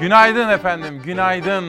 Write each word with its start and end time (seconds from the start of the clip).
Günaydın 0.00 0.48
efendim, 0.48 1.02
günaydın. 1.04 1.64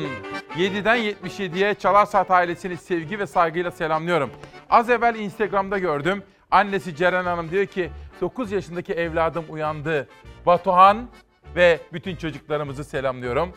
7'den 0.55 0.97
77'ye 0.97 1.73
Çalar 1.73 2.05
Saat 2.05 2.31
ailesini 2.31 2.77
sevgi 2.77 3.19
ve 3.19 3.27
saygıyla 3.27 3.71
selamlıyorum. 3.71 4.29
Az 4.69 4.89
evvel 4.89 5.15
Instagram'da 5.15 5.77
gördüm. 5.77 6.23
Annesi 6.51 6.95
Ceren 6.95 7.25
Hanım 7.25 7.51
diyor 7.51 7.65
ki 7.65 7.89
9 8.21 8.51
yaşındaki 8.51 8.93
evladım 8.93 9.45
uyandı. 9.49 10.07
Batuhan 10.45 11.07
ve 11.55 11.79
bütün 11.93 12.15
çocuklarımızı 12.15 12.83
selamlıyorum. 12.83 13.53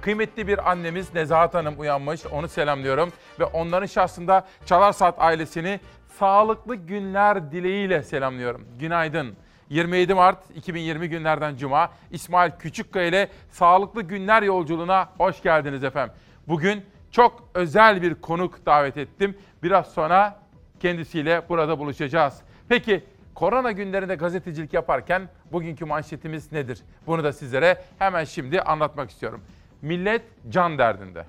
Kıymetli 0.00 0.46
bir 0.46 0.70
annemiz 0.70 1.14
Nezahat 1.14 1.54
Hanım 1.54 1.80
uyanmış. 1.80 2.26
Onu 2.26 2.48
selamlıyorum. 2.48 3.12
Ve 3.40 3.44
onların 3.44 3.86
şahsında 3.86 4.46
Çalar 4.66 4.92
Saat 4.92 5.14
ailesini 5.18 5.80
sağlıklı 6.18 6.76
günler 6.76 7.52
dileğiyle 7.52 8.02
selamlıyorum. 8.02 8.66
Günaydın. 8.78 9.36
27 9.70 10.14
Mart 10.14 10.50
2020 10.56 11.08
günlerden 11.08 11.56
Cuma 11.56 11.90
İsmail 12.10 12.50
Küçükkaya 12.58 13.06
ile 13.06 13.28
Sağlıklı 13.50 14.02
Günler 14.02 14.42
Yolculuğuna 14.42 15.08
hoş 15.18 15.42
geldiniz 15.42 15.84
efendim. 15.84 16.14
Bugün 16.48 16.84
çok 17.10 17.48
özel 17.54 18.02
bir 18.02 18.14
konuk 18.14 18.66
davet 18.66 18.96
ettim. 18.96 19.38
Biraz 19.62 19.92
sonra 19.92 20.40
kendisiyle 20.80 21.42
burada 21.48 21.78
buluşacağız. 21.78 22.40
Peki 22.68 23.04
korona 23.34 23.72
günlerinde 23.72 24.14
gazetecilik 24.14 24.72
yaparken 24.72 25.28
bugünkü 25.52 25.84
manşetimiz 25.84 26.52
nedir? 26.52 26.82
Bunu 27.06 27.24
da 27.24 27.32
sizlere 27.32 27.84
hemen 27.98 28.24
şimdi 28.24 28.60
anlatmak 28.60 29.10
istiyorum. 29.10 29.40
Millet 29.82 30.22
can 30.48 30.78
derdinde. 30.78 31.26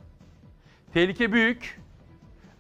Tehlike 0.94 1.32
büyük, 1.32 1.82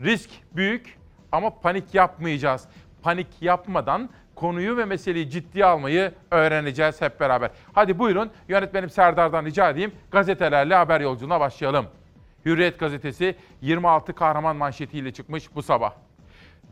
risk 0.02 0.30
büyük 0.55 0.98
ama 1.32 1.60
panik 1.60 1.94
yapmayacağız. 1.94 2.68
Panik 3.02 3.28
yapmadan 3.42 4.10
konuyu 4.36 4.78
ve 4.78 4.86
meseleyi 4.86 5.30
ciddiye 5.30 5.66
almayı 5.66 6.12
öğreneceğiz 6.32 7.02
hep 7.02 7.20
beraber. 7.20 7.50
Hadi 7.74 8.00
buyurun 8.00 8.32
yönetmenim 8.48 8.90
Serdar'dan 8.90 9.46
rica 9.46 9.70
edeyim 9.70 9.92
gazetelerle 10.12 10.76
haber 10.76 11.02
yolculuğuna 11.02 11.40
başlayalım. 11.40 11.86
Hürriyet 12.46 12.80
gazetesi 12.80 13.36
26 13.62 14.14
kahraman 14.14 14.55
manşetiyle 14.55 15.14
çıkmış 15.14 15.55
bu 15.55 15.64
sabah. 15.64 15.94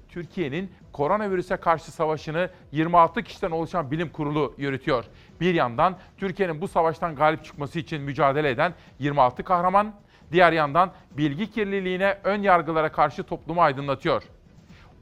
Türkiye'nin 0.09 0.71
koronavirüse 0.91 1.57
karşı 1.57 1.91
savaşını 1.91 2.49
26 2.71 3.23
kişiden 3.23 3.51
oluşan 3.51 3.91
bilim 3.91 4.09
kurulu 4.09 4.53
yürütüyor. 4.57 5.05
Bir 5.41 5.53
yandan 5.53 5.97
Türkiye'nin 6.17 6.61
bu 6.61 6.67
savaştan 6.67 7.15
galip 7.15 7.43
çıkması 7.43 7.79
için 7.79 8.01
mücadele 8.01 8.49
eden 8.49 8.73
26 8.99 9.43
kahraman, 9.43 9.93
diğer 10.31 10.51
yandan 10.51 10.91
bilgi 11.11 11.51
kirliliğine, 11.51 12.17
ön 12.23 12.41
yargılara 12.41 12.91
karşı 12.91 13.23
toplumu 13.23 13.61
aydınlatıyor. 13.61 14.23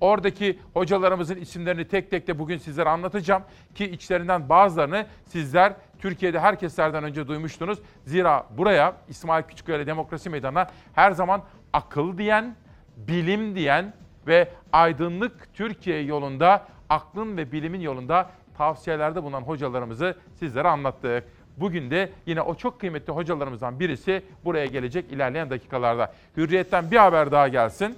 Oradaki 0.02 0.60
hocalarımızın 0.74 1.36
isimlerini 1.36 1.88
tek 1.88 2.12
tek 2.12 2.28
de 2.28 2.40
bugün 2.40 2.58
sizlere 2.58 2.90
anlatacağım 2.90 3.44
ki 3.76 3.86
içlerinden 3.86 4.50
bazılarını 4.50 5.06
sizler 5.26 5.74
Türkiye'de 6.00 6.40
herkeslerden 6.40 7.04
önce 7.04 7.28
duymuştunuz. 7.28 7.80
Zira 8.06 8.46
buraya 8.58 8.94
İsmail 9.10 9.44
Küçükkaya 9.44 9.88
Demokrasi 9.88 10.30
Meydanı'na 10.30 10.68
her 10.94 11.12
zaman 11.12 11.44
akıl 11.74 12.18
diyen, 12.18 12.56
bilim 12.98 13.56
diyen 13.56 13.94
ve 14.28 14.50
aydınlık 14.74 15.54
Türkiye 15.54 16.02
yolunda, 16.02 16.68
aklın 16.90 17.38
ve 17.38 17.52
bilimin 17.52 17.82
yolunda 17.82 18.30
tavsiyelerde 18.58 19.24
bulunan 19.24 19.42
hocalarımızı 19.42 20.18
sizlere 20.36 20.68
anlattık. 20.68 21.24
Bugün 21.58 21.92
de 21.92 22.10
yine 22.26 22.42
o 22.42 22.56
çok 22.56 22.80
kıymetli 22.80 23.14
hocalarımızdan 23.14 23.80
birisi 23.80 24.24
buraya 24.46 24.66
gelecek 24.66 25.12
ilerleyen 25.12 25.50
dakikalarda. 25.50 26.14
Hürriyetten 26.38 26.92
bir 26.92 26.98
haber 26.98 27.32
daha 27.32 27.48
gelsin. 27.48 27.98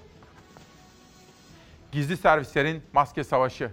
Gizli 1.93 2.17
servislerin 2.17 2.83
maske 2.93 3.23
savaşı. 3.23 3.71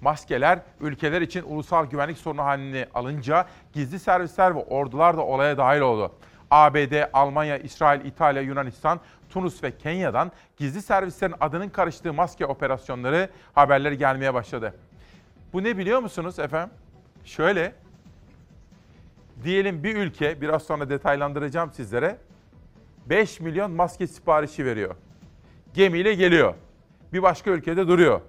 Maskeler 0.00 0.58
ülkeler 0.80 1.20
için 1.20 1.42
ulusal 1.42 1.86
güvenlik 1.86 2.18
sorunu 2.18 2.44
haline 2.44 2.88
alınca 2.94 3.46
gizli 3.72 3.98
servisler 3.98 4.56
ve 4.56 4.58
ordular 4.58 5.16
da 5.16 5.22
olaya 5.22 5.58
dahil 5.58 5.80
oldu. 5.80 6.12
ABD, 6.50 7.08
Almanya, 7.12 7.58
İsrail, 7.58 8.04
İtalya, 8.04 8.42
Yunanistan, 8.42 9.00
Tunus 9.30 9.62
ve 9.62 9.78
Kenya'dan 9.78 10.32
gizli 10.56 10.82
servislerin 10.82 11.34
adının 11.40 11.68
karıştığı 11.68 12.12
maske 12.12 12.46
operasyonları 12.46 13.28
haberleri 13.54 13.98
gelmeye 13.98 14.34
başladı. 14.34 14.74
Bu 15.52 15.64
ne 15.64 15.78
biliyor 15.78 16.00
musunuz 16.00 16.38
efendim? 16.38 16.74
Şöyle, 17.24 17.72
diyelim 19.44 19.84
bir 19.84 19.96
ülke, 19.96 20.40
biraz 20.40 20.62
sonra 20.62 20.90
detaylandıracağım 20.90 21.72
sizlere, 21.72 22.16
5 23.06 23.40
milyon 23.40 23.70
maske 23.70 24.06
siparişi 24.06 24.64
veriyor. 24.64 24.94
Gemiyle 25.74 26.14
geliyor. 26.14 26.54
Bir 27.14 27.22
başka 27.22 27.50
ülkede 27.50 27.88
duruyor. 27.88 28.20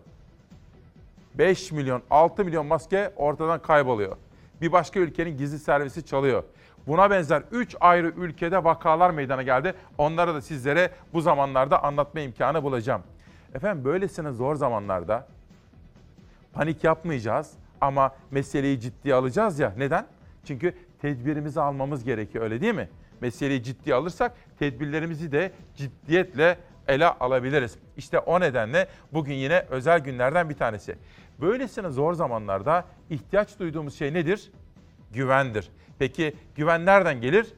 5 1.36 1.72
milyon, 1.72 2.02
6 2.10 2.46
milyon 2.46 2.66
maske 2.66 3.14
ortadan 3.16 3.62
kayboluyor. 3.62 4.18
Bir 4.62 4.72
başka 4.72 5.00
ülkenin 5.00 5.38
gizli 5.38 5.60
servisi 5.60 6.06
çalıyor. 6.06 6.44
Buna 6.88 7.10
benzer 7.10 7.44
3 7.52 7.76
ayrı 7.80 8.08
ülkede 8.08 8.64
vakalar 8.64 9.10
meydana 9.10 9.44
geldi. 9.44 9.74
Onları 9.98 10.34
da 10.34 10.42
sizlere 10.42 10.92
bu 11.14 11.22
zamanlarda 11.22 11.84
anlatma 11.84 12.22
imkanı 12.22 12.64
bulacağım. 12.64 13.02
Efendim 13.56 13.86
böylesine 13.86 14.32
zor 14.32 14.56
zamanlarda 14.56 15.28
panik 16.54 16.84
yapmayacağız 16.84 17.52
ama 17.82 18.16
meseleyi 18.32 18.80
ciddiye 18.80 19.16
alacağız 19.16 19.60
ya. 19.60 19.74
Neden? 19.78 20.08
Çünkü 20.44 20.74
tedbirimizi 21.02 21.62
almamız 21.62 22.04
gerekiyor 22.04 22.44
öyle 22.44 22.62
değil 22.62 22.76
mi? 22.76 22.90
Meseleyi 23.22 23.64
ciddiye 23.64 23.96
alırsak 23.96 24.32
tedbirlerimizi 24.60 25.32
de 25.32 25.52
ciddiyetle 25.76 26.58
ele 26.88 27.08
alabiliriz. 27.08 27.78
İşte 27.98 28.20
o 28.20 28.40
nedenle 28.40 28.88
bugün 29.14 29.34
yine 29.34 29.66
özel 29.70 30.00
günlerden 30.00 30.50
bir 30.50 30.56
tanesi. 30.56 30.96
Böylesine 31.42 31.90
zor 31.90 32.14
zamanlarda 32.14 32.86
ihtiyaç 33.10 33.60
duyduğumuz 33.60 33.98
şey 33.98 34.14
nedir? 34.14 34.52
Güvendir. 35.12 35.70
Peki 36.00 36.36
güven 36.56 36.86
nereden 36.86 37.22
gelir? 37.22 37.54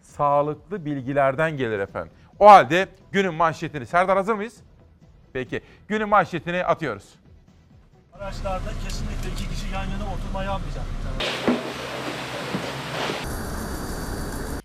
Sağlıklı 0.00 0.84
bilgilerden 0.84 1.56
gelir 1.56 1.78
efendim. 1.78 2.12
O 2.38 2.46
halde 2.46 2.88
günün 3.12 3.34
manşetini, 3.34 3.86
Serdar 3.86 4.16
hazır 4.16 4.34
mıyız? 4.34 4.60
Peki 5.32 5.60
günün 5.88 6.08
manşetini 6.08 6.64
atıyoruz. 6.64 7.14
Araçlarda 8.12 8.70
kesinlikle 8.84 9.30
iki 9.32 9.48
kişi 9.48 9.74
yan 9.74 9.84
yana 9.84 10.14
oturma 10.14 10.44
yapmayacak. 10.44 10.84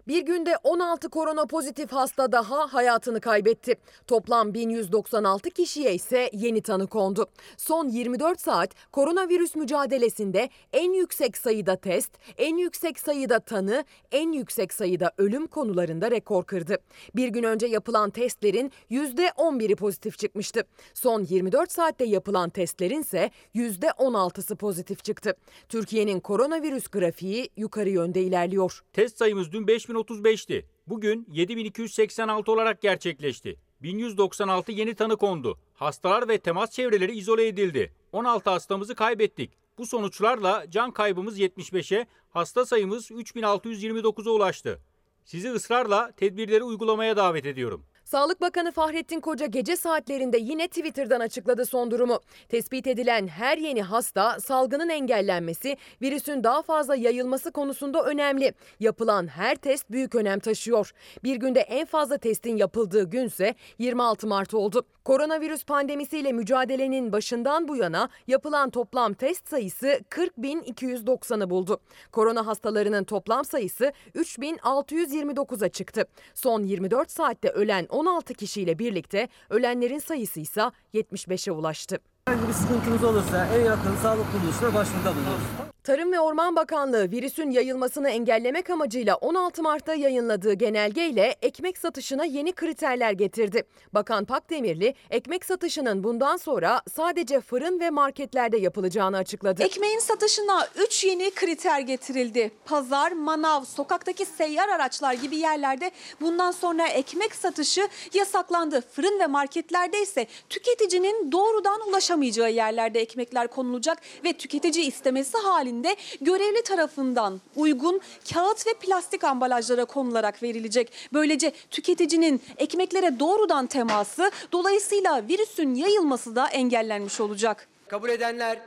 Bir 0.07 0.21
günde 0.21 0.57
16 0.63 1.09
korona 1.09 1.45
pozitif 1.45 1.91
hasta 1.91 2.31
daha 2.31 2.73
hayatını 2.73 3.21
kaybetti. 3.21 3.75
Toplam 4.07 4.53
1196 4.53 5.49
kişiye 5.49 5.95
ise 5.95 6.29
yeni 6.33 6.61
tanı 6.61 6.87
kondu. 6.87 7.25
Son 7.57 7.87
24 7.87 8.41
saat 8.41 8.91
koronavirüs 8.91 9.55
mücadelesinde 9.55 10.49
en 10.73 10.93
yüksek 10.93 11.37
sayıda 11.37 11.75
test, 11.75 12.11
en 12.37 12.57
yüksek 12.57 12.99
sayıda 12.99 13.39
tanı, 13.39 13.85
en 14.11 14.31
yüksek 14.31 14.73
sayıda 14.73 15.11
ölüm 15.17 15.47
konularında 15.47 16.11
rekor 16.11 16.43
kırdı. 16.43 16.77
Bir 17.15 17.27
gün 17.27 17.43
önce 17.43 17.67
yapılan 17.67 18.09
testlerin 18.09 18.71
%11'i 18.91 19.75
pozitif 19.75 20.19
çıkmıştı. 20.19 20.63
Son 20.93 21.23
24 21.23 21.71
saatte 21.71 22.05
yapılan 22.05 22.49
testlerin 22.49 23.01
ise 23.01 23.31
%16'sı 23.55 24.55
pozitif 24.55 25.03
çıktı. 25.03 25.33
Türkiye'nin 25.69 26.19
koronavirüs 26.19 26.87
grafiği 26.87 27.49
yukarı 27.57 27.89
yönde 27.89 28.21
ilerliyor. 28.21 28.83
Test 28.93 29.17
sayımız 29.17 29.51
dün 29.51 29.67
5035'ti. 29.97 30.65
Bugün 30.87 31.27
7286 31.31 32.51
olarak 32.51 32.81
gerçekleşti. 32.81 33.57
1196 33.81 34.71
yeni 34.71 34.95
tanı 34.95 35.17
kondu. 35.17 35.59
Hastalar 35.73 36.27
ve 36.27 36.37
temas 36.37 36.71
çevreleri 36.71 37.17
izole 37.17 37.47
edildi. 37.47 37.93
16 38.11 38.49
hastamızı 38.49 38.95
kaybettik. 38.95 39.51
Bu 39.77 39.85
sonuçlarla 39.85 40.65
can 40.69 40.91
kaybımız 40.91 41.39
75'e, 41.39 42.07
hasta 42.29 42.65
sayımız 42.65 43.11
3629'a 43.11 44.31
ulaştı. 44.31 44.79
Sizi 45.25 45.51
ısrarla 45.51 46.11
tedbirleri 46.11 46.63
uygulamaya 46.63 47.17
davet 47.17 47.45
ediyorum. 47.45 47.85
Sağlık 48.07 48.41
Bakanı 48.41 48.71
Fahrettin 48.71 49.19
Koca 49.19 49.45
gece 49.45 49.75
saatlerinde 49.75 50.37
yine 50.37 50.67
Twitter'dan 50.67 51.19
açıkladı 51.19 51.65
son 51.65 51.91
durumu. 51.91 52.19
Tespit 52.49 52.87
edilen 52.87 53.27
her 53.27 53.57
yeni 53.57 53.81
hasta 53.81 54.39
salgının 54.39 54.89
engellenmesi, 54.89 55.77
virüsün 56.01 56.43
daha 56.43 56.61
fazla 56.61 56.95
yayılması 56.95 57.51
konusunda 57.51 58.03
önemli. 58.03 58.53
Yapılan 58.79 59.27
her 59.27 59.55
test 59.55 59.91
büyük 59.91 60.15
önem 60.15 60.39
taşıyor. 60.39 60.91
Bir 61.23 61.35
günde 61.35 61.59
en 61.59 61.85
fazla 61.85 62.17
testin 62.17 62.57
yapıldığı 62.57 63.09
günse 63.09 63.55
26 63.79 64.27
Mart 64.27 64.53
oldu. 64.53 64.85
Koronavirüs 65.07 65.65
pandemisiyle 65.65 66.31
mücadelenin 66.31 67.11
başından 67.11 67.67
bu 67.67 67.75
yana 67.75 68.09
yapılan 68.27 68.69
toplam 68.69 69.13
test 69.13 69.49
sayısı 69.49 69.87
40.290'ı 69.87 71.49
buldu. 71.49 71.79
Korona 72.11 72.47
hastalarının 72.47 73.03
toplam 73.03 73.45
sayısı 73.45 73.93
3.629'a 74.15 75.69
çıktı. 75.69 76.05
Son 76.33 76.63
24 76.63 77.11
saatte 77.11 77.49
ölen 77.49 77.85
16 77.97 78.33
kişiyle 78.33 78.79
birlikte 78.79 79.29
ölenlerin 79.49 79.99
sayısı 79.99 80.39
ise 80.39 80.61
75'e 80.93 81.51
ulaştı. 81.51 81.99
Herhangi 82.27 82.47
bir 82.47 82.53
sıkıntınız 82.53 83.03
olursa 83.03 83.47
en 83.55 83.65
yakın 83.65 83.95
sağlık 84.01 84.25
kuruluşuna 84.31 84.73
başvuruda 84.73 85.15
bulunuruz. 85.15 85.67
Tarım 85.87 86.11
ve 86.11 86.19
Orman 86.19 86.55
Bakanlığı 86.55 87.11
virüsün 87.11 87.51
yayılmasını 87.51 88.09
engellemek 88.09 88.69
amacıyla 88.69 89.15
16 89.15 89.63
Mart'ta 89.63 89.93
yayınladığı 89.93 90.53
genelgeyle 90.53 91.35
ekmek 91.41 91.77
satışına 91.77 92.25
yeni 92.25 92.51
kriterler 92.51 93.11
getirdi. 93.11 93.63
Bakan 93.93 94.25
Pakdemirli, 94.25 94.95
ekmek 95.09 95.45
satışının 95.45 96.03
bundan 96.03 96.37
sonra 96.37 96.81
sadece 96.95 97.41
fırın 97.41 97.79
ve 97.79 97.89
marketlerde 97.89 98.57
yapılacağını 98.57 99.17
açıkladı. 99.17 99.63
Ekmeğin 99.63 99.99
satışına 99.99 100.67
3 100.87 101.03
yeni 101.03 101.31
kriter 101.31 101.79
getirildi. 101.79 102.51
Pazar, 102.65 103.11
manav, 103.11 103.63
sokaktaki 103.63 104.25
seyyar 104.25 104.69
araçlar 104.69 105.13
gibi 105.13 105.37
yerlerde 105.37 105.91
bundan 106.21 106.51
sonra 106.51 106.87
ekmek 106.87 107.35
satışı 107.35 107.87
yasaklandı. 108.13 108.81
Fırın 108.81 109.19
ve 109.19 109.27
marketlerde 109.27 110.01
ise 110.01 110.27
tüketicinin 110.49 111.31
doğrudan 111.31 111.79
ulaşamayacağı 112.17 112.51
yerlerde 112.51 112.99
ekmekler 112.99 113.47
konulacak 113.47 113.97
ve 114.23 114.33
tüketici 114.33 114.85
istemesi 114.85 115.37
halinde 115.37 115.95
görevli 116.21 116.63
tarafından 116.63 117.41
uygun 117.55 118.01
kağıt 118.33 118.67
ve 118.67 118.73
plastik 118.73 119.23
ambalajlara 119.23 119.85
konularak 119.85 120.43
verilecek. 120.43 120.91
Böylece 121.13 121.51
tüketicinin 121.71 122.41
ekmeklere 122.57 123.19
doğrudan 123.19 123.67
teması 123.67 124.31
dolayısıyla 124.51 125.27
virüsün 125.27 125.75
yayılması 125.75 126.35
da 126.35 126.47
engellenmiş 126.47 127.21
olacak. 127.21 127.67
Kabul 127.87 128.09
edenler, 128.09 128.59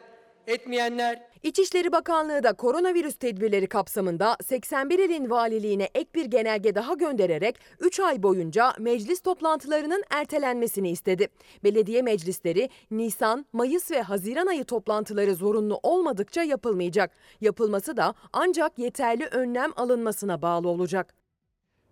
etmeyenler 0.47 1.30
İçişleri 1.42 1.92
Bakanlığı 1.92 2.42
da 2.42 2.52
koronavirüs 2.52 3.14
tedbirleri 3.14 3.66
kapsamında 3.66 4.37
81 4.44 4.98
ilin 4.98 5.31
valiliğine 5.31 5.88
ek 5.94 6.10
bir 6.14 6.25
genelge 6.25 6.75
daha 6.75 6.94
göndererek 6.94 7.58
3 7.81 8.00
ay 8.00 8.22
boyunca 8.22 8.72
meclis 8.78 9.20
toplantılarının 9.20 10.04
ertelenmesini 10.10 10.90
istedi. 10.90 11.28
Belediye 11.64 12.02
meclisleri 12.02 12.70
Nisan, 12.90 13.46
Mayıs 13.52 13.90
ve 13.90 14.02
Haziran 14.02 14.46
ayı 14.46 14.64
toplantıları 14.64 15.34
zorunlu 15.34 15.81
olmadıkça 15.82 16.42
yapılmayacak. 16.42 17.10
Yapılması 17.40 17.96
da 17.96 18.14
ancak 18.32 18.78
yeterli 18.78 19.26
önlem 19.26 19.70
alınmasına 19.76 20.42
bağlı 20.42 20.69
olacak. 20.69 21.14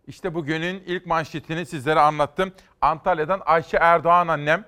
İşte 0.06 0.34
bugünün 0.34 0.82
ilk 0.86 1.06
manşetini 1.06 1.66
sizlere 1.66 2.00
anlattım. 2.00 2.52
Antalya'dan 2.80 3.40
Ayşe 3.46 3.76
Erdoğan 3.76 4.28
annem 4.28 4.64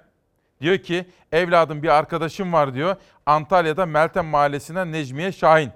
diyor 0.60 0.78
ki 0.78 1.06
evladım 1.32 1.82
bir 1.82 1.88
arkadaşım 1.88 2.52
var 2.52 2.74
diyor. 2.74 2.96
Antalya'da 3.26 3.86
Meltem 3.86 4.26
Mahallesi'nden 4.26 4.92
Necmiye 4.92 5.32
Şahin. 5.32 5.70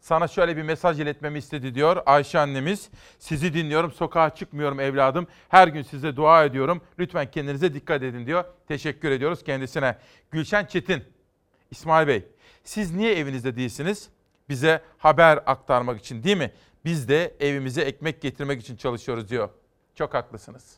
Sana 0.00 0.28
şöyle 0.28 0.56
bir 0.56 0.62
mesaj 0.62 1.00
iletmemi 1.00 1.38
istedi 1.38 1.74
diyor 1.74 2.02
Ayşe 2.06 2.38
annemiz. 2.38 2.88
Sizi 3.18 3.54
dinliyorum, 3.54 3.92
sokağa 3.92 4.34
çıkmıyorum 4.34 4.80
evladım. 4.80 5.26
Her 5.48 5.68
gün 5.68 5.82
size 5.82 6.16
dua 6.16 6.44
ediyorum. 6.44 6.82
Lütfen 6.98 7.30
kendinize 7.30 7.74
dikkat 7.74 8.02
edin 8.02 8.26
diyor. 8.26 8.44
Teşekkür 8.68 9.10
ediyoruz 9.10 9.44
kendisine. 9.44 9.96
Gülşen 10.30 10.64
Çetin, 10.66 11.04
İsmail 11.70 12.06
Bey, 12.06 12.24
siz 12.64 12.94
niye 12.94 13.14
evinizde 13.14 13.56
değilsiniz? 13.56 14.08
Bize 14.48 14.82
haber 14.98 15.42
aktarmak 15.46 16.00
için 16.00 16.22
değil 16.22 16.36
mi? 16.36 16.52
Biz 16.84 17.08
de 17.08 17.34
evimize 17.40 17.82
ekmek 17.82 18.22
getirmek 18.22 18.60
için 18.60 18.76
çalışıyoruz 18.76 19.28
diyor. 19.28 19.48
Çok 19.94 20.14
haklısınız. 20.14 20.76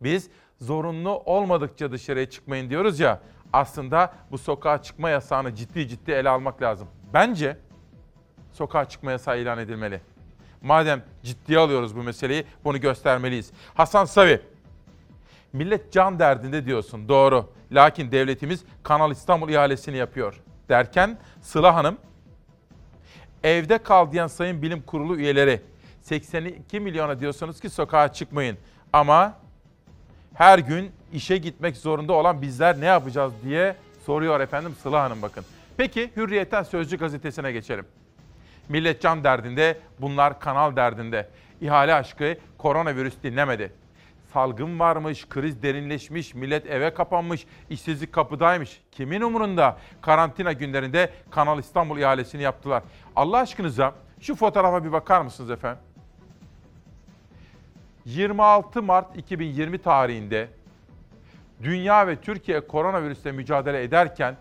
Biz 0.00 0.30
zorunlu 0.62 1.22
olmadıkça 1.24 1.92
dışarıya 1.92 2.30
çıkmayın 2.30 2.70
diyoruz 2.70 3.00
ya. 3.00 3.20
Aslında 3.52 4.12
bu 4.30 4.38
sokağa 4.38 4.82
çıkma 4.82 5.10
yasağını 5.10 5.54
ciddi 5.54 5.88
ciddi 5.88 6.10
ele 6.10 6.28
almak 6.28 6.62
lazım. 6.62 6.88
Bence 7.14 7.56
sokağa 8.52 8.88
çıkma 8.88 9.10
yasağı 9.10 9.40
ilan 9.40 9.58
edilmeli. 9.58 10.00
Madem 10.62 11.02
ciddiye 11.22 11.58
alıyoruz 11.58 11.96
bu 11.96 12.02
meseleyi 12.02 12.44
bunu 12.64 12.80
göstermeliyiz. 12.80 13.52
Hasan 13.74 14.04
Savi, 14.04 14.40
millet 15.52 15.92
can 15.92 16.18
derdinde 16.18 16.66
diyorsun 16.66 17.08
doğru. 17.08 17.52
Lakin 17.72 18.12
devletimiz 18.12 18.64
Kanal 18.82 19.10
İstanbul 19.10 19.48
ihalesini 19.48 19.96
yapıyor. 19.96 20.40
Derken 20.68 21.18
Sıla 21.40 21.74
Hanım, 21.74 21.98
evde 23.44 23.78
kal 23.78 24.12
diyen 24.12 24.26
Sayın 24.26 24.62
Bilim 24.62 24.82
Kurulu 24.82 25.16
üyeleri 25.16 25.62
82 26.02 26.80
milyona 26.80 27.20
diyorsunuz 27.20 27.60
ki 27.60 27.70
sokağa 27.70 28.12
çıkmayın. 28.12 28.58
Ama 28.92 29.41
her 30.34 30.58
gün 30.58 30.92
işe 31.12 31.36
gitmek 31.36 31.76
zorunda 31.76 32.12
olan 32.12 32.42
bizler 32.42 32.80
ne 32.80 32.86
yapacağız 32.86 33.32
diye 33.44 33.76
soruyor 34.06 34.40
efendim 34.40 34.74
Sıla 34.82 35.02
Hanım 35.02 35.22
bakın. 35.22 35.44
Peki 35.76 36.10
Hürriyet'ten 36.16 36.62
Sözcü 36.62 36.96
gazetesine 36.96 37.52
geçelim. 37.52 37.84
Millet 38.68 39.00
can 39.00 39.24
derdinde, 39.24 39.78
bunlar 40.00 40.40
kanal 40.40 40.76
derdinde. 40.76 41.28
İhale 41.60 41.94
aşkı 41.94 42.36
koronavirüs 42.58 43.14
dinlemedi. 43.22 43.72
Salgın 44.32 44.78
varmış, 44.78 45.28
kriz 45.28 45.62
derinleşmiş, 45.62 46.34
millet 46.34 46.66
eve 46.66 46.94
kapanmış, 46.94 47.46
işsizlik 47.70 48.12
kapıdaymış. 48.12 48.80
Kimin 48.92 49.20
umurunda? 49.20 49.76
Karantina 50.00 50.52
günlerinde 50.52 51.10
Kanal 51.30 51.58
İstanbul 51.58 51.98
ihalesini 51.98 52.42
yaptılar. 52.42 52.82
Allah 53.16 53.38
aşkınıza 53.38 53.94
şu 54.20 54.34
fotoğrafa 54.34 54.84
bir 54.84 54.92
bakar 54.92 55.20
mısınız 55.20 55.50
efendim? 55.50 55.82
26 58.04 58.82
Mart 58.82 59.16
2020 59.16 59.78
tarihinde 59.78 60.48
dünya 61.62 62.06
ve 62.06 62.16
Türkiye 62.16 62.66
koronavirüsle 62.66 63.32
mücadele 63.32 63.82
ederken 63.82 64.36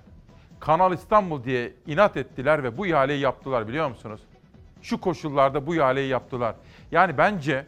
Kanal 0.59 0.93
İstanbul 0.93 1.43
diye 1.43 1.73
inat 1.87 2.17
ettiler 2.17 2.63
ve 2.63 2.77
bu 2.77 2.87
ihaleyi 2.87 3.19
yaptılar 3.19 3.67
biliyor 3.67 3.89
musunuz? 3.89 4.21
Şu 4.81 5.01
koşullarda 5.01 5.67
bu 5.67 5.75
ihaleyi 5.75 6.09
yaptılar. 6.09 6.55
Yani 6.91 7.17
bence 7.17 7.65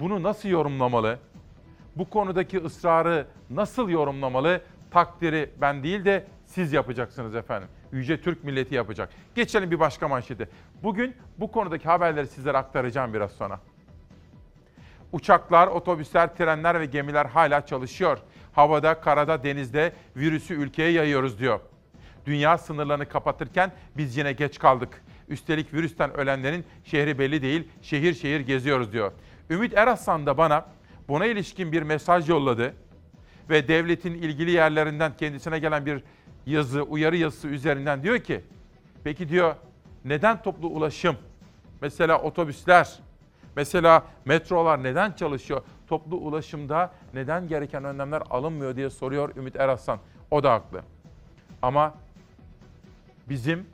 bunu 0.00 0.22
nasıl 0.22 0.48
yorumlamalı? 0.48 1.18
Bu 1.96 2.10
konudaki 2.10 2.58
ısrarı 2.58 3.26
nasıl 3.50 3.88
yorumlamalı? 3.88 4.60
Takdiri 4.90 5.50
ben 5.60 5.82
değil 5.82 6.04
de 6.04 6.26
siz 6.46 6.72
yapacaksınız 6.72 7.34
efendim. 7.34 7.68
Yüce 7.92 8.20
Türk 8.20 8.44
milleti 8.44 8.74
yapacak. 8.74 9.10
Geçelim 9.34 9.70
bir 9.70 9.80
başka 9.80 10.08
manşete. 10.08 10.48
Bugün 10.82 11.14
bu 11.38 11.52
konudaki 11.52 11.88
haberleri 11.88 12.26
sizlere 12.26 12.58
aktaracağım 12.58 13.14
biraz 13.14 13.32
sonra. 13.32 13.60
Uçaklar, 15.14 15.66
otobüsler, 15.66 16.36
trenler 16.36 16.80
ve 16.80 16.86
gemiler 16.86 17.26
hala 17.26 17.66
çalışıyor. 17.66 18.18
Havada, 18.52 19.00
karada, 19.00 19.44
denizde 19.44 19.92
virüsü 20.16 20.54
ülkeye 20.54 20.90
yayıyoruz 20.90 21.38
diyor. 21.38 21.60
Dünya 22.26 22.58
sınırlarını 22.58 23.08
kapatırken 23.08 23.72
biz 23.96 24.16
yine 24.16 24.32
geç 24.32 24.58
kaldık. 24.58 25.02
Üstelik 25.28 25.74
virüsten 25.74 26.16
ölenlerin 26.16 26.64
şehri 26.84 27.18
belli 27.18 27.42
değil, 27.42 27.68
şehir 27.82 28.14
şehir 28.14 28.40
geziyoruz 28.40 28.92
diyor. 28.92 29.12
Ümit 29.50 29.76
Eraslan 29.76 30.26
da 30.26 30.38
bana 30.38 30.66
buna 31.08 31.26
ilişkin 31.26 31.72
bir 31.72 31.82
mesaj 31.82 32.28
yolladı 32.28 32.74
ve 33.50 33.68
devletin 33.68 34.14
ilgili 34.14 34.50
yerlerinden 34.50 35.12
kendisine 35.16 35.58
gelen 35.58 35.86
bir 35.86 36.02
yazı, 36.46 36.82
uyarı 36.82 37.16
yazısı 37.16 37.48
üzerinden 37.48 38.02
diyor 38.02 38.18
ki, 38.18 38.40
peki 39.04 39.28
diyor 39.28 39.54
neden 40.04 40.42
toplu 40.42 40.68
ulaşım, 40.68 41.16
mesela 41.80 42.22
otobüsler, 42.22 42.98
mesela 43.56 44.02
metrolar 44.24 44.82
neden 44.82 45.12
çalışıyor? 45.12 45.62
Toplu 45.86 46.16
ulaşımda 46.16 46.92
neden 47.14 47.48
gereken 47.48 47.84
önlemler 47.84 48.22
alınmıyor 48.30 48.76
diye 48.76 48.90
soruyor 48.90 49.36
Ümit 49.36 49.56
Eraslan. 49.56 49.98
O 50.30 50.42
da 50.42 50.52
haklı. 50.52 50.80
Ama 51.62 51.94
bizim 53.28 53.66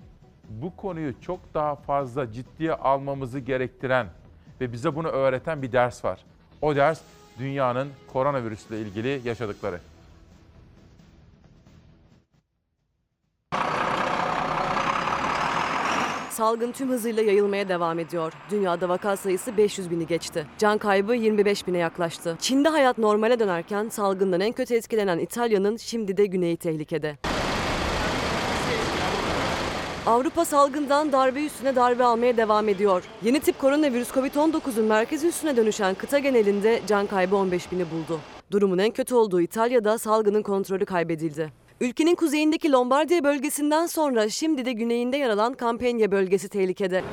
bu 0.49 0.77
konuyu 0.77 1.21
çok 1.21 1.55
daha 1.55 1.77
fazla 1.77 2.33
ciddiye 2.33 2.75
almamızı 2.75 3.39
gerektiren 3.39 4.07
ve 4.61 4.73
bize 4.73 4.97
bunu 4.97 5.09
öğreten 5.09 5.63
bir 5.63 5.73
ders 5.73 6.05
var. 6.05 6.25
O 6.63 6.77
ders 6.77 7.01
dünyanın 7.39 7.89
koronavirüsle 8.13 8.81
ilgili 8.81 9.21
yaşadıkları. 9.25 9.81
Salgın 16.41 16.73
tüm 16.73 16.89
hızıyla 16.89 17.23
yayılmaya 17.23 17.69
devam 17.69 17.99
ediyor. 17.99 18.33
Dünyada 18.51 18.89
vaka 18.89 19.17
sayısı 19.17 19.57
500 19.57 19.91
bini 19.91 20.07
geçti. 20.07 20.47
Can 20.59 20.79
kaybı 20.79 21.15
25 21.15 21.67
bine 21.67 21.79
yaklaştı. 21.79 22.37
Çin'de 22.41 22.69
hayat 22.69 22.99
normale 22.99 23.39
dönerken 23.39 23.89
salgından 23.89 24.41
en 24.41 24.53
kötü 24.53 24.75
etkilenen 24.75 25.19
İtalya'nın 25.19 25.77
şimdi 25.77 26.17
de 26.17 26.27
güneyi 26.27 26.57
tehlikede. 26.57 27.17
Avrupa 30.07 30.45
salgından 30.45 31.13
darbe 31.13 31.45
üstüne 31.45 31.77
darbe 31.77 32.05
almaya 32.05 32.37
devam 32.37 32.69
ediyor. 32.69 33.05
Yeni 33.23 33.41
tip 33.41 33.59
koronavirüs 33.59 34.11
Covid-19'un 34.11 34.85
merkez 34.85 35.25
üstüne 35.25 35.57
dönüşen 35.57 35.95
kıta 35.95 36.19
genelinde 36.19 36.81
can 36.87 37.07
kaybı 37.07 37.37
15 37.37 37.73
bini 37.73 37.85
buldu. 37.91 38.21
Durumun 38.51 38.79
en 38.79 38.91
kötü 38.91 39.15
olduğu 39.15 39.41
İtalya'da 39.41 39.99
salgının 39.99 40.43
kontrolü 40.43 40.85
kaybedildi. 40.85 41.53
Ülkenin 41.81 42.15
kuzeyindeki 42.15 42.73
Lombardiya 42.73 43.25
bölgesinden 43.25 43.87
sonra 43.87 44.29
şimdi 44.29 44.65
de 44.65 44.73
güneyinde 44.73 45.17
yer 45.17 45.31
alan 45.31 45.57
Campania 45.61 46.11
bölgesi 46.11 46.49
tehlikede. 46.49 47.05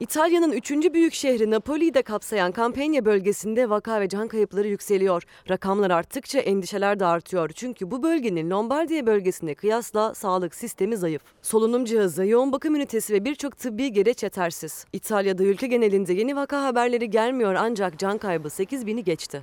İtalya'nın 0.00 0.52
üçüncü 0.52 0.94
büyük 0.94 1.14
şehri 1.14 1.50
Napoli'yi 1.50 1.94
de 1.94 2.02
kapsayan 2.02 2.52
Campania 2.56 3.04
bölgesinde 3.04 3.70
vaka 3.70 4.00
ve 4.00 4.08
can 4.08 4.28
kayıpları 4.28 4.68
yükseliyor. 4.68 5.22
Rakamlar 5.50 5.90
arttıkça 5.90 6.38
endişeler 6.38 7.00
de 7.00 7.06
artıyor. 7.06 7.50
Çünkü 7.54 7.90
bu 7.90 8.02
bölgenin 8.02 8.50
Lombardiya 8.50 9.06
bölgesine 9.06 9.54
kıyasla 9.54 10.14
sağlık 10.14 10.54
sistemi 10.54 10.96
zayıf. 10.96 11.22
Solunum 11.42 11.84
cihazı, 11.84 12.26
yoğun 12.26 12.52
bakım 12.52 12.74
ünitesi 12.74 13.14
ve 13.14 13.24
birçok 13.24 13.58
tıbbi 13.58 13.92
gereç 13.92 14.22
yetersiz. 14.22 14.84
İtalya'da 14.92 15.44
ülke 15.44 15.66
genelinde 15.66 16.12
yeni 16.12 16.36
vaka 16.36 16.62
haberleri 16.64 17.10
gelmiyor 17.10 17.54
ancak 17.54 17.98
can 17.98 18.18
kaybı 18.18 18.50
8 18.50 18.86
bini 18.86 19.04
geçti. 19.04 19.42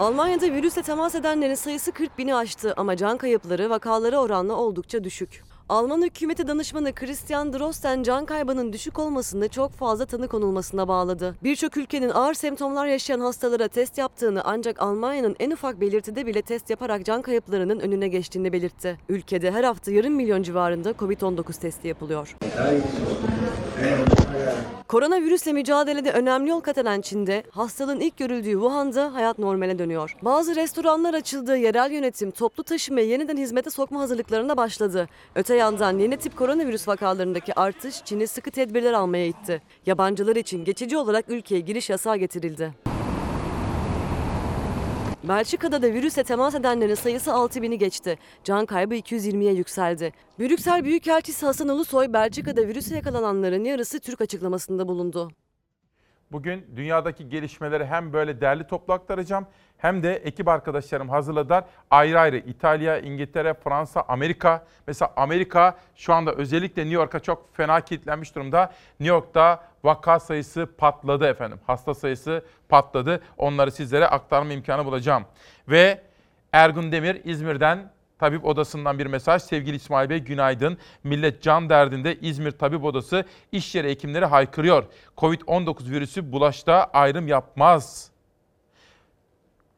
Almanya'da 0.00 0.52
virüsle 0.52 0.82
temas 0.82 1.14
edenlerin 1.14 1.54
sayısı 1.54 1.92
40 1.92 2.18
bini 2.18 2.34
aştı 2.34 2.74
ama 2.76 2.96
can 2.96 3.18
kayıpları 3.18 3.70
vakalara 3.70 4.20
oranla 4.20 4.54
oldukça 4.54 5.04
düşük. 5.04 5.42
Alman 5.68 6.02
hükümeti 6.02 6.48
danışmanı 6.48 6.92
Christian 6.94 7.52
Drosten 7.52 8.02
can 8.02 8.24
kaybının 8.26 8.72
düşük 8.72 8.98
olmasını 8.98 9.48
çok 9.48 9.72
fazla 9.72 10.06
tanı 10.06 10.28
konulmasına 10.28 10.88
bağladı. 10.88 11.34
Birçok 11.42 11.76
ülkenin 11.76 12.10
ağır 12.10 12.34
semptomlar 12.34 12.86
yaşayan 12.86 13.20
hastalara 13.20 13.68
test 13.68 13.98
yaptığını 13.98 14.42
ancak 14.44 14.82
Almanya'nın 14.82 15.36
en 15.40 15.50
ufak 15.50 15.80
belirtide 15.80 16.26
bile 16.26 16.42
test 16.42 16.70
yaparak 16.70 17.04
can 17.04 17.22
kayıplarının 17.22 17.80
önüne 17.80 18.08
geçtiğini 18.08 18.52
belirtti. 18.52 18.98
Ülkede 19.08 19.50
her 19.50 19.64
hafta 19.64 19.90
yarım 19.92 20.14
milyon 20.14 20.42
civarında 20.42 20.90
COVID-19 20.90 21.60
testi 21.60 21.88
yapılıyor. 21.88 22.36
Koronavirüsle 24.88 25.52
mücadelede 25.52 26.12
önemli 26.12 26.50
yol 26.50 26.60
kat 26.60 26.78
eden 26.78 27.00
Çin'de 27.00 27.42
hastalığın 27.50 28.00
ilk 28.00 28.16
görüldüğü 28.16 28.52
Wuhan'da 28.52 29.14
hayat 29.14 29.38
normale 29.38 29.78
dönüyor. 29.78 30.16
Bazı 30.22 30.56
restoranlar 30.56 31.14
açıldı, 31.14 31.56
yerel 31.56 31.90
yönetim 31.90 32.30
toplu 32.30 32.64
taşımayı 32.64 33.08
yeniden 33.08 33.36
hizmete 33.36 33.70
sokma 33.70 34.00
hazırlıklarına 34.00 34.56
başladı. 34.56 35.08
Öte 35.34 35.56
yandan 35.56 35.98
yeni 35.98 36.16
tip 36.16 36.36
koronavirüs 36.36 36.88
vakalarındaki 36.88 37.54
artış 37.54 38.04
Çin'i 38.04 38.26
sıkı 38.26 38.50
tedbirler 38.50 38.92
almaya 38.92 39.26
itti. 39.26 39.62
Yabancılar 39.86 40.36
için 40.36 40.64
geçici 40.64 40.96
olarak 40.96 41.24
ülkeye 41.28 41.60
giriş 41.60 41.90
yasağı 41.90 42.16
getirildi. 42.16 42.89
Belçika'da 45.24 45.82
da 45.82 45.92
virüse 45.92 46.24
temas 46.24 46.54
edenlerin 46.54 46.94
sayısı 46.94 47.30
6000'i 47.30 47.78
geçti. 47.78 48.18
Can 48.44 48.66
kaybı 48.66 48.94
220'ye 48.94 49.52
yükseldi. 49.52 50.12
Brüksel 50.38 50.84
Büyükelçisi 50.84 51.46
Hasan 51.46 51.68
Ulusoy, 51.68 52.12
Belçika'da 52.12 52.68
virüse 52.68 52.94
yakalananların 52.94 53.64
yarısı 53.64 54.00
Türk 54.00 54.20
açıklamasında 54.20 54.88
bulundu. 54.88 55.30
Bugün 56.32 56.66
dünyadaki 56.76 57.28
gelişmeleri 57.28 57.86
hem 57.86 58.12
böyle 58.12 58.40
derli 58.40 58.66
toplu 58.66 58.94
aktaracağım 58.94 59.46
hem 59.78 60.02
de 60.02 60.16
ekip 60.16 60.48
arkadaşlarım 60.48 61.08
hazırladılar. 61.08 61.64
Ayrı 61.90 62.20
ayrı 62.20 62.36
İtalya, 62.36 62.98
İngiltere, 62.98 63.54
Fransa, 63.54 64.04
Amerika. 64.08 64.64
Mesela 64.86 65.12
Amerika 65.16 65.78
şu 65.96 66.14
anda 66.14 66.32
özellikle 66.32 66.82
New 66.82 66.94
York'a 66.94 67.20
çok 67.20 67.54
fena 67.56 67.80
kilitlenmiş 67.80 68.34
durumda. 68.34 68.72
New 69.00 69.14
York'ta 69.14 69.64
vaka 69.84 70.20
sayısı 70.20 70.68
patladı 70.78 71.26
efendim. 71.26 71.60
Hasta 71.66 71.94
sayısı 71.94 72.44
patladı. 72.68 73.22
Onları 73.38 73.70
sizlere 73.70 74.06
aktarma 74.06 74.52
imkanı 74.52 74.84
bulacağım. 74.84 75.24
Ve 75.68 76.00
Ergun 76.52 76.92
Demir 76.92 77.20
İzmir'den 77.24 77.90
Tabip 78.20 78.44
Odası'ndan 78.44 78.98
bir 78.98 79.06
mesaj. 79.06 79.42
Sevgili 79.42 79.76
İsmail 79.76 80.10
Bey 80.10 80.18
günaydın. 80.18 80.78
Millet 81.04 81.42
can 81.42 81.68
derdinde 81.68 82.16
İzmir 82.20 82.50
Tabip 82.50 82.84
Odası 82.84 83.24
iş 83.52 83.74
yeri 83.74 83.88
hekimleri 83.88 84.24
haykırıyor. 84.24 84.84
Covid-19 85.16 85.90
virüsü 85.90 86.32
bulaşta 86.32 86.90
ayrım 86.92 87.28
yapmaz. 87.28 88.10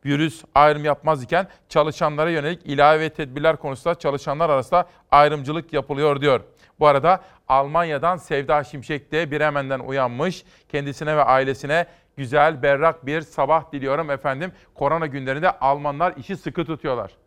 Virüs 0.05 0.45
ayrım 0.55 0.85
yapmaz 0.85 1.23
iken 1.23 1.49
çalışanlara 1.69 2.31
yönelik 2.31 2.67
ilave 2.67 3.11
tedbirler 3.11 3.57
konusunda 3.57 3.95
çalışanlar 3.95 4.51
arasında 4.51 4.89
ayrımcılık 5.11 5.73
yapılıyor 5.73 6.21
diyor. 6.21 6.41
Bu 6.81 6.87
arada 6.87 7.21
Almanya'dan 7.49 8.17
Sevda 8.17 8.65
Şimşek 8.65 9.13
de 9.13 9.31
bir 9.31 9.41
hemenden 9.41 9.81
uyanmış. 9.81 10.45
Kendisine 10.69 11.17
ve 11.17 11.25
ailesine 11.25 11.87
güzel, 12.17 12.63
berrak 12.63 13.07
bir 13.07 13.21
sabah 13.21 13.73
diliyorum 13.73 14.11
efendim. 14.11 14.53
Korona 14.75 15.07
günlerinde 15.07 15.51
Almanlar 15.51 16.17
işi 16.17 16.37
sıkı 16.37 16.65
tutuyorlar 16.65 17.22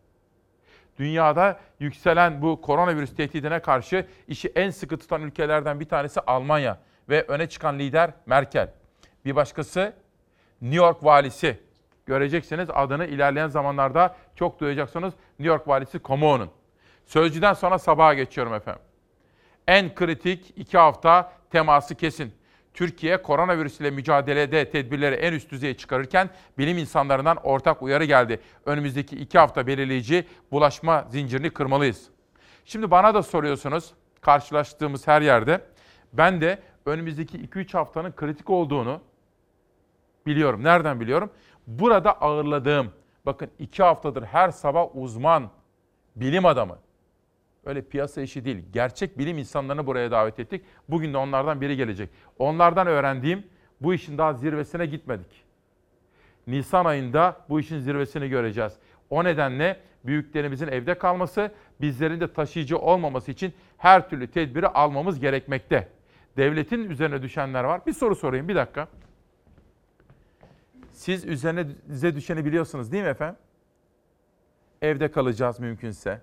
dünyada 0.98 1.60
yükselen 1.80 2.42
bu 2.42 2.60
koronavirüs 2.60 3.16
tehdidine 3.16 3.60
karşı 3.60 4.06
işi 4.28 4.48
en 4.48 4.70
sıkı 4.70 4.98
tutan 4.98 5.22
ülkelerden 5.22 5.80
bir 5.80 5.88
tanesi 5.88 6.20
Almanya 6.20 6.78
ve 7.08 7.22
öne 7.22 7.48
çıkan 7.48 7.78
lider 7.78 8.10
Merkel. 8.26 8.72
Bir 9.24 9.36
başkası 9.36 9.92
New 10.62 10.76
York 10.76 11.04
valisi. 11.04 11.60
Göreceksiniz 12.06 12.68
adını 12.74 13.06
ilerleyen 13.06 13.48
zamanlarda 13.48 14.16
çok 14.34 14.60
duyacaksınız. 14.60 15.14
New 15.38 15.52
York 15.52 15.68
valisi 15.68 16.00
Cuomo'nun. 16.02 16.50
Sözcüden 17.06 17.52
sonra 17.52 17.78
sabaha 17.78 18.14
geçiyorum 18.14 18.54
efendim. 18.54 18.82
En 19.68 19.94
kritik 19.94 20.52
iki 20.56 20.78
hafta 20.78 21.32
teması 21.50 21.94
kesin. 21.94 22.34
Türkiye 22.76 23.22
koronavirüs 23.22 23.80
ile 23.80 23.90
mücadelede 23.90 24.70
tedbirleri 24.70 25.14
en 25.14 25.32
üst 25.32 25.50
düzeye 25.50 25.76
çıkarırken 25.76 26.30
bilim 26.58 26.78
insanlarından 26.78 27.36
ortak 27.36 27.82
uyarı 27.82 28.04
geldi. 28.04 28.40
Önümüzdeki 28.66 29.16
iki 29.16 29.38
hafta 29.38 29.66
belirleyici 29.66 30.26
bulaşma 30.52 31.06
zincirini 31.10 31.50
kırmalıyız. 31.50 32.08
Şimdi 32.64 32.90
bana 32.90 33.14
da 33.14 33.22
soruyorsunuz 33.22 33.92
karşılaştığımız 34.20 35.06
her 35.06 35.22
yerde. 35.22 35.60
Ben 36.12 36.40
de 36.40 36.58
önümüzdeki 36.86 37.38
2-3 37.38 37.72
haftanın 37.72 38.12
kritik 38.12 38.50
olduğunu 38.50 39.00
biliyorum. 40.26 40.64
Nereden 40.64 41.00
biliyorum? 41.00 41.30
Burada 41.66 42.20
ağırladığım, 42.20 42.92
bakın 43.26 43.50
2 43.58 43.82
haftadır 43.82 44.22
her 44.22 44.50
sabah 44.50 44.96
uzman, 44.96 45.50
bilim 46.16 46.46
adamı, 46.46 46.78
Öyle 47.66 47.82
piyasa 47.82 48.20
işi 48.20 48.44
değil. 48.44 48.64
Gerçek 48.72 49.18
bilim 49.18 49.38
insanlarını 49.38 49.86
buraya 49.86 50.10
davet 50.10 50.40
ettik. 50.40 50.64
Bugün 50.88 51.12
de 51.12 51.16
onlardan 51.16 51.60
biri 51.60 51.76
gelecek. 51.76 52.10
Onlardan 52.38 52.86
öğrendiğim 52.86 53.46
bu 53.80 53.94
işin 53.94 54.18
daha 54.18 54.32
zirvesine 54.32 54.86
gitmedik. 54.86 55.44
Nisan 56.46 56.84
ayında 56.84 57.36
bu 57.48 57.60
işin 57.60 57.78
zirvesini 57.78 58.28
göreceğiz. 58.28 58.72
O 59.10 59.24
nedenle 59.24 59.80
büyüklerimizin 60.04 60.68
evde 60.68 60.98
kalması, 60.98 61.52
bizlerin 61.80 62.20
de 62.20 62.32
taşıyıcı 62.32 62.78
olmaması 62.78 63.30
için 63.30 63.52
her 63.76 64.08
türlü 64.10 64.30
tedbiri 64.30 64.68
almamız 64.68 65.20
gerekmekte. 65.20 65.88
Devletin 66.36 66.90
üzerine 66.90 67.22
düşenler 67.22 67.64
var. 67.64 67.86
Bir 67.86 67.92
soru 67.92 68.16
sorayım 68.16 68.48
bir 68.48 68.54
dakika. 68.54 68.88
Siz 70.92 71.24
üzerinize 71.24 72.16
düşeni 72.16 72.44
biliyorsunuz 72.44 72.92
değil 72.92 73.04
mi 73.04 73.10
efendim? 73.10 73.36
Evde 74.82 75.10
kalacağız 75.10 75.60
mümkünse. 75.60 76.20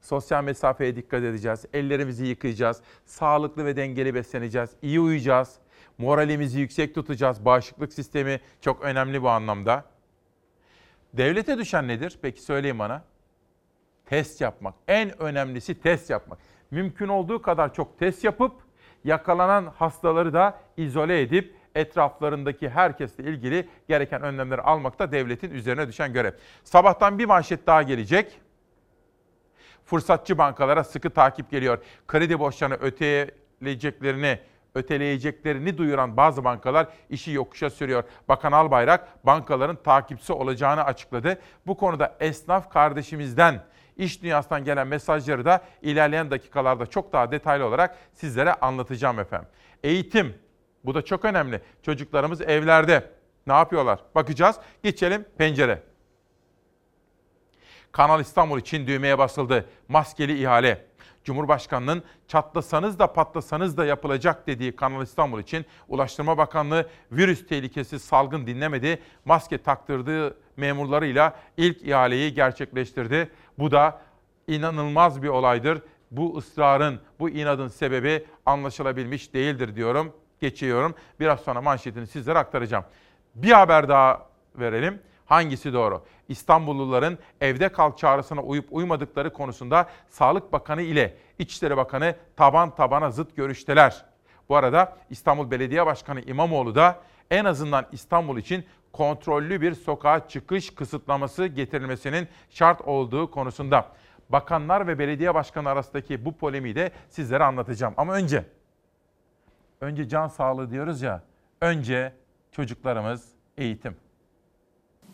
Sosyal 0.00 0.44
mesafeye 0.44 0.96
dikkat 0.96 1.22
edeceğiz. 1.22 1.64
Ellerimizi 1.72 2.26
yıkayacağız. 2.26 2.80
Sağlıklı 3.04 3.64
ve 3.64 3.76
dengeli 3.76 4.14
besleneceğiz. 4.14 4.70
iyi 4.82 5.00
uyuyacağız. 5.00 5.54
Moralimizi 5.98 6.60
yüksek 6.60 6.94
tutacağız. 6.94 7.44
Bağışıklık 7.44 7.92
sistemi 7.92 8.40
çok 8.60 8.82
önemli 8.82 9.22
bu 9.22 9.28
anlamda. 9.28 9.84
Devlete 11.12 11.58
düşen 11.58 11.88
nedir? 11.88 12.18
Peki 12.22 12.42
söyleyin 12.42 12.78
bana. 12.78 13.02
Test 14.06 14.40
yapmak. 14.40 14.74
En 14.88 15.22
önemlisi 15.22 15.80
test 15.80 16.10
yapmak. 16.10 16.38
Mümkün 16.70 17.08
olduğu 17.08 17.42
kadar 17.42 17.74
çok 17.74 17.98
test 17.98 18.24
yapıp 18.24 18.52
yakalanan 19.04 19.66
hastaları 19.66 20.32
da 20.32 20.60
izole 20.76 21.20
edip 21.20 21.54
etraflarındaki 21.74 22.68
herkesle 22.68 23.24
ilgili 23.24 23.68
gereken 23.88 24.22
önlemleri 24.22 24.60
almakta 24.60 25.12
devletin 25.12 25.50
üzerine 25.50 25.88
düşen 25.88 26.12
görev. 26.12 26.32
Sabahtan 26.64 27.18
bir 27.18 27.24
manşet 27.24 27.66
daha 27.66 27.82
gelecek 27.82 28.40
fırsatçı 29.90 30.38
bankalara 30.38 30.84
sıkı 30.84 31.10
takip 31.10 31.50
geliyor. 31.50 31.78
Kredi 32.08 32.38
borçlarını 32.38 32.74
öteleyeceklerini 32.74 34.38
öteleyeceklerini 34.74 35.78
duyuran 35.78 36.16
bazı 36.16 36.44
bankalar 36.44 36.86
işi 37.10 37.30
yokuşa 37.30 37.70
sürüyor. 37.70 38.04
Bakan 38.28 38.52
Albayrak 38.52 39.26
bankaların 39.26 39.76
takipçisi 39.76 40.32
olacağını 40.32 40.84
açıkladı. 40.84 41.38
Bu 41.66 41.76
konuda 41.76 42.16
esnaf 42.20 42.72
kardeşimizden 42.72 43.62
iş 43.96 44.22
dünyasından 44.22 44.64
gelen 44.64 44.86
mesajları 44.86 45.44
da 45.44 45.60
ilerleyen 45.82 46.30
dakikalarda 46.30 46.86
çok 46.86 47.12
daha 47.12 47.32
detaylı 47.32 47.66
olarak 47.66 47.96
sizlere 48.12 48.54
anlatacağım 48.54 49.18
efendim. 49.18 49.48
Eğitim 49.84 50.34
bu 50.84 50.94
da 50.94 51.02
çok 51.02 51.24
önemli. 51.24 51.60
Çocuklarımız 51.82 52.40
evlerde 52.40 53.10
ne 53.46 53.52
yapıyorlar? 53.52 54.00
Bakacağız. 54.14 54.56
Geçelim 54.82 55.24
pencere. 55.38 55.89
Kanal 57.92 58.20
İstanbul 58.20 58.58
için 58.58 58.86
düğmeye 58.86 59.18
basıldı. 59.18 59.66
Maskeli 59.88 60.42
ihale. 60.42 60.86
Cumhurbaşkanının 61.24 62.02
çatlasanız 62.28 62.98
da 62.98 63.12
patlasanız 63.12 63.76
da 63.76 63.84
yapılacak 63.84 64.46
dediği 64.46 64.76
Kanal 64.76 65.02
İstanbul 65.02 65.40
için 65.40 65.66
Ulaştırma 65.88 66.38
Bakanlığı 66.38 66.88
virüs 67.12 67.46
tehlikesi 67.46 67.98
salgın 67.98 68.46
dinlemedi. 68.46 69.02
Maske 69.24 69.58
taktırdığı 69.58 70.36
memurlarıyla 70.56 71.36
ilk 71.56 71.82
ihaleyi 71.82 72.34
gerçekleştirdi. 72.34 73.30
Bu 73.58 73.70
da 73.70 74.00
inanılmaz 74.46 75.22
bir 75.22 75.28
olaydır. 75.28 75.82
Bu 76.10 76.38
ısrarın, 76.38 77.00
bu 77.18 77.30
inadın 77.30 77.68
sebebi 77.68 78.26
anlaşılabilmiş 78.46 79.34
değildir 79.34 79.76
diyorum. 79.76 80.12
Geçiyorum. 80.40 80.94
Biraz 81.20 81.40
sonra 81.40 81.60
manşetini 81.60 82.06
sizlere 82.06 82.38
aktaracağım. 82.38 82.84
Bir 83.34 83.52
haber 83.52 83.88
daha 83.88 84.26
verelim. 84.54 85.02
Hangisi 85.30 85.72
doğru? 85.72 86.04
İstanbulluların 86.28 87.18
evde 87.40 87.68
kal 87.68 87.96
çağrısına 87.96 88.42
uyup 88.42 88.66
uymadıkları 88.70 89.32
konusunda 89.32 89.88
Sağlık 90.08 90.52
Bakanı 90.52 90.82
ile 90.82 91.16
İçişleri 91.38 91.76
Bakanı 91.76 92.14
taban 92.36 92.74
tabana 92.74 93.10
zıt 93.10 93.36
görüşteler. 93.36 94.04
Bu 94.48 94.56
arada 94.56 94.96
İstanbul 95.10 95.50
Belediye 95.50 95.86
Başkanı 95.86 96.20
İmamoğlu 96.20 96.74
da 96.74 97.00
en 97.30 97.44
azından 97.44 97.86
İstanbul 97.92 98.38
için 98.38 98.64
kontrollü 98.92 99.60
bir 99.60 99.74
sokağa 99.74 100.28
çıkış 100.28 100.74
kısıtlaması 100.74 101.46
getirilmesinin 101.46 102.28
şart 102.50 102.80
olduğu 102.80 103.30
konusunda. 103.30 103.86
Bakanlar 104.28 104.86
ve 104.86 104.98
belediye 104.98 105.34
başkanı 105.34 105.68
arasındaki 105.68 106.24
bu 106.24 106.36
polemiği 106.36 106.74
de 106.74 106.90
sizlere 107.08 107.44
anlatacağım. 107.44 107.94
Ama 107.96 108.14
önce, 108.14 108.44
önce 109.80 110.08
can 110.08 110.28
sağlığı 110.28 110.70
diyoruz 110.70 111.02
ya, 111.02 111.22
önce 111.60 112.12
çocuklarımız 112.52 113.28
eğitim. 113.56 114.09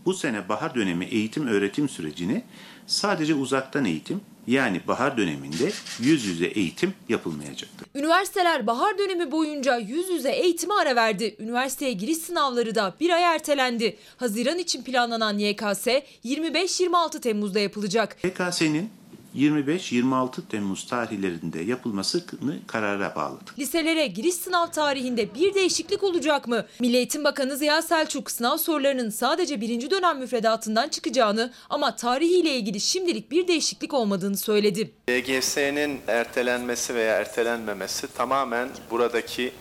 Bu 0.07 0.15
sene 0.15 0.49
bahar 0.49 0.75
dönemi 0.75 1.05
eğitim 1.05 1.47
öğretim 1.47 1.89
sürecini 1.89 2.43
sadece 2.87 3.35
uzaktan 3.35 3.85
eğitim 3.85 4.21
yani 4.47 4.81
bahar 4.89 5.17
döneminde 5.17 5.73
yüz 6.01 6.25
yüze 6.25 6.47
eğitim 6.47 6.95
yapılmayacaktır. 7.09 7.87
Üniversiteler 7.95 8.67
bahar 8.67 8.99
dönemi 8.99 9.31
boyunca 9.33 9.77
yüz 9.77 10.09
yüze 10.09 10.31
eğitime 10.31 10.75
ara 10.75 10.97
verdi. 10.97 11.37
Üniversiteye 11.39 11.93
giriş 11.93 12.19
sınavları 12.19 12.75
da 12.75 12.95
bir 13.01 13.11
ay 13.11 13.23
ertelendi. 13.23 13.97
Haziran 14.17 14.59
için 14.59 14.83
planlanan 14.83 15.39
YKS 15.39 15.87
25-26 16.25 17.21
Temmuz'da 17.21 17.59
yapılacak. 17.59 18.17
PKS'nin 18.23 18.91
25-26 19.37 20.41
Temmuz 20.51 20.87
tarihlerinde 20.87 21.61
yapılmasını 21.61 22.23
karara 22.67 23.15
bağladık. 23.17 23.59
Liselere 23.59 24.07
giriş 24.07 24.35
sınav 24.35 24.67
tarihinde 24.67 25.35
bir 25.35 25.55
değişiklik 25.55 26.03
olacak 26.03 26.49
mı? 26.49 26.67
Milli 26.81 26.97
Eğitim 26.97 27.25
Bakanı 27.25 27.57
Ziya 27.57 27.83
Selçuk 27.83 28.31
sınav 28.31 28.57
sorularının 28.57 29.11
sadece 29.11 29.61
birinci 29.61 29.91
dönem 29.91 30.19
müfredatından 30.19 30.89
çıkacağını 30.89 31.53
ama 31.71 31.97
tarihiyle 31.97 32.57
ilgili 32.57 32.81
şimdilik 32.81 33.31
bir 33.31 33.49
değişiklik 33.49 33.95
olmadığını 33.95 34.37
söyledi. 34.37 34.91
LGS'nin 35.11 36.01
ertelenmesi 36.07 36.95
veya 36.95 37.17
ertelenmemesi 37.17 38.07
tamamen 38.15 38.69
buradaki 38.91 39.53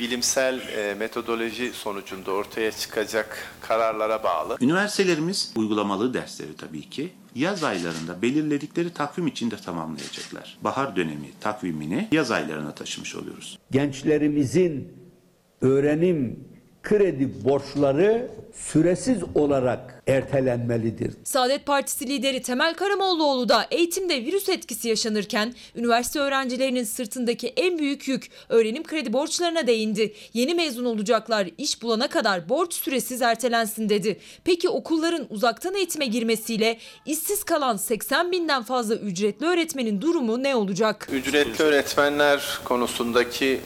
bilimsel 0.00 0.60
e, 0.76 0.94
metodoloji 0.94 1.72
sonucunda 1.72 2.30
ortaya 2.30 2.72
çıkacak 2.72 3.52
kararlara 3.60 4.24
bağlı. 4.24 4.56
Üniversitelerimiz 4.60 5.52
uygulamalı 5.56 6.14
dersleri 6.14 6.56
tabii 6.56 6.90
ki 6.90 7.12
yaz 7.34 7.64
aylarında 7.64 8.22
belirledikleri 8.22 8.90
takvim 8.92 9.26
içinde 9.26 9.56
tamamlayacaklar. 9.56 10.58
Bahar 10.62 10.96
dönemi 10.96 11.30
takvimini 11.40 12.08
yaz 12.12 12.30
aylarına 12.30 12.74
taşımış 12.74 13.14
oluyoruz. 13.16 13.58
gençlerimizin 13.70 14.92
öğrenim 15.60 16.51
kredi 16.82 17.44
borçları 17.44 18.30
süresiz 18.54 19.18
olarak 19.34 20.02
ertelenmelidir. 20.06 21.12
Saadet 21.24 21.66
Partisi 21.66 22.06
lideri 22.08 22.42
Temel 22.42 22.74
Karamollaoğlu 22.74 23.48
da 23.48 23.66
eğitimde 23.70 24.24
virüs 24.24 24.48
etkisi 24.48 24.88
yaşanırken 24.88 25.54
üniversite 25.76 26.20
öğrencilerinin 26.20 26.84
sırtındaki 26.84 27.48
en 27.48 27.78
büyük 27.78 28.08
yük 28.08 28.30
öğrenim 28.48 28.82
kredi 28.82 29.12
borçlarına 29.12 29.66
değindi. 29.66 30.14
Yeni 30.34 30.54
mezun 30.54 30.84
olacaklar 30.84 31.48
iş 31.58 31.82
bulana 31.82 32.08
kadar 32.08 32.48
borç 32.48 32.74
süresiz 32.74 33.22
ertelensin 33.22 33.88
dedi. 33.88 34.20
Peki 34.44 34.68
okulların 34.68 35.26
uzaktan 35.30 35.74
eğitime 35.74 36.06
girmesiyle 36.06 36.78
işsiz 37.06 37.44
kalan 37.44 37.76
80 37.76 38.32
binden 38.32 38.62
fazla 38.62 38.94
ücretli 38.94 39.46
öğretmenin 39.46 40.00
durumu 40.00 40.42
ne 40.42 40.56
olacak? 40.56 41.08
Ücretli 41.12 41.62
öğretmenler 41.64 42.58
konusundaki 42.64 43.60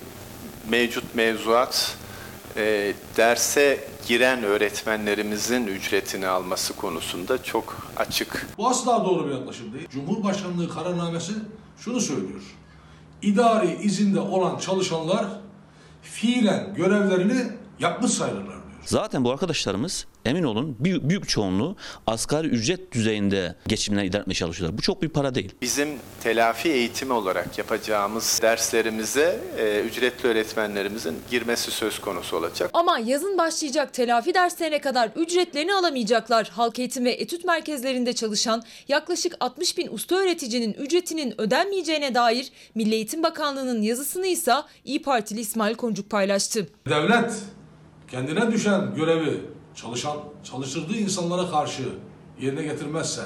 mevcut 0.70 1.14
mevzuat 1.14 1.96
e, 2.56 2.94
derse 3.16 3.84
giren 4.08 4.42
öğretmenlerimizin 4.42 5.66
ücretini 5.66 6.26
alması 6.26 6.76
konusunda 6.76 7.42
çok 7.42 7.76
açık. 7.96 8.46
Bu 8.58 8.68
asla 8.68 9.04
doğru 9.04 9.26
bir 9.26 9.34
yaklaşım 9.34 9.72
değil. 9.72 9.88
Cumhurbaşkanlığı 9.90 10.68
kararnamesi 10.68 11.32
şunu 11.78 12.00
söylüyor. 12.00 12.42
İdari 13.22 13.76
izinde 13.82 14.20
olan 14.20 14.58
çalışanlar 14.58 15.26
fiilen 16.02 16.74
görevlerini 16.74 17.42
yapmış 17.78 18.10
sayılırlar. 18.10 18.55
Zaten 18.86 19.24
bu 19.24 19.30
arkadaşlarımız 19.30 20.06
emin 20.24 20.42
olun 20.42 20.76
büyük, 20.80 21.08
büyük 21.08 21.28
çoğunluğu 21.28 21.76
asgari 22.06 22.48
ücret 22.48 22.92
düzeyinde 22.92 23.54
geçimine 23.66 24.06
idare 24.06 24.20
etmeye 24.20 24.34
çalışıyorlar. 24.34 24.78
Bu 24.78 24.82
çok 24.82 25.02
bir 25.02 25.08
para 25.08 25.34
değil. 25.34 25.54
Bizim 25.62 25.88
telafi 26.22 26.68
eğitimi 26.68 27.12
olarak 27.12 27.58
yapacağımız 27.58 28.38
derslerimize 28.42 29.40
e, 29.58 29.80
ücretli 29.80 30.26
öğretmenlerimizin 30.26 31.16
girmesi 31.30 31.70
söz 31.70 32.00
konusu 32.00 32.36
olacak. 32.36 32.70
Ama 32.72 32.98
yazın 32.98 33.38
başlayacak 33.38 33.94
telafi 33.94 34.34
derslerine 34.34 34.80
kadar 34.80 35.10
ücretlerini 35.16 35.74
alamayacaklar. 35.74 36.48
Halk 36.48 36.78
eğitim 36.78 37.04
ve 37.04 37.12
etüt 37.12 37.44
merkezlerinde 37.44 38.12
çalışan 38.12 38.62
yaklaşık 38.88 39.36
60 39.40 39.78
bin 39.78 39.88
usta 39.92 40.16
öğreticinin 40.16 40.72
ücretinin 40.72 41.40
ödenmeyeceğine 41.40 42.14
dair 42.14 42.52
Milli 42.74 42.94
Eğitim 42.94 43.22
Bakanlığı'nın 43.22 43.82
yazısını 43.82 44.26
ise 44.26 44.54
İyi 44.84 45.02
Partili 45.02 45.40
İsmail 45.40 45.74
Koncuk 45.74 46.10
paylaştı. 46.10 46.68
Devlet 46.88 47.32
kendine 48.10 48.52
düşen 48.52 48.94
görevi 48.94 49.40
çalışan 49.74 50.16
çalıştırdığı 50.44 50.96
insanlara 50.96 51.50
karşı 51.50 51.82
yerine 52.40 52.62
getirmezse 52.62 53.22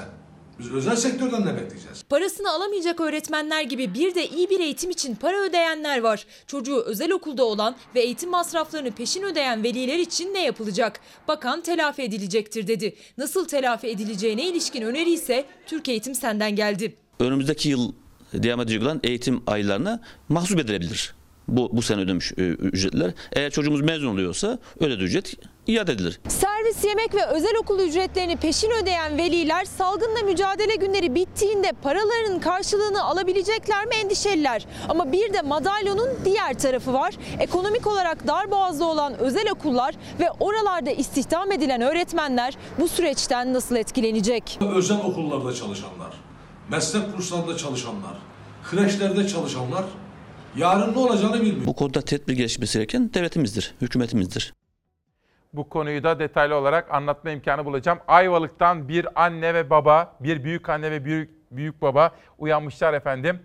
biz 0.59 0.71
özel 0.71 0.95
sektörden 0.95 1.41
ne 1.45 1.55
bekleyeceğiz? 1.55 2.03
Parasını 2.09 2.51
alamayacak 2.51 3.01
öğretmenler 3.01 3.61
gibi 3.61 3.93
bir 3.93 4.15
de 4.15 4.27
iyi 4.27 4.49
bir 4.49 4.59
eğitim 4.59 4.89
için 4.89 5.15
para 5.15 5.41
ödeyenler 5.41 6.01
var. 6.01 6.25
Çocuğu 6.47 6.81
özel 6.81 7.11
okulda 7.11 7.43
olan 7.43 7.75
ve 7.95 8.01
eğitim 8.01 8.29
masraflarını 8.29 8.91
peşin 8.91 9.23
ödeyen 9.23 9.63
veliler 9.63 9.99
için 9.99 10.33
ne 10.33 10.43
yapılacak? 10.45 10.99
Bakan 11.27 11.61
telafi 11.61 12.01
edilecektir 12.01 12.67
dedi. 12.67 12.95
Nasıl 13.17 13.47
telafi 13.47 13.87
edileceğine 13.87 14.47
ilişkin 14.47 14.81
öneri 14.81 15.11
ise 15.13 15.45
Türk 15.67 15.89
Eğitim 15.89 16.15
Sen'den 16.15 16.55
geldi. 16.55 16.95
Önümüzdeki 17.19 17.69
yıl 17.69 17.91
devam 18.33 18.61
edecek 18.61 18.83
olan 18.83 18.99
eğitim 19.03 19.43
aylarına 19.47 20.01
mahsup 20.29 20.59
edilebilir. 20.59 21.13
Bu, 21.47 21.69
bu 21.73 21.81
sene 21.81 22.01
ödemiş 22.01 22.31
e, 22.31 22.41
ücretler. 22.41 23.11
Eğer 23.33 23.51
çocuğumuz 23.51 23.81
mezun 23.81 24.07
oluyorsa 24.07 24.59
ödediği 24.79 25.07
ücret 25.07 25.33
iade 25.67 25.91
edilir. 25.91 26.19
Servis, 26.27 26.83
yemek 26.83 27.15
ve 27.15 27.25
özel 27.25 27.55
okul 27.61 27.79
ücretlerini 27.79 28.35
peşin 28.37 28.71
ödeyen 28.71 29.17
veliler 29.17 29.65
salgınla 29.65 30.21
mücadele 30.25 30.75
günleri 30.75 31.15
bittiğinde 31.15 31.71
paralarının 31.83 32.39
karşılığını 32.39 33.03
alabilecekler 33.03 33.85
mi 33.85 33.95
endişeliler. 33.95 34.65
Ama 34.89 35.11
bir 35.11 35.33
de 35.33 35.41
madalyonun 35.41 36.09
diğer 36.25 36.59
tarafı 36.59 36.93
var. 36.93 37.13
Ekonomik 37.39 37.87
olarak 37.87 38.27
darboğazda 38.27 38.85
olan 38.85 39.17
özel 39.19 39.51
okullar 39.51 39.95
ve 40.19 40.31
oralarda 40.39 40.91
istihdam 40.91 41.51
edilen 41.51 41.81
öğretmenler 41.81 42.57
bu 42.79 42.87
süreçten 42.87 43.53
nasıl 43.53 43.75
etkilenecek? 43.75 44.59
Özel 44.75 44.97
okullarda 44.97 45.53
çalışanlar, 45.53 46.13
meslek 46.69 47.15
kurslarında 47.15 47.57
çalışanlar, 47.57 48.13
kreşlerde 48.69 49.27
çalışanlar 49.27 49.83
yarın 50.55 50.93
ne 50.93 50.99
olacağını 50.99 51.41
bilmiyor. 51.41 51.65
Bu 51.65 51.75
konuda 51.75 52.01
tedbir 52.01 52.33
gelişmesi 52.33 52.77
gereken 52.77 53.13
devletimizdir, 53.13 53.75
hükümetimizdir. 53.81 54.53
Bu 55.53 55.69
konuyu 55.69 56.03
da 56.03 56.19
detaylı 56.19 56.55
olarak 56.55 56.91
anlatma 56.91 57.31
imkanı 57.31 57.65
bulacağım. 57.65 57.99
Ayvalık'tan 58.07 58.89
bir 58.89 59.23
anne 59.23 59.53
ve 59.53 59.69
baba, 59.69 60.15
bir 60.19 60.43
büyük 60.43 60.69
anne 60.69 60.91
ve 60.91 61.05
büyük 61.05 61.41
büyük 61.51 61.81
baba 61.81 62.11
uyanmışlar 62.37 62.93
efendim. 62.93 63.39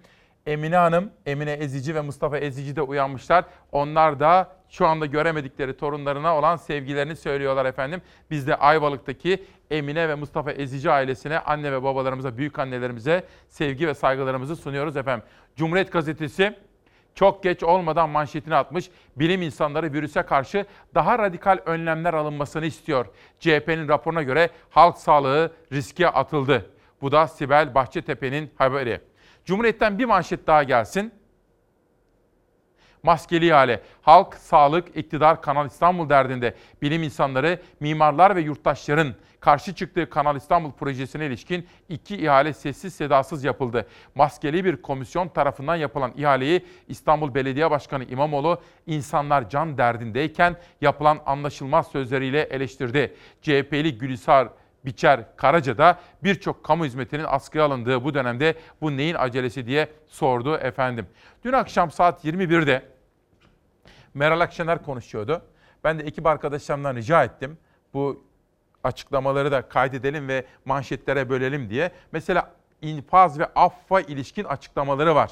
Emine 0.47 0.77
Hanım, 0.77 1.11
Emine 1.27 1.53
Ezici 1.53 1.95
ve 1.95 2.01
Mustafa 2.01 2.39
Ezici 2.39 2.77
de 2.77 2.83
uyanmışlar. 2.83 3.45
Onlar 3.73 4.21
da 4.21 4.57
şu 4.69 4.87
anda 4.87 5.07
göremedikleri 5.07 5.77
torunlarına 5.77 6.37
olan 6.37 6.57
sevgilerini 6.57 7.17
söylüyorlar 7.17 7.65
efendim. 7.65 8.03
Biz 8.31 8.47
de 8.47 8.57
Ayvalık'taki 8.57 9.45
Emine 9.71 10.09
ve 10.09 10.15
Mustafa 10.15 10.53
Ezici 10.53 10.91
ailesine, 10.91 11.39
anne 11.39 11.73
ve 11.73 11.83
babalarımıza, 11.83 12.39
büyük 12.39 12.59
annelerimize 12.59 13.25
sevgi 13.49 13.89
ve 13.89 13.95
saygılarımızı 13.95 14.57
sunuyoruz 14.57 14.97
efendim. 14.97 15.27
Cumhuriyet 15.57 15.93
Gazetesi 15.93 16.57
çok 17.17 17.43
geç 17.43 17.63
olmadan 17.63 18.11
manşetini 18.11 18.55
atmış. 18.55 18.91
Bilim 19.17 19.43
insanları 19.43 19.93
virüse 19.93 20.23
karşı 20.23 20.67
daha 20.95 21.19
radikal 21.19 21.59
önlemler 21.67 22.15
alınmasını 22.15 22.67
istiyor. 22.67 23.07
CHP'nin 23.41 23.89
raporuna 23.89 24.23
göre 24.23 24.51
halk 24.71 24.99
sağlığı 24.99 25.53
riske 25.73 26.09
atıldı. 26.09 26.71
Bu 27.01 27.13
da 27.13 27.29
Sibel 27.29 27.75
Bahçetepe'nin 27.75 28.51
haberi. 28.57 29.01
Cumhuriyet'ten 29.45 29.99
bir 29.99 30.05
manşet 30.05 30.47
daha 30.47 30.63
gelsin. 30.63 31.13
Maskeli 33.03 33.47
ihale. 33.47 33.83
Halk, 34.03 34.35
sağlık, 34.35 34.97
iktidar, 34.97 35.43
Kanal 35.43 35.67
İstanbul 35.67 36.09
derdinde. 36.09 36.55
Bilim 36.83 37.03
insanları, 37.03 37.61
mimarlar 37.81 38.37
ve 38.37 38.41
yurttaşların 38.41 39.15
karşı 39.47 39.75
çıktığı 39.75 40.11
Kanal 40.11 40.37
İstanbul 40.37 40.73
projesine 40.73 41.27
ilişkin 41.27 41.67
iki 41.89 42.17
ihale 42.17 42.53
sessiz 42.53 42.95
sedasız 42.95 43.45
yapıldı. 43.45 43.87
Maskeli 44.15 44.65
bir 44.65 44.83
komisyon 44.83 45.29
tarafından 45.29 45.77
yapılan 45.77 46.13
ihaleyi 46.17 46.67
İstanbul 46.89 47.35
Belediye 47.35 47.71
Başkanı 47.71 48.05
İmamoğlu 48.05 48.63
insanlar 48.87 49.51
can 49.51 49.79
derdindeyken 49.79 50.57
yapılan 50.81 51.21
anlaşılmaz 51.27 51.87
sözleriyle 51.87 52.43
eleştirdi. 52.43 53.15
CHP'li 53.43 53.99
Gülhisar 53.99 54.49
Biçer 54.85 55.37
Karaca 55.37 55.79
da 55.79 55.99
birçok 56.25 56.65
kamu 56.65 56.85
hizmetinin 56.85 57.25
askıya 57.29 57.65
alındığı 57.65 58.05
bu 58.05 58.15
dönemde 58.15 58.55
bu 58.81 58.97
neyin 58.97 59.15
acelesi 59.15 59.67
diye 59.67 59.89
sordu 60.07 60.57
efendim. 60.57 61.07
Dün 61.45 61.53
akşam 61.53 61.91
saat 61.91 62.25
21'de 62.25 62.83
Meral 64.15 64.41
Akşener 64.41 64.83
konuşuyordu. 64.83 65.43
Ben 65.85 65.99
de 65.99 66.03
ekip 66.03 66.27
arkadaşlarımdan 66.27 66.97
rica 66.97 67.25
ettim. 67.25 67.59
Bu 67.95 68.27
açıklamaları 68.87 69.53
da 69.53 69.69
kaydedelim 69.69 70.29
ve 70.29 70.45
manşetlere 70.65 71.31
bölelim 71.31 71.71
diye. 71.71 71.91
Mesela 72.13 72.51
infaz 72.83 73.39
ve 73.39 73.47
affa 73.47 74.01
ilişkin 74.01 74.45
açıklamaları 74.45 75.15
var 75.15 75.31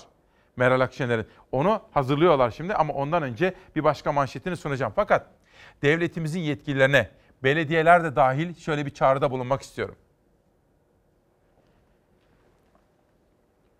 Meral 0.56 0.80
Akşener'in. 0.80 1.26
Onu 1.52 1.82
hazırlıyorlar 1.90 2.50
şimdi 2.50 2.74
ama 2.74 2.94
ondan 2.94 3.22
önce 3.22 3.54
bir 3.76 3.84
başka 3.84 4.12
manşetini 4.12 4.56
sunacağım. 4.56 4.92
Fakat 4.96 5.26
devletimizin 5.82 6.40
yetkililerine, 6.40 7.10
belediyeler 7.42 8.04
de 8.04 8.16
dahil 8.16 8.54
şöyle 8.54 8.86
bir 8.86 8.90
çağrıda 8.90 9.30
bulunmak 9.30 9.62
istiyorum. 9.62 9.96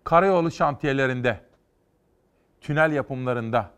Karayolu 0.03 0.51
şantiyelerinde, 0.51 1.39
tünel 2.61 2.91
yapımlarında, 2.91 3.71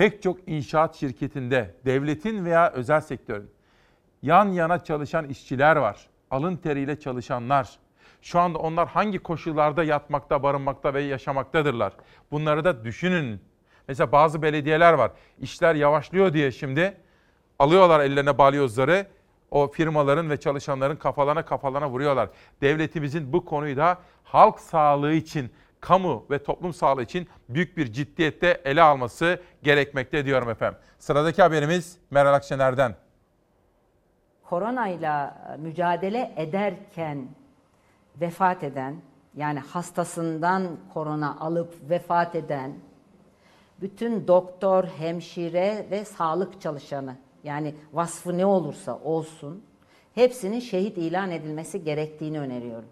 Pek 0.00 0.22
çok 0.22 0.48
inşaat 0.48 0.96
şirketinde, 0.96 1.74
devletin 1.84 2.44
veya 2.44 2.72
özel 2.72 3.00
sektörün 3.00 3.50
yan 4.22 4.48
yana 4.48 4.84
çalışan 4.84 5.28
işçiler 5.28 5.76
var. 5.76 6.06
Alın 6.30 6.56
teriyle 6.56 7.00
çalışanlar. 7.00 7.78
Şu 8.22 8.40
anda 8.40 8.58
onlar 8.58 8.88
hangi 8.88 9.18
koşullarda 9.18 9.84
yatmakta, 9.84 10.42
barınmakta 10.42 10.94
ve 10.94 11.02
yaşamaktadırlar? 11.02 11.92
Bunları 12.30 12.64
da 12.64 12.84
düşünün. 12.84 13.40
Mesela 13.88 14.12
bazı 14.12 14.42
belediyeler 14.42 14.92
var. 14.92 15.10
İşler 15.40 15.74
yavaşlıyor 15.74 16.32
diye 16.32 16.52
şimdi 16.52 16.96
alıyorlar 17.58 18.00
ellerine 18.00 18.38
balyozları. 18.38 19.06
O 19.50 19.70
firmaların 19.70 20.30
ve 20.30 20.36
çalışanların 20.36 20.96
kafalarına 20.96 21.44
kafalarına 21.44 21.90
vuruyorlar. 21.90 22.28
Devletimizin 22.60 23.32
bu 23.32 23.44
konuyu 23.44 23.76
da 23.76 23.98
halk 24.24 24.60
sağlığı 24.60 25.12
için, 25.12 25.50
kamu 25.80 26.26
ve 26.30 26.42
toplum 26.42 26.72
sağlığı 26.72 27.02
için 27.02 27.28
büyük 27.48 27.76
bir 27.76 27.92
ciddiyette 27.92 28.60
ele 28.64 28.82
alması 28.82 29.40
gerekmekte 29.62 30.24
diyorum 30.24 30.50
efendim. 30.50 30.78
Sıradaki 30.98 31.42
haberimiz 31.42 31.98
Meral 32.10 32.34
Akşener'den. 32.34 32.94
koronayla 34.42 35.36
mücadele 35.58 36.34
ederken 36.36 37.28
vefat 38.20 38.64
eden 38.64 38.96
yani 39.36 39.58
hastasından 39.58 40.76
korona 40.94 41.36
alıp 41.40 41.90
vefat 41.90 42.34
eden 42.34 42.72
bütün 43.80 44.28
doktor, 44.28 44.84
hemşire 44.84 45.86
ve 45.90 46.04
sağlık 46.04 46.60
çalışanı 46.60 47.16
yani 47.44 47.74
vasfı 47.92 48.38
ne 48.38 48.46
olursa 48.46 48.98
olsun 48.98 49.64
hepsinin 50.14 50.60
şehit 50.60 50.98
ilan 50.98 51.30
edilmesi 51.30 51.84
gerektiğini 51.84 52.40
öneriyorum. 52.40 52.88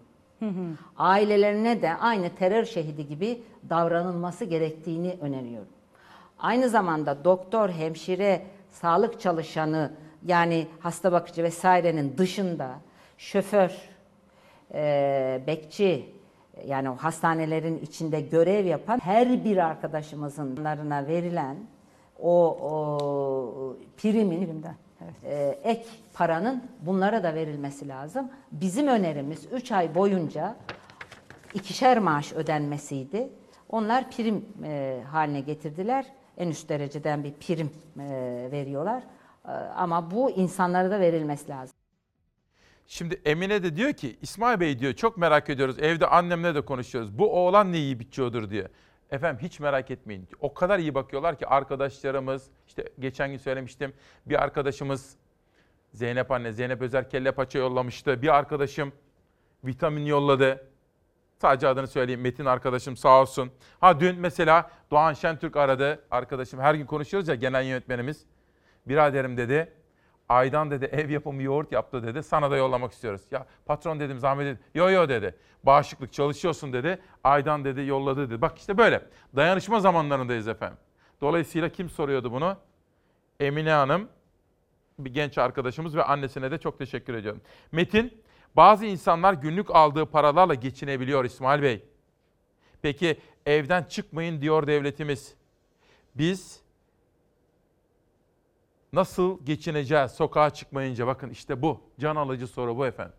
Ailelerine 0.97 1.81
de 1.81 1.93
aynı 1.93 2.29
terör 2.35 2.65
şehidi 2.65 3.07
gibi 3.07 3.41
davranılması 3.69 4.45
gerektiğini 4.45 5.17
öneriyorum. 5.21 5.67
Aynı 6.39 6.69
zamanda 6.69 7.23
doktor, 7.23 7.69
hemşire, 7.69 8.41
sağlık 8.69 9.19
çalışanı 9.19 9.91
yani 10.25 10.67
hasta 10.79 11.11
bakıcı 11.11 11.43
vesairenin 11.43 12.17
dışında 12.17 12.69
şoför, 13.17 13.71
e, 14.73 15.41
bekçi 15.47 16.05
yani 16.65 16.89
o 16.89 16.95
hastanelerin 16.95 17.77
içinde 17.77 18.21
görev 18.21 18.65
yapan 18.65 18.99
her 19.03 19.45
bir 19.45 19.57
arkadaşımızın 19.57 20.57
verilen 21.07 21.57
o, 22.19 22.57
o 22.61 23.77
primin 23.97 24.63
e, 25.23 25.59
ek 25.63 25.85
paranın 26.13 26.63
bunlara 26.81 27.23
da 27.23 27.35
verilmesi 27.35 27.87
lazım. 27.87 28.31
Bizim 28.51 28.87
önerimiz 28.87 29.45
3 29.51 29.71
ay 29.71 29.95
boyunca 29.95 30.55
ikişer 31.53 31.99
maaş 31.99 32.33
ödenmesiydi. 32.33 33.29
Onlar 33.69 34.11
prim 34.11 34.45
e, 34.63 35.03
haline 35.11 35.41
getirdiler. 35.41 36.05
En 36.37 36.49
üst 36.49 36.69
dereceden 36.69 37.23
bir 37.23 37.33
prim 37.33 37.71
e, 37.99 38.49
veriyorlar. 38.51 39.03
E, 39.45 39.51
ama 39.51 40.11
bu 40.11 40.31
insanlara 40.31 40.91
da 40.91 40.99
verilmesi 40.99 41.49
lazım. 41.49 41.75
Şimdi 42.87 43.21
Emine 43.25 43.63
de 43.63 43.75
diyor 43.75 43.93
ki 43.93 44.17
İsmail 44.21 44.59
Bey 44.59 44.79
diyor 44.79 44.93
çok 44.93 45.17
merak 45.17 45.49
ediyoruz. 45.49 45.79
Evde 45.79 46.07
annemle 46.07 46.55
de 46.55 46.61
konuşuyoruz. 46.61 47.19
Bu 47.19 47.33
oğlan 47.33 47.71
ne 47.71 47.77
iyi 47.77 47.99
biçiyordur 47.99 48.49
diye. 48.49 48.67
Efendim 49.11 49.45
hiç 49.45 49.59
merak 49.59 49.91
etmeyin. 49.91 50.27
O 50.39 50.53
kadar 50.53 50.79
iyi 50.79 50.95
bakıyorlar 50.95 51.37
ki 51.37 51.47
arkadaşlarımız 51.47 52.47
işte 52.67 52.89
geçen 52.99 53.31
gün 53.31 53.37
söylemiştim. 53.37 53.93
Bir 54.25 54.43
arkadaşımız 54.43 55.15
Zeynep 55.93 56.31
anne 56.31 56.51
Zeynep 56.51 56.81
Özer 56.81 57.09
kelle 57.09 57.31
paça 57.31 57.59
yollamıştı. 57.59 58.21
Bir 58.21 58.35
arkadaşım 58.35 58.93
vitamin 59.63 60.05
yolladı. 60.05 60.67
Sadece 61.41 61.67
adını 61.67 61.87
söyleyeyim. 61.87 62.21
Metin 62.21 62.45
arkadaşım 62.45 62.97
sağ 62.97 63.21
olsun. 63.21 63.51
Ha 63.79 63.99
dün 63.99 64.19
mesela 64.19 64.71
Doğan 64.91 65.13
Şentürk 65.13 65.57
aradı. 65.57 66.03
Arkadaşım 66.11 66.59
her 66.59 66.75
gün 66.75 66.85
konuşuyoruz 66.85 67.27
ya 67.27 67.35
genel 67.35 67.65
yönetmenimiz. 67.65 68.25
Biraderim 68.85 69.37
dedi. 69.37 69.73
Aydan 70.29 70.71
dedi 70.71 70.85
ev 70.85 71.09
yapımı 71.09 71.43
yoğurt 71.43 71.71
yaptı 71.71 72.03
dedi. 72.03 72.23
Sana 72.23 72.51
da 72.51 72.57
yollamak 72.57 72.91
istiyoruz. 72.91 73.21
Ya 73.31 73.45
patron 73.65 73.99
dedim 73.99 74.19
zahmet 74.19 74.47
edin. 74.47 74.59
Yo 74.75 74.89
yo 74.89 75.09
dedi. 75.09 75.35
Bağışıklık 75.63 76.13
çalışıyorsun 76.13 76.73
dedi. 76.73 76.99
Aydan 77.23 77.65
dedi 77.65 77.81
yolladı 77.81 78.29
dedi. 78.29 78.41
Bak 78.41 78.57
işte 78.57 78.77
böyle. 78.77 79.01
Dayanışma 79.35 79.79
zamanlarındayız 79.79 80.47
efendim. 80.47 80.77
Dolayısıyla 81.21 81.69
kim 81.69 81.89
soruyordu 81.89 82.31
bunu? 82.31 82.57
Emine 83.39 83.71
Hanım, 83.71 84.09
bir 84.99 85.13
genç 85.13 85.37
arkadaşımız 85.37 85.95
ve 85.95 86.03
annesine 86.03 86.51
de 86.51 86.57
çok 86.57 86.77
teşekkür 86.77 87.13
ediyorum. 87.13 87.41
Metin, 87.71 88.21
bazı 88.55 88.85
insanlar 88.85 89.33
günlük 89.33 89.75
aldığı 89.75 90.05
paralarla 90.05 90.53
geçinebiliyor 90.53 91.25
İsmail 91.25 91.61
Bey. 91.61 91.83
Peki 92.81 93.19
evden 93.45 93.83
çıkmayın 93.83 94.41
diyor 94.41 94.67
devletimiz. 94.67 95.35
Biz 96.15 96.61
nasıl 98.93 99.45
geçineceğiz 99.45 100.11
sokağa 100.11 100.49
çıkmayınca? 100.49 101.07
Bakın 101.07 101.29
işte 101.29 101.61
bu. 101.61 101.81
Can 101.99 102.15
alıcı 102.15 102.47
soru 102.47 102.77
bu 102.77 102.85
efendim. 102.85 103.13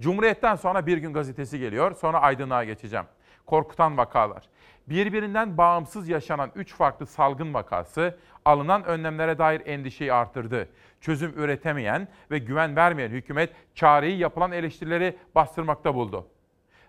Cumhuriyet'ten 0.00 0.56
sonra 0.56 0.86
Bir 0.86 0.98
Gün 0.98 1.12
Gazetesi 1.12 1.58
geliyor. 1.58 1.94
Sonra 1.94 2.20
Aydınlığa 2.20 2.64
geçeceğim. 2.64 3.06
Korkutan 3.46 3.96
vakalar. 3.96 4.48
Birbirinden 4.86 5.56
bağımsız 5.58 6.08
yaşanan 6.08 6.52
3 6.54 6.74
farklı 6.74 7.06
salgın 7.06 7.54
vakası 7.54 8.18
alınan 8.44 8.84
önlemlere 8.84 9.38
dair 9.38 9.62
endişeyi 9.66 10.12
artırdı. 10.12 10.68
Çözüm 11.00 11.32
üretemeyen 11.36 12.08
ve 12.30 12.38
güven 12.38 12.76
vermeyen 12.76 13.10
hükümet 13.10 13.52
çareyi 13.74 14.18
yapılan 14.18 14.52
eleştirileri 14.52 15.16
bastırmakta 15.34 15.94
buldu. 15.94 16.26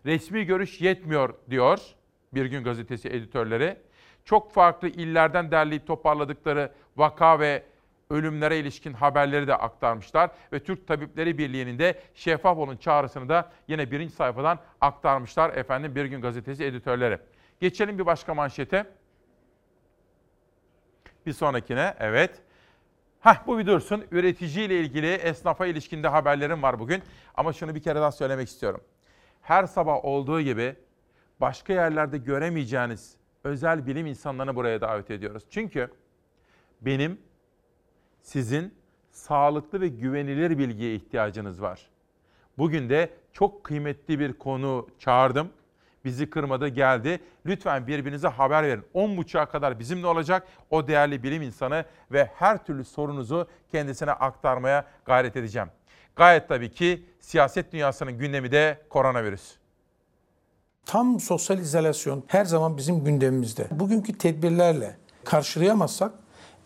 Resmi 0.06 0.46
görüş 0.46 0.82
yetmiyor 0.82 1.34
diyor 1.50 1.80
Bir 2.34 2.46
Gün 2.46 2.64
Gazetesi 2.64 3.10
editörleri. 3.10 3.78
Çok 4.26 4.52
farklı 4.52 4.88
illerden 4.88 5.52
derleyip 5.52 5.88
toparladıkları 5.88 6.72
vaka 6.98 7.40
ve 7.40 7.64
ölümlere 8.14 8.60
ilişkin 8.60 8.94
haberleri 8.94 9.48
de 9.48 9.56
aktarmışlar 9.56 10.32
ve 10.54 10.60
Türk 10.60 10.88
Tabipleri 10.88 11.38
Birliği'nin 11.38 11.80
de 11.80 12.02
şeffaf 12.14 12.58
olun 12.58 12.78
çağrısını 12.78 13.30
da 13.30 13.52
yine 13.68 13.92
birinci 13.92 14.14
sayfadan 14.14 14.60
aktarmışlar 14.82 15.58
efendim 15.58 15.96
Bir 15.96 16.06
Gün 16.06 16.22
Gazetesi 16.22 16.64
editörleri. 16.64 17.20
Geçelim 17.60 18.00
bir 18.00 18.06
başka 18.06 18.34
manşete. 18.34 18.86
Bir 21.26 21.34
sonrakine 21.34 21.94
evet. 22.00 22.42
Hah 23.20 23.48
bu 23.48 23.60
bir 23.60 23.66
dursun. 23.66 24.06
Üreticiyle 24.12 24.80
ilgili 24.80 25.14
esnafa 25.14 25.66
ilişkinde 25.66 26.08
haberlerim 26.08 26.64
var 26.64 26.80
bugün. 26.80 27.04
Ama 27.36 27.54
şunu 27.54 27.76
bir 27.76 27.82
kere 27.84 27.96
daha 27.96 28.12
söylemek 28.12 28.48
istiyorum. 28.48 28.82
Her 29.42 29.66
sabah 29.66 30.06
olduğu 30.06 30.42
gibi 30.42 30.76
başka 31.42 31.74
yerlerde 31.74 32.18
göremeyeceğiniz 32.18 33.16
özel 33.44 33.88
bilim 33.88 34.06
insanlarını 34.06 34.56
buraya 34.56 34.82
davet 34.82 35.12
ediyoruz. 35.12 35.44
Çünkü 35.50 35.92
benim 36.82 37.20
sizin 38.24 38.74
sağlıklı 39.12 39.82
ve 39.82 39.88
güvenilir 39.88 40.58
bilgiye 40.58 40.96
ihtiyacınız 40.96 41.62
var. 41.62 41.90
Bugün 42.58 42.90
de 42.90 43.10
çok 43.34 43.64
kıymetli 43.64 44.20
bir 44.20 44.34
konu 44.34 44.88
çağırdım. 45.00 45.50
Bizi 46.06 46.30
kırmadı 46.30 46.68
geldi. 46.68 47.20
Lütfen 47.46 47.88
birbirinize 47.88 48.28
haber 48.28 48.64
verin. 48.64 48.84
10.30'a 48.96 49.46
kadar 49.46 49.80
bizimle 49.80 50.08
olacak 50.08 50.48
o 50.70 50.88
değerli 50.88 51.24
bilim 51.24 51.42
insanı 51.42 51.86
ve 52.12 52.30
her 52.36 52.66
türlü 52.66 52.84
sorunuzu 52.86 53.48
kendisine 53.72 54.12
aktarmaya 54.12 54.86
gayret 55.06 55.38
edeceğim. 55.38 55.68
Gayet 56.16 56.48
tabii 56.48 56.72
ki 56.72 57.06
siyaset 57.20 57.72
dünyasının 57.72 58.18
gündemi 58.18 58.52
de 58.52 58.82
koronavirüs. 58.90 59.56
Tam 60.86 61.20
sosyal 61.20 61.60
izolasyon 61.60 62.24
her 62.28 62.46
zaman 62.46 62.78
bizim 62.78 63.04
gündemimizde. 63.04 63.68
Bugünkü 63.72 64.18
tedbirlerle 64.18 64.98
karşılayamazsak 65.24 66.12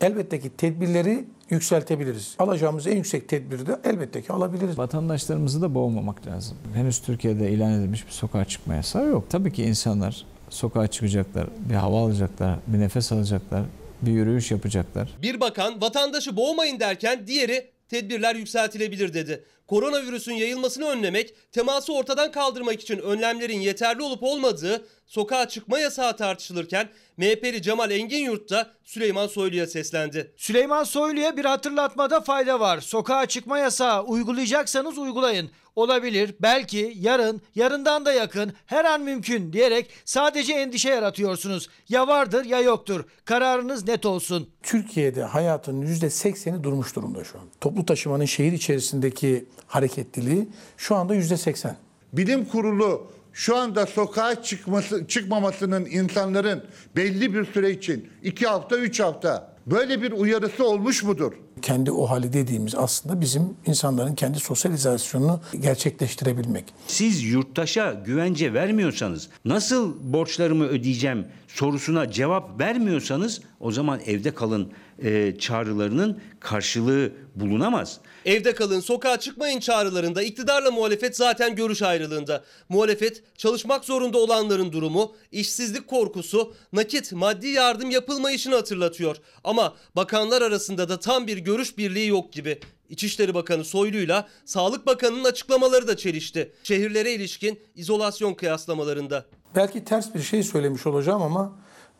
elbette 0.01 0.39
ki 0.39 0.49
tedbirleri 0.57 1.25
yükseltebiliriz. 1.49 2.35
Alacağımız 2.39 2.87
en 2.87 2.95
yüksek 2.95 3.29
tedbiri 3.29 3.67
de 3.67 3.79
elbette 3.83 4.21
ki 4.21 4.33
alabiliriz. 4.33 4.77
Vatandaşlarımızı 4.77 5.61
da 5.61 5.75
boğmamak 5.75 6.27
lazım. 6.27 6.57
Henüz 6.73 6.99
Türkiye'de 6.99 7.51
ilan 7.51 7.71
edilmiş 7.71 8.07
bir 8.07 8.11
sokağa 8.11 8.45
çıkma 8.45 8.75
yasağı 8.75 9.07
yok. 9.07 9.29
Tabii 9.29 9.53
ki 9.53 9.63
insanlar 9.63 10.25
sokağa 10.49 10.87
çıkacaklar, 10.87 11.47
bir 11.69 11.75
hava 11.75 12.01
alacaklar, 12.01 12.59
bir 12.67 12.79
nefes 12.79 13.11
alacaklar, 13.11 13.63
bir 14.01 14.11
yürüyüş 14.11 14.51
yapacaklar. 14.51 15.09
Bir 15.21 15.39
bakan 15.39 15.81
vatandaşı 15.81 16.35
boğmayın 16.35 16.79
derken 16.79 17.27
diğeri 17.27 17.67
tedbirler 17.89 18.35
yükseltilebilir 18.35 19.13
dedi. 19.13 19.43
Koronavirüsün 19.67 20.33
yayılmasını 20.33 20.85
önlemek, 20.85 21.51
teması 21.51 21.93
ortadan 21.93 22.31
kaldırmak 22.31 22.81
için 22.81 22.97
önlemlerin 22.97 23.59
yeterli 23.59 24.01
olup 24.01 24.23
olmadığı 24.23 24.87
sokağa 25.05 25.47
çıkma 25.47 25.79
yasağı 25.79 26.17
tartışılırken 26.17 26.89
MHP'li 27.17 27.61
Cemal 27.61 27.91
Engin 27.91 28.27
da 28.49 28.71
Süleyman 28.83 29.27
Soylu'ya 29.27 29.67
seslendi. 29.67 30.31
Süleyman 30.37 30.83
Soylu'ya 30.83 31.37
bir 31.37 31.45
hatırlatmada 31.45 32.21
fayda 32.21 32.59
var. 32.59 32.79
Sokağa 32.79 33.25
çıkma 33.25 33.59
yasağı 33.59 34.03
uygulayacaksanız 34.03 34.97
uygulayın. 34.97 35.49
Olabilir, 35.75 36.35
belki, 36.39 36.93
yarın, 36.95 37.41
yarından 37.55 38.05
da 38.05 38.13
yakın, 38.13 38.53
her 38.65 38.85
an 38.85 39.01
mümkün 39.01 39.53
diyerek 39.53 39.89
sadece 40.05 40.53
endişe 40.53 40.89
yaratıyorsunuz. 40.89 41.69
Ya 41.89 42.07
vardır 42.07 42.45
ya 42.45 42.61
yoktur. 42.61 43.05
Kararınız 43.25 43.87
net 43.87 44.05
olsun. 44.05 44.49
Türkiye'de 44.63 45.23
hayatın 45.23 45.81
%80'i 45.81 46.63
durmuş 46.63 46.95
durumda 46.95 47.23
şu 47.23 47.39
an. 47.39 47.45
Toplu 47.61 47.85
taşımanın 47.85 48.25
şehir 48.25 48.51
içerisindeki 48.51 49.45
hareketliliği 49.67 50.47
şu 50.77 50.95
anda 50.95 51.15
%80. 51.15 51.73
Bilim 52.13 52.45
kurulu 52.45 53.11
şu 53.33 53.55
anda 53.57 53.85
sokağa 53.85 54.43
çıkması, 54.43 55.07
çıkmamasının 55.07 55.85
insanların 55.85 56.63
belli 56.95 57.33
bir 57.33 57.45
süre 57.45 57.71
için 57.71 58.09
iki 58.23 58.47
hafta, 58.47 58.77
üç 58.77 58.99
hafta 58.99 59.57
Böyle 59.71 60.01
bir 60.01 60.11
uyarısı 60.11 60.67
olmuş 60.67 61.03
mudur? 61.03 61.33
Kendi 61.61 61.91
o 61.91 62.05
hali 62.05 62.33
dediğimiz 62.33 62.75
aslında 62.75 63.21
bizim 63.21 63.41
insanların 63.65 64.15
kendi 64.15 64.39
sosyal 64.39 64.73
izolasyonunu 64.73 65.39
gerçekleştirebilmek. 65.59 66.65
Siz 66.87 67.23
yurttaşa 67.23 67.93
güvence 67.93 68.53
vermiyorsanız, 68.53 69.29
nasıl 69.45 70.13
borçlarımı 70.13 70.67
ödeyeceğim 70.67 71.25
sorusuna 71.47 72.11
cevap 72.11 72.59
vermiyorsanız 72.59 73.41
o 73.59 73.71
zaman 73.71 73.99
evde 74.05 74.33
kalın 74.33 74.73
e, 75.03 75.35
çağrılarının 75.39 76.21
karşılığı 76.39 77.11
bulunamaz. 77.35 77.99
Evde 78.25 78.55
kalın, 78.55 78.79
sokağa 78.79 79.19
çıkmayın 79.19 79.59
çağrılarında 79.59 80.23
iktidarla 80.23 80.71
muhalefet 80.71 81.17
zaten 81.17 81.55
görüş 81.55 81.81
ayrılığında. 81.81 82.43
Muhalefet 82.69 83.23
çalışmak 83.37 83.85
zorunda 83.85 84.17
olanların 84.17 84.71
durumu, 84.71 85.15
işsizlik 85.31 85.87
korkusu, 85.87 86.53
nakit 86.73 87.11
maddi 87.11 87.47
yardım 87.47 87.91
yapılmayışını 87.91 88.55
hatırlatıyor. 88.55 89.17
Ama 89.43 89.75
bakanlar 89.95 90.41
arasında 90.41 90.89
da 90.89 90.99
tam 90.99 91.27
bir 91.27 91.37
görüş 91.37 91.77
birliği 91.77 92.07
yok 92.07 92.33
gibi. 92.33 92.59
İçişleri 92.89 93.33
Bakanı 93.33 93.65
Soylu'yla 93.65 94.27
Sağlık 94.45 94.85
Bakanı'nın 94.85 95.23
açıklamaları 95.23 95.87
da 95.87 95.97
çelişti. 95.97 96.51
Şehirlere 96.63 97.13
ilişkin 97.13 97.59
izolasyon 97.75 98.33
kıyaslamalarında. 98.33 99.25
Belki 99.55 99.85
ters 99.85 100.15
bir 100.15 100.19
şey 100.19 100.43
söylemiş 100.43 100.87
olacağım 100.87 101.21
ama 101.21 101.51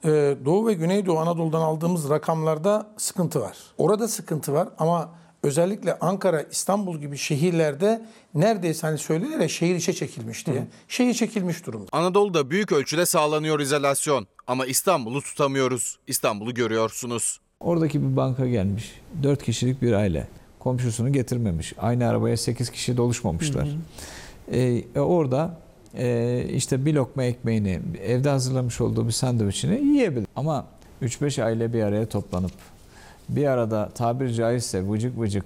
e, 0.03 0.10
Doğu 0.45 0.67
ve 0.67 0.73
Güneydoğu 0.73 1.19
Anadolu'dan 1.19 1.62
aldığımız 1.62 2.10
rakamlarda 2.10 2.88
sıkıntı 2.97 3.41
var. 3.41 3.57
Orada 3.77 4.07
sıkıntı 4.07 4.53
var 4.53 4.69
ama 4.77 5.10
özellikle 5.43 5.99
Ankara, 5.99 6.41
İstanbul 6.41 6.97
gibi 6.97 7.17
şehirlerde 7.17 8.05
neredeyse 8.33 8.88
hani 8.88 8.97
söylenir 8.97 9.39
ya 9.39 9.47
şehir 9.47 9.75
içe 9.75 9.93
çekilmiş 9.93 10.47
diye. 10.47 10.67
Şehir 10.88 11.13
çekilmiş 11.13 11.65
durumda. 11.65 11.88
Anadolu'da 11.91 12.49
büyük 12.49 12.71
ölçüde 12.71 13.05
sağlanıyor 13.05 13.60
izolasyon 13.60 14.27
ama 14.47 14.65
İstanbul'u 14.65 15.21
tutamıyoruz. 15.21 15.99
İstanbul'u 16.07 16.53
görüyorsunuz. 16.53 17.39
Oradaki 17.60 18.01
bir 18.01 18.15
banka 18.15 18.47
gelmiş. 18.47 19.01
4 19.23 19.43
kişilik 19.43 19.81
bir 19.81 19.93
aile. 19.93 20.27
Komşusunu 20.60 21.13
getirmemiş. 21.13 21.73
Aynı 21.77 22.07
arabaya 22.07 22.38
8 22.38 22.69
kişi 22.69 22.97
doluşmamışlar. 22.97 23.67
Ee, 24.51 24.99
orada 24.99 25.57
e, 25.97 26.45
işte 26.53 26.86
bir 26.86 26.93
lokma 26.93 27.23
ekmeğini, 27.23 27.79
evde 28.03 28.29
hazırlamış 28.29 28.81
olduğu 28.81 29.07
bir 29.07 29.12
sandviçini 29.12 29.88
yiyebilir. 29.88 30.27
Ama 30.36 30.67
3-5 31.01 31.43
aile 31.43 31.73
bir 31.73 31.83
araya 31.83 32.05
toplanıp 32.05 32.51
bir 33.29 33.45
arada 33.45 33.89
tabiri 33.95 34.33
caizse 34.33 34.89
vıcık 34.89 35.19
vıcık 35.19 35.45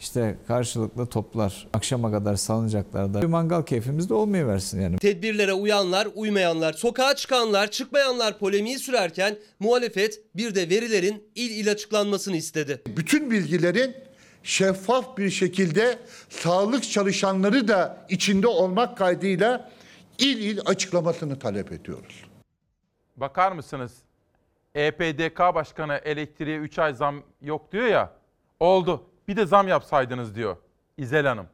işte 0.00 0.36
karşılıklı 0.48 1.06
toplar 1.06 1.66
akşama 1.72 2.10
kadar 2.10 2.36
salınacaklarda 2.36 3.22
bir 3.22 3.26
mangal 3.26 3.62
keyfimiz 3.62 4.08
de 4.08 4.14
olmayıversin 4.14 4.80
yani. 4.80 4.98
Tedbirlere 4.98 5.52
uyanlar, 5.52 6.08
uymayanlar, 6.14 6.72
sokağa 6.72 7.16
çıkanlar, 7.16 7.70
çıkmayanlar 7.70 8.38
polemiği 8.38 8.78
sürerken 8.78 9.36
muhalefet 9.60 10.20
bir 10.36 10.54
de 10.54 10.70
verilerin 10.70 11.22
il 11.34 11.50
il 11.50 11.70
açıklanmasını 11.70 12.36
istedi. 12.36 12.82
Bütün 12.96 13.30
bilgilerin 13.30 13.94
şeffaf 14.42 15.18
bir 15.18 15.30
şekilde 15.30 15.98
sağlık 16.28 16.90
çalışanları 16.90 17.68
da 17.68 18.06
içinde 18.08 18.46
olmak 18.46 18.98
kaydıyla 18.98 19.70
il 20.20 20.38
il 20.38 20.60
açıklamasını 20.66 21.38
talep 21.38 21.72
ediyoruz. 21.72 22.24
Bakar 23.16 23.52
mısınız? 23.52 23.98
EPDK 24.74 25.38
Başkanı 25.38 26.00
elektriğe 26.04 26.58
3 26.58 26.78
ay 26.78 26.94
zam 26.94 27.22
yok 27.42 27.72
diyor 27.72 27.86
ya. 27.86 28.12
Oldu. 28.60 29.06
Bir 29.28 29.36
de 29.36 29.46
zam 29.46 29.68
yapsaydınız 29.68 30.34
diyor 30.34 30.56
İzel 30.96 31.26
Hanım. 31.26 31.46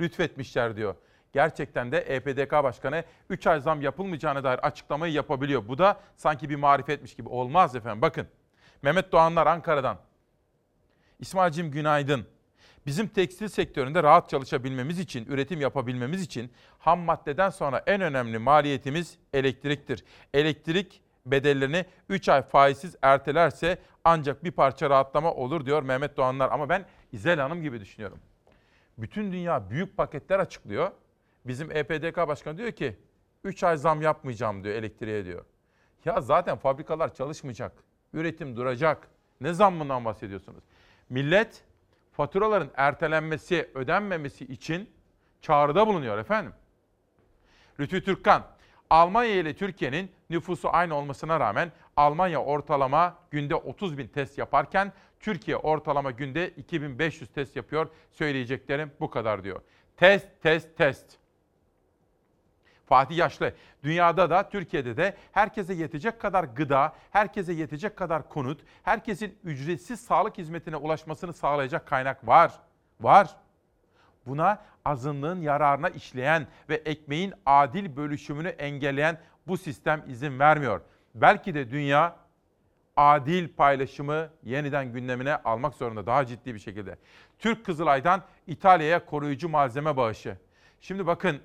Lütfetmişler 0.00 0.76
diyor. 0.76 0.94
Gerçekten 1.32 1.92
de 1.92 1.98
EPDK 1.98 2.52
Başkanı 2.52 3.04
3 3.30 3.46
ay 3.46 3.60
zam 3.60 3.82
yapılmayacağına 3.82 4.44
dair 4.44 4.58
açıklamayı 4.58 5.12
yapabiliyor. 5.12 5.68
Bu 5.68 5.78
da 5.78 6.00
sanki 6.16 6.50
bir 6.50 6.56
marifetmiş 6.56 7.14
gibi. 7.14 7.28
Olmaz 7.28 7.76
efendim. 7.76 8.02
Bakın. 8.02 8.26
Mehmet 8.82 9.12
Doğanlar 9.12 9.46
Ankara'dan. 9.46 9.98
İsmail'cim 11.20 11.70
günaydın. 11.70 12.26
Bizim 12.86 13.08
tekstil 13.08 13.48
sektöründe 13.48 14.02
rahat 14.02 14.28
çalışabilmemiz 14.28 14.98
için, 14.98 15.26
üretim 15.26 15.60
yapabilmemiz 15.60 16.22
için 16.22 16.50
ham 16.78 17.00
maddeden 17.00 17.50
sonra 17.50 17.82
en 17.86 18.00
önemli 18.00 18.38
maliyetimiz 18.38 19.18
elektriktir. 19.32 20.04
Elektrik 20.34 21.02
bedellerini 21.26 21.84
3 22.08 22.28
ay 22.28 22.42
faizsiz 22.42 22.96
ertelerse 23.02 23.78
ancak 24.04 24.44
bir 24.44 24.50
parça 24.50 24.90
rahatlama 24.90 25.34
olur 25.34 25.66
diyor 25.66 25.82
Mehmet 25.82 26.16
Doğanlar. 26.16 26.50
Ama 26.52 26.68
ben 26.68 26.86
İzel 27.12 27.40
Hanım 27.40 27.62
gibi 27.62 27.80
düşünüyorum. 27.80 28.18
Bütün 28.98 29.32
dünya 29.32 29.70
büyük 29.70 29.96
paketler 29.96 30.38
açıklıyor. 30.38 30.90
Bizim 31.44 31.70
EPDK 31.70 32.16
Başkanı 32.16 32.58
diyor 32.58 32.72
ki 32.72 32.96
3 33.44 33.64
ay 33.64 33.76
zam 33.76 34.02
yapmayacağım 34.02 34.64
diyor 34.64 34.74
elektriğe 34.74 35.24
diyor. 35.24 35.44
Ya 36.04 36.20
zaten 36.20 36.56
fabrikalar 36.56 37.14
çalışmayacak. 37.14 37.72
Üretim 38.12 38.56
duracak. 38.56 39.08
Ne 39.40 39.52
zammından 39.52 40.04
bahsediyorsunuz? 40.04 40.64
Millet 41.08 41.64
faturaların 42.12 42.70
ertelenmesi, 42.76 43.70
ödenmemesi 43.74 44.44
için 44.44 44.90
çağrıda 45.40 45.86
bulunuyor 45.86 46.18
efendim. 46.18 46.52
Rütü 47.80 48.04
Türkkan, 48.04 48.46
Almanya 48.90 49.34
ile 49.34 49.54
Türkiye'nin 49.54 50.10
nüfusu 50.30 50.68
aynı 50.72 50.94
olmasına 50.94 51.40
rağmen 51.40 51.72
Almanya 51.96 52.42
ortalama 52.42 53.18
günde 53.30 53.54
30 53.54 53.98
bin 53.98 54.06
test 54.06 54.38
yaparken 54.38 54.92
Türkiye 55.20 55.56
ortalama 55.56 56.10
günde 56.10 56.48
2500 56.48 57.30
test 57.30 57.56
yapıyor. 57.56 57.88
Söyleyeceklerim 58.12 58.92
bu 59.00 59.10
kadar 59.10 59.44
diyor. 59.44 59.60
Test, 59.96 60.28
test, 60.42 60.76
test. 60.76 61.19
Fatih 62.90 63.16
Yaşlı, 63.16 63.54
dünyada 63.82 64.30
da 64.30 64.48
Türkiye'de 64.48 64.96
de 64.96 65.16
herkese 65.32 65.74
yetecek 65.74 66.20
kadar 66.20 66.44
gıda, 66.44 66.92
herkese 67.10 67.52
yetecek 67.52 67.96
kadar 67.96 68.28
konut, 68.28 68.60
herkesin 68.82 69.38
ücretsiz 69.44 70.00
sağlık 70.00 70.38
hizmetine 70.38 70.76
ulaşmasını 70.76 71.32
sağlayacak 71.32 71.86
kaynak 71.86 72.26
var. 72.26 72.52
Var. 73.00 73.36
Buna 74.26 74.62
azınlığın 74.84 75.40
yararına 75.40 75.88
işleyen 75.88 76.46
ve 76.68 76.74
ekmeğin 76.74 77.34
adil 77.46 77.96
bölüşümünü 77.96 78.48
engelleyen 78.48 79.18
bu 79.46 79.56
sistem 79.56 80.04
izin 80.08 80.38
vermiyor. 80.38 80.80
Belki 81.14 81.54
de 81.54 81.70
dünya 81.70 82.16
adil 82.96 83.48
paylaşımı 83.48 84.28
yeniden 84.42 84.92
gündemine 84.92 85.36
almak 85.36 85.74
zorunda 85.74 86.06
daha 86.06 86.26
ciddi 86.26 86.54
bir 86.54 86.60
şekilde. 86.60 86.96
Türk 87.38 87.66
Kızılay'dan 87.66 88.22
İtalya'ya 88.46 89.04
koruyucu 89.04 89.48
malzeme 89.48 89.96
bağışı. 89.96 90.36
Şimdi 90.80 91.06
bakın 91.06 91.40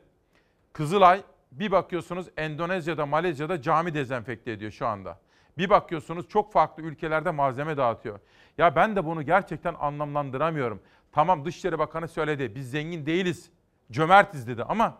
Kızılay 0.73 1.23
bir 1.59 1.71
bakıyorsunuz 1.71 2.27
Endonezya'da, 2.37 3.05
Malezya'da 3.05 3.61
cami 3.61 3.93
dezenfekte 3.93 4.51
ediyor 4.51 4.71
şu 4.71 4.87
anda. 4.87 5.19
Bir 5.57 5.69
bakıyorsunuz 5.69 6.27
çok 6.29 6.53
farklı 6.53 6.83
ülkelerde 6.83 7.31
malzeme 7.31 7.77
dağıtıyor. 7.77 8.19
Ya 8.57 8.75
ben 8.75 8.95
de 8.95 9.05
bunu 9.05 9.23
gerçekten 9.23 9.75
anlamlandıramıyorum. 9.79 10.81
Tamam 11.11 11.45
Dışişleri 11.45 11.79
Bakanı 11.79 12.07
söyledi 12.07 12.55
biz 12.55 12.71
zengin 12.71 13.05
değiliz, 13.05 13.51
cömertiz 13.91 14.47
dedi 14.47 14.63
ama 14.63 14.97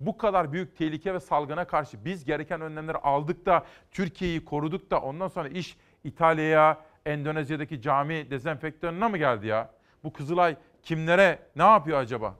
bu 0.00 0.18
kadar 0.18 0.52
büyük 0.52 0.76
tehlike 0.76 1.14
ve 1.14 1.20
salgına 1.20 1.64
karşı 1.64 2.04
biz 2.04 2.24
gereken 2.24 2.60
önlemleri 2.60 2.96
aldık 2.96 3.46
da 3.46 3.66
Türkiye'yi 3.90 4.44
koruduk 4.44 4.90
da 4.90 5.00
ondan 5.00 5.28
sonra 5.28 5.48
iş 5.48 5.76
İtalya'ya, 6.04 6.80
Endonezya'daki 7.06 7.82
cami 7.82 8.30
dezenfektörüne 8.30 9.08
mı 9.08 9.18
geldi 9.18 9.46
ya? 9.46 9.70
Bu 10.04 10.12
Kızılay 10.12 10.56
kimlere 10.82 11.38
ne 11.56 11.62
yapıyor 11.62 11.98
acaba? 11.98 12.34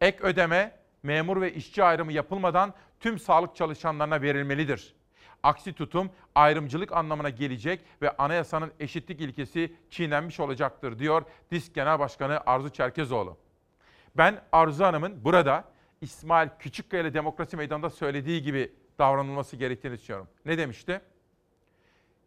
Ek 0.00 0.18
ödeme 0.22 0.78
memur 1.02 1.40
ve 1.40 1.54
işçi 1.54 1.84
ayrımı 1.84 2.12
yapılmadan 2.12 2.74
tüm 3.00 3.18
sağlık 3.18 3.56
çalışanlarına 3.56 4.22
verilmelidir. 4.22 4.94
Aksi 5.42 5.72
tutum 5.72 6.10
ayrımcılık 6.34 6.92
anlamına 6.92 7.30
gelecek 7.30 7.80
ve 8.02 8.16
anayasanın 8.16 8.72
eşitlik 8.80 9.20
ilkesi 9.20 9.72
çiğnenmiş 9.90 10.40
olacaktır 10.40 10.98
diyor 10.98 11.22
DİSK 11.50 11.74
Genel 11.74 11.98
Başkanı 11.98 12.40
Arzu 12.46 12.70
Çerkezoğlu. 12.70 13.36
Ben 14.16 14.40
Arzu 14.52 14.84
Hanım'ın 14.84 15.24
burada 15.24 15.64
İsmail 16.00 16.48
Küçükkaya 16.58 17.02
ile 17.02 17.14
Demokrasi 17.14 17.56
Meydanı'nda 17.56 17.90
söylediği 17.90 18.42
gibi 18.42 18.72
davranılması 18.98 19.56
gerektiğini 19.56 19.98
düşünüyorum. 19.98 20.28
Ne 20.44 20.58
demişti? 20.58 21.00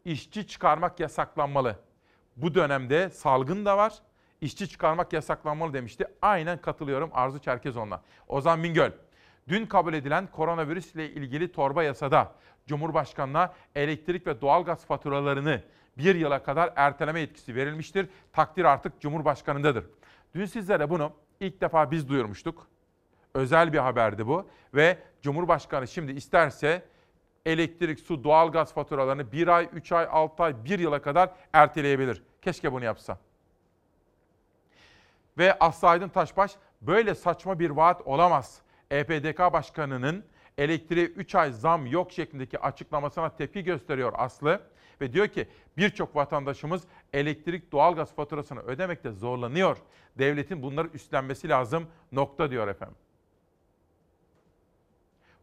İşçi 0.05 0.47
çıkarmak 0.47 0.99
yasaklanmalı. 0.99 1.79
Bu 2.35 2.55
dönemde 2.55 3.09
salgın 3.09 3.65
da 3.65 3.77
var. 3.77 3.93
İşçi 4.41 4.69
çıkarmak 4.69 5.13
yasaklanmalı 5.13 5.73
demişti. 5.73 6.05
Aynen 6.21 6.61
katılıyorum 6.61 7.09
Arzu 7.13 7.39
Çerkezoğlu'na. 7.39 8.01
Ozan 8.27 8.63
Bingöl, 8.63 8.91
dün 9.47 9.65
kabul 9.65 9.93
edilen 9.93 10.27
koronavirüs 10.27 10.95
ile 10.95 11.09
ilgili 11.09 11.51
torba 11.51 11.83
yasada 11.83 12.31
Cumhurbaşkanı'na 12.67 13.53
elektrik 13.75 14.27
ve 14.27 14.41
doğalgaz 14.41 14.85
faturalarını 14.85 15.61
bir 15.97 16.15
yıla 16.15 16.43
kadar 16.43 16.73
erteleme 16.75 17.19
yetkisi 17.19 17.55
verilmiştir. 17.55 18.09
Takdir 18.33 18.65
artık 18.65 19.01
Cumhurbaşkanı'ndadır. 19.01 19.85
Dün 20.35 20.45
sizlere 20.45 20.89
bunu 20.89 21.11
ilk 21.39 21.61
defa 21.61 21.91
biz 21.91 22.09
duyurmuştuk. 22.09 22.67
Özel 23.33 23.73
bir 23.73 23.77
haberdi 23.77 24.27
bu 24.27 24.49
ve 24.73 24.97
Cumhurbaşkanı 25.21 25.87
şimdi 25.87 26.11
isterse 26.11 26.85
elektrik, 27.45 27.99
su, 27.99 28.23
doğalgaz 28.23 28.73
faturalarını 28.73 29.31
bir 29.31 29.47
ay, 29.47 29.69
üç 29.73 29.91
ay, 29.91 30.07
altı 30.11 30.43
ay, 30.43 30.65
bir 30.65 30.79
yıla 30.79 31.01
kadar 31.01 31.29
erteleyebilir. 31.53 32.23
Keşke 32.41 32.71
bunu 32.71 32.85
yapsa. 32.85 33.17
Ve 35.37 35.59
Aslı 35.59 36.09
Taşbaş 36.09 36.51
böyle 36.81 37.15
saçma 37.15 37.59
bir 37.59 37.69
vaat 37.69 38.01
olamaz. 38.07 38.61
EPDK 38.91 39.39
Başkanı'nın 39.39 40.25
elektriğe 40.57 41.05
3 41.05 41.35
ay 41.35 41.51
zam 41.51 41.85
yok 41.85 42.11
şeklindeki 42.11 42.59
açıklamasına 42.59 43.35
tepki 43.35 43.63
gösteriyor 43.63 44.13
Aslı. 44.15 44.61
ve 45.01 45.13
diyor 45.13 45.27
ki 45.27 45.47
birçok 45.77 46.15
vatandaşımız 46.15 46.83
elektrik 47.13 47.71
doğalgaz 47.71 48.15
faturasını 48.15 48.59
ödemekte 48.59 49.11
zorlanıyor. 49.11 49.77
Devletin 50.17 50.61
bunları 50.61 50.87
üstlenmesi 50.93 51.49
lazım 51.49 51.87
nokta 52.11 52.51
diyor 52.51 52.67
efendim. 52.67 52.97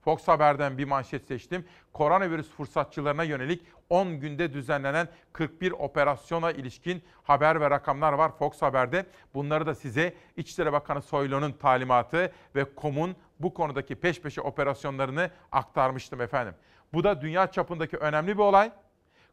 Fox 0.09 0.29
Haber'den 0.29 0.79
bir 0.79 0.85
manşet 0.85 1.27
seçtim. 1.27 1.65
Koronavirüs 1.93 2.49
fırsatçılarına 2.49 3.25
yönelik 3.25 3.63
10 3.91 4.21
günde 4.21 4.53
düzenlenen 4.53 5.09
41 5.33 5.73
operasyona 5.73 6.51
ilişkin 6.51 7.03
haber 7.23 7.61
ve 7.61 7.71
rakamlar 7.71 8.13
var 8.13 8.39
Fox 8.39 8.63
Haber'de. 8.63 9.07
Bunları 9.35 9.67
da 9.67 9.75
size 9.75 10.15
İçişleri 10.37 10.73
Bakanı 10.73 11.03
Soylu'nun 11.03 11.53
talimatı 11.53 12.33
ve 12.55 12.75
KOM'un 12.75 13.17
bu 13.41 13.55
konudaki 13.55 13.95
peş 13.95 14.21
peşe 14.21 14.41
operasyonlarını 14.41 15.31
aktarmıştım 15.53 16.21
efendim. 16.21 16.55
Bu 16.93 17.05
da 17.05 17.21
dünya 17.21 17.51
çapındaki 17.51 17.97
önemli 17.97 18.39
bir 18.39 18.43
olay. 18.43 18.73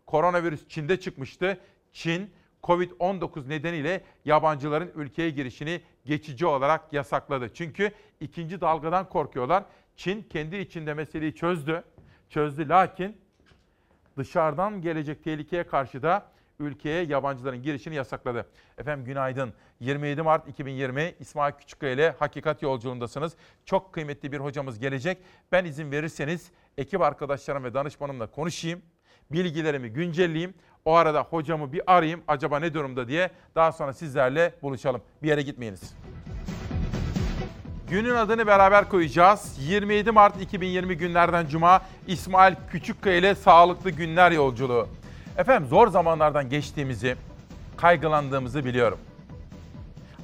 Koronavirüs 0.05 0.67
Çin'de 0.67 0.99
çıkmıştı. 0.99 1.59
Çin 1.93 2.33
Covid-19 2.63 3.49
nedeniyle 3.49 4.03
yabancıların 4.25 4.91
ülkeye 4.95 5.29
girişini 5.29 5.81
geçici 6.05 6.45
olarak 6.45 6.93
yasakladı. 6.93 7.53
Çünkü 7.53 7.91
ikinci 8.19 8.61
dalgadan 8.61 9.09
korkuyorlar. 9.09 9.63
Çin 9.95 10.23
kendi 10.23 10.57
içinde 10.57 10.93
meseleyi 10.93 11.35
çözdü. 11.35 11.83
Çözdü 12.29 12.69
lakin 12.69 13.17
dışarıdan 14.17 14.81
gelecek 14.81 15.23
tehlikeye 15.23 15.63
karşı 15.63 16.03
da 16.03 16.25
ülkeye 16.59 17.03
yabancıların 17.03 17.61
girişini 17.63 17.95
yasakladı. 17.95 18.45
Efendim 18.77 19.05
günaydın. 19.05 19.53
27 19.79 20.21
Mart 20.21 20.47
2020 20.47 21.15
İsmail 21.19 21.53
Küçükkaya 21.53 21.93
ile 21.93 22.15
Hakikat 22.19 22.61
Yolculuğundasınız. 22.61 23.35
Çok 23.65 23.93
kıymetli 23.93 24.31
bir 24.31 24.39
hocamız 24.39 24.79
gelecek. 24.79 25.17
Ben 25.51 25.65
izin 25.65 25.91
verirseniz 25.91 26.51
ekip 26.77 27.01
arkadaşlarım 27.01 27.63
ve 27.63 27.73
danışmanımla 27.73 28.27
konuşayım. 28.27 28.81
Bilgilerimi 29.31 29.89
güncelleyeyim. 29.89 30.53
O 30.85 30.93
arada 30.93 31.21
hocamı 31.21 31.73
bir 31.73 31.81
arayayım 31.87 32.23
acaba 32.27 32.59
ne 32.59 32.73
durumda 32.73 33.07
diye 33.07 33.31
daha 33.55 33.71
sonra 33.71 33.93
sizlerle 33.93 34.53
buluşalım. 34.61 35.01
Bir 35.23 35.27
yere 35.27 35.41
gitmeyiniz. 35.41 35.95
Günün 37.95 38.15
adını 38.15 38.47
beraber 38.47 38.89
koyacağız. 38.89 39.55
27 39.59 40.11
Mart 40.11 40.41
2020 40.41 40.97
günlerden 40.97 41.47
Cuma 41.47 41.81
İsmail 42.07 42.55
Küçükkaya 42.71 43.17
ile 43.17 43.35
Sağlıklı 43.35 43.89
Günler 43.89 44.31
Yolculuğu. 44.31 44.87
Efendim 45.37 45.69
zor 45.69 45.87
zamanlardan 45.87 46.49
geçtiğimizi, 46.49 47.15
kaygılandığımızı 47.77 48.65
biliyorum. 48.65 48.97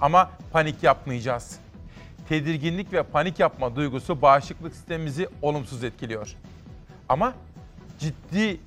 Ama 0.01 0.31
panik 0.51 0.83
yapmayacağız. 0.83 1.59
Tedirginlik 2.29 2.93
ve 2.93 3.03
panik 3.03 3.39
yapma 3.39 3.75
duygusu 3.75 4.21
bağışıklık 4.21 4.73
sistemimizi 4.73 5.29
olumsuz 5.41 5.83
etkiliyor. 5.83 6.35
Ama 7.09 7.33
ciddi 7.99 8.59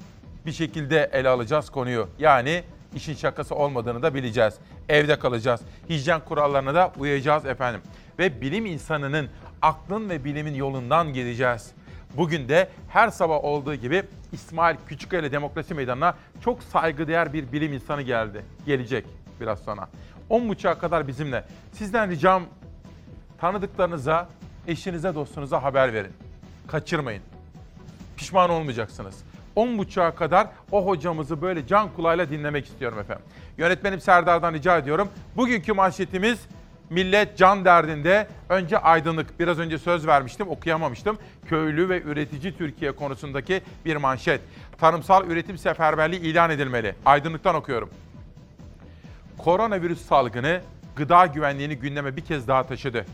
bir 0.46 0.52
şekilde 0.52 1.10
ele 1.12 1.28
alacağız 1.28 1.70
konuyu. 1.70 2.08
Yani 2.18 2.64
işin 2.94 3.14
şakası 3.14 3.54
olmadığını 3.54 4.02
da 4.02 4.14
bileceğiz. 4.14 4.54
Evde 4.88 5.18
kalacağız. 5.18 5.60
Hijyen 5.88 6.20
kurallarına 6.20 6.74
da 6.74 6.92
uyacağız 6.98 7.46
efendim. 7.46 7.80
Ve 8.18 8.40
bilim 8.40 8.66
insanının 8.66 9.28
aklın 9.62 10.10
ve 10.10 10.24
bilimin 10.24 10.54
yolundan 10.54 11.12
gideceğiz. 11.12 11.72
Bugün 12.16 12.48
de 12.48 12.68
her 12.88 13.08
sabah 13.08 13.44
olduğu 13.44 13.74
gibi 13.74 14.02
İsmail 14.32 14.76
Küçükkaya 14.88 15.22
ile 15.22 15.32
Demokrasi 15.32 15.74
Meydanı'na 15.74 16.14
çok 16.44 16.62
saygıdeğer 16.62 17.32
bir 17.32 17.52
bilim 17.52 17.72
insanı 17.72 18.02
geldi. 18.02 18.44
Gelecek 18.66 19.06
biraz 19.40 19.58
sonra. 19.58 19.88
10.30'a 20.30 20.78
kadar 20.78 21.08
bizimle. 21.08 21.44
Sizden 21.72 22.10
ricam 22.10 22.42
tanıdıklarınıza, 23.40 24.28
eşinize, 24.66 25.14
dostunuza 25.14 25.62
haber 25.62 25.92
verin. 25.92 26.12
Kaçırmayın. 26.66 27.22
Pişman 28.16 28.50
olmayacaksınız. 28.50 29.16
10.30'a 29.56 30.14
kadar 30.14 30.46
o 30.72 30.86
hocamızı 30.86 31.42
böyle 31.42 31.66
can 31.66 31.88
kulağıyla 31.96 32.30
dinlemek 32.30 32.66
istiyorum 32.66 32.98
efendim. 32.98 33.24
Yönetmenim 33.58 34.00
Serdar'dan 34.00 34.54
rica 34.54 34.78
ediyorum. 34.78 35.08
Bugünkü 35.36 35.72
manşetimiz 35.72 36.40
Millet 36.90 37.38
can 37.38 37.64
derdinde. 37.64 38.28
Önce 38.48 38.78
aydınlık. 38.78 39.40
Biraz 39.40 39.58
önce 39.58 39.78
söz 39.78 40.06
vermiştim, 40.06 40.48
okuyamamıştım. 40.48 41.18
Köylü 41.48 41.88
ve 41.88 42.02
üretici 42.02 42.56
Türkiye 42.56 42.92
konusundaki 42.92 43.62
bir 43.84 43.96
manşet. 43.96 44.40
Tarımsal 44.78 45.26
üretim 45.30 45.58
seferberliği 45.58 46.20
ilan 46.20 46.50
edilmeli. 46.50 46.94
Aydınlıktan 47.06 47.54
okuyorum. 47.54 47.90
Koronavirüs 49.38 50.06
salgını 50.06 50.60
gıda 50.96 51.26
güvenliğini 51.26 51.76
gündeme 51.76 52.16
bir 52.16 52.24
kez 52.24 52.48
daha 52.48 52.66
taşıdı. 52.66 53.04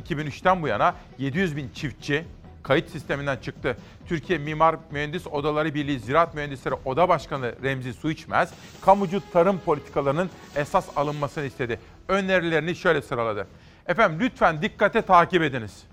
2003'ten 0.00 0.62
bu 0.62 0.68
yana 0.68 0.94
700 1.18 1.56
bin 1.56 1.70
çiftçi 1.74 2.24
kayıt 2.62 2.90
sisteminden 2.90 3.36
çıktı. 3.36 3.76
Türkiye 4.08 4.38
Mimar 4.38 4.76
Mühendis 4.90 5.26
Odaları 5.26 5.74
Birliği 5.74 5.98
Ziraat 5.98 6.34
Mühendisleri 6.34 6.74
Oda 6.84 7.08
Başkanı 7.08 7.54
Remzi 7.62 7.92
Suiçmez, 7.92 8.54
kamucu 8.80 9.22
tarım 9.32 9.58
politikalarının 9.58 10.30
esas 10.56 10.88
alınmasını 10.96 11.44
istedi. 11.44 11.80
Önerilerini 12.08 12.76
şöyle 12.76 13.02
sıraladı. 13.02 13.46
Efendim 13.86 14.20
lütfen 14.20 14.62
dikkate 14.62 15.02
takip 15.02 15.42
ediniz. 15.42 15.84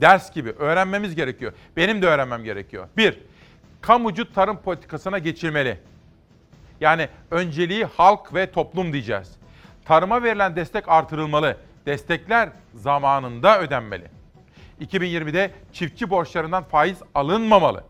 Ders 0.00 0.34
gibi 0.34 0.50
öğrenmemiz 0.50 1.14
gerekiyor. 1.14 1.52
Benim 1.76 2.02
de 2.02 2.06
öğrenmem 2.06 2.44
gerekiyor. 2.44 2.88
Bir, 2.96 3.18
kamucu 3.80 4.32
tarım 4.32 4.56
politikasına 4.56 5.18
geçilmeli. 5.18 5.78
Yani 6.80 7.08
önceliği 7.30 7.84
halk 7.84 8.34
ve 8.34 8.52
toplum 8.52 8.92
diyeceğiz. 8.92 9.36
Tarıma 9.84 10.22
verilen 10.22 10.56
destek 10.56 10.88
artırılmalı. 10.88 11.56
Destekler 11.86 12.48
zamanında 12.74 13.60
ödenmeli. 13.60 14.17
2020'de 14.80 15.50
çiftçi 15.72 16.10
borçlarından 16.10 16.64
faiz 16.64 16.98
alınmamalı. 17.14 17.84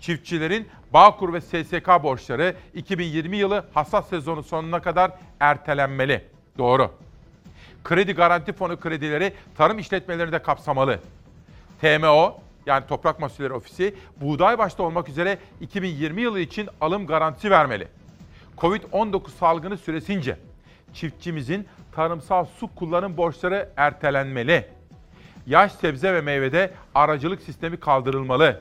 Çiftçilerin 0.00 0.68
Bağkur 0.92 1.32
ve 1.32 1.40
SSK 1.40 1.88
borçları 2.02 2.56
2020 2.74 3.36
yılı 3.36 3.64
hasat 3.74 4.08
sezonu 4.08 4.42
sonuna 4.42 4.82
kadar 4.82 5.10
ertelenmeli. 5.40 6.24
Doğru. 6.58 6.90
Kredi 7.84 8.12
Garanti 8.12 8.52
Fonu 8.52 8.80
kredileri 8.80 9.32
tarım 9.56 9.78
işletmelerinde 9.78 10.42
kapsamalı. 10.42 11.00
TMO 11.80 12.40
yani 12.66 12.86
Toprak 12.86 13.20
Mahsulleri 13.20 13.52
Ofisi 13.52 13.94
buğday 14.20 14.58
başta 14.58 14.82
olmak 14.82 15.08
üzere 15.08 15.38
2020 15.60 16.22
yılı 16.22 16.40
için 16.40 16.68
alım 16.80 17.06
garantisi 17.06 17.50
vermeli. 17.50 17.88
Covid-19 18.58 19.28
salgını 19.28 19.78
süresince 19.78 20.36
çiftçimizin 20.94 21.66
tarımsal 21.92 22.44
su 22.44 22.74
kullanım 22.74 23.16
borçları 23.16 23.68
ertelenmeli. 23.76 24.68
Yaş 25.46 25.72
sebze 25.72 26.14
ve 26.14 26.20
meyvede 26.20 26.70
aracılık 26.94 27.42
sistemi 27.42 27.76
kaldırılmalı. 27.76 28.60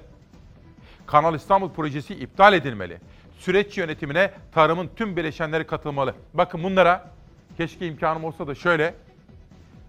Kanal 1.06 1.36
İstanbul 1.36 1.70
projesi 1.70 2.14
iptal 2.14 2.54
edilmeli. 2.54 2.98
Süreç 3.40 3.78
yönetimine 3.78 4.32
tarımın 4.52 4.90
tüm 4.96 5.18
bileşenleri 5.18 5.68
katılmalı. 5.68 6.16
Bakın 6.34 6.64
bunlara 6.64 7.10
keşke 7.58 7.88
imkanım 7.88 8.24
olsa 8.24 8.48
da 8.48 8.56
şöyle 8.56 8.94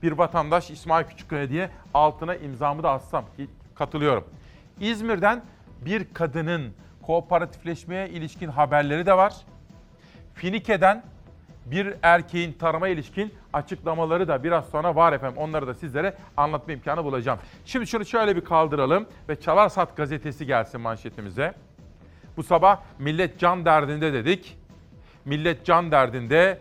bir 0.02 0.12
vatandaş 0.12 0.70
İsmail 0.70 1.04
Küçükkaya 1.04 1.48
diye 1.48 1.70
altına 1.94 2.34
imzamı 2.36 2.82
da 2.82 2.90
atsam. 2.90 3.24
Katılıyorum. 3.74 4.24
İzmir'den 4.80 5.42
bir 5.80 6.14
kadının 6.14 6.72
kooperatifleşmeye 7.02 8.08
ilişkin 8.08 8.48
haberleri 8.48 9.06
de 9.06 9.16
var. 9.16 9.34
Finike'den 10.34 11.02
bir 11.66 11.94
erkeğin 12.02 12.52
tarıma 12.52 12.88
ilişkin 12.88 13.34
açıklamaları 13.52 14.28
da 14.28 14.44
biraz 14.44 14.68
sonra 14.68 14.96
var 14.96 15.12
efendim. 15.12 15.38
Onları 15.38 15.66
da 15.66 15.74
sizlere 15.74 16.14
anlatma 16.36 16.72
imkanı 16.72 17.04
bulacağım. 17.04 17.38
Şimdi 17.64 17.86
şunu 17.86 18.04
şöyle 18.04 18.36
bir 18.36 18.44
kaldıralım 18.44 19.06
ve 19.28 19.40
Çalarsat 19.40 19.96
gazetesi 19.96 20.46
gelsin 20.46 20.80
manşetimize. 20.80 21.54
Bu 22.36 22.42
sabah 22.42 22.80
millet 22.98 23.38
can 23.38 23.64
derdinde 23.64 24.12
dedik. 24.12 24.58
Millet 25.24 25.64
can 25.64 25.90
derdinde, 25.90 26.58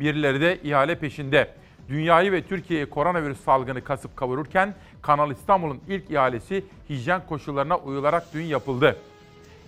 birileri 0.00 0.40
de 0.40 0.58
ihale 0.62 0.98
peşinde. 0.98 1.50
Dünyayı 1.88 2.32
ve 2.32 2.42
Türkiye'yi 2.42 2.90
koronavirüs 2.90 3.40
salgını 3.40 3.84
kasıp 3.84 4.16
kavururken 4.16 4.74
Kanal 5.02 5.30
İstanbul'un 5.30 5.80
ilk 5.88 6.10
ihalesi 6.10 6.64
hijyen 6.88 7.26
koşullarına 7.28 7.76
uyularak 7.76 8.34
dün 8.34 8.42
yapıldı. 8.42 8.96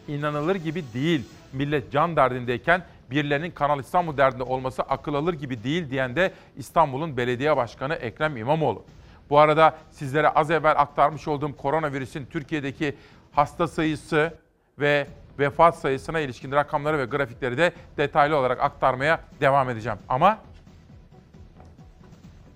İnanılır 0.08 0.56
gibi 0.56 0.84
değil. 0.94 1.24
Millet 1.52 1.92
can 1.92 2.16
derdindeyken 2.16 2.82
birilerinin 3.10 3.50
Kanal 3.50 3.80
İstanbul 3.80 4.16
derdinde 4.16 4.42
olması 4.42 4.82
akıl 4.82 5.14
alır 5.14 5.34
gibi 5.34 5.64
değil 5.64 5.90
diyen 5.90 6.16
de 6.16 6.32
İstanbul'un 6.56 7.16
belediye 7.16 7.56
başkanı 7.56 7.94
Ekrem 7.94 8.36
İmamoğlu. 8.36 8.84
Bu 9.30 9.38
arada 9.38 9.76
sizlere 9.90 10.28
az 10.28 10.50
evvel 10.50 10.80
aktarmış 10.80 11.28
olduğum 11.28 11.56
koronavirüsün 11.56 12.26
Türkiye'deki 12.26 12.94
hasta 13.32 13.68
sayısı 13.68 14.34
ve 14.78 15.06
vefat 15.38 15.78
sayısına 15.78 16.20
ilişkin 16.20 16.52
rakamları 16.52 16.98
ve 16.98 17.04
grafikleri 17.04 17.58
de 17.58 17.72
detaylı 17.96 18.36
olarak 18.36 18.60
aktarmaya 18.60 19.20
devam 19.40 19.70
edeceğim. 19.70 19.98
Ama 20.08 20.38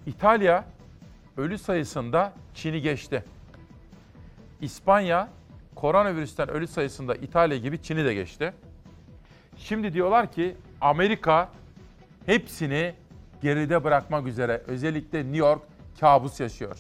İtalya 0.07 0.65
ölü 1.37 1.59
sayısında 1.59 2.33
Çin'i 2.55 2.83
geçti. 2.83 3.25
İspanya 4.61 5.29
koronavirüsten 5.75 6.49
ölü 6.49 6.67
sayısında 6.67 7.15
İtalya 7.15 7.59
gibi 7.59 7.83
Çin'i 7.83 8.05
de 8.05 8.15
geçti. 8.15 8.53
Şimdi 9.57 9.93
diyorlar 9.93 10.33
ki 10.33 10.57
Amerika 10.81 11.49
hepsini 12.27 12.95
geride 13.43 13.85
bırakmak 13.85 14.27
üzere 14.27 14.63
özellikle 14.67 15.19
New 15.19 15.37
York 15.37 15.63
kabus 16.01 16.41
yaşıyor. 16.41 16.77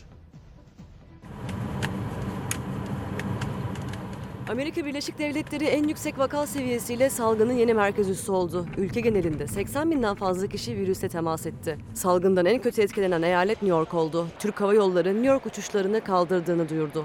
Amerika 4.51 4.85
Birleşik 4.87 5.19
Devletleri 5.19 5.65
en 5.65 5.89
yüksek 5.89 6.19
vaka 6.19 6.47
seviyesiyle 6.47 7.11
salgının 7.11 7.53
yeni 7.53 7.75
merkez 7.75 8.11
üssü 8.11 8.33
oldu. 8.33 8.67
Ülke 8.77 9.01
genelinde 9.01 9.47
80 9.47 9.91
binden 9.91 10.15
fazla 10.15 10.47
kişi 10.47 10.77
virüse 10.77 11.09
temas 11.09 11.47
etti. 11.47 11.79
Salgından 11.95 12.47
en 12.47 12.61
kötü 12.63 12.83
etkilenen 12.83 13.23
eyalet 13.23 13.63
New 13.63 13.77
York 13.79 13.95
oldu. 13.95 14.27
Türk 14.39 14.61
Hava 14.61 14.75
Yolları 14.75 15.15
New 15.15 15.27
York 15.27 15.47
uçuşlarını 15.47 16.01
kaldırdığını 16.01 16.69
duyurdu. 16.69 17.05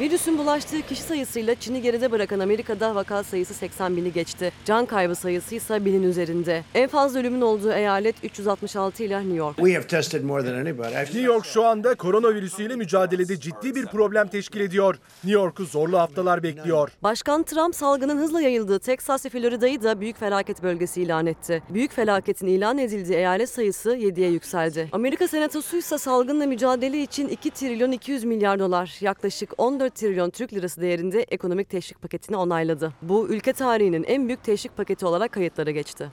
Virüsün 0.00 0.38
bulaştığı 0.38 0.82
kişi 0.82 1.02
sayısıyla 1.02 1.54
Çin'i 1.54 1.82
geride 1.82 2.10
bırakan 2.10 2.38
Amerika'da 2.40 2.94
vaka 2.94 3.22
sayısı 3.24 3.54
80 3.54 3.96
bini 3.96 4.12
geçti. 4.12 4.52
Can 4.64 4.86
kaybı 4.86 5.14
sayısı 5.14 5.54
ise 5.54 5.84
binin 5.84 6.02
üzerinde. 6.02 6.64
En 6.74 6.88
fazla 6.88 7.20
ölümün 7.20 7.40
olduğu 7.40 7.72
eyalet 7.72 8.24
366 8.24 9.04
ile 9.04 9.18
New 9.18 9.34
York. 9.34 9.58
New 9.58 11.20
York 11.20 11.44
şu 11.46 11.64
anda 11.64 11.94
koronavirüsüyle 11.94 12.76
mücadelede 12.76 13.40
ciddi 13.40 13.74
bir 13.74 13.86
problem 13.86 14.28
teşkil 14.28 14.60
ediyor. 14.60 14.94
New 15.24 15.40
York'u 15.40 15.64
zorlu 15.64 15.98
haftalar 15.98 16.42
bekliyor. 16.42 16.90
Başkan 17.02 17.42
Trump 17.42 17.74
salgının 17.74 18.18
hızla 18.18 18.40
yayıldığı 18.40 18.78
Teksas 18.78 19.24
ve 19.24 19.28
Florida'yı 19.28 19.82
da 19.82 20.00
büyük 20.00 20.18
felaket 20.18 20.62
bölgesi 20.62 21.02
ilan 21.02 21.26
etti. 21.26 21.62
Büyük 21.70 21.92
felaketin 21.92 22.46
ilan 22.46 22.78
edildiği 22.78 23.18
eyalet 23.18 23.50
sayısı 23.50 23.96
7'ye 23.96 24.30
yükseldi. 24.30 24.88
Amerika 24.92 25.28
Senatosu 25.28 25.76
ise 25.76 25.98
salgınla 25.98 26.46
mücadele 26.46 27.02
için 27.02 27.28
2 27.28 27.50
trilyon 27.50 27.92
200 27.92 28.24
milyar 28.24 28.58
dolar, 28.58 28.96
yaklaşık 29.00 29.50
14 29.58 29.87
trilyon 29.90 30.30
Türk 30.30 30.52
lirası 30.52 30.80
değerinde 30.80 31.22
ekonomik 31.22 31.70
teşvik 31.70 32.02
paketini 32.02 32.36
onayladı. 32.36 32.92
Bu 33.02 33.28
ülke 33.28 33.52
tarihinin 33.52 34.04
en 34.04 34.26
büyük 34.26 34.44
teşvik 34.44 34.76
paketi 34.76 35.06
olarak 35.06 35.32
kayıtlara 35.32 35.70
geçti. 35.70 36.10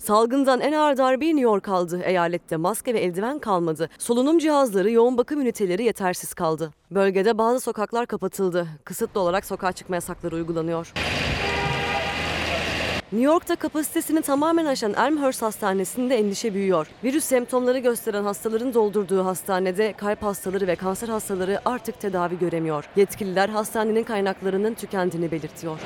Salgından 0.00 0.60
en 0.60 0.72
ağır 0.72 0.96
darbeyi 0.96 1.36
New 1.36 1.42
York 1.42 1.68
aldı. 1.68 2.02
Eyalette 2.04 2.56
maske 2.56 2.94
ve 2.94 2.98
eldiven 2.98 3.38
kalmadı. 3.38 3.88
Solunum 3.98 4.38
cihazları, 4.38 4.90
yoğun 4.90 5.16
bakım 5.18 5.40
üniteleri 5.40 5.84
yetersiz 5.84 6.34
kaldı. 6.34 6.72
Bölgede 6.90 7.38
bazı 7.38 7.60
sokaklar 7.60 8.06
kapatıldı. 8.06 8.68
Kısıtlı 8.84 9.20
olarak 9.20 9.44
sokağa 9.44 9.72
çıkma 9.72 9.94
yasakları 9.94 10.34
uygulanıyor. 10.34 10.92
New 13.12 13.26
York'ta 13.26 13.56
kapasitesini 13.56 14.22
tamamen 14.22 14.66
aşan 14.66 14.94
Elmhurst 14.94 15.42
Hastanesi'nde 15.42 16.16
endişe 16.18 16.54
büyüyor. 16.54 16.86
Virüs 17.04 17.24
semptomları 17.24 17.78
gösteren 17.78 18.24
hastaların 18.24 18.74
doldurduğu 18.74 19.24
hastanede 19.24 19.92
kalp 19.92 20.22
hastaları 20.22 20.66
ve 20.66 20.76
kanser 20.76 21.08
hastaları 21.08 21.60
artık 21.64 22.00
tedavi 22.00 22.38
göremiyor. 22.38 22.84
Yetkililer 22.96 23.48
hastanenin 23.48 24.04
kaynaklarının 24.04 24.74
tükendiğini 24.74 25.30
belirtiyor. 25.30 25.78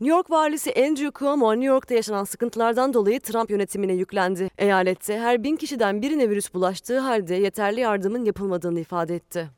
New 0.00 0.16
York 0.16 0.30
valisi 0.30 0.74
Andrew 0.86 1.10
Cuomo, 1.18 1.52
New 1.52 1.66
York'ta 1.66 1.94
yaşanan 1.94 2.24
sıkıntılardan 2.24 2.94
dolayı 2.94 3.20
Trump 3.20 3.50
yönetimine 3.50 3.92
yüklendi. 3.92 4.50
Eyalette 4.58 5.18
her 5.18 5.44
bin 5.44 5.56
kişiden 5.56 6.02
birine 6.02 6.30
virüs 6.30 6.54
bulaştığı 6.54 6.98
halde 6.98 7.34
yeterli 7.34 7.80
yardımın 7.80 8.24
yapılmadığını 8.24 8.80
ifade 8.80 9.14
etti. 9.14 9.48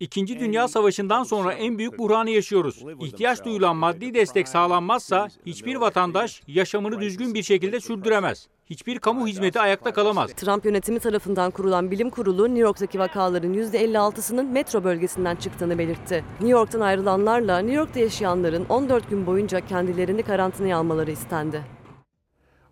İkinci 0.00 0.40
Dünya 0.40 0.68
Savaşı'ndan 0.68 1.22
sonra 1.22 1.52
en 1.52 1.78
büyük 1.78 1.98
buhranı 1.98 2.30
yaşıyoruz. 2.30 2.84
İhtiyaç 3.00 3.44
duyulan 3.44 3.76
maddi 3.76 4.14
destek 4.14 4.48
sağlanmazsa 4.48 5.28
hiçbir 5.46 5.76
vatandaş 5.76 6.42
yaşamını 6.46 7.00
düzgün 7.00 7.34
bir 7.34 7.42
şekilde 7.42 7.80
sürdüremez. 7.80 8.48
Hiçbir 8.66 8.98
kamu 8.98 9.26
hizmeti 9.26 9.60
ayakta 9.60 9.92
kalamaz. 9.92 10.32
Trump 10.32 10.64
yönetimi 10.64 10.98
tarafından 10.98 11.50
kurulan 11.50 11.90
bilim 11.90 12.10
kurulu 12.10 12.44
New 12.44 12.60
York'taki 12.60 12.98
vakaların 12.98 13.54
%56'sının 13.54 14.50
metro 14.50 14.84
bölgesinden 14.84 15.36
çıktığını 15.36 15.78
belirtti. 15.78 16.24
New 16.32 16.48
York'tan 16.48 16.80
ayrılanlarla 16.80 17.58
New 17.58 17.76
York'ta 17.76 18.00
yaşayanların 18.00 18.66
14 18.68 19.10
gün 19.10 19.26
boyunca 19.26 19.60
kendilerini 19.66 20.22
karantinaya 20.22 20.78
almaları 20.78 21.10
istendi. 21.10 21.62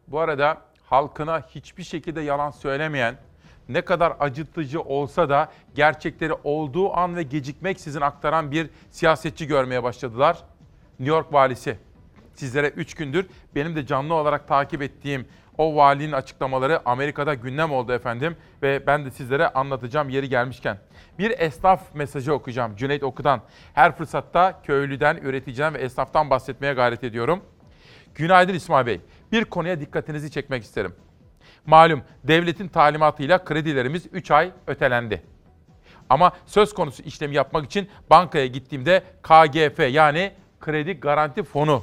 Bu 0.08 0.20
arada 0.20 0.62
halkına 0.82 1.40
hiçbir 1.40 1.82
şekilde 1.82 2.20
yalan 2.20 2.50
söylemeyen, 2.50 3.18
ne 3.68 3.82
kadar 3.82 4.16
acıtıcı 4.20 4.80
olsa 4.80 5.28
da 5.28 5.50
gerçekleri 5.74 6.32
olduğu 6.44 6.96
an 6.96 7.16
ve 7.16 7.22
gecikmeksizin 7.22 8.00
aktaran 8.00 8.50
bir 8.50 8.70
siyasetçi 8.90 9.46
görmeye 9.46 9.82
başladılar. 9.82 10.38
New 10.98 11.16
York 11.16 11.32
valisi. 11.32 11.78
Sizlere 12.34 12.68
3 12.68 12.94
gündür 12.94 13.26
benim 13.54 13.76
de 13.76 13.86
canlı 13.86 14.14
olarak 14.14 14.48
takip 14.48 14.82
ettiğim 14.82 15.26
o 15.58 15.76
valinin 15.76 16.12
açıklamaları 16.12 16.88
Amerika'da 16.88 17.34
gündem 17.34 17.72
oldu 17.72 17.92
efendim 17.92 18.36
ve 18.62 18.86
ben 18.86 19.04
de 19.04 19.10
sizlere 19.10 19.48
anlatacağım 19.48 20.08
yeri 20.08 20.28
gelmişken. 20.28 20.78
Bir 21.18 21.38
esnaf 21.38 21.94
mesajı 21.94 22.34
okuyacağım 22.34 22.76
Cüneyt 22.76 23.02
Oku'dan. 23.02 23.40
Her 23.74 23.96
fırsatta 23.96 24.62
köylüden, 24.62 25.16
üreticiden 25.16 25.74
ve 25.74 25.78
esnaftan 25.78 26.30
bahsetmeye 26.30 26.72
gayret 26.72 27.04
ediyorum. 27.04 27.40
Günaydın 28.14 28.54
İsmail 28.54 28.86
Bey. 28.86 29.00
Bir 29.32 29.44
konuya 29.44 29.80
dikkatinizi 29.80 30.30
çekmek 30.30 30.62
isterim. 30.62 30.94
Malum 31.66 32.02
devletin 32.24 32.68
talimatıyla 32.68 33.44
kredilerimiz 33.44 34.06
3 34.12 34.30
ay 34.30 34.52
ötelendi. 34.66 35.22
Ama 36.08 36.32
söz 36.46 36.74
konusu 36.74 37.02
işlemi 37.02 37.34
yapmak 37.34 37.64
için 37.64 37.88
bankaya 38.10 38.46
gittiğimde 38.46 39.02
KGF 39.22 39.78
yani 39.92 40.32
Kredi 40.60 40.92
Garanti 41.00 41.42
Fonu 41.42 41.82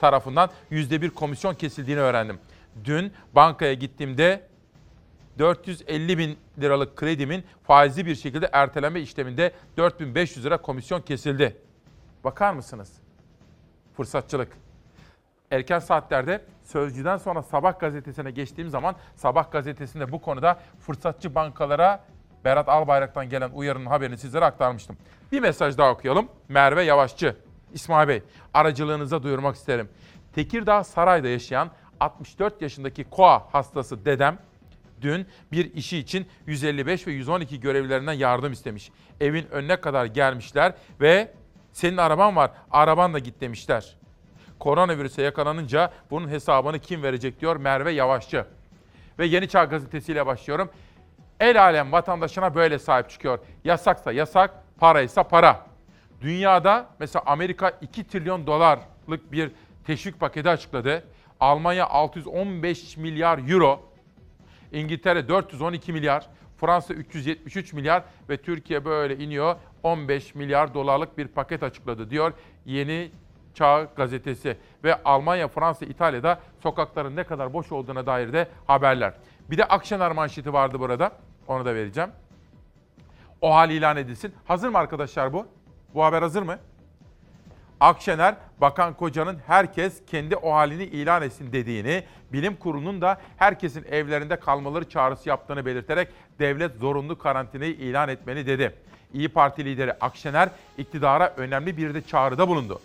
tarafından 0.00 0.50
%1 0.70 1.10
komisyon 1.10 1.54
kesildiğini 1.54 2.00
öğrendim. 2.00 2.38
Dün 2.84 3.12
bankaya 3.34 3.74
gittiğimde 3.74 4.48
450 5.38 6.18
bin 6.18 6.38
liralık 6.60 6.96
kredimin 6.96 7.44
faizli 7.62 8.06
bir 8.06 8.14
şekilde 8.14 8.50
erteleme 8.52 9.00
işleminde 9.00 9.52
4500 9.76 10.44
lira 10.44 10.62
komisyon 10.62 11.00
kesildi. 11.00 11.56
Bakar 12.24 12.52
mısınız? 12.52 12.92
Fırsatçılık 13.96 14.48
erken 15.50 15.78
saatlerde 15.78 16.44
Sözcü'den 16.64 17.16
sonra 17.16 17.42
Sabah 17.42 17.80
gazetesine 17.80 18.30
geçtiğim 18.30 18.70
zaman 18.70 18.96
Sabah 19.16 19.50
gazetesinde 19.50 20.12
bu 20.12 20.20
konuda 20.20 20.60
fırsatçı 20.80 21.34
bankalara 21.34 22.04
Berat 22.44 22.68
Albayrak'tan 22.68 23.28
gelen 23.28 23.50
uyarının 23.50 23.86
haberini 23.86 24.18
sizlere 24.18 24.44
aktarmıştım. 24.44 24.96
Bir 25.32 25.40
mesaj 25.40 25.78
daha 25.78 25.90
okuyalım. 25.90 26.28
Merve 26.48 26.82
Yavaşçı. 26.82 27.36
İsmail 27.72 28.08
Bey, 28.08 28.22
aracılığınıza 28.54 29.22
duyurmak 29.22 29.56
isterim. 29.56 29.88
Tekirdağ 30.34 30.84
Saray'da 30.84 31.28
yaşayan 31.28 31.70
64 32.00 32.62
yaşındaki 32.62 33.04
koa 33.04 33.54
hastası 33.54 34.04
dedem 34.04 34.38
dün 35.00 35.26
bir 35.52 35.74
işi 35.74 35.98
için 35.98 36.26
155 36.46 37.06
ve 37.06 37.12
112 37.12 37.60
görevlilerinden 37.60 38.12
yardım 38.12 38.52
istemiş. 38.52 38.92
Evin 39.20 39.46
önüne 39.50 39.80
kadar 39.80 40.04
gelmişler 40.04 40.72
ve 41.00 41.32
senin 41.72 41.96
araban 41.96 42.36
var, 42.36 42.50
arabanla 42.70 43.18
git 43.18 43.40
demişler 43.40 43.97
koronavirüse 44.58 45.22
yakalanınca 45.22 45.92
bunun 46.10 46.28
hesabını 46.28 46.78
kim 46.78 47.02
verecek 47.02 47.40
diyor 47.40 47.56
Merve 47.56 47.92
Yavaşçı. 47.92 48.44
Ve 49.18 49.26
Yeni 49.26 49.48
Çağ 49.48 49.64
gazetesiyle 49.64 50.26
başlıyorum. 50.26 50.70
El 51.40 51.62
alem 51.62 51.92
vatandaşına 51.92 52.54
böyle 52.54 52.78
sahip 52.78 53.10
çıkıyor. 53.10 53.38
Yasaksa 53.64 54.12
yasak, 54.12 54.50
paraysa 54.80 55.22
para. 55.22 55.66
Dünyada 56.20 56.86
mesela 56.98 57.22
Amerika 57.26 57.72
2 57.80 58.06
trilyon 58.06 58.46
dolarlık 58.46 59.32
bir 59.32 59.50
teşvik 59.86 60.20
paketi 60.20 60.48
açıkladı. 60.48 61.04
Almanya 61.40 61.86
615 61.86 62.96
milyar 62.96 63.50
euro, 63.50 63.80
İngiltere 64.72 65.28
412 65.28 65.92
milyar, 65.92 66.28
Fransa 66.60 66.94
373 66.94 67.72
milyar 67.72 68.02
ve 68.28 68.36
Türkiye 68.36 68.84
böyle 68.84 69.16
iniyor 69.16 69.56
15 69.82 70.34
milyar 70.34 70.74
dolarlık 70.74 71.18
bir 71.18 71.28
paket 71.28 71.62
açıkladı 71.62 72.10
diyor 72.10 72.32
Yeni 72.66 73.10
Çağ 73.54 73.88
gazetesi 73.96 74.56
ve 74.84 75.02
Almanya, 75.02 75.48
Fransa, 75.48 75.86
İtalya'da 75.86 76.40
sokakların 76.62 77.16
ne 77.16 77.24
kadar 77.24 77.52
boş 77.52 77.72
olduğuna 77.72 78.06
dair 78.06 78.32
de 78.32 78.48
haberler. 78.66 79.14
Bir 79.50 79.58
de 79.58 79.64
Akşener 79.64 80.12
manşeti 80.12 80.52
vardı 80.52 80.80
burada. 80.80 81.12
Onu 81.48 81.64
da 81.64 81.74
vereceğim. 81.74 82.10
O 83.40 83.54
hal 83.54 83.70
ilan 83.70 83.96
edilsin. 83.96 84.34
Hazır 84.44 84.68
mı 84.68 84.78
arkadaşlar 84.78 85.32
bu? 85.32 85.46
Bu 85.94 86.04
haber 86.04 86.22
hazır 86.22 86.42
mı? 86.42 86.58
Akşener, 87.80 88.34
Bakan 88.60 88.94
Koca'nın 88.94 89.38
herkes 89.46 90.02
kendi 90.06 90.36
o 90.36 90.52
halini 90.52 90.84
ilan 90.84 91.22
etsin 91.22 91.52
dediğini, 91.52 92.04
bilim 92.32 92.56
kurulunun 92.56 93.00
da 93.00 93.20
herkesin 93.36 93.84
evlerinde 93.90 94.36
kalmaları 94.36 94.88
çağrısı 94.88 95.28
yaptığını 95.28 95.66
belirterek 95.66 96.08
devlet 96.38 96.76
zorunlu 96.76 97.18
karantinayı 97.18 97.72
ilan 97.72 98.08
etmeli 98.08 98.46
dedi. 98.46 98.74
İyi 99.14 99.28
Parti 99.28 99.64
lideri 99.64 99.92
Akşener 99.92 100.48
iktidara 100.78 101.34
önemli 101.36 101.76
bir 101.76 101.94
de 101.94 102.02
çağrıda 102.02 102.48
bulundu 102.48 102.80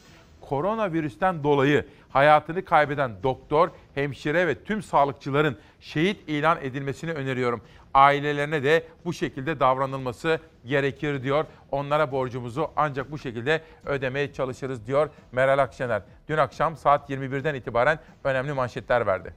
koronavirüsten 0.50 1.44
dolayı 1.44 1.86
hayatını 2.10 2.66
kaybeden 2.66 3.12
doktor, 3.24 3.70
hemşire 3.96 4.48
ve 4.48 4.64
tüm 4.64 4.84
sağlıkçıların 4.84 5.58
şehit 5.80 6.30
ilan 6.30 6.58
edilmesini 6.62 7.12
öneriyorum. 7.12 7.62
Ailelerine 7.94 8.64
de 8.64 8.84
bu 9.06 9.14
şekilde 9.14 9.60
davranılması 9.60 10.40
gerekir 10.66 11.24
diyor. 11.24 11.46
Onlara 11.72 12.12
borcumuzu 12.12 12.68
ancak 12.76 13.12
bu 13.12 13.18
şekilde 13.18 13.62
ödemeye 13.86 14.34
çalışırız 14.34 14.88
diyor 14.88 15.10
Meral 15.32 15.60
Akşener. 15.60 16.02
Dün 16.28 16.38
akşam 16.38 16.78
saat 16.78 17.10
21'den 17.10 17.56
itibaren 17.56 18.00
önemli 18.24 18.54
manşetler 18.54 19.06
verdi. 19.06 19.34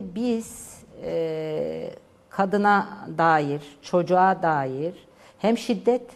Biz 0.00 0.78
e, 1.02 1.90
kadına 2.30 3.06
dair, 3.18 3.78
çocuğa 3.82 4.42
dair 4.42 4.94
hem 5.38 5.58
şiddet 5.58 6.10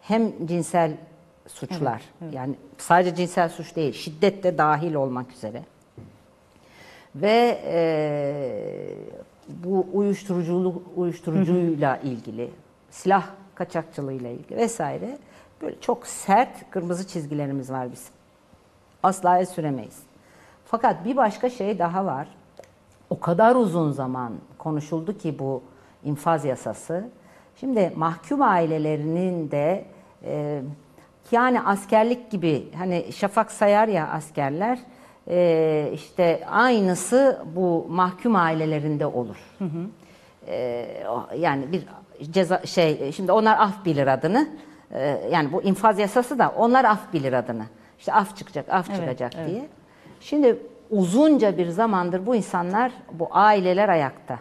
hem 0.00 0.46
cinsel 0.46 0.96
suçlar. 1.46 1.92
Evet, 1.92 2.22
evet. 2.22 2.34
Yani 2.34 2.54
sadece 2.78 3.14
cinsel 3.14 3.48
suç 3.48 3.76
değil, 3.76 3.92
şiddet 3.92 4.42
de 4.42 4.58
dahil 4.58 4.94
olmak 4.94 5.32
üzere. 5.32 5.62
Ve 7.14 7.60
e, 7.64 8.94
bu 9.48 9.86
uyuşturuculuk 9.92 10.82
uyuşturucuyla 10.96 11.96
ilgili, 11.96 12.50
silah 12.90 13.26
kaçakçılığıyla 13.54 14.30
ilgili 14.30 14.56
vesaire 14.56 15.18
böyle 15.62 15.80
çok 15.80 16.06
sert 16.06 16.70
kırmızı 16.70 17.06
çizgilerimiz 17.06 17.70
var 17.70 17.92
bizim. 17.92 18.12
Asla 19.02 19.38
el 19.38 19.46
süremeyiz. 19.46 19.98
Fakat 20.64 21.04
bir 21.04 21.16
başka 21.16 21.50
şey 21.50 21.78
daha 21.78 22.04
var. 22.04 22.28
O 23.10 23.20
kadar 23.20 23.54
uzun 23.54 23.92
zaman 23.92 24.32
konuşuldu 24.58 25.18
ki 25.18 25.38
bu 25.38 25.62
infaz 26.04 26.44
yasası. 26.44 27.08
Şimdi 27.56 27.92
mahkum 27.96 28.42
ailelerinin 28.42 29.50
de 29.50 29.84
e, 30.24 30.62
yani 31.32 31.60
askerlik 31.60 32.30
gibi 32.30 32.68
hani 32.78 33.12
şafak 33.12 33.50
sayar 33.52 33.88
ya 33.88 34.08
askerler 34.08 34.78
e, 35.28 35.90
işte 35.94 36.40
aynısı 36.50 37.42
bu 37.56 37.86
mahkum 37.90 38.36
ailelerinde 38.36 39.06
olur. 39.06 39.36
E, 40.48 40.86
o- 41.10 41.26
yani 41.38 41.72
bir 41.72 41.82
ceza 42.30 42.60
şey 42.66 43.12
şimdi 43.12 43.32
onlar 43.32 43.58
af 43.58 43.84
bilir 43.84 44.06
adını. 44.06 44.48
E, 44.94 45.20
yani 45.32 45.52
bu 45.52 45.62
infaz 45.62 45.98
yasası 45.98 46.38
da 46.38 46.54
onlar 46.56 46.84
af 46.84 47.12
bilir 47.12 47.32
adını. 47.32 47.64
İşte 47.98 48.12
af 48.12 48.36
çıkacak, 48.36 48.68
af 48.68 48.90
Evet, 48.90 49.00
çıkacak 49.00 49.32
evet. 49.36 49.48
diye. 49.48 49.66
Şimdi 50.20 50.56
uzunca 50.90 51.58
bir 51.58 51.68
zamandır 51.68 52.26
bu 52.26 52.36
insanlar, 52.36 52.92
bu 53.12 53.28
aileler 53.30 53.88
ayakta. 53.88 54.38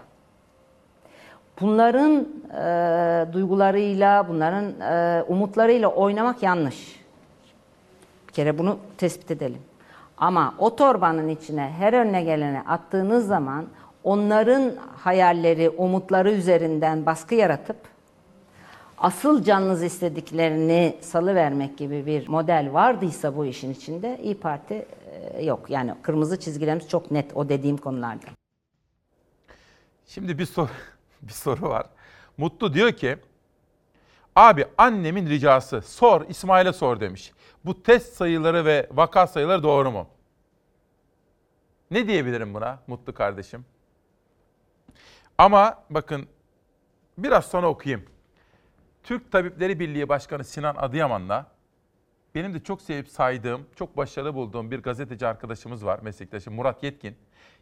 Bunların 1.61 2.27
e, 2.53 3.33
duygularıyla, 3.33 4.27
bunların 4.27 4.81
e, 4.81 5.23
umutlarıyla 5.23 5.87
oynamak 5.87 6.43
yanlış. 6.43 7.01
Bir 8.27 8.33
kere 8.33 8.57
bunu 8.57 8.77
tespit 8.97 9.31
edelim. 9.31 9.61
Ama 10.17 10.55
o 10.57 10.75
torbanın 10.75 11.27
içine 11.27 11.73
her 11.77 11.93
önüne 11.93 12.23
gelene 12.23 12.61
attığınız 12.61 13.27
zaman 13.27 13.65
onların 14.03 14.71
hayalleri, 14.97 15.69
umutları 15.69 16.31
üzerinden 16.31 17.05
baskı 17.05 17.35
yaratıp 17.35 17.77
asıl 18.97 19.43
canınız 19.43 19.83
istediklerini 19.83 20.97
salıvermek 21.01 21.77
gibi 21.77 22.05
bir 22.05 22.27
model 22.27 22.69
vardıysa 22.73 23.37
bu 23.37 23.45
işin 23.45 23.71
içinde 23.71 24.19
İyi 24.23 24.35
Parti 24.35 24.85
e, 25.33 25.45
yok. 25.45 25.69
Yani 25.69 25.93
kırmızı 26.01 26.39
çizgilerimiz 26.39 26.89
çok 26.89 27.11
net 27.11 27.37
o 27.37 27.49
dediğim 27.49 27.77
konularda. 27.77 28.25
Şimdi 30.07 30.37
bir 30.37 30.45
soru 30.45 30.69
bir 31.27 31.33
soru 31.33 31.69
var. 31.69 31.85
Mutlu 32.37 32.73
diyor 32.73 32.91
ki 32.91 33.17
abi 34.35 34.65
annemin 34.77 35.29
ricası 35.29 35.81
sor 35.81 36.25
İsmail'e 36.29 36.73
sor 36.73 36.99
demiş. 36.99 37.31
Bu 37.65 37.83
test 37.83 38.13
sayıları 38.13 38.65
ve 38.65 38.87
vaka 38.91 39.27
sayıları 39.27 39.63
doğru 39.63 39.91
mu? 39.91 40.07
Ne 41.91 42.07
diyebilirim 42.07 42.53
buna 42.53 42.79
Mutlu 42.87 43.13
kardeşim? 43.13 43.65
Ama 45.37 45.83
bakın 45.89 46.27
biraz 47.17 47.45
sonra 47.45 47.67
okuyayım. 47.67 48.05
Türk 49.03 49.31
Tabipleri 49.31 49.79
Birliği 49.79 50.09
Başkanı 50.09 50.43
Sinan 50.43 50.75
Adıyaman'la 50.75 51.51
benim 52.35 52.53
de 52.53 52.63
çok 52.63 52.81
sevip 52.81 53.07
saydığım, 53.09 53.67
çok 53.75 53.97
başarılı 53.97 54.35
bulduğum 54.35 54.71
bir 54.71 54.79
gazeteci 54.79 55.27
arkadaşımız 55.27 55.85
var, 55.85 55.99
meslektaşım 56.01 56.53
Murat 56.53 56.83
Yetkin. 56.83 57.15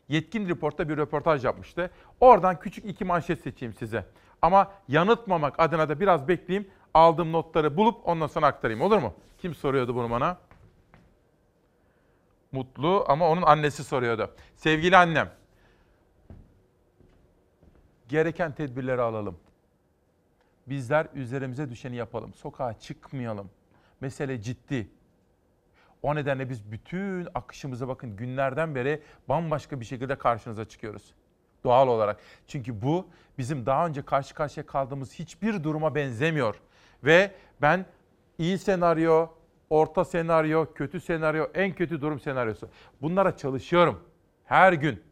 Yetkin 0.10 0.50
Report'ta 0.50 0.90
bir 0.90 0.98
röportaj 0.98 1.46
yapmıştı. 1.46 1.92
Oradan 2.20 2.60
küçük 2.60 2.86
iki 2.86 3.06
manşet 3.06 3.42
seçeyim 3.42 3.74
size. 3.74 4.06
Ama 4.42 4.72
yanıltmamak 4.88 5.60
adına 5.60 5.90
da 5.90 6.00
biraz 6.00 6.28
bekleyeyim. 6.28 6.70
Aldığım 6.94 7.32
notları 7.32 7.78
bulup 7.78 8.08
ondan 8.08 8.28
sonra 8.28 8.48
aktarayım. 8.48 8.82
Olur 8.82 8.98
mu? 8.98 9.14
Kim 9.38 9.56
soruyordu 9.56 9.96
bunu 9.96 10.10
bana? 10.10 10.38
Mutlu 12.52 13.06
ama 13.08 13.30
onun 13.30 13.42
annesi 13.42 13.84
soruyordu. 13.84 14.36
Sevgili 14.56 14.98
annem. 14.98 15.32
Gereken 18.08 18.52
tedbirleri 18.52 19.02
alalım. 19.02 19.38
Bizler 20.68 21.08
üzerimize 21.14 21.70
düşeni 21.70 21.96
yapalım. 21.96 22.34
Sokağa 22.34 22.80
çıkmayalım. 22.80 23.50
Mesele 24.02 24.42
ciddi. 24.42 24.90
O 26.02 26.16
nedenle 26.16 26.50
biz 26.50 26.72
bütün 26.72 27.28
akışımıza 27.36 27.88
bakın 27.88 28.16
günlerden 28.16 28.76
beri 28.76 29.02
bambaşka 29.30 29.80
bir 29.80 29.86
şekilde 29.86 30.16
karşınıza 30.16 30.66
çıkıyoruz. 30.66 31.14
Doğal 31.64 31.88
olarak. 31.88 32.20
Çünkü 32.48 32.82
bu 32.82 33.08
bizim 33.38 33.66
daha 33.66 33.88
önce 33.88 34.02
karşı 34.02 34.36
karşıya 34.36 34.66
kaldığımız 34.66 35.14
hiçbir 35.14 35.64
duruma 35.64 35.96
benzemiyor. 35.96 36.56
Ve 37.04 37.32
ben 37.62 37.86
iyi 38.38 38.58
senaryo, 38.58 39.28
orta 39.70 40.06
senaryo, 40.06 40.74
kötü 40.74 41.00
senaryo, 41.00 41.46
en 41.54 41.74
kötü 41.74 42.02
durum 42.02 42.20
senaryosu. 42.20 42.70
Bunlara 43.02 43.38
çalışıyorum. 43.38 44.04
Her 44.46 44.74
gün. 44.74 45.04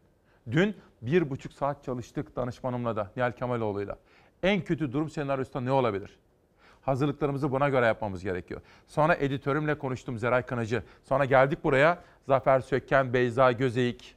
Dün 0.51 0.75
bir 1.01 1.29
buçuk 1.29 1.53
saat 1.53 1.83
çalıştık 1.83 2.35
danışmanımla 2.35 2.95
da, 2.95 3.11
Nihal 3.15 3.31
Kemaloğlu'yla. 3.31 3.97
En 4.43 4.61
kötü 4.61 4.93
durum 4.93 5.09
senaryosunda 5.09 5.61
ne 5.61 5.71
olabilir? 5.71 6.19
Hazırlıklarımızı 6.87 7.51
buna 7.51 7.69
göre 7.69 7.85
yapmamız 7.85 8.23
gerekiyor. 8.23 8.61
Sonra 8.87 9.15
editörümle 9.15 9.77
konuştum 9.77 10.17
Zeray 10.17 10.41
Kınacı. 10.41 10.83
Sonra 11.03 11.25
geldik 11.25 11.63
buraya 11.63 12.03
Zafer 12.23 12.59
Sökken, 12.59 13.13
Beyza 13.13 13.51
Gözeyik, 13.51 14.15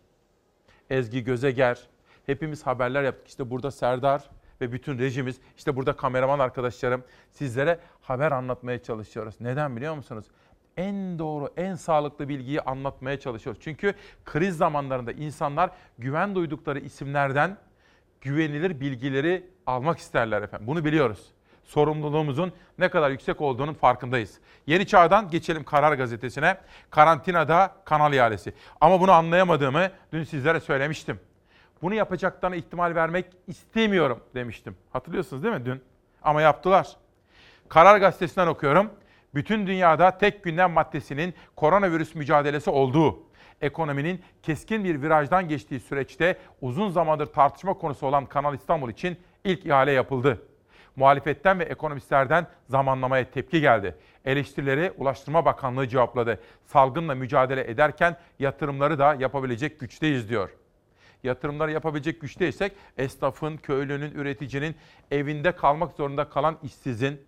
Ezgi 0.91 1.25
Gözeger. 1.25 1.81
Hepimiz 2.27 2.67
haberler 2.67 3.03
yaptık. 3.03 3.29
İşte 3.29 3.51
burada 3.51 3.71
Serdar 3.71 4.31
ve 4.61 4.73
bütün 4.73 4.99
rejimiz, 4.99 5.41
işte 5.57 5.77
burada 5.77 5.97
kameraman 5.97 6.39
arkadaşlarım 6.39 7.05
sizlere 7.31 7.79
haber 8.01 8.33
anlatmaya 8.33 8.83
çalışıyoruz. 8.83 9.35
Neden 9.41 9.77
biliyor 9.77 9.95
musunuz? 9.95 10.25
En 10.77 11.19
doğru, 11.19 11.49
en 11.57 11.75
sağlıklı 11.75 12.29
bilgiyi 12.29 12.61
anlatmaya 12.61 13.21
çalışıyoruz. 13.21 13.63
Çünkü 13.63 13.95
kriz 14.25 14.57
zamanlarında 14.57 15.13
insanlar 15.13 15.71
güven 15.99 16.35
duydukları 16.35 16.79
isimlerden 16.79 17.57
güvenilir 18.21 18.81
bilgileri 18.81 19.51
almak 19.67 19.99
isterler 19.99 20.43
efendim. 20.43 20.67
Bunu 20.67 20.85
biliyoruz. 20.85 21.33
Sorumluluğumuzun 21.71 22.53
ne 22.79 22.89
kadar 22.89 23.11
yüksek 23.11 23.41
olduğunun 23.41 23.75
farkındayız. 23.75 24.39
Yeni 24.67 24.87
Çağ'dan 24.87 25.31
geçelim 25.31 25.65
Karar 25.65 25.93
Gazetesi'ne. 25.93 26.57
Karantinada 26.91 27.75
kanal 27.85 28.13
ihalesi. 28.13 28.55
Ama 28.81 29.01
bunu 29.01 29.13
anlayamadığımı 29.13 29.91
dün 30.13 30.25
sizlere 30.25 30.61
söylemiştim. 30.61 31.21
Bunu 31.83 31.95
yapacaklarına 31.95 32.57
ihtimal 32.57 32.95
vermek 32.95 33.27
istemiyorum 33.47 34.21
demiştim. 34.35 34.77
Hatırlıyorsunuz 34.93 35.43
değil 35.43 35.55
mi 35.55 35.65
dün? 35.65 35.83
Ama 36.23 36.43
yaptılar. 36.43 36.89
Karar 37.69 37.99
Gazetesi'nden 37.99 38.47
okuyorum. 38.47 38.91
Bütün 39.35 39.67
dünyada 39.67 40.19
tek 40.19 40.45
gündem 40.45 40.71
maddesinin 40.73 41.35
koronavirüs 41.57 42.15
mücadelesi 42.15 42.71
olduğu, 42.71 43.19
ekonominin 43.61 44.23
keskin 44.43 44.85
bir 44.85 45.03
virajdan 45.03 45.49
geçtiği 45.49 45.81
süreçte 45.81 46.39
uzun 46.61 46.91
zamandır 46.91 47.27
tartışma 47.27 47.75
konusu 47.75 48.07
olan 48.07 48.27
Kanal 48.27 48.55
İstanbul 48.55 48.91
için 48.91 49.19
ilk 49.45 49.67
ihale 49.67 49.93
yapıldı. 49.93 50.50
Muhalefetten 50.97 51.59
ve 51.59 51.65
ekonomistlerden 51.65 52.47
zamanlamaya 52.69 53.31
tepki 53.31 53.61
geldi. 53.61 53.97
Eleştirileri 54.25 54.93
Ulaştırma 54.99 55.45
Bakanlığı 55.45 55.89
cevapladı. 55.89 56.41
Salgınla 56.67 57.15
mücadele 57.15 57.71
ederken 57.71 58.17
yatırımları 58.39 58.99
da 58.99 59.15
yapabilecek 59.15 59.81
güçteyiz 59.81 60.29
diyor. 60.29 60.51
Yatırımları 61.23 61.73
yapabilecek 61.73 62.21
güçteysek 62.21 62.73
esnafın, 62.99 63.57
köylünün, 63.57 64.15
üreticinin, 64.15 64.77
evinde 65.11 65.53
kalmak 65.53 65.93
zorunda 65.93 66.29
kalan 66.29 66.59
işsizin, 66.63 67.21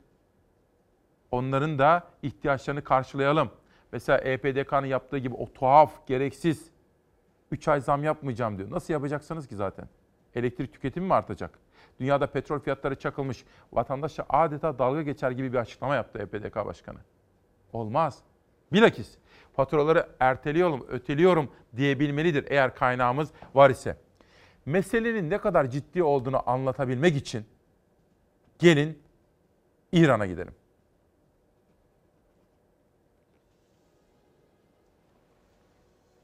onların 1.30 1.78
da 1.78 2.08
ihtiyaçlarını 2.22 2.84
karşılayalım. 2.84 3.50
Mesela 3.92 4.18
EPDK'nın 4.18 4.86
yaptığı 4.86 5.18
gibi 5.18 5.34
o 5.34 5.52
tuhaf, 5.52 6.06
gereksiz 6.06 6.70
3 7.50 7.68
ay 7.68 7.80
zam 7.80 8.04
yapmayacağım 8.04 8.58
diyor. 8.58 8.70
Nasıl 8.70 8.92
yapacaksınız 8.92 9.48
ki 9.48 9.56
zaten? 9.56 9.88
Elektrik 10.34 10.72
tüketimi 10.72 11.06
mi 11.06 11.14
artacak? 11.14 11.58
Dünyada 12.00 12.26
petrol 12.26 12.60
fiyatları 12.60 12.94
çakılmış. 12.94 13.44
Vatandaşa 13.72 14.26
adeta 14.28 14.78
dalga 14.78 15.02
geçer 15.02 15.30
gibi 15.30 15.52
bir 15.52 15.58
açıklama 15.58 15.94
yaptı 15.94 16.18
EPDK 16.18 16.56
Başkanı. 16.56 16.98
Olmaz. 17.72 18.18
Bilakis 18.72 19.18
faturaları 19.52 20.08
erteliyorum, 20.20 20.86
öteliyorum 20.88 21.50
diyebilmelidir 21.76 22.44
eğer 22.48 22.74
kaynağımız 22.74 23.30
var 23.54 23.70
ise. 23.70 23.96
Meselenin 24.66 25.30
ne 25.30 25.38
kadar 25.38 25.70
ciddi 25.70 26.02
olduğunu 26.02 26.50
anlatabilmek 26.50 27.16
için 27.16 27.44
gelin 28.58 29.02
İran'a 29.92 30.26
gidelim. 30.26 30.54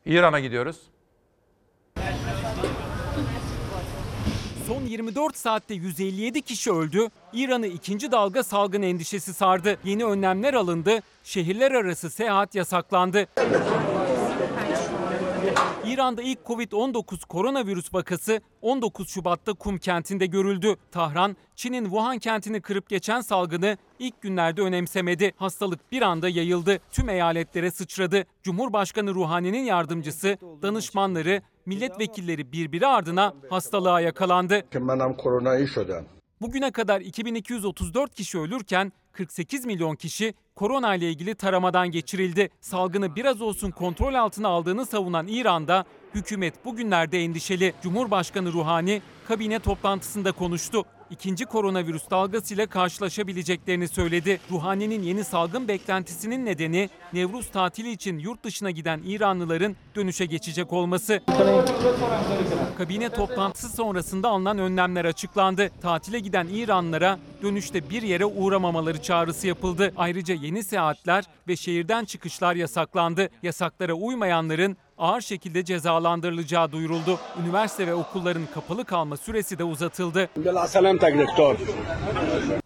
İran'a 0.05 0.41
gidiyoruz. 0.41 0.91
Son 4.69 4.83
24 4.83 5.37
saatte 5.37 5.75
157 5.75 6.43
kişi 6.43 6.73
öldü. 6.73 7.09
İran'ı 7.33 7.67
ikinci 7.67 8.13
dalga 8.13 8.43
salgın 8.43 8.83
endişesi 8.83 9.35
sardı. 9.35 9.79
Yeni 9.85 10.05
önlemler 10.05 10.55
alındı. 10.55 10.99
Şehirler 11.25 11.73
arası 11.73 12.11
seyahat 12.11 12.55
yasaklandı. 12.55 13.27
İran'da 15.87 16.23
ilk 16.23 16.39
Covid-19 16.39 17.27
koronavirüs 17.27 17.95
vakası 17.95 18.41
19 18.63 19.09
Şubat'ta 19.09 19.53
Kum 19.53 19.79
kentinde 19.79 20.27
görüldü. 20.27 20.77
Tahran, 20.93 21.37
Çin'in 21.57 21.85
Wuhan 21.85 22.19
kentini 22.19 22.61
kırıp 22.61 22.89
geçen 22.89 23.21
salgını 23.21 23.77
ilk 23.99 24.23
günlerde 24.23 24.63
önemsemedi. 24.63 25.33
Hastalık 25.37 25.93
bir 25.93 26.03
anda 26.03 26.29
yayıldı. 26.29 26.79
Tüm 26.91 27.09
eyaletlere 27.09 27.71
sıçradı. 27.71 28.25
Cumhurbaşkanı 28.43 29.15
Ruhani'nin 29.15 29.65
yardımcısı, 29.65 30.39
danışmanları, 30.63 31.43
milletvekilleri 31.69 32.53
birbiri 32.53 32.87
ardına 32.87 33.35
hastalığa 33.51 34.01
yakalandı. 34.01 34.63
Bugüne 36.41 36.71
kadar 36.71 37.01
2234 37.01 38.15
kişi 38.15 38.39
ölürken 38.39 38.93
48 39.13 39.67
milyon 39.67 39.97
kişi 39.97 40.35
korona 40.57 40.95
ile 40.95 41.11
ilgili 41.11 41.35
taramadan 41.35 41.91
geçirildi. 41.91 42.51
Salgını 42.61 43.17
biraz 43.17 43.43
olsun 43.43 43.71
kontrol 43.71 44.15
altına 44.15 44.49
aldığını 44.49 44.87
savunan 44.87 45.27
İran'da 45.29 45.85
hükümet 46.15 46.65
bugünlerde 46.65 47.19
endişeli. 47.19 47.75
Cumhurbaşkanı 47.83 48.53
Ruhani 48.53 49.03
kabine 49.29 49.59
toplantısında 49.59 50.33
konuştu. 50.33 50.85
İkinci 51.11 51.45
koronavirüs 51.45 52.11
dalgasıyla 52.11 52.67
karşılaşabileceklerini 52.67 53.89
söyledi. 53.89 54.41
Ruhani'nin 54.51 55.03
yeni 55.03 55.25
salgın 55.25 55.69
beklentisinin 55.69 56.47
nedeni 56.47 56.91
Nevruz 57.13 57.51
tatili 57.51 57.91
için 57.91 58.19
yurt 58.19 58.45
dışına 58.45 58.71
giden 58.71 59.01
İranlıların 59.07 59.77
dönüşe 59.95 60.27
geçecek 60.27 60.73
olması. 60.73 61.21
Kabine 62.79 63.09
toplantısı 63.09 63.69
sonrasında 63.77 64.29
alınan 64.29 64.59
önlemler 64.59 65.05
açıklandı. 65.05 65.71
Tatile 65.83 66.19
giden 66.19 66.47
İranlılara 66.47 67.19
dönüşte 67.43 67.91
bir 67.91 68.03
yere 68.03 68.25
uğramamaları 68.25 69.03
çağrısı 69.03 69.47
yapıldı. 69.47 69.93
Ayrıca 69.97 70.35
yeni 70.35 70.65
seyahatler 70.65 71.25
ve 71.49 71.57
şehirden 71.57 72.05
çıkışlar 72.05 72.55
yasaklandı. 72.55 73.29
Yasaklara 73.43 73.95
uymayanların 73.95 74.77
ağır 74.99 75.21
şekilde 75.21 75.65
cezalandırılacağı 75.65 76.73
duyuruldu. 76.73 77.19
Üniversite 77.43 77.87
ve 77.87 77.95
okulların 77.95 78.47
kapalı 78.55 78.85
kalma 78.85 79.17
süresi 79.17 79.59
de 79.59 79.65
uzatıldı. 79.65 80.29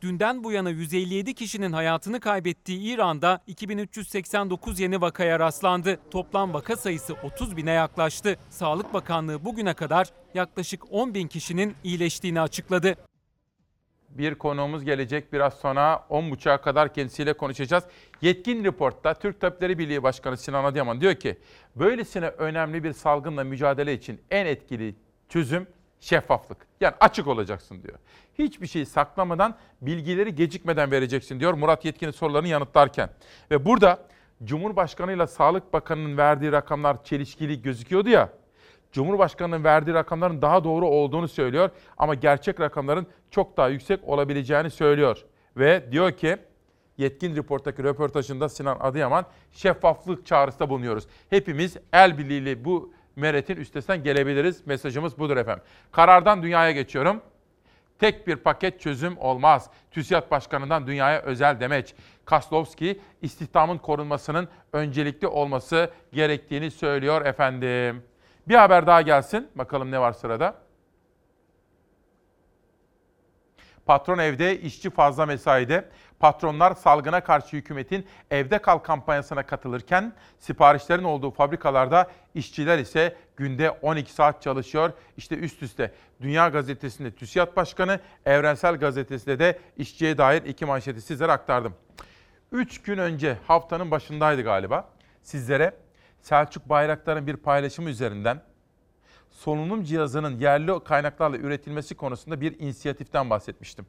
Dünden 0.01 0.45
bu 0.45 0.53
yana 0.53 0.71
157 0.71 1.35
kişinin 1.35 1.73
hayatını 1.73 2.21
kaybettiği 2.21 2.95
İran'da 2.95 3.41
2389 3.47 4.81
yeni 4.81 5.01
vakaya 5.01 5.39
rastlandı. 5.39 5.99
Toplam 6.11 6.55
vaka 6.55 6.77
sayısı 6.77 7.15
30 7.23 7.57
bine 7.57 7.71
yaklaştı. 7.71 8.37
Sağlık 8.51 8.95
Bakanlığı 8.95 9.45
bugüne 9.45 9.75
kadar 9.75 10.09
yaklaşık 10.35 10.83
10 10.93 11.15
bin 11.15 11.29
kişinin 11.29 11.75
iyileştiğini 11.85 12.41
açıkladı. 12.41 12.97
Bir 14.19 14.35
konuğumuz 14.35 14.85
gelecek 14.85 15.33
biraz 15.33 15.55
sonra 15.55 16.05
10.30'a 16.11 16.61
kadar 16.61 16.95
kendisiyle 16.95 17.33
konuşacağız. 17.33 17.85
Yetkin 18.23 18.65
Report'ta 18.65 19.15
Türk 19.15 19.41
Tabipleri 19.41 19.79
Birliği 19.79 20.03
Başkanı 20.03 20.37
Sinan 20.37 20.65
Adıyaman 20.65 21.01
diyor 21.01 21.15
ki 21.15 21.39
böylesine 21.77 22.27
önemli 22.27 22.85
bir 22.85 22.93
salgınla 22.93 23.45
mücadele 23.45 23.95
için 23.95 24.21
en 24.31 24.47
etkili 24.47 24.95
çözüm 25.29 25.67
şeffaflık. 26.01 26.59
Yani 26.81 26.95
açık 27.01 27.27
olacaksın 27.27 27.83
diyor. 27.83 27.99
Hiçbir 28.39 28.67
şeyi 28.67 28.87
saklamadan, 28.87 29.57
bilgileri 29.81 30.35
gecikmeden 30.35 30.91
vereceksin 30.91 31.41
diyor 31.41 31.55
Murat 31.55 31.85
Yetkin'in 31.85 32.11
sorularını 32.11 32.49
yanıtlarken. 32.49 33.11
Ve 33.51 33.65
burada 33.65 33.99
Cumhurbaşkanı 34.45 35.13
ile 35.13 35.27
Sağlık 35.27 35.73
Bakanı'nın 35.73 36.17
verdiği 36.17 36.53
rakamlar 36.53 37.05
çelişkili 37.05 37.63
gözüküyordu 37.63 38.09
ya. 38.09 38.29
Cumhurbaşkanının 38.93 39.65
verdiği 39.65 39.95
rakamların 39.95 40.43
daha 40.43 40.65
doğru 40.65 40.87
olduğunu 40.89 41.29
söylüyor 41.29 41.71
ama 41.99 42.15
gerçek 42.15 42.61
rakamların 42.61 43.07
çok 43.31 43.57
daha 43.57 43.69
yüksek 43.69 44.05
olabileceğini 44.05 44.71
söylüyor. 44.71 45.25
Ve 45.57 45.93
diyor 45.93 46.13
ki 46.13 46.37
Yetkin 46.99 47.37
Report'taki 47.37 47.85
röportajında 47.85 48.49
Sinan 48.49 48.77
Adıyaman 48.81 49.25
şeffaflık 49.53 50.27
çağrısında 50.27 50.71
bulunuyoruz. 50.71 51.07
Hepimiz 51.31 51.77
el 51.93 52.19
birliğiyle 52.19 52.65
bu 52.65 52.93
meretin 53.17 53.57
üstesinden 53.57 54.03
gelebiliriz. 54.03 54.67
Mesajımız 54.67 55.19
budur 55.19 55.37
efendim. 55.37 55.65
Karardan 55.93 56.43
dünyaya 56.43 56.71
geçiyorum. 56.71 57.21
Tek 57.99 58.27
bir 58.27 58.37
paket 58.37 58.81
çözüm 58.81 59.19
olmaz. 59.19 59.71
TÜSİAD 59.91 60.31
Başkanı'ndan 60.31 60.87
dünyaya 60.87 61.23
özel 61.23 61.61
demeç. 61.61 61.95
Kaslovski 62.25 63.01
istihdamın 63.23 63.79
korunmasının 63.79 64.49
öncelikli 64.73 65.27
olması 65.27 65.91
gerektiğini 66.13 66.71
söylüyor 66.71 67.27
efendim. 67.27 68.03
Bir 68.49 68.55
haber 68.55 68.87
daha 68.87 69.03
gelsin. 69.03 69.49
Bakalım 69.55 69.91
ne 69.91 70.01
var 70.01 70.13
sırada. 70.13 70.55
Patron 73.87 74.19
evde, 74.19 74.61
işçi 74.61 74.91
fazla 74.91 75.27
mesaide. 75.27 75.89
Patronlar 76.21 76.75
salgına 76.75 77.25
karşı 77.25 77.57
hükümetin 77.57 78.07
evde 78.31 78.59
kal 78.59 78.79
kampanyasına 78.79 79.47
katılırken 79.47 80.13
siparişlerin 80.39 81.05
olduğu 81.05 81.31
fabrikalarda 81.31 82.11
işçiler 82.35 82.79
ise 82.79 83.17
günde 83.37 83.71
12 83.71 84.13
saat 84.13 84.43
çalışıyor. 84.43 84.93
İşte 85.17 85.37
üst 85.37 85.63
üste 85.63 85.93
Dünya 86.21 86.49
Gazetesi'nde 86.49 87.11
TÜSİAD 87.11 87.57
Başkanı, 87.57 88.01
Evrensel 88.27 88.77
Gazetesi'nde 88.77 89.39
de 89.39 89.59
işçiye 89.77 90.19
dair 90.19 90.43
iki 90.43 90.65
manşeti 90.65 91.01
sizlere 91.01 91.33
aktardım. 91.33 91.75
3 92.53 92.83
gün 92.83 92.99
önce 92.99 93.37
haftanın 93.47 93.91
başındaydı 93.91 94.43
galiba. 94.43 94.89
Sizlere 95.23 95.75
Selçuk 96.23 96.69
Bayraktar'ın 96.69 97.27
bir 97.27 97.37
paylaşımı 97.37 97.91
üzerinden 97.91 98.41
solunum 99.31 99.85
cihazının 99.85 100.39
yerli 100.39 100.85
kaynaklarla 100.85 101.37
üretilmesi 101.37 101.95
konusunda 101.95 102.41
bir 102.41 102.61
inisiyatiften 102.61 103.31
bahsetmiştim. 103.31 103.87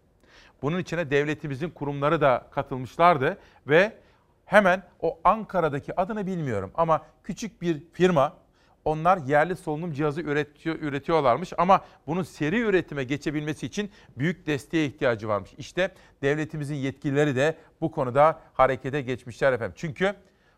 Bunun 0.61 0.79
içine 0.79 1.11
devletimizin 1.11 1.69
kurumları 1.69 2.21
da 2.21 2.47
katılmışlardı 2.51 3.37
ve 3.67 3.97
hemen 4.45 4.83
o 4.99 5.19
Ankara'daki 5.23 5.99
adını 5.99 6.27
bilmiyorum 6.27 6.71
ama 6.75 7.01
küçük 7.23 7.61
bir 7.61 7.83
firma 7.93 8.33
onlar 8.85 9.17
yerli 9.17 9.55
solunum 9.55 9.93
cihazı 9.93 10.21
üretiyor, 10.21 10.75
üretiyorlarmış 10.75 11.53
ama 11.57 11.85
bunun 12.07 12.23
seri 12.23 12.59
üretime 12.59 13.03
geçebilmesi 13.03 13.65
için 13.65 13.91
büyük 14.17 14.47
desteğe 14.47 14.85
ihtiyacı 14.85 15.27
varmış. 15.27 15.51
İşte 15.57 15.91
devletimizin 16.21 16.75
yetkilileri 16.75 17.35
de 17.35 17.57
bu 17.81 17.91
konuda 17.91 18.41
harekete 18.53 19.01
geçmişler 19.01 19.53
efendim. 19.53 19.73
Çünkü 19.77 20.13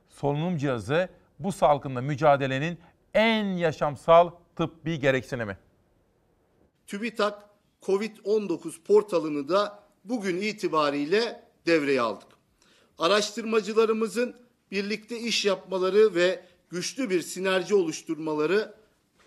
solunum 0.09 0.57
cihazı 0.57 1.09
bu 1.39 1.51
salgınla 1.51 2.01
mücadelenin 2.01 2.77
en 3.13 3.45
yaşamsal 3.45 4.31
tıbbi 4.55 4.99
gereksinimi. 4.99 5.57
TÜBİTAK 6.87 7.49
COVID-19 7.81 8.83
portalını 8.83 9.49
da 9.49 9.83
bugün 10.05 10.41
itibariyle 10.41 11.43
devreye 11.65 12.01
aldık. 12.01 12.27
Araştırmacılarımızın 12.99 14.35
birlikte 14.71 15.19
iş 15.19 15.45
yapmaları 15.45 16.15
ve 16.15 16.45
güçlü 16.69 17.09
bir 17.09 17.21
sinerji 17.21 17.75
oluşturmaları 17.75 18.73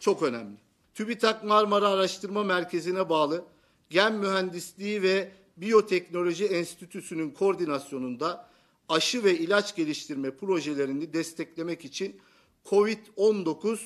çok 0.00 0.22
önemli. 0.22 0.56
TÜBİTAK 0.94 1.44
Marmara 1.44 1.88
Araştırma 1.88 2.44
Merkezi'ne 2.44 3.08
bağlı 3.08 3.44
Gen 3.90 4.14
Mühendisliği 4.14 5.02
ve 5.02 5.32
Biyoteknoloji 5.56 6.46
Enstitüsü'nün 6.46 7.30
koordinasyonunda 7.30 8.48
aşı 8.88 9.24
ve 9.24 9.38
ilaç 9.38 9.76
geliştirme 9.76 10.30
projelerini 10.30 11.12
desteklemek 11.12 11.84
için 11.84 12.20
COVID-19 12.64 13.78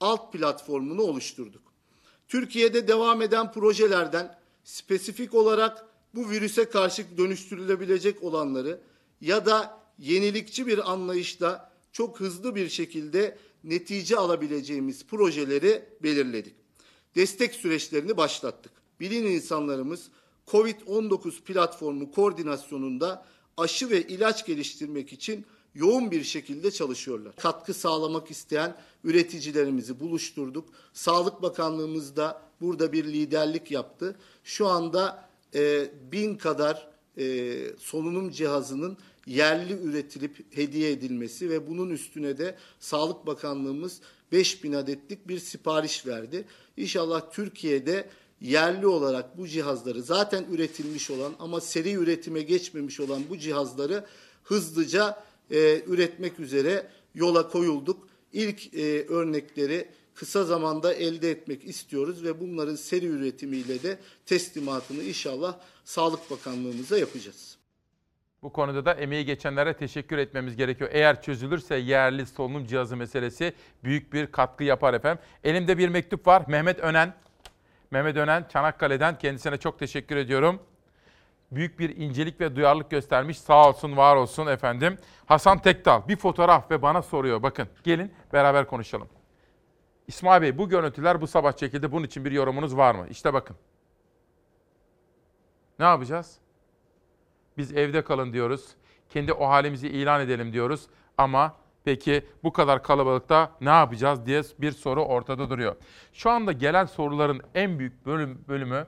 alt 0.00 0.32
platformunu 0.32 1.02
oluşturduk. 1.02 1.62
Türkiye'de 2.28 2.88
devam 2.88 3.22
eden 3.22 3.52
projelerden 3.52 4.38
spesifik 4.64 5.34
olarak 5.34 5.86
bu 6.14 6.30
virüse 6.30 6.64
karşı 6.64 7.18
dönüştürülebilecek 7.18 8.22
olanları 8.22 8.80
ya 9.20 9.46
da 9.46 9.80
yenilikçi 9.98 10.66
bir 10.66 10.92
anlayışla 10.92 11.72
çok 11.92 12.20
hızlı 12.20 12.54
bir 12.54 12.68
şekilde 12.68 13.38
netice 13.64 14.16
alabileceğimiz 14.16 15.06
projeleri 15.06 15.84
belirledik. 16.02 16.54
Destek 17.14 17.54
süreçlerini 17.54 18.16
başlattık. 18.16 18.72
Bilim 19.00 19.26
insanlarımız 19.26 20.10
COVID-19 20.46 21.42
platformu 21.42 22.10
koordinasyonunda 22.10 23.26
aşı 23.56 23.90
ve 23.90 24.02
ilaç 24.02 24.46
geliştirmek 24.46 25.12
için 25.12 25.46
yoğun 25.74 26.10
bir 26.10 26.24
şekilde 26.24 26.70
çalışıyorlar. 26.70 27.36
Katkı 27.36 27.74
sağlamak 27.74 28.30
isteyen 28.30 28.76
üreticilerimizi 29.04 30.00
buluşturduk. 30.00 30.68
Sağlık 30.92 31.42
Bakanlığımız 31.42 32.16
da 32.16 32.42
burada 32.60 32.92
bir 32.92 33.04
liderlik 33.04 33.70
yaptı. 33.70 34.16
Şu 34.44 34.66
anda 34.66 35.28
e, 35.54 35.90
bin 36.12 36.36
kadar 36.36 36.88
e, 37.18 37.56
solunum 37.78 38.30
cihazının 38.30 38.98
yerli 39.26 39.72
üretilip 39.72 40.56
hediye 40.56 40.90
edilmesi 40.90 41.50
ve 41.50 41.68
bunun 41.68 41.90
üstüne 41.90 42.38
de 42.38 42.56
Sağlık 42.80 43.26
Bakanlığımız 43.26 44.00
5000 44.32 44.72
adetlik 44.72 45.28
bir 45.28 45.38
sipariş 45.38 46.06
verdi. 46.06 46.44
İnşallah 46.76 47.32
Türkiye'de 47.32 48.08
yerli 48.44 48.86
olarak 48.86 49.38
bu 49.38 49.48
cihazları 49.48 50.02
zaten 50.02 50.44
üretilmiş 50.52 51.10
olan 51.10 51.32
ama 51.38 51.60
seri 51.60 51.92
üretime 51.92 52.42
geçmemiş 52.42 53.00
olan 53.00 53.22
bu 53.30 53.38
cihazları 53.38 54.04
hızlıca 54.42 55.22
e, 55.50 55.82
üretmek 55.86 56.40
üzere 56.40 56.86
yola 57.14 57.48
koyulduk. 57.48 58.08
İlk 58.32 58.74
e, 58.74 59.06
örnekleri 59.06 59.88
kısa 60.14 60.44
zamanda 60.44 60.94
elde 60.94 61.30
etmek 61.30 61.64
istiyoruz 61.64 62.24
ve 62.24 62.40
bunların 62.40 62.74
seri 62.76 63.06
üretimiyle 63.06 63.82
de 63.82 63.98
teslimatını 64.26 65.02
inşallah 65.02 65.58
Sağlık 65.84 66.30
Bakanlığımıza 66.30 66.98
yapacağız. 66.98 67.56
Bu 68.42 68.52
konuda 68.52 68.84
da 68.84 68.94
emeği 68.94 69.24
geçenlere 69.24 69.76
teşekkür 69.76 70.18
etmemiz 70.18 70.56
gerekiyor. 70.56 70.90
Eğer 70.92 71.22
çözülürse 71.22 71.76
yerli 71.76 72.26
solunum 72.26 72.66
cihazı 72.66 72.96
meselesi 72.96 73.52
büyük 73.84 74.12
bir 74.12 74.26
katkı 74.26 74.64
yapar 74.64 74.94
efendim. 74.94 75.24
Elimde 75.44 75.78
bir 75.78 75.88
mektup 75.88 76.26
var. 76.26 76.44
Mehmet 76.48 76.80
Önen. 76.80 77.23
Mehmet 77.94 78.16
Önen 78.16 78.44
Çanakkale'den 78.52 79.18
kendisine 79.18 79.56
çok 79.56 79.78
teşekkür 79.78 80.16
ediyorum. 80.16 80.62
Büyük 81.50 81.78
bir 81.78 81.96
incelik 81.96 82.40
ve 82.40 82.56
duyarlılık 82.56 82.90
göstermiş. 82.90 83.38
Sağ 83.38 83.68
olsun, 83.68 83.96
var 83.96 84.16
olsun 84.16 84.46
efendim. 84.46 84.98
Hasan 85.26 85.58
Tekdal 85.58 86.08
bir 86.08 86.16
fotoğraf 86.16 86.70
ve 86.70 86.82
bana 86.82 87.02
soruyor. 87.02 87.42
Bakın 87.42 87.68
gelin 87.84 88.12
beraber 88.32 88.66
konuşalım. 88.66 89.08
İsmail 90.06 90.42
Bey 90.42 90.58
bu 90.58 90.68
görüntüler 90.68 91.20
bu 91.20 91.26
sabah 91.26 91.52
çekildi. 91.52 91.92
Bunun 91.92 92.04
için 92.04 92.24
bir 92.24 92.32
yorumunuz 92.32 92.76
var 92.76 92.94
mı? 92.94 93.06
İşte 93.10 93.34
bakın. 93.34 93.56
Ne 95.78 95.84
yapacağız? 95.84 96.38
Biz 97.56 97.72
evde 97.72 98.04
kalın 98.04 98.32
diyoruz. 98.32 98.68
Kendi 99.08 99.32
o 99.32 99.48
halimizi 99.48 99.88
ilan 99.88 100.20
edelim 100.20 100.52
diyoruz. 100.52 100.86
Ama 101.18 101.56
peki 101.84 102.26
bu 102.44 102.52
kadar 102.52 102.82
kalabalıkta 102.82 103.52
ne 103.60 103.70
yapacağız 103.70 104.26
diye 104.26 104.42
bir 104.58 104.72
soru 104.72 105.04
ortada 105.04 105.50
duruyor. 105.50 105.76
Şu 106.12 106.30
anda 106.30 106.52
gelen 106.52 106.84
soruların 106.84 107.40
en 107.54 107.78
büyük 107.78 108.06
bölüm, 108.06 108.44
bölümü 108.48 108.86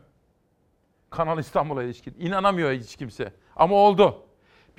Kanal 1.11 1.38
İstanbul'a 1.38 1.82
ilişkin. 1.82 2.14
İnanamıyor 2.18 2.72
hiç 2.72 2.97
kimse. 2.97 3.32
Ama 3.57 3.76
oldu. 3.76 4.22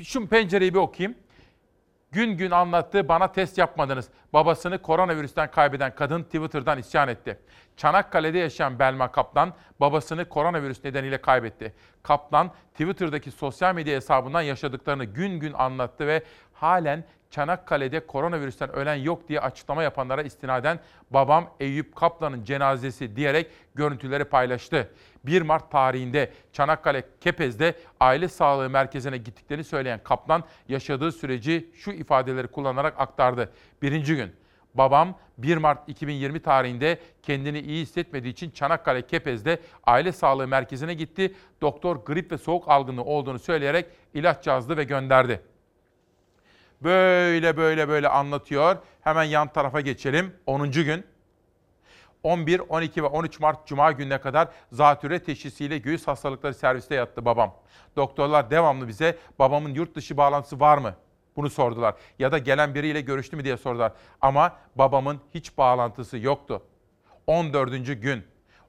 Şu 0.03 0.28
pencereyi 0.28 0.74
bir 0.74 0.80
okuyayım. 0.80 1.18
Gün 2.11 2.38
gün 2.38 2.51
anlattı 2.51 3.07
bana 3.07 3.32
test 3.32 3.57
yapmadınız. 3.57 4.09
Babasını 4.34 4.82
koronavirüsten 4.82 5.51
kaybeden 5.51 5.95
kadın 5.95 6.24
Twitter'dan 6.24 6.78
isyan 6.78 7.07
etti. 7.07 7.39
Çanakkale'de 7.78 8.38
yaşayan 8.38 8.80
Belma 8.80 9.11
Kaplan 9.11 9.53
babasını 9.80 10.30
koronavirüs 10.30 10.84
nedeniyle 10.84 11.22
kaybetti. 11.22 11.74
Kaplan 12.03 12.51
Twitter'daki 12.72 13.32
sosyal 13.32 13.76
medya 13.76 13.95
hesabından 13.95 14.41
yaşadıklarını 14.41 15.05
gün 15.05 15.39
gün 15.39 15.53
anlattı 15.53 16.07
ve 16.07 16.24
halen 16.60 17.03
Çanakkale'de 17.30 18.08
koronavirüsten 18.08 18.76
ölen 18.76 18.95
yok 18.95 19.30
diye 19.30 19.39
açıklama 19.39 19.84
yapanlara 19.84 20.22
istinaden 20.22 20.80
babam 21.12 21.49
Eyüp 21.60 21.95
Kaplan'ın 21.95 22.43
cenazesi 22.43 23.16
diyerek 23.16 23.47
görüntüleri 23.76 24.26
paylaştı. 24.26 24.91
1 25.24 25.41
Mart 25.41 25.72
tarihinde 25.72 26.32
Çanakkale 26.53 27.03
Kepez'de 27.22 27.76
aile 27.99 28.28
sağlığı 28.28 28.70
merkezine 28.70 29.18
gittiklerini 29.18 29.64
söyleyen 29.64 29.99
Kaplan 30.03 30.43
yaşadığı 30.70 31.12
süreci 31.12 31.70
şu 31.76 31.91
ifadeleri 31.91 32.47
kullanarak 32.47 32.93
aktardı. 32.97 33.51
Birinci 33.82 34.16
gün 34.16 34.32
babam 34.74 35.18
1 35.38 35.58
Mart 35.58 35.89
2020 35.89 36.39
tarihinde 36.39 36.99
kendini 37.24 37.60
iyi 37.60 37.82
hissetmediği 37.82 38.34
için 38.34 38.51
Çanakkale 38.51 39.08
Kepez'de 39.08 39.60
aile 39.84 40.12
sağlığı 40.12 40.47
merkezine 40.47 40.93
gitti. 40.93 41.36
Doktor 41.62 41.95
grip 41.95 42.32
ve 42.32 42.38
soğuk 42.38 42.70
algınlığı 42.70 43.03
olduğunu 43.03 43.39
söyleyerek 43.39 43.86
ilaç 44.14 44.47
yazdı 44.47 44.78
ve 44.78 44.84
gönderdi. 44.84 45.41
Böyle 46.82 47.57
böyle 47.57 47.88
böyle 47.88 48.09
anlatıyor. 48.09 48.78
Hemen 49.01 49.23
yan 49.23 49.47
tarafa 49.47 49.82
geçelim. 49.82 50.36
10. 50.45 50.71
gün. 50.71 51.05
11, 52.23 52.59
12 52.69 53.03
ve 53.03 53.07
13 53.07 53.39
Mart 53.39 53.67
Cuma 53.67 53.91
gününe 53.91 54.21
kadar 54.21 54.47
zatürre 54.71 55.23
teşhisiyle 55.23 55.78
göğüs 55.78 56.07
hastalıkları 56.07 56.53
serviste 56.53 56.95
yattı 56.95 57.25
babam. 57.25 57.55
Doktorlar 57.95 58.51
devamlı 58.51 58.88
bize 58.88 59.17
babamın 59.39 59.73
yurt 59.73 59.95
dışı 59.95 60.17
bağlantısı 60.17 60.59
var 60.59 60.78
mı? 60.78 60.95
Bunu 61.36 61.49
sordular. 61.49 61.95
Ya 62.19 62.32
da 62.32 62.38
gelen 62.38 62.75
biriyle 62.75 63.01
görüştü 63.01 63.36
mü 63.36 63.43
diye 63.43 63.57
sordular. 63.57 63.91
Ama 64.21 64.55
babamın 64.75 65.21
hiç 65.34 65.57
bağlantısı 65.57 66.17
yoktu. 66.17 66.63
14. 67.28 68.01
gün 68.01 68.23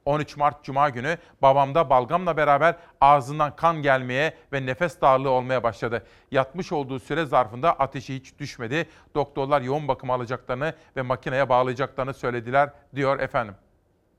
13 0.08 0.36
Mart 0.36 0.64
Cuma 0.64 0.88
günü 0.88 1.18
babamda 1.42 1.90
balgamla 1.90 2.36
beraber 2.36 2.76
ağzından 3.00 3.56
kan 3.56 3.82
gelmeye 3.82 4.34
ve 4.52 4.66
nefes 4.66 5.00
darlığı 5.00 5.30
olmaya 5.30 5.62
başladı. 5.62 6.06
Yatmış 6.30 6.72
olduğu 6.72 6.98
süre 6.98 7.24
zarfında 7.24 7.72
ateşi 7.72 8.14
hiç 8.14 8.38
düşmedi. 8.38 8.88
Doktorlar 9.14 9.60
yoğun 9.60 9.88
bakım 9.88 10.10
alacaklarını 10.10 10.74
ve 10.96 11.02
makineye 11.02 11.48
bağlayacaklarını 11.48 12.14
söylediler 12.14 12.70
diyor 12.94 13.20
efendim. 13.20 13.54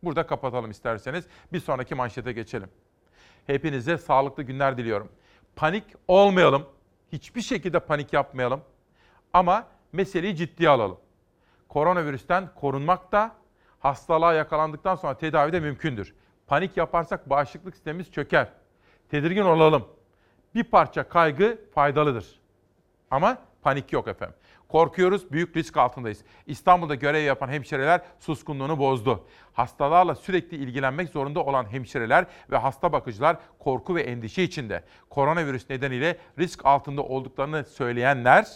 Burada 0.04 0.28
kapatalım 0.28 0.72
isterseniz. 0.72 1.26
Bir 1.54 1.60
sonraki 1.60 1.96
manşete 1.96 2.32
geçelim. 2.32 2.70
Hepinize 3.48 3.98
sağlıklı 3.98 4.44
günler 4.44 4.78
diliyorum. 4.78 5.10
Panik 5.56 5.84
olmayalım. 6.08 6.66
Hiçbir 7.12 7.42
şekilde 7.42 7.80
panik 7.80 8.14
yapmayalım. 8.14 8.62
Ama 9.34 9.68
meseleyi 9.92 10.36
ciddiye 10.36 10.70
alalım. 10.70 10.98
Koronavirüsten 11.70 12.50
korunmak 12.56 13.12
da 13.12 13.40
hastalığa 13.80 14.34
yakalandıktan 14.34 14.96
sonra 14.96 15.18
tedavi 15.18 15.54
de 15.54 15.60
mümkündür. 15.60 16.16
Panik 16.48 16.78
yaparsak 16.78 17.30
bağışıklık 17.30 17.76
sistemimiz 17.76 18.12
çöker. 18.12 18.48
Tedirgin 19.10 19.42
olalım. 19.42 19.88
Bir 20.56 20.64
parça 20.64 21.10
kaygı 21.10 21.62
faydalıdır. 21.74 22.40
Ama 23.12 23.38
panik 23.62 23.94
yok 23.94 24.08
efendim. 24.08 24.36
Korkuyoruz, 24.68 25.32
büyük 25.32 25.58
risk 25.58 25.78
altındayız. 25.78 26.24
İstanbul'da 26.46 26.96
görev 26.96 27.24
yapan 27.24 27.50
hemşireler 27.50 28.02
suskunluğunu 28.20 28.80
bozdu. 28.80 29.28
Hastalarla 29.54 30.16
sürekli 30.16 30.58
ilgilenmek 30.58 31.10
zorunda 31.10 31.44
olan 31.44 31.72
hemşireler 31.72 32.26
ve 32.52 32.58
hasta 32.58 32.92
bakıcılar 32.92 33.38
korku 33.60 33.96
ve 33.96 34.02
endişe 34.02 34.44
içinde. 34.44 34.84
Koronavirüs 35.10 35.70
nedeniyle 35.70 36.18
risk 36.40 36.66
altında 36.66 37.04
olduklarını 37.04 37.64
söyleyenler 37.64 38.48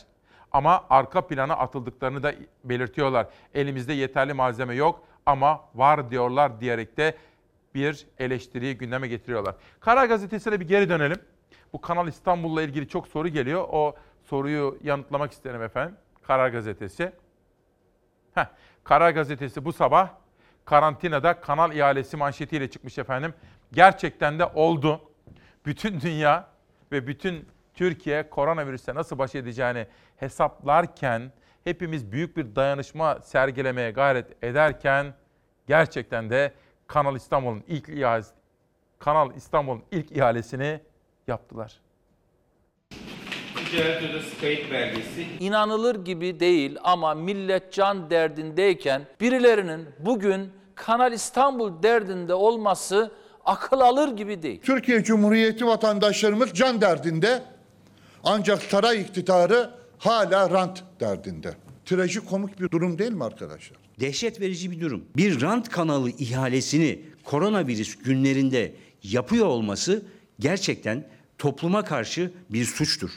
ama 0.51 0.85
arka 0.89 1.27
plana 1.27 1.53
atıldıklarını 1.53 2.23
da 2.23 2.33
belirtiyorlar. 2.63 3.27
Elimizde 3.53 3.93
yeterli 3.93 4.33
malzeme 4.33 4.75
yok 4.75 5.03
ama 5.25 5.61
var 5.75 6.11
diyorlar 6.11 6.61
diyerek 6.61 6.97
de 6.97 7.17
bir 7.75 8.07
eleştiriyi 8.19 8.77
gündeme 8.77 9.07
getiriyorlar. 9.07 9.55
Karar 9.79 10.05
Gazetesi'ne 10.05 10.59
bir 10.59 10.67
geri 10.67 10.89
dönelim. 10.89 11.19
Bu 11.73 11.81
Kanal 11.81 12.07
İstanbul'la 12.07 12.61
ilgili 12.61 12.87
çok 12.87 13.07
soru 13.07 13.27
geliyor. 13.27 13.67
O 13.71 13.95
soruyu 14.23 14.77
yanıtlamak 14.83 15.31
isterim 15.31 15.61
efendim. 15.61 15.95
Karar 16.23 16.49
Gazetesi. 16.49 17.11
Heh, 18.35 18.45
Karar 18.83 19.11
Gazetesi 19.11 19.65
bu 19.65 19.73
sabah 19.73 20.09
karantinada 20.65 21.41
kanal 21.41 21.75
ihalesi 21.75 22.17
manşetiyle 22.17 22.69
çıkmış 22.69 22.97
efendim. 22.97 23.33
Gerçekten 23.71 24.39
de 24.39 24.45
oldu. 24.45 25.01
Bütün 25.65 26.01
dünya 26.01 26.47
ve 26.91 27.07
bütün 27.07 27.47
Türkiye 27.73 28.29
koronavirüse 28.29 28.95
nasıl 28.95 29.17
baş 29.17 29.35
edeceğini 29.35 29.87
hesaplarken, 30.17 31.31
hepimiz 31.63 32.11
büyük 32.11 32.37
bir 32.37 32.55
dayanışma 32.55 33.19
sergilemeye 33.23 33.91
gayret 33.91 34.43
ederken 34.43 35.13
gerçekten 35.67 36.29
de 36.29 36.53
Kanal 36.87 37.15
İstanbul'un 37.15 37.63
ilk 37.67 37.89
ihalesi, 37.89 38.31
Kanal 38.99 39.35
İstanbul'un 39.35 39.83
ilk 39.91 40.11
ihalesini 40.11 40.79
yaptılar. 41.27 41.79
İnanılır 45.39 46.05
gibi 46.05 46.39
değil 46.39 46.77
ama 46.83 47.13
millet 47.13 47.73
can 47.73 48.09
derdindeyken 48.09 49.01
birilerinin 49.21 49.89
bugün 49.99 50.51
Kanal 50.75 51.13
İstanbul 51.13 51.83
derdinde 51.83 52.33
olması 52.33 53.11
akıl 53.45 53.79
alır 53.79 54.17
gibi 54.17 54.41
değil. 54.41 54.61
Türkiye 54.61 55.03
Cumhuriyeti 55.03 55.65
vatandaşlarımız 55.65 56.53
can 56.53 56.81
derdinde 56.81 57.43
ancak 58.23 58.61
saray 58.61 59.01
iktidarı 59.01 59.69
hala 60.05 60.49
rant 60.49 60.83
derdinde. 60.99 61.53
Trajikomik 61.85 62.59
bir 62.59 62.71
durum 62.71 62.99
değil 62.99 63.11
mi 63.11 63.23
arkadaşlar? 63.23 63.77
Dehşet 63.99 64.41
verici 64.41 64.71
bir 64.71 64.81
durum. 64.81 65.05
Bir 65.17 65.41
rant 65.41 65.69
kanalı 65.69 66.09
ihalesini 66.09 67.01
koronavirüs 67.23 67.95
günlerinde 67.95 68.75
yapıyor 69.03 69.45
olması 69.45 70.05
gerçekten 70.39 71.07
topluma 71.37 71.85
karşı 71.85 72.31
bir 72.49 72.65
suçtur. 72.65 73.09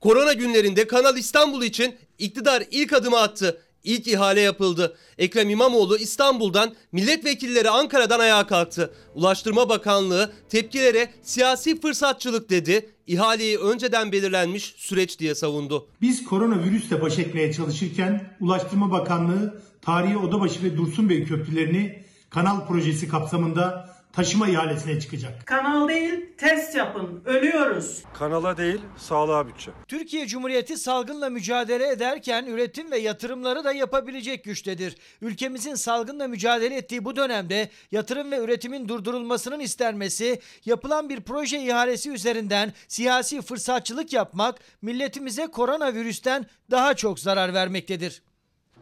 Korona 0.00 0.32
günlerinde 0.32 0.86
Kanal 0.86 1.16
İstanbul 1.16 1.62
için 1.62 1.94
iktidar 2.18 2.62
ilk 2.70 2.92
adımı 2.92 3.18
attı. 3.18 3.62
İlk 3.84 4.08
ihale 4.08 4.40
yapıldı. 4.40 4.96
Ekrem 5.18 5.50
İmamoğlu 5.50 5.98
İstanbul'dan, 5.98 6.74
milletvekilleri 6.92 7.70
Ankara'dan 7.70 8.20
ayağa 8.20 8.46
kalktı. 8.46 8.94
Ulaştırma 9.14 9.68
Bakanlığı 9.68 10.32
tepkilere 10.48 11.10
siyasi 11.22 11.80
fırsatçılık 11.80 12.50
dedi. 12.50 12.90
İhaleyi 13.06 13.58
önceden 13.58 14.12
belirlenmiş 14.12 14.74
süreç 14.76 15.18
diye 15.18 15.34
savundu. 15.34 15.88
Biz 16.00 16.24
koronavirüsle 16.24 17.02
baş 17.02 17.18
etmeye 17.18 17.52
çalışırken 17.52 18.36
Ulaştırma 18.40 18.90
Bakanlığı 18.90 19.62
tarihi 19.82 20.16
Odabaşı 20.16 20.62
ve 20.62 20.76
Dursunbey 20.76 21.24
köprülerini 21.24 22.04
kanal 22.30 22.66
projesi 22.66 23.08
kapsamında 23.08 23.93
taşıma 24.16 24.48
ihalesine 24.48 25.00
çıkacak. 25.00 25.46
Kanal 25.46 25.88
değil, 25.88 26.36
test 26.38 26.74
yapın. 26.74 27.22
Ölüyoruz. 27.24 28.02
Kanala 28.18 28.56
değil, 28.56 28.80
sağlığa 28.96 29.48
bütçe. 29.48 29.70
Türkiye 29.88 30.26
Cumhuriyeti 30.26 30.76
salgınla 30.76 31.30
mücadele 31.30 31.88
ederken 31.88 32.46
üretim 32.46 32.90
ve 32.90 32.98
yatırımları 32.98 33.64
da 33.64 33.72
yapabilecek 33.72 34.44
güçtedir. 34.44 34.96
Ülkemizin 35.20 35.74
salgınla 35.74 36.28
mücadele 36.28 36.76
ettiği 36.76 37.04
bu 37.04 37.16
dönemde 37.16 37.70
yatırım 37.92 38.30
ve 38.30 38.38
üretimin 38.38 38.88
durdurulmasının 38.88 39.60
istenmesi, 39.60 40.40
yapılan 40.64 41.08
bir 41.08 41.20
proje 41.20 41.58
ihalesi 41.58 42.10
üzerinden 42.10 42.72
siyasi 42.88 43.42
fırsatçılık 43.42 44.12
yapmak 44.12 44.58
milletimize 44.82 45.46
koronavirüsten 45.46 46.46
daha 46.70 46.94
çok 46.94 47.18
zarar 47.18 47.54
vermektedir. 47.54 48.22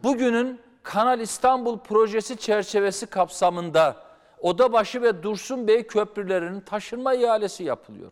Bugünün 0.03 0.59
Kanal 0.83 1.19
İstanbul 1.19 1.79
projesi 1.79 2.37
çerçevesi 2.37 3.05
kapsamında 3.05 4.02
Odabaşı 4.43 5.01
ve 5.01 5.23
Dursunbey 5.23 5.87
köprülerinin 5.87 6.61
taşınma 6.61 7.13
ihalesi 7.13 7.63
yapılıyor. 7.63 8.11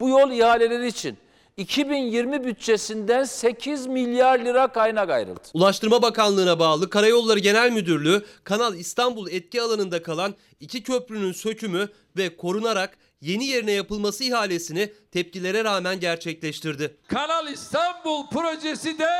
Bu 0.00 0.08
yol 0.08 0.30
ihaleleri 0.30 0.86
için 0.86 1.18
2020 1.56 2.44
bütçesinden 2.44 3.24
8 3.24 3.86
milyar 3.86 4.38
lira 4.38 4.68
kaynak 4.68 5.10
ayrıldı. 5.10 5.40
Ulaştırma 5.54 6.02
Bakanlığı'na 6.02 6.58
bağlı 6.58 6.90
Karayolları 6.90 7.38
Genel 7.38 7.70
Müdürlüğü 7.70 8.24
Kanal 8.44 8.74
İstanbul 8.74 9.30
etki 9.30 9.62
alanında 9.62 10.02
kalan 10.02 10.34
iki 10.60 10.82
köprünün 10.82 11.32
sökümü 11.32 11.88
ve 12.16 12.36
korunarak 12.36 12.96
yeni 13.20 13.44
yerine 13.44 13.72
yapılması 13.72 14.24
ihalesini 14.24 14.92
tepkilere 15.12 15.64
rağmen 15.64 16.00
gerçekleştirdi. 16.00 16.96
Kanal 17.08 17.48
İstanbul 17.48 18.26
projesi 18.26 18.98
de 18.98 19.10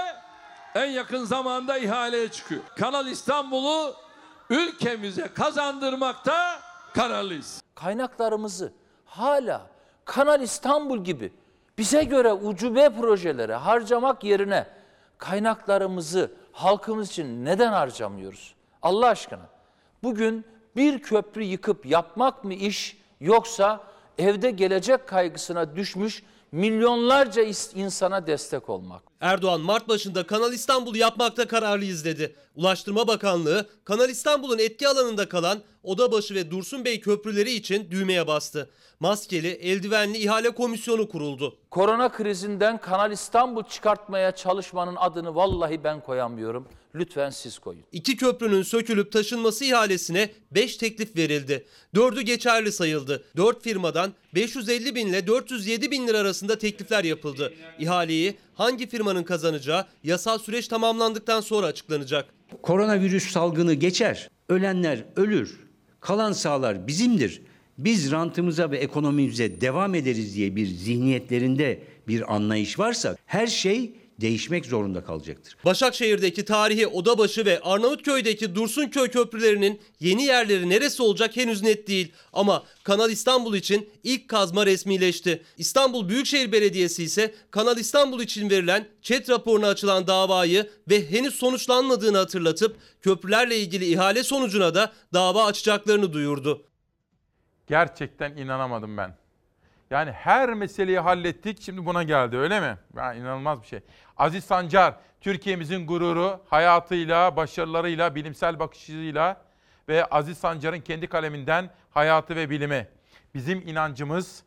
en 0.74 0.90
yakın 0.90 1.24
zamanda 1.24 1.78
ihaleye 1.78 2.28
çıkıyor. 2.28 2.62
Kanal 2.76 3.07
İstanbul'u 3.07 3.94
ülkemize 4.53 5.28
kazandırmakta 5.34 6.61
kararlıyız. 6.94 7.62
Kaynaklarımızı 7.74 8.72
hala 9.05 9.66
Kanal 10.05 10.42
İstanbul 10.42 11.05
gibi 11.05 11.32
bize 11.78 12.05
göre 12.05 12.32
ucube 12.32 12.90
projelere 13.00 13.55
harcamak 13.55 14.24
yerine 14.24 14.66
kaynaklarımızı 15.18 16.30
halkımız 16.53 17.09
için 17.09 17.44
neden 17.44 17.72
harcamıyoruz? 17.72 18.55
Allah 18.82 19.07
aşkına. 19.07 19.48
Bugün 20.03 20.44
bir 20.76 20.98
köprü 20.98 21.42
yıkıp 21.42 21.86
yapmak 21.86 22.44
mı 22.44 22.55
iş 22.55 22.96
yoksa 23.20 23.80
evde 24.18 24.50
gelecek 24.50 25.09
kaygısına 25.09 25.76
düşmüş 25.76 26.22
milyonlarca 26.53 27.42
insana 27.74 28.26
destek 28.26 28.68
olmak? 28.68 29.03
Erdoğan 29.20 29.61
Mart 29.61 29.88
başında 29.88 30.26
Kanal 30.26 30.53
İstanbul'u 30.53 30.96
yapmakta 30.96 31.48
kararlıyız 31.48 32.05
dedi. 32.05 32.36
Ulaştırma 32.57 33.09
Bakanlığı 33.09 33.66
Kanal 33.84 34.11
İstanbul'un 34.11 34.59
etki 34.59 34.88
alanında 34.88 35.28
kalan 35.28 35.62
Odabaşı 35.82 36.34
ve 36.34 36.50
Dursunbey 36.50 37.00
köprüleri 37.00 37.53
için 37.53 37.90
düğmeye 37.90 38.26
bastı. 38.26 38.70
Maskeli, 39.00 39.48
eldivenli 39.48 40.18
ihale 40.18 40.50
komisyonu 40.50 41.09
kuruldu. 41.09 41.57
Korona 41.70 42.12
krizinden 42.12 42.80
Kanal 42.80 43.12
İstanbul 43.12 43.64
çıkartmaya 43.64 44.32
çalışmanın 44.32 44.96
adını 44.96 45.34
vallahi 45.34 45.84
ben 45.84 46.00
koyamıyorum. 46.00 46.68
Lütfen 46.94 47.30
siz 47.30 47.59
koyun. 47.59 47.82
İki 47.92 48.16
köprünün 48.16 48.62
sökülüp 48.62 49.12
taşınması 49.12 49.64
ihalesine 49.64 50.30
5 50.50 50.76
teklif 50.76 51.16
verildi. 51.16 51.66
4'ü 51.94 52.20
geçerli 52.20 52.72
sayıldı. 52.72 53.24
4 53.36 53.62
firmadan 53.62 54.12
550 54.34 54.94
bin 54.94 55.07
ile 55.07 55.26
407 55.26 55.90
bin 55.90 56.07
lira 56.07 56.18
arasında 56.18 56.59
teklifler 56.59 57.05
yapıldı. 57.05 57.53
İhaleyi 57.78 58.36
hangi 58.55 58.88
firmanın 58.88 59.22
kazanacağı 59.22 59.86
yasal 60.05 60.38
süreç 60.38 60.68
tamamlandıktan 60.68 61.40
sonra 61.40 61.66
açıklanacak. 61.66 62.34
Koronavirüs 62.62 63.30
salgını 63.30 63.74
geçer. 63.74 64.30
Ölenler 64.48 65.05
ölür. 65.16 65.61
Kalan 66.00 66.32
sağlar 66.32 66.86
bizimdir. 66.86 67.42
Biz 67.78 68.11
rantımıza 68.11 68.70
ve 68.70 68.78
ekonomimize 68.78 69.61
devam 69.61 69.94
ederiz 69.94 70.36
diye 70.36 70.57
bir 70.57 70.66
zihniyetlerinde 70.66 71.82
bir 72.09 72.34
anlayış 72.34 72.78
varsa 72.78 73.16
her 73.26 73.46
şey 73.46 73.94
değişmek 74.23 74.66
zorunda 74.66 75.05
kalacaktır. 75.05 75.57
Başakşehir'deki 75.64 76.45
tarihi 76.45 76.87
Odabaşı 76.87 77.45
ve 77.45 77.61
Arnavutköy'deki 77.61 78.55
Dursunköy 78.55 79.09
köprülerinin 79.09 79.81
yeni 80.01 80.23
yerleri 80.23 80.68
neresi 80.68 81.03
olacak 81.03 81.37
henüz 81.37 81.62
net 81.62 81.89
değil. 81.89 82.12
Ama 82.33 82.64
Kanal 82.83 83.11
İstanbul 83.11 83.55
için 83.55 83.91
ilk 84.03 84.29
kazma 84.29 84.66
resmileşti. 84.66 85.43
İstanbul 85.59 86.09
Büyükşehir 86.09 86.53
Belediyesi 86.53 87.05
ise 87.05 87.35
Kanal 87.51 87.79
İstanbul 87.79 88.20
için 88.20 88.51
verilen 88.51 88.89
ÇED 89.03 89.29
raporuna 89.29 89.68
açılan 89.68 90.07
davayı 90.07 90.70
ve 90.91 91.11
henüz 91.11 91.35
sonuçlanmadığını 91.35 92.16
hatırlatıp 92.16 92.77
köprülerle 93.01 93.59
ilgili 93.59 93.85
ihale 93.85 94.23
sonucuna 94.23 94.75
da 94.75 94.93
dava 95.12 95.45
açacaklarını 95.45 96.12
duyurdu. 96.12 96.66
Gerçekten 97.66 98.37
inanamadım 98.37 98.97
ben. 98.97 99.22
Yani 99.93 100.12
her 100.12 100.55
meseleyi 100.55 100.99
hallettik 100.99 101.62
şimdi 101.62 101.86
buna 101.86 102.03
geldi 102.03 102.36
öyle 102.36 102.61
mi? 102.61 102.78
Ya 102.97 103.14
inanılmaz 103.14 103.62
bir 103.62 103.66
şey. 103.66 103.80
Aziz 104.16 104.45
Sancar 104.45 104.95
Türkiye'mizin 105.20 105.86
gururu 105.86 106.40
hayatıyla, 106.47 107.36
başarılarıyla, 107.36 108.14
bilimsel 108.14 108.59
bakışıyla 108.59 109.45
ve 109.88 110.05
Aziz 110.05 110.38
Sancar'ın 110.38 110.80
kendi 110.80 111.07
kaleminden 111.07 111.70
hayatı 111.90 112.36
ve 112.36 112.51
bilimi. 112.51 112.88
Bizim 113.34 113.68
inancımız 113.68 114.43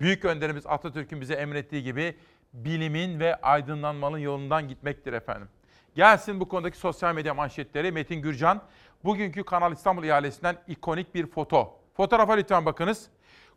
büyük 0.00 0.24
önderimiz 0.24 0.66
Atatürk'ün 0.66 1.20
bize 1.20 1.34
emrettiği 1.34 1.82
gibi 1.82 2.16
bilimin 2.52 3.20
ve 3.20 3.34
aydınlanmanın 3.34 4.18
yolundan 4.18 4.68
gitmektir 4.68 5.12
efendim. 5.12 5.48
Gelsin 5.94 6.40
bu 6.40 6.48
konudaki 6.48 6.78
sosyal 6.78 7.14
medya 7.14 7.34
manşetleri. 7.34 7.92
Metin 7.92 8.22
Gürcan 8.22 8.62
bugünkü 9.04 9.44
Kanal 9.44 9.72
İstanbul 9.72 10.04
ihalesinden 10.04 10.56
ikonik 10.68 11.14
bir 11.14 11.26
foto. 11.26 11.76
Fotoğrafa 11.96 12.32
lütfen 12.32 12.66
bakınız. 12.66 13.10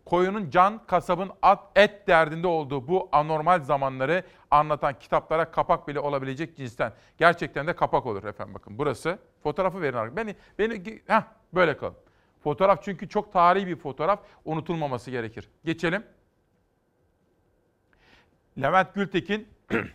Koyunun 0.05 0.49
can, 0.49 0.85
kasabın 0.87 1.31
at, 1.41 1.59
et 1.75 2.07
derdinde 2.07 2.47
olduğu 2.47 2.87
bu 2.87 3.09
anormal 3.11 3.63
zamanları 3.63 4.23
anlatan 4.51 4.99
kitaplara 4.99 5.51
kapak 5.51 5.87
bile 5.87 5.99
olabilecek 5.99 6.57
cinsten. 6.57 6.93
Gerçekten 7.17 7.67
de 7.67 7.75
kapak 7.75 8.05
olur 8.05 8.23
efendim 8.23 8.53
bakın 8.53 8.77
burası. 8.77 9.19
Fotoğrafı 9.43 9.81
verin 9.81 9.97
artık. 9.97 10.17
Beni, 10.17 10.35
beni, 10.59 11.01
heh, 11.07 11.21
böyle 11.53 11.77
kalın. 11.77 11.95
Fotoğraf 12.43 12.83
çünkü 12.83 13.09
çok 13.09 13.33
tarihi 13.33 13.67
bir 13.67 13.75
fotoğraf. 13.75 14.19
Unutulmaması 14.45 15.11
gerekir. 15.11 15.49
Geçelim. 15.65 16.03
Levent 18.61 18.93
Gültekin 18.93 19.47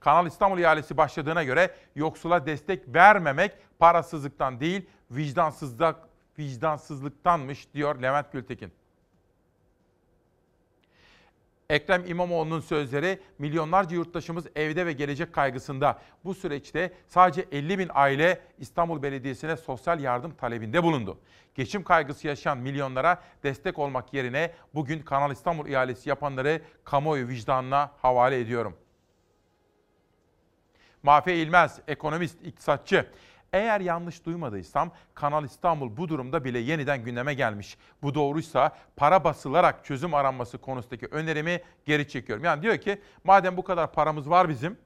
Kanal 0.00 0.26
İstanbul 0.26 0.58
ihalesi 0.58 0.96
başladığına 0.96 1.44
göre 1.44 1.74
yoksula 1.94 2.46
destek 2.46 2.94
vermemek 2.94 3.52
parasızlıktan 3.78 4.60
değil 4.60 4.86
vicdansızlık 5.10 5.96
vicdansızlıktanmış 6.38 7.74
diyor 7.74 8.02
Levent 8.02 8.32
Gültekin. 8.32 8.72
Ekrem 11.70 12.06
İmamoğlu'nun 12.06 12.60
sözleri 12.60 13.20
milyonlarca 13.38 13.96
yurttaşımız 13.96 14.46
evde 14.56 14.86
ve 14.86 14.92
gelecek 14.92 15.32
kaygısında. 15.32 15.98
Bu 16.24 16.34
süreçte 16.34 16.92
sadece 17.08 17.44
50 17.52 17.78
bin 17.78 17.90
aile 17.94 18.40
İstanbul 18.58 19.02
Belediyesi'ne 19.02 19.56
sosyal 19.56 20.00
yardım 20.00 20.34
talebinde 20.34 20.82
bulundu. 20.82 21.18
Geçim 21.54 21.84
kaygısı 21.84 22.26
yaşayan 22.26 22.58
milyonlara 22.58 23.22
destek 23.42 23.78
olmak 23.78 24.14
yerine 24.14 24.52
bugün 24.74 24.98
Kanal 24.98 25.32
İstanbul 25.32 25.66
ihalesi 25.66 26.08
yapanları 26.08 26.62
kamuoyu 26.84 27.28
vicdanına 27.28 27.90
havale 28.02 28.40
ediyorum. 28.40 28.76
Mafi 31.02 31.32
İlmez, 31.32 31.80
ekonomist, 31.88 32.46
iktisatçı. 32.46 33.06
Eğer 33.54 33.80
yanlış 33.80 34.24
duymadıysam 34.24 34.90
Kanal 35.14 35.44
İstanbul 35.44 35.96
bu 35.96 36.08
durumda 36.08 36.44
bile 36.44 36.58
yeniden 36.58 37.04
gündeme 37.04 37.34
gelmiş. 37.34 37.78
Bu 38.02 38.14
doğruysa 38.14 38.76
para 38.96 39.24
basılarak 39.24 39.84
çözüm 39.84 40.14
aranması 40.14 40.58
konusundaki 40.58 41.06
önerimi 41.06 41.60
geri 41.84 42.08
çekiyorum. 42.08 42.44
Yani 42.44 42.62
diyor 42.62 42.78
ki 42.78 43.02
madem 43.24 43.56
bu 43.56 43.64
kadar 43.64 43.92
paramız 43.92 44.30
var 44.30 44.48
bizim 44.48 44.78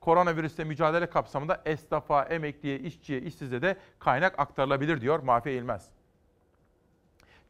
koronavirüsle 0.00 0.64
mücadele 0.64 1.10
kapsamında 1.10 1.62
esnafa, 1.64 2.22
emekliye, 2.22 2.78
işçiye, 2.78 3.20
işsize 3.20 3.62
de 3.62 3.76
kaynak 3.98 4.38
aktarılabilir 4.38 5.00
diyor 5.00 5.18
Mafi 5.22 5.50
İlmez. 5.50 5.88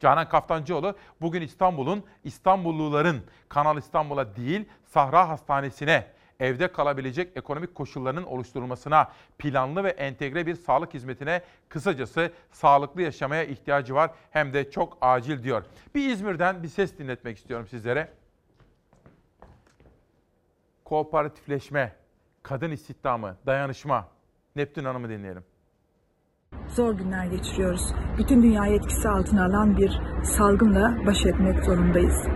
Canan 0.01 0.29
Kaftancıoğlu 0.29 0.97
bugün 1.21 1.43
İstanbul'un 1.43 2.05
İstanbulluların 2.25 3.23
Kanal 3.49 3.79
İstanbul'a 3.79 4.37
değil 4.37 4.65
Sahra 4.85 5.29
Hastanesi'ne 5.29 6.16
evde 6.41 6.69
kalabilecek 6.69 7.37
ekonomik 7.37 7.75
koşullarının 7.75 8.23
oluşturulmasına, 8.23 9.09
planlı 9.39 9.85
ve 9.85 9.91
entegre 9.91 10.47
bir 10.47 10.55
sağlık 10.55 10.95
hizmetine, 10.95 11.43
kısacası 11.69 12.31
sağlıklı 12.53 13.03
yaşamaya 13.03 13.45
ihtiyacı 13.45 13.95
var 13.95 14.11
hem 14.31 14.53
de 14.53 14.71
çok 14.71 14.99
acil 15.01 15.43
diyor. 15.43 15.63
Bir 15.95 16.11
İzmir'den 16.11 16.63
bir 16.63 16.69
ses 16.69 16.99
dinletmek 16.99 17.37
istiyorum 17.37 17.67
sizlere. 17.71 18.09
Kooperatifleşme, 20.85 21.93
kadın 22.43 22.71
istihdamı, 22.71 23.37
dayanışma. 23.47 24.09
Neptün 24.57 24.85
Hanım'ı 24.85 25.09
dinleyelim. 25.09 25.45
Zor 26.69 26.95
günler 26.95 27.27
geçiriyoruz. 27.27 27.95
Bütün 28.19 28.43
dünyayı 28.43 28.75
etkisi 28.75 29.09
altına 29.09 29.45
alan 29.45 29.77
bir 29.77 30.01
salgınla 30.23 31.07
baş 31.07 31.27
etmek 31.27 31.65
zorundayız. 31.65 32.27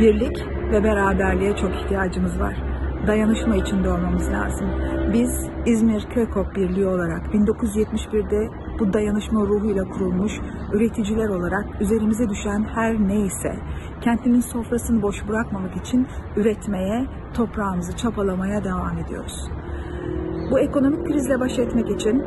Birlik 0.00 0.46
ve 0.72 0.84
beraberliğe 0.84 1.56
çok 1.56 1.70
ihtiyacımız 1.70 2.40
var 2.40 2.71
dayanışma 3.06 3.56
içinde 3.56 3.88
olmamız 3.88 4.32
lazım. 4.32 4.66
Biz 5.12 5.50
İzmir 5.66 6.06
Kökop 6.14 6.56
Birliği 6.56 6.86
olarak 6.86 7.26
1971'de 7.26 8.50
bu 8.78 8.92
dayanışma 8.92 9.40
ruhuyla 9.40 9.84
kurulmuş 9.84 10.32
üreticiler 10.72 11.28
olarak 11.28 11.80
üzerimize 11.80 12.28
düşen 12.28 12.64
her 12.74 12.98
neyse 13.08 13.56
kentinin 14.00 14.40
sofrasını 14.40 15.02
boş 15.02 15.28
bırakmamak 15.28 15.76
için 15.76 16.06
üretmeye, 16.36 17.06
toprağımızı 17.34 17.96
çapalamaya 17.96 18.64
devam 18.64 18.98
ediyoruz. 18.98 19.50
Bu 20.50 20.58
ekonomik 20.58 21.06
krizle 21.06 21.40
baş 21.40 21.58
etmek 21.58 21.90
için 21.90 22.24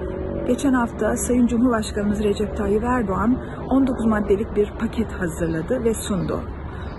geçen 0.47 0.73
hafta 0.73 1.17
Sayın 1.17 1.47
Cumhurbaşkanımız 1.47 2.23
Recep 2.23 2.57
Tayyip 2.57 2.83
Erdoğan 2.83 3.37
19 3.69 4.05
maddelik 4.05 4.55
bir 4.55 4.71
paket 4.79 5.11
hazırladı 5.11 5.83
ve 5.83 5.93
sundu. 5.93 6.39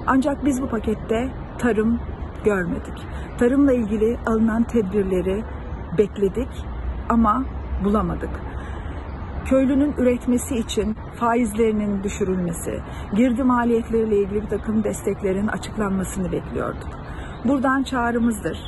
Ancak 0.07 0.45
biz 0.45 0.63
bu 0.63 0.69
pakette 0.69 1.31
tarım, 1.59 2.01
görmedik. 2.45 2.95
Tarımla 3.39 3.73
ilgili 3.73 4.19
alınan 4.27 4.65
tedbirleri 4.65 5.45
bekledik 5.99 6.49
ama 7.09 7.45
bulamadık. 7.85 8.31
Köylünün 9.45 9.95
üretmesi 9.99 10.57
için 10.57 10.97
faizlerinin 11.17 12.03
düşürülmesi, 12.03 12.81
girdi 13.17 13.43
maliyetleriyle 13.43 14.19
ilgili 14.19 14.43
bir 14.43 14.49
takım 14.49 14.85
desteklerin 14.85 15.47
açıklanmasını 15.47 16.33
bekliyorduk. 16.33 16.89
Buradan 17.45 17.83
çağrımızdır. 17.83 18.59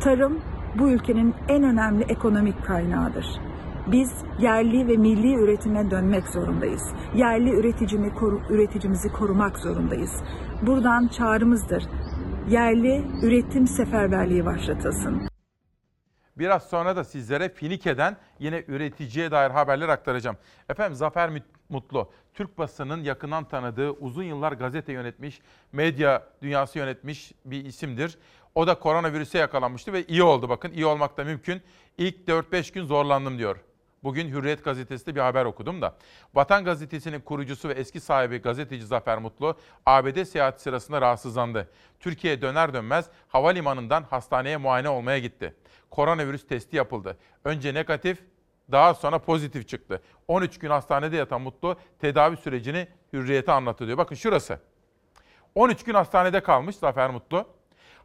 Tarım 0.00 0.38
bu 0.78 0.90
ülkenin 0.90 1.34
en 1.48 1.62
önemli 1.62 2.02
ekonomik 2.02 2.64
kaynağıdır. 2.64 3.26
Biz 3.86 4.12
yerli 4.38 4.88
ve 4.88 4.96
milli 4.96 5.34
üretime 5.34 5.90
dönmek 5.90 6.28
zorundayız. 6.28 6.82
Yerli 7.14 7.50
üreticimi, 7.50 8.14
koru, 8.14 8.40
üreticimizi 8.50 9.08
korumak 9.12 9.58
zorundayız. 9.58 10.22
Buradan 10.66 11.08
çağrımızdır 11.08 11.88
yerli 12.48 13.04
üretim 13.22 13.66
seferberliği 13.66 14.44
başlatılsın. 14.44 15.28
Biraz 16.38 16.68
sonra 16.68 16.96
da 16.96 17.04
sizlere 17.04 17.48
Finike'den 17.48 18.16
yine 18.38 18.64
üreticiye 18.68 19.30
dair 19.30 19.50
haberler 19.50 19.88
aktaracağım. 19.88 20.36
Efendim 20.68 20.94
Zafer 20.94 21.30
Mutlu, 21.68 22.10
Türk 22.34 22.58
basının 22.58 23.02
yakından 23.02 23.44
tanıdığı, 23.44 23.90
uzun 23.90 24.22
yıllar 24.22 24.52
gazete 24.52 24.92
yönetmiş, 24.92 25.40
medya 25.72 26.22
dünyası 26.42 26.78
yönetmiş 26.78 27.32
bir 27.44 27.64
isimdir. 27.64 28.18
O 28.54 28.66
da 28.66 28.74
koronavirüse 28.78 29.38
yakalanmıştı 29.38 29.92
ve 29.92 30.04
iyi 30.04 30.22
oldu 30.22 30.48
bakın. 30.48 30.72
iyi 30.72 30.86
olmak 30.86 31.16
da 31.16 31.24
mümkün. 31.24 31.62
İlk 31.98 32.28
4-5 32.28 32.74
gün 32.74 32.84
zorlandım 32.84 33.38
diyor. 33.38 33.56
Bugün 34.04 34.28
Hürriyet 34.28 34.64
gazetesinde 34.64 35.14
bir 35.14 35.20
haber 35.20 35.44
okudum 35.44 35.82
da. 35.82 35.96
Vatan 36.34 36.64
gazetesinin 36.64 37.20
kurucusu 37.20 37.68
ve 37.68 37.72
eski 37.72 38.00
sahibi 38.00 38.38
gazeteci 38.38 38.86
Zafer 38.86 39.18
Mutlu, 39.18 39.58
ABD 39.86 40.24
seyahati 40.24 40.62
sırasında 40.62 41.00
rahatsızlandı. 41.00 41.68
Türkiye'ye 42.00 42.42
döner 42.42 42.74
dönmez 42.74 43.06
havalimanından 43.28 44.02
hastaneye 44.02 44.56
muayene 44.56 44.88
olmaya 44.88 45.18
gitti. 45.18 45.54
Koronavirüs 45.90 46.46
testi 46.46 46.76
yapıldı. 46.76 47.18
Önce 47.44 47.74
negatif, 47.74 48.18
daha 48.72 48.94
sonra 48.94 49.18
pozitif 49.18 49.68
çıktı. 49.68 50.02
13 50.28 50.58
gün 50.58 50.70
hastanede 50.70 51.16
yatan 51.16 51.40
Mutlu 51.40 51.76
tedavi 51.98 52.36
sürecini 52.36 52.88
Hürriyet'e 53.12 53.52
anlatıyor. 53.52 53.98
Bakın 53.98 54.14
şurası. 54.14 54.58
13 55.54 55.84
gün 55.84 55.94
hastanede 55.94 56.40
kalmış 56.42 56.76
Zafer 56.76 57.10
Mutlu. 57.10 57.46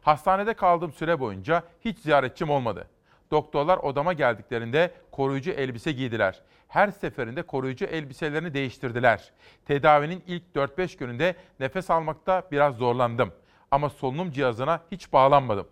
Hastanede 0.02 0.54
kaldığım 0.54 0.92
süre 0.92 1.20
boyunca 1.20 1.62
hiç 1.80 1.98
ziyaretçim 1.98 2.50
olmadı. 2.50 2.88
Doktorlar 3.30 3.78
odama 3.78 4.12
geldiklerinde 4.12 4.90
koruyucu 5.10 5.50
elbise 5.50 5.92
giydiler. 5.92 6.42
Her 6.68 6.90
seferinde 6.90 7.42
koruyucu 7.42 7.84
elbiselerini 7.84 8.54
değiştirdiler. 8.54 9.32
Tedavinin 9.66 10.22
ilk 10.26 10.42
4-5 10.54 10.98
gününde 10.98 11.34
nefes 11.60 11.90
almakta 11.90 12.42
biraz 12.52 12.76
zorlandım. 12.76 13.32
Ama 13.70 13.90
solunum 13.90 14.30
cihazına 14.30 14.80
hiç 14.92 15.12
bağlanmadım. 15.12 15.68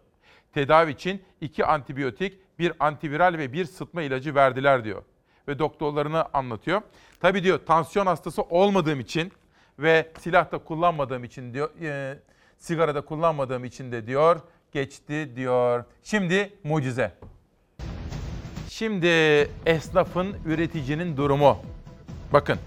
Tedavi 0.52 0.90
için 0.90 1.22
iki 1.40 1.64
antibiyotik, 1.64 2.58
bir 2.58 2.72
antiviral 2.78 3.38
ve 3.38 3.52
bir 3.52 3.64
sıtma 3.64 4.02
ilacı 4.02 4.34
verdiler 4.34 4.84
diyor. 4.84 5.02
Ve 5.48 5.58
doktorlarını 5.58 6.24
anlatıyor. 6.32 6.82
Tabii 7.20 7.42
diyor 7.42 7.58
tansiyon 7.66 8.06
hastası 8.06 8.42
olmadığım 8.42 9.00
için 9.00 9.32
ve 9.78 10.12
silah 10.18 10.52
da 10.52 10.58
kullanmadığım 10.58 11.24
için 11.24 11.54
diyor, 11.54 11.70
e, 11.82 12.18
sigara 12.58 12.94
da 12.94 13.00
kullanmadığım 13.00 13.64
için 13.64 13.92
de 13.92 14.06
diyor 14.06 14.40
geçti 14.72 15.36
diyor. 15.36 15.84
Şimdi 16.02 16.58
mucize. 16.64 17.12
Şimdi 18.78 19.06
esnafın, 19.66 20.36
üreticinin 20.46 21.16
durumu. 21.16 21.58
Bakın 22.32 22.58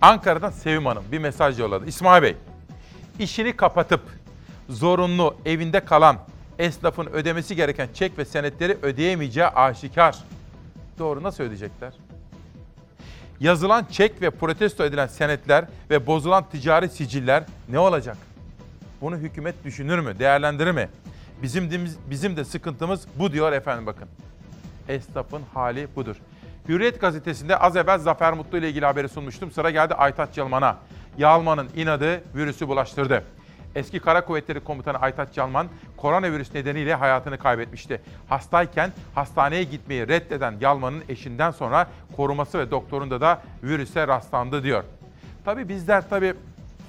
Ankara'dan 0.00 0.50
Sevim 0.50 0.86
Hanım 0.86 1.04
bir 1.12 1.18
mesaj 1.18 1.60
yolladı. 1.60 1.86
İsmail 1.86 2.22
Bey, 2.22 2.36
işini 3.18 3.56
kapatıp 3.56 4.00
zorunlu 4.68 5.36
evinde 5.44 5.80
kalan 5.80 6.18
esnafın 6.58 7.06
ödemesi 7.06 7.56
gereken 7.56 7.88
çek 7.94 8.18
ve 8.18 8.24
senetleri 8.24 8.78
ödeyemeyeceği 8.82 9.46
aşikar. 9.46 10.16
Doğru 10.98 11.22
nasıl 11.22 11.44
ödeyecekler? 11.44 11.92
Yazılan 13.40 13.84
çek 13.84 14.22
ve 14.22 14.30
protesto 14.30 14.84
edilen 14.84 15.06
senetler 15.06 15.64
ve 15.90 16.06
bozulan 16.06 16.44
ticari 16.48 16.88
siciller 16.88 17.44
ne 17.68 17.78
olacak? 17.78 18.16
Bunu 19.00 19.16
hükümet 19.16 19.64
düşünür 19.64 19.98
mü, 19.98 20.18
değerlendirir 20.18 20.72
mi? 20.72 20.88
Bizim 21.42 21.70
de, 21.70 21.80
bizim 22.10 22.36
de 22.36 22.44
sıkıntımız 22.44 23.06
bu 23.18 23.32
diyor 23.32 23.52
efendim 23.52 23.86
bakın. 23.86 24.08
Esnafın 24.88 25.42
hali 25.54 25.88
budur. 25.96 26.16
Hürriyet 26.68 27.00
gazetesinde 27.00 27.56
az 27.56 27.76
evvel 27.76 27.98
Zafer 27.98 28.32
Mutlu 28.32 28.58
ile 28.58 28.68
ilgili 28.68 28.84
haberi 28.84 29.08
sunmuştum. 29.08 29.50
Sıra 29.50 29.70
geldi 29.70 29.94
Aytaç 29.94 30.38
Yalman'a. 30.38 30.76
Yalman'ın 31.18 31.68
inadı 31.76 32.22
virüsü 32.34 32.68
bulaştırdı. 32.68 33.24
Eski 33.74 34.00
Kara 34.00 34.24
Kuvvetleri 34.24 34.60
Komutanı 34.60 34.98
Aytaç 34.98 35.36
Yalman 35.36 35.66
koronavirüs 35.96 36.54
nedeniyle 36.54 36.94
hayatını 36.94 37.38
kaybetmişti. 37.38 38.00
Hastayken 38.28 38.92
hastaneye 39.14 39.64
gitmeyi 39.64 40.08
reddeden 40.08 40.54
Yalman'ın 40.60 41.02
eşinden 41.08 41.50
sonra 41.50 41.86
koruması 42.16 42.58
ve 42.58 42.70
doktorunda 42.70 43.20
da 43.20 43.42
virüse 43.62 44.06
rastlandı 44.08 44.62
diyor. 44.62 44.84
Tabii 45.44 45.68
bizler 45.68 46.08
tabii 46.10 46.34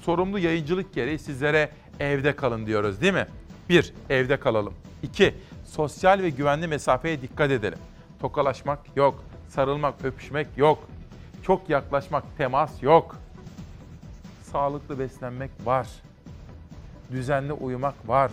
sorumlu 0.02 0.38
yayıncılık 0.38 0.94
gereği 0.94 1.18
sizlere 1.18 1.70
evde 2.00 2.36
kalın 2.36 2.66
diyoruz 2.66 3.00
değil 3.00 3.14
mi? 3.14 3.26
Bir, 3.68 3.94
evde 4.10 4.36
kalalım. 4.36 4.74
İki, 5.02 5.34
sosyal 5.66 6.22
ve 6.22 6.30
güvenli 6.30 6.68
mesafeye 6.68 7.22
dikkat 7.22 7.50
edelim. 7.50 7.78
Tokalaşmak 8.20 8.78
yok, 8.96 9.24
sarılmak, 9.48 10.04
öpüşmek 10.04 10.46
yok. 10.56 10.78
Çok 11.42 11.70
yaklaşmak, 11.70 12.24
temas 12.36 12.82
yok. 12.82 13.16
Sağlıklı 14.42 14.98
beslenmek 14.98 15.50
var. 15.64 15.88
Düzenli 17.10 17.52
uyumak 17.52 18.08
var. 18.08 18.30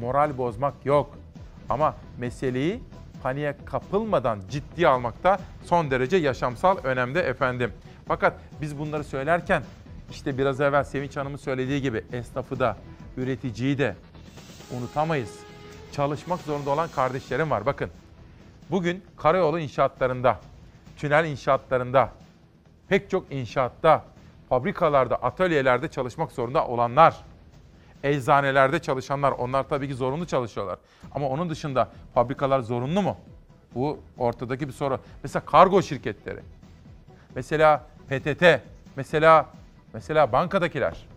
Moral 0.00 0.38
bozmak 0.38 0.74
yok. 0.86 1.18
Ama 1.68 1.94
meseleyi 2.18 2.82
paniğe 3.22 3.56
kapılmadan 3.64 4.40
ciddiye 4.50 4.88
almakta 4.88 5.38
son 5.64 5.90
derece 5.90 6.16
yaşamsal 6.16 6.76
önemde 6.84 7.20
efendim. 7.20 7.72
Fakat 8.08 8.34
biz 8.60 8.78
bunları 8.78 9.04
söylerken 9.04 9.62
işte 10.10 10.38
biraz 10.38 10.60
evvel 10.60 10.84
Sevinç 10.84 11.16
Hanım'ın 11.16 11.36
söylediği 11.36 11.82
gibi 11.82 12.04
esnafı 12.12 12.60
da, 12.60 12.76
üreticiyi 13.16 13.78
de 13.78 13.96
unutamayız. 14.78 15.51
Çalışmak 15.92 16.40
zorunda 16.40 16.70
olan 16.70 16.88
kardeşlerim 16.88 17.50
var. 17.50 17.66
Bakın 17.66 17.90
bugün 18.70 19.04
karayolu 19.16 19.58
inşaatlarında, 19.58 20.40
tünel 20.96 21.24
inşaatlarında, 21.24 22.10
pek 22.88 23.10
çok 23.10 23.32
inşaatta, 23.32 24.04
fabrikalarda, 24.48 25.16
atölyelerde 25.16 25.88
çalışmak 25.88 26.32
zorunda 26.32 26.66
olanlar, 26.66 27.16
eczanelerde 28.02 28.78
çalışanlar, 28.78 29.32
onlar 29.32 29.68
tabii 29.68 29.88
ki 29.88 29.94
zorunlu 29.94 30.26
çalışıyorlar. 30.26 30.78
Ama 31.14 31.28
onun 31.28 31.50
dışında 31.50 31.88
fabrikalar 32.14 32.60
zorunlu 32.60 33.02
mu? 33.02 33.16
Bu 33.74 33.98
ortadaki 34.18 34.68
bir 34.68 34.72
soru. 34.72 34.98
Mesela 35.22 35.44
kargo 35.44 35.82
şirketleri, 35.82 36.40
mesela 37.34 37.86
PTT, 38.08 38.44
mesela 38.96 39.46
mesela 39.92 40.32
bankadakiler. 40.32 41.11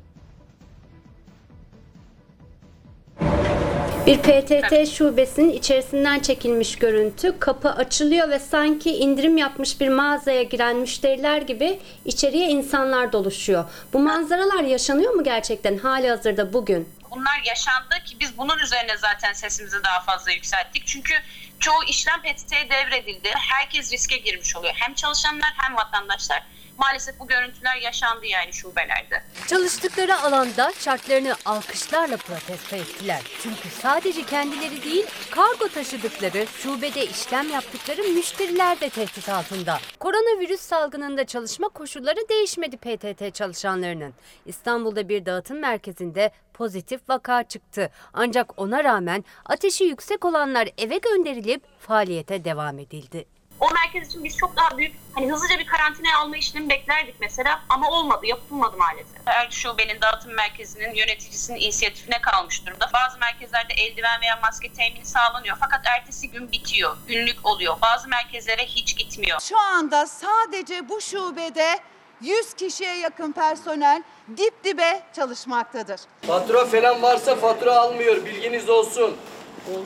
Bir 4.06 4.18
PTT 4.18 4.96
şubesinin 4.98 5.54
içerisinden 5.54 6.20
çekilmiş 6.20 6.76
görüntü. 6.76 7.40
Kapı 7.40 7.70
açılıyor 7.70 8.30
ve 8.30 8.40
sanki 8.40 8.92
indirim 8.92 9.38
yapmış 9.38 9.80
bir 9.82 9.90
mağazaya 9.90 10.44
giren 10.44 10.76
müşteriler 10.76 11.42
gibi 11.42 11.80
içeriye 12.06 12.48
insanlar 12.48 13.12
doluşuyor. 13.12 13.66
Bu 13.94 14.00
manzaralar 14.00 14.64
yaşanıyor 14.64 15.14
mu 15.14 15.24
gerçekten 15.24 15.78
hali 15.78 16.10
hazırda 16.10 16.54
bugün? 16.54 16.90
Bunlar 17.12 17.42
yaşandı 17.46 17.96
ki 18.06 18.18
biz 18.20 18.38
bunun 18.38 18.60
üzerine 18.60 18.98
zaten 18.98 19.34
sesimizi 19.34 19.84
daha 19.84 20.00
fazla 20.00 20.32
yükselttik. 20.32 20.88
Çünkü 20.88 21.14
çoğu 21.60 21.84
işlem 21.88 22.22
PTT'ye 22.22 22.70
devredildi. 22.70 23.30
Herkes 23.36 23.94
riske 23.94 24.18
girmiş 24.18 24.56
oluyor. 24.56 24.74
Hem 24.78 24.94
çalışanlar 24.94 25.54
hem 25.58 25.76
vatandaşlar. 25.76 26.44
Maalesef 26.78 27.20
bu 27.20 27.28
görüntüler 27.28 27.76
yaşandı 27.76 28.26
yani 28.26 28.54
şubelerde. 28.54 29.24
Çalıştıkları 29.48 30.20
alanda 30.20 30.72
şartlarını 30.80 31.36
alkışlarla 31.46 32.18
protesto 32.18 32.76
ettiler. 32.76 33.22
Çünkü 33.44 33.70
sadece 33.82 34.24
kendileri 34.24 34.84
değil, 34.84 35.06
kargo 35.32 35.68
taşıdıkları, 35.68 36.48
şubede 36.48 37.06
işlem 37.06 37.50
yaptıkları 37.50 38.04
müşteriler 38.04 38.82
de 38.82 38.90
tehdit 38.90 39.30
altında. 39.30 39.80
Koronavirüs 40.00 40.62
salgınında 40.62 41.26
çalışma 41.26 41.70
koşulları 41.70 42.30
değişmedi 42.30 42.78
PTT 42.78 43.36
çalışanlarının. 43.36 44.14
İstanbul'da 44.46 45.10
bir 45.10 45.26
dağıtım 45.26 45.60
merkezinde 45.60 46.32
pozitif 46.54 47.10
vaka 47.10 47.44
çıktı. 47.44 47.90
Ancak 48.14 48.60
ona 48.60 48.84
rağmen 48.84 49.24
ateşi 49.46 49.84
yüksek 49.84 50.26
olanlar 50.26 50.70
eve 50.78 50.98
gönderilip 50.98 51.64
faaliyete 51.80 52.46
devam 52.46 52.80
edildi. 52.80 53.35
O 53.60 53.70
merkez 53.72 54.08
için 54.08 54.24
biz 54.24 54.38
çok 54.38 54.56
daha 54.56 54.78
büyük, 54.78 54.96
hani 55.14 55.32
hızlıca 55.32 55.60
bir 55.60 55.66
karantinaya 55.66 56.18
alma 56.18 56.38
işlemi 56.38 56.70
beklerdik 56.70 57.16
mesela 57.20 57.62
ama 57.70 57.90
olmadı, 57.90 58.26
yapılmadı 58.26 58.78
maalesef. 58.78 59.18
Her 59.26 59.50
şubenin 59.52 60.02
dağıtım 60.02 60.34
merkezinin 60.34 60.94
yöneticisinin 60.94 61.60
inisiyatifine 61.60 62.22
kalmış 62.22 62.66
durumda. 62.66 62.90
Bazı 62.94 63.20
merkezlerde 63.20 63.74
eldiven 63.74 64.22
veya 64.22 64.40
maske 64.42 64.74
temini 64.74 65.06
sağlanıyor 65.06 65.58
fakat 65.60 65.82
ertesi 65.86 66.30
gün 66.32 66.52
bitiyor, 66.52 66.98
günlük 67.08 67.46
oluyor. 67.46 67.76
Bazı 67.82 68.08
merkezlere 68.08 68.66
hiç 68.66 68.98
gitmiyor. 68.98 69.40
Şu 69.42 69.60
anda 69.60 70.08
sadece 70.08 70.90
bu 70.90 71.02
şubede 71.02 71.80
100 72.22 72.54
kişiye 72.54 72.98
yakın 72.98 73.32
personel 73.32 74.04
dip 74.38 74.64
dibe 74.64 75.04
çalışmaktadır. 75.16 76.02
Fatura 76.28 76.66
falan 76.66 77.02
varsa 77.02 77.36
fatura 77.36 77.76
almıyor 77.80 78.26
bilginiz 78.26 78.70
olsun. 78.70 79.18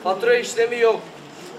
Fatura 0.04 0.34
işlemi 0.36 0.78
yok. 0.78 1.00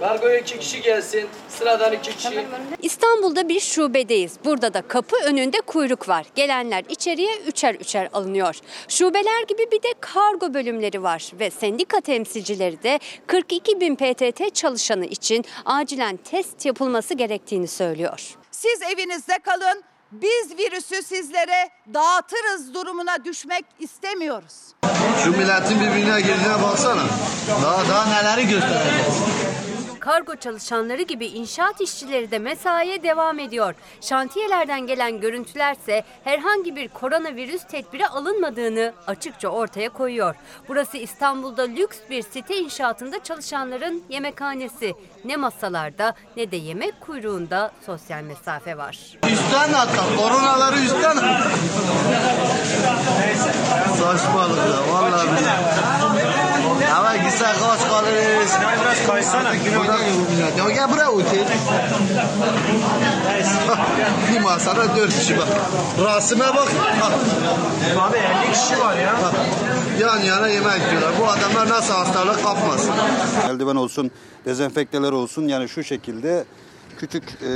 Kargoya 0.02 0.38
iki 0.38 0.60
kişi 0.60 0.82
gelsin, 0.82 1.30
sıradan 1.50 1.94
iki 1.94 2.18
kişi. 2.18 2.46
İstanbul'da 2.82 3.50
bir 3.50 3.60
şubedeyiz. 3.60 4.34
Burada 4.46 4.74
da 4.74 4.82
kapı 4.82 5.16
önünde 5.26 5.62
kuyruk 5.62 6.10
var. 6.10 6.26
Gelenler 6.36 6.84
içeriye 6.90 7.38
üçer 7.38 7.76
üçer 7.76 8.10
alınıyor. 8.14 8.56
Şubeler 8.88 9.44
gibi 9.48 9.72
bir 9.72 9.84
de 9.84 9.94
kargo 10.00 10.54
bölümleri 10.54 11.04
var 11.04 11.32
ve 11.40 11.50
sendika 11.52 12.02
temsilcileri 12.02 12.84
de 12.84 13.00
42 13.28 13.80
bin 13.82 13.96
PTT 13.96 14.56
çalışanı 14.56 15.06
için 15.06 15.46
acilen 15.66 16.18
test 16.18 16.66
yapılması 16.66 17.14
gerektiğini 17.14 17.68
söylüyor. 17.68 18.36
Siz 18.52 18.82
evinizde 18.82 19.38
kalın, 19.44 19.84
biz 20.12 20.58
virüsü 20.60 21.04
sizlere 21.04 21.70
dağıtırız 21.94 22.74
durumuna 22.74 23.26
düşmek 23.26 23.66
istemiyoruz. 23.80 24.54
Şu 25.24 25.32
milletin 25.32 25.80
birbirine 25.82 26.22
girdiğine 26.22 26.64
baksana. 26.64 27.04
Daha 27.64 27.90
daha 27.90 28.06
neleri 28.06 28.48
göstereceğiz. 28.48 29.71
Kargo 30.02 30.36
çalışanları 30.36 31.02
gibi 31.02 31.26
inşaat 31.26 31.82
işçileri 31.82 32.32
de 32.32 32.40
mesaiye 32.40 33.04
devam 33.04 33.40
ediyor. 33.40 33.76
Şantiyelerden 34.02 34.88
gelen 34.88 35.20
görüntülerse 35.20 36.04
herhangi 36.24 36.76
bir 36.76 36.88
koronavirüs 36.88 37.64
tedbiri 37.64 38.08
alınmadığını 38.08 38.94
açıkça 39.08 39.48
ortaya 39.48 39.90
koyuyor. 39.90 40.36
Burası 40.68 40.98
İstanbul'da 40.98 41.62
lüks 41.62 41.98
bir 42.10 42.22
site 42.22 42.58
inşaatında 42.58 43.24
çalışanların 43.24 44.04
yemekhanesi. 44.10 44.94
Ne 45.26 45.38
masalarda 45.38 46.16
ne 46.38 46.52
de 46.52 46.56
yemek 46.56 47.02
kuyruğunda 47.02 47.72
sosyal 47.86 48.22
mesafe 48.22 48.78
var. 48.78 49.18
Üstten 49.32 49.74
atla, 49.74 50.04
koronaları 50.18 50.80
üstten. 50.80 51.18
Saçmalık 54.00 54.58
ya, 54.58 54.94
vallahi. 54.94 55.28
Ama 56.98 57.18
gitse 57.18 57.46
kaç 57.46 57.90
kalırız. 57.90 58.52
Biraz 58.82 59.08
kaysana. 59.08 59.56
Ya 60.58 60.70
gel 60.70 60.92
buraya 60.92 61.12
otur. 61.12 61.38
Bir 64.34 64.40
masada 64.42 64.96
dört 64.96 65.20
kişi 65.20 65.38
bak. 65.38 65.48
Rasime 66.04 66.46
bak. 66.56 66.68
Abi 68.00 68.18
50 68.18 68.54
kişi 68.54 68.80
var 68.80 68.96
ya. 68.98 69.16
Yan 70.00 70.20
yana 70.20 70.48
yemek 70.48 70.82
yiyorlar. 70.88 71.12
Bu 71.22 71.28
adamlar 71.28 71.70
nasıl 71.70 71.94
hastalık 71.94 72.44
kapmasın? 72.44 72.92
Eldiven 73.50 73.76
olsun, 73.76 74.12
dezenfekteler 74.46 75.12
olsun 75.12 75.48
yani 75.48 75.70
şu 75.70 75.84
şekilde 75.84 76.46
küçük 77.00 77.24
e, 77.24 77.52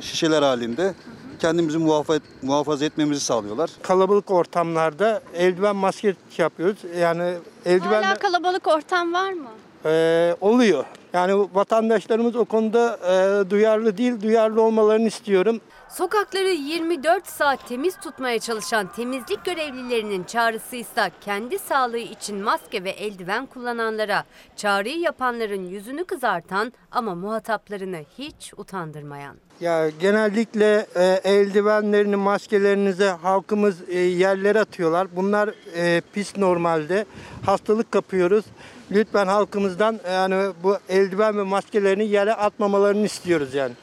şişeler 0.00 0.42
halinde 0.42 0.94
kendimizi 1.38 1.78
muhafaza, 1.78 2.20
muhafaza 2.42 2.84
etmemizi 2.84 3.20
sağlıyorlar. 3.20 3.70
Kalabalık 3.82 4.30
ortamlarda 4.30 5.22
eldiven 5.34 5.76
maske 5.76 6.14
yapıyoruz. 6.38 6.78
Yani 6.98 7.34
eldiven 7.66 8.02
Hala 8.02 8.14
kalabalık 8.14 8.66
ortam 8.68 9.12
var 9.12 9.32
mı? 9.32 9.48
e, 9.84 10.36
oluyor. 10.40 10.84
Yani 11.12 11.48
vatandaşlarımız 11.54 12.36
o 12.36 12.44
konuda 12.44 12.98
e, 12.98 13.50
duyarlı 13.50 13.96
değil, 13.96 14.22
duyarlı 14.22 14.62
olmalarını 14.62 15.08
istiyorum. 15.08 15.60
Sokakları 15.88 16.48
24 16.48 17.26
saat 17.26 17.68
temiz 17.68 17.96
tutmaya 17.96 18.38
çalışan 18.38 18.92
temizlik 18.92 19.44
görevlilerinin 19.44 20.24
çağrısıysa 20.24 21.10
kendi 21.20 21.58
sağlığı 21.58 21.98
için 21.98 22.42
maske 22.42 22.84
ve 22.84 22.90
eldiven 22.90 23.46
kullananlara, 23.46 24.24
çağrıyı 24.56 24.98
yapanların 24.98 25.68
yüzünü 25.68 26.04
kızartan 26.04 26.72
ama 26.90 27.14
muhataplarını 27.14 27.98
hiç 28.18 28.52
utandırmayan. 28.56 29.36
Ya 29.60 29.90
genellikle 29.90 30.86
e, 30.96 31.20
eldivenlerini, 31.24 32.16
maskelerinizi 32.16 33.04
halkımız 33.04 33.88
e, 33.88 33.98
yerlere 33.98 34.60
atıyorlar. 34.60 35.16
Bunlar 35.16 35.50
e, 35.76 36.02
pis 36.12 36.36
normalde. 36.36 37.06
Hastalık 37.46 37.92
kapıyoruz. 37.92 38.44
Lütfen 38.90 39.26
halkımızdan 39.26 40.00
yani 40.10 40.52
bu 40.62 40.76
eldiven 40.88 41.38
ve 41.38 41.42
maskelerini 41.42 42.04
yere 42.04 42.34
atmamalarını 42.34 43.04
istiyoruz 43.04 43.54
yani. 43.54 43.74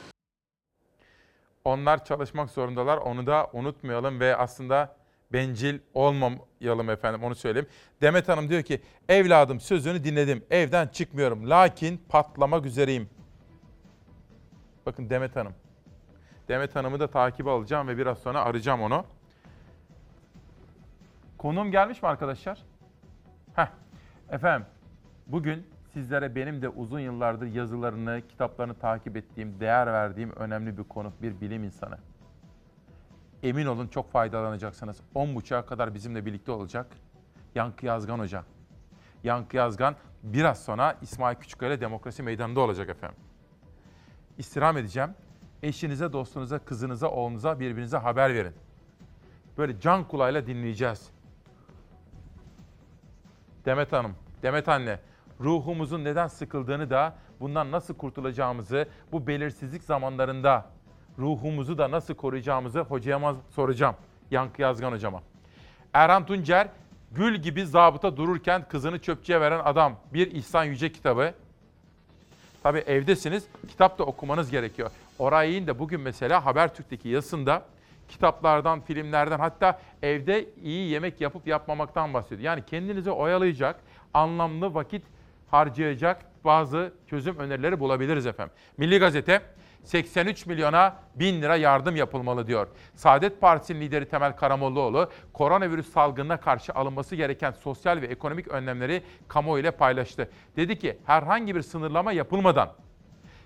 Onlar 1.66 2.06
çalışmak 2.06 2.50
zorundalar. 2.50 2.98
Onu 2.98 3.28
da 3.28 3.50
unutmayalım 3.54 4.20
ve 4.20 4.36
aslında 4.36 4.96
bencil 5.34 5.80
olmayalım 5.94 6.90
efendim 6.90 7.24
onu 7.24 7.36
söyleyeyim. 7.36 7.68
Demet 8.02 8.28
Hanım 8.28 8.50
diyor 8.50 8.64
ki 8.64 8.82
evladım 9.10 9.60
sözünü 9.60 10.04
dinledim. 10.04 10.46
Evden 10.50 10.88
çıkmıyorum. 10.88 11.50
Lakin 11.50 11.98
patlamak 12.10 12.66
üzereyim. 12.66 13.10
Bakın 14.86 15.10
Demet 15.10 15.36
Hanım. 15.36 15.54
Demet 16.48 16.76
Hanım'ı 16.76 17.00
da 17.00 17.08
takip 17.08 17.48
alacağım 17.48 17.88
ve 17.88 17.98
biraz 17.98 18.20
sonra 18.20 18.42
arayacağım 18.42 18.82
onu. 18.82 19.06
Konuğum 21.38 21.72
gelmiş 21.72 22.02
mi 22.02 22.10
arkadaşlar? 22.10 22.60
Heh. 23.56 23.68
Efendim 24.30 24.68
bugün 25.30 25.68
sizlere 25.94 26.36
benim 26.36 26.62
de 26.62 26.70
uzun 26.70 27.00
yıllardır 27.00 27.48
yazılarını, 27.48 28.22
kitaplarını 28.30 28.74
takip 28.74 29.18
ettiğim, 29.18 29.60
değer 29.60 29.88
verdiğim 29.88 30.32
önemli 30.32 30.78
bir 30.78 30.84
konuk, 30.84 31.22
bir 31.22 31.42
bilim 31.42 31.64
insanı. 31.64 31.98
Emin 33.44 33.66
olun 33.66 33.88
çok 33.88 34.12
faydalanacaksınız. 34.12 35.02
10.30'a 35.16 35.66
kadar 35.66 35.94
bizimle 35.94 36.26
birlikte 36.26 36.52
olacak. 36.52 36.88
Yankı 37.56 37.86
Yazgan 37.86 38.20
Hoca. 38.20 38.44
Yankı 39.24 39.58
Yazgan 39.58 39.96
biraz 40.24 40.64
sonra 40.64 40.98
İsmail 41.02 41.36
Küçükkaya 41.36 41.82
Demokrasi 41.82 42.24
Meydanı'nda 42.24 42.60
olacak 42.60 42.90
efendim. 42.90 43.18
İstirham 44.38 44.78
edeceğim. 44.78 45.10
Eşinize, 45.64 46.14
dostunuza, 46.14 46.60
kızınıza, 46.60 47.08
oğlunuza, 47.08 47.60
birbirinize 47.60 47.98
haber 47.98 48.34
verin. 48.34 48.54
Böyle 49.58 49.80
can 49.80 50.08
kulağıyla 50.08 50.48
dinleyeceğiz. 50.48 51.10
Demet 53.66 53.92
Hanım, 53.94 54.16
Demet 54.44 54.70
Anne, 54.70 55.00
ruhumuzun 55.40 56.04
neden 56.04 56.28
sıkıldığını 56.28 56.90
da, 56.90 57.16
bundan 57.40 57.72
nasıl 57.72 57.94
kurtulacağımızı, 57.94 58.88
bu 59.12 59.28
belirsizlik 59.28 59.84
zamanlarında 59.84 60.66
ruhumuzu 61.20 61.78
da 61.78 61.92
nasıl 61.92 62.14
koruyacağımızı 62.14 62.80
hocama 62.80 63.36
soracağım. 63.50 63.96
Yankı 64.32 64.62
Yazgan 64.62 64.92
hocama. 64.92 65.22
Erhan 65.94 66.26
Tuncer, 66.26 66.68
gül 67.12 67.36
gibi 67.36 67.66
zabıta 67.66 68.18
dururken 68.18 68.68
kızını 68.68 69.00
çöpçüye 69.00 69.42
veren 69.42 69.62
adam. 69.64 69.96
Bir 70.14 70.32
İhsan 70.32 70.64
Yüce 70.64 70.92
kitabı. 70.92 71.34
Tabii 72.64 72.80
evdesiniz, 72.80 73.48
kitap 73.68 74.00
da 74.00 74.04
okumanız 74.04 74.52
gerekiyor. 74.52 74.92
Orayın 75.20 75.68
da 75.68 75.80
bugün 75.80 76.02
mesela 76.02 76.46
Habertürk'teki 76.46 77.10
yazısında 77.10 77.64
kitaplardan, 78.10 78.82
filmlerden 78.82 79.40
hatta 79.40 79.80
evde 80.04 80.46
iyi 80.64 80.90
yemek 80.90 81.22
yapıp 81.22 81.48
yapmamaktan 81.48 82.14
bahsediyor. 82.14 82.42
Yani 82.42 82.66
kendinizi 82.66 83.12
oyalayacak, 83.12 83.80
anlamlı 84.14 84.74
vakit 84.74 85.04
harcayacak 85.52 86.26
bazı 86.46 86.94
çözüm 87.08 87.38
önerileri 87.38 87.80
bulabiliriz 87.80 88.26
efendim. 88.26 88.54
Milli 88.78 89.00
Gazete 89.00 89.42
83 89.84 90.46
milyona 90.46 90.96
1000 91.16 91.42
lira 91.42 91.56
yardım 91.56 91.96
yapılmalı 91.96 92.48
diyor. 92.48 92.68
Saadet 92.96 93.42
Partisi'nin 93.42 93.82
lideri 93.82 94.10
Temel 94.10 94.36
Karamollaoğlu, 94.36 95.10
koronavirüs 95.34 95.94
salgınına 95.94 96.38
karşı 96.38 96.74
alınması 96.74 97.16
gereken 97.16 97.52
sosyal 97.52 98.02
ve 98.02 98.06
ekonomik 98.06 98.48
önlemleri 98.48 99.04
kamuoyu 99.28 99.62
ile 99.62 99.72
paylaştı. 99.72 100.30
Dedi 100.56 100.80
ki 100.80 100.98
herhangi 101.06 101.56
bir 101.56 101.62
sınırlama 101.62 102.12
yapılmadan 102.12 102.70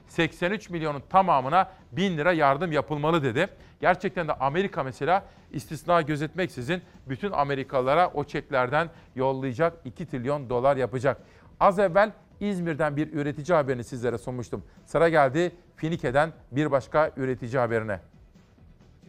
83 0.08 0.70
milyonun 0.70 1.04
tamamına 1.10 1.72
1000 1.92 2.18
lira 2.18 2.34
yardım 2.34 2.72
yapılmalı 2.72 3.24
dedi. 3.24 3.48
Gerçekten 3.82 4.28
de 4.28 4.34
Amerika 4.34 4.84
mesela 4.84 5.26
istisna 5.52 6.02
gözetmeksizin 6.02 6.82
bütün 7.10 7.32
Amerikalılara 7.32 8.12
o 8.14 8.24
çeklerden 8.24 8.90
yollayacak 9.16 9.74
2 9.86 10.06
trilyon 10.06 10.50
dolar 10.50 10.78
yapacak. 10.78 11.22
Az 11.60 11.80
evvel 11.80 12.12
İzmir'den 12.40 12.98
bir 12.98 13.14
üretici 13.14 13.56
haberini 13.56 13.84
sizlere 13.84 14.18
sunmuştum. 14.18 14.64
Sıra 14.86 15.10
geldi 15.10 15.52
Finike'den 15.76 16.34
bir 16.52 16.72
başka 16.72 17.12
üretici 17.18 17.58
haberine. 17.58 18.00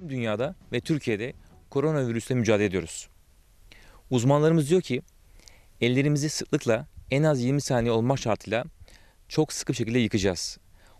Dünyada 0.08 0.54
ve 0.72 0.80
Türkiye'de 0.80 1.32
koronavirüsle 1.70 2.34
mücadele 2.34 2.64
ediyoruz. 2.64 3.08
Uzmanlarımız 4.10 4.70
diyor 4.70 4.80
ki 4.80 5.02
ellerimizi 5.80 6.28
sıklıkla 6.28 6.86
en 7.10 7.22
az 7.22 7.42
20 7.42 7.60
saniye 7.60 7.92
olmak 7.92 8.18
şartıyla 8.18 8.64
çok 9.28 9.52
sıkı 9.52 9.72
bir 9.72 9.76
şekilde 9.76 9.98
yıkacağız. 9.98 10.58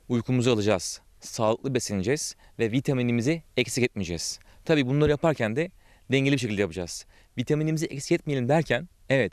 Uykumuzu 0.09 0.53
alacağız, 0.53 1.01
sağlıklı 1.20 1.74
besleneceğiz 1.74 2.36
ve 2.59 2.72
vitaminimizi 2.72 3.42
eksik 3.57 3.84
etmeyeceğiz. 3.84 4.38
Tabii 4.64 4.86
bunları 4.86 5.11
yaparken 5.11 5.57
de 5.57 5.70
dengeli 6.12 6.32
bir 6.32 6.38
şekilde 6.38 6.61
yapacağız. 6.61 7.07
Vitaminimizi 7.38 7.86
eksik 7.86 8.12
etmeyelim 8.12 8.49
derken 8.49 8.88
evet 9.09 9.32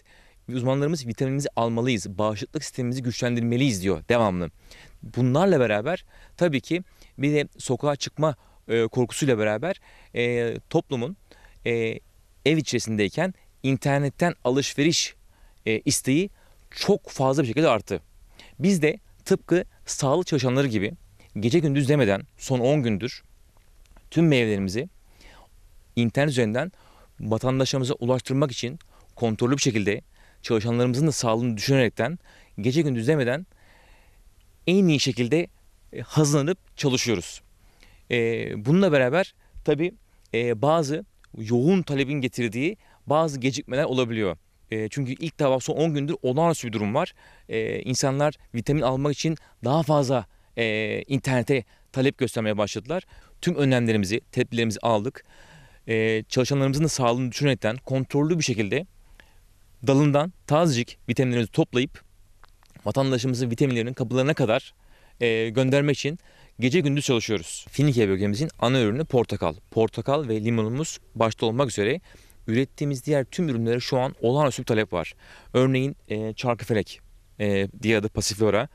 uzmanlarımız 0.55 1.07
vitaminimizi 1.07 1.49
almalıyız, 1.55 2.09
bağışıklık 2.09 2.63
sistemimizi 2.63 3.03
güçlendirmeliyiz 3.03 3.83
diyor 3.83 4.03
devamlı. 4.09 4.51
Bunlarla 5.03 5.59
beraber 5.59 6.05
tabii 6.37 6.61
ki 6.61 6.83
bir 7.17 7.33
de 7.33 7.47
sokağa 7.57 7.95
çıkma 7.95 8.35
e, 8.67 8.87
korkusuyla 8.87 9.37
beraber 9.37 9.81
e, 10.15 10.53
toplumun 10.69 11.17
e, 11.65 11.99
ev 12.45 12.57
içerisindeyken 12.57 13.33
internetten 13.63 14.33
alışveriş 14.43 15.15
e, 15.65 15.79
isteği 15.79 16.29
çok 16.71 17.09
fazla 17.09 17.43
bir 17.43 17.47
şekilde 17.47 17.69
arttı. 17.69 18.01
Biz 18.59 18.81
de 18.81 18.99
tıpkı 19.25 19.63
sağlık 19.85 20.27
çalışanları 20.27 20.67
gibi 20.67 20.93
gece 21.39 21.59
gündüz 21.59 21.89
demeden 21.89 22.21
son 22.37 22.59
10 22.59 22.83
gündür 22.83 23.23
tüm 24.11 24.27
meyvelerimizi 24.27 24.89
internet 25.95 26.29
üzerinden 26.29 26.71
vatandaşlarımıza 27.19 27.93
ulaştırmak 27.93 28.51
için 28.51 28.79
kontrollü 29.15 29.57
bir 29.57 29.61
şekilde 29.61 30.01
çalışanlarımızın 30.41 31.07
da 31.07 31.11
sağlığını 31.11 31.57
düşünerekten 31.57 32.19
gece 32.59 32.81
gündüz 32.81 33.07
demeden 33.07 33.45
en 34.67 34.87
iyi 34.87 34.99
şekilde 34.99 35.47
e, 35.93 36.01
hazırlanıp 36.01 36.77
çalışıyoruz. 36.77 37.41
E, 38.11 38.65
bununla 38.65 38.91
beraber 38.91 39.33
tabii 39.65 39.93
e, 40.33 40.61
bazı 40.61 41.05
yoğun 41.37 41.81
talebin 41.81 42.21
getirdiği 42.21 42.77
bazı 43.07 43.39
gecikmeler 43.39 43.83
olabiliyor. 43.83 44.37
Çünkü 44.89 45.11
ilk 45.11 45.39
defa 45.39 45.59
son 45.59 45.75
10 45.75 45.93
gündür 45.93 46.15
olağanüstü 46.21 46.67
bir 46.67 46.73
durum 46.73 46.95
var. 46.95 47.13
İnsanlar 47.83 48.33
vitamin 48.55 48.81
almak 48.81 49.13
için 49.13 49.37
daha 49.63 49.83
fazla 49.83 50.25
internete 51.07 51.63
talep 51.91 52.17
göstermeye 52.17 52.57
başladılar. 52.57 53.03
Tüm 53.41 53.55
önlemlerimizi, 53.55 54.21
tedbirlerimizi 54.31 54.79
aldık. 54.81 55.25
Çalışanlarımızın 56.29 56.83
da 56.83 56.89
sağlığını 56.89 57.31
düşünerekten 57.31 57.77
kontrollü 57.77 58.37
bir 58.39 58.43
şekilde 58.43 58.85
dalından 59.87 60.33
tazecik 60.47 60.97
vitaminlerimizi 61.09 61.51
toplayıp 61.51 62.01
vatandaşımızın 62.85 63.51
vitaminlerinin 63.51 63.93
kapılarına 63.93 64.33
kadar 64.33 64.73
e, 65.21 65.49
göndermek 65.49 65.97
için 65.97 66.19
gece 66.59 66.79
gündüz 66.79 67.05
çalışıyoruz. 67.05 67.65
Finike 67.69 68.09
bölgemizin 68.09 68.49
ana 68.59 68.81
ürünü 68.81 69.05
portakal. 69.05 69.53
Portakal 69.71 70.27
ve 70.27 70.43
limonumuz 70.43 70.99
başta 71.15 71.45
olmak 71.45 71.69
üzere 71.69 72.01
ürettiğimiz 72.47 73.05
diğer 73.05 73.25
tüm 73.25 73.49
ürünlere 73.49 73.79
şu 73.79 73.99
an 73.99 74.15
olağanüstü 74.21 74.61
bir 74.61 74.65
talep 74.65 74.93
var. 74.93 75.13
Örneğin 75.53 75.95
e, 76.09 76.33
çarkıfelek 76.33 77.01
e, 77.39 77.67
diğer 77.81 77.99
adı 77.99 78.09
pasiflora 78.09 78.67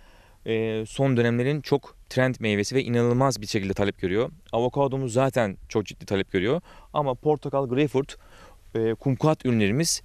e, 0.46 0.84
son 0.88 1.16
dönemlerin 1.16 1.60
çok 1.60 1.96
trend 2.08 2.34
meyvesi 2.40 2.74
ve 2.74 2.84
inanılmaz 2.84 3.40
bir 3.40 3.46
şekilde 3.46 3.74
talep 3.74 3.98
görüyor. 3.98 4.30
Avokadomuz 4.52 5.12
zaten 5.12 5.56
çok 5.68 5.86
ciddi 5.86 6.06
talep 6.06 6.32
görüyor. 6.32 6.60
Ama 6.92 7.14
portakal, 7.14 7.68
greyfurt, 7.68 8.16
e, 8.74 8.94
kumkuat 8.94 9.46
ürünlerimiz 9.46 10.02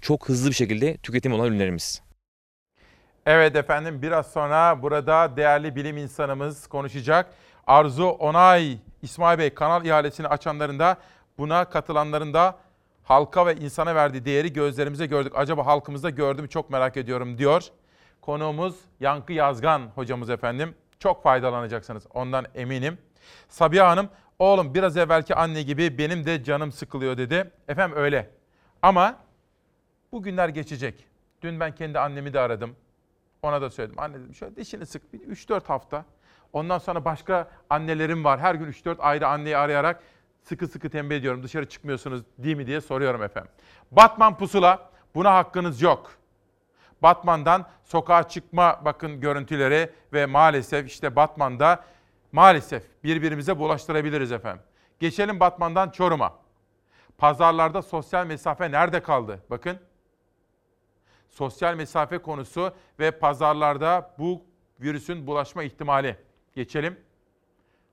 çok 0.00 0.28
hızlı 0.28 0.50
bir 0.50 0.54
şekilde 0.54 0.96
tüketim 0.96 1.32
olan 1.32 1.46
ürünlerimiz. 1.46 2.02
Evet 3.26 3.56
efendim 3.56 4.02
biraz 4.02 4.32
sonra 4.32 4.82
burada 4.82 5.36
değerli 5.36 5.76
bilim 5.76 5.96
insanımız 5.96 6.66
konuşacak. 6.66 7.34
Arzu 7.66 8.04
Onay, 8.04 8.78
İsmail 9.02 9.38
Bey 9.38 9.54
kanal 9.54 9.84
ihalesini 9.84 10.26
açanların 10.26 10.78
da 10.78 10.96
buna 11.38 11.64
katılanların 11.64 12.34
da 12.34 12.56
halka 13.04 13.46
ve 13.46 13.56
insana 13.56 13.94
verdiği 13.94 14.24
değeri 14.24 14.52
gözlerimize 14.52 15.06
gördük. 15.06 15.32
Acaba 15.36 15.66
halkımızda 15.66 16.10
gördü 16.10 16.48
çok 16.48 16.70
merak 16.70 16.96
ediyorum 16.96 17.38
diyor. 17.38 17.62
Konuğumuz 18.20 18.74
Yankı 19.00 19.32
Yazgan 19.32 19.82
hocamız 19.94 20.30
efendim. 20.30 20.74
Çok 20.98 21.22
faydalanacaksınız 21.22 22.06
ondan 22.14 22.46
eminim. 22.54 22.98
Sabiha 23.48 23.88
Hanım, 23.88 24.08
oğlum 24.38 24.74
biraz 24.74 24.96
evvelki 24.96 25.34
anne 25.34 25.62
gibi 25.62 25.98
benim 25.98 26.26
de 26.26 26.44
canım 26.44 26.72
sıkılıyor 26.72 27.18
dedi. 27.18 27.50
Efendim 27.68 27.96
öyle. 27.98 28.39
Ama 28.82 29.16
bu 30.12 30.22
günler 30.22 30.48
geçecek. 30.48 31.06
Dün 31.42 31.60
ben 31.60 31.74
kendi 31.74 31.98
annemi 31.98 32.32
de 32.32 32.40
aradım. 32.40 32.76
Ona 33.42 33.62
da 33.62 33.70
söyledim. 33.70 34.00
Anne 34.00 34.14
dedim 34.14 34.34
şöyle 34.34 34.56
dişini 34.56 34.86
sık 34.86 35.12
bir 35.12 35.20
3-4 35.20 35.66
hafta. 35.66 36.04
Ondan 36.52 36.78
sonra 36.78 37.04
başka 37.04 37.50
annelerim 37.70 38.24
var. 38.24 38.40
Her 38.40 38.54
gün 38.54 38.72
3-4 38.72 38.98
ayrı 38.98 39.28
anneyi 39.28 39.56
arayarak 39.56 40.02
sıkı 40.42 40.68
sıkı 40.68 40.90
tembih 40.90 41.16
ediyorum. 41.16 41.42
Dışarı 41.42 41.68
çıkmıyorsunuz 41.68 42.22
değil 42.38 42.56
mi 42.56 42.66
diye 42.66 42.80
soruyorum 42.80 43.22
efendim. 43.22 43.50
Batman 43.90 44.38
pusula 44.38 44.90
buna 45.14 45.34
hakkınız 45.34 45.82
yok. 45.82 46.12
Batman'dan 47.02 47.66
sokağa 47.84 48.28
çıkma 48.28 48.80
bakın 48.84 49.20
görüntüleri 49.20 49.90
ve 50.12 50.26
maalesef 50.26 50.86
işte 50.86 51.16
Batman'da 51.16 51.84
maalesef 52.32 52.82
birbirimize 53.04 53.58
bulaştırabiliriz 53.58 54.32
efendim. 54.32 54.62
Geçelim 55.00 55.40
Batman'dan 55.40 55.90
Çorum'a. 55.90 56.34
Pazarlarda 57.20 57.82
sosyal 57.82 58.26
mesafe 58.26 58.70
nerede 58.70 59.02
kaldı? 59.02 59.42
Bakın. 59.50 59.78
Sosyal 61.28 61.74
mesafe 61.74 62.18
konusu 62.18 62.74
ve 62.98 63.10
pazarlarda 63.10 64.14
bu 64.18 64.42
virüsün 64.80 65.26
bulaşma 65.26 65.62
ihtimali. 65.62 66.16
Geçelim. 66.54 67.00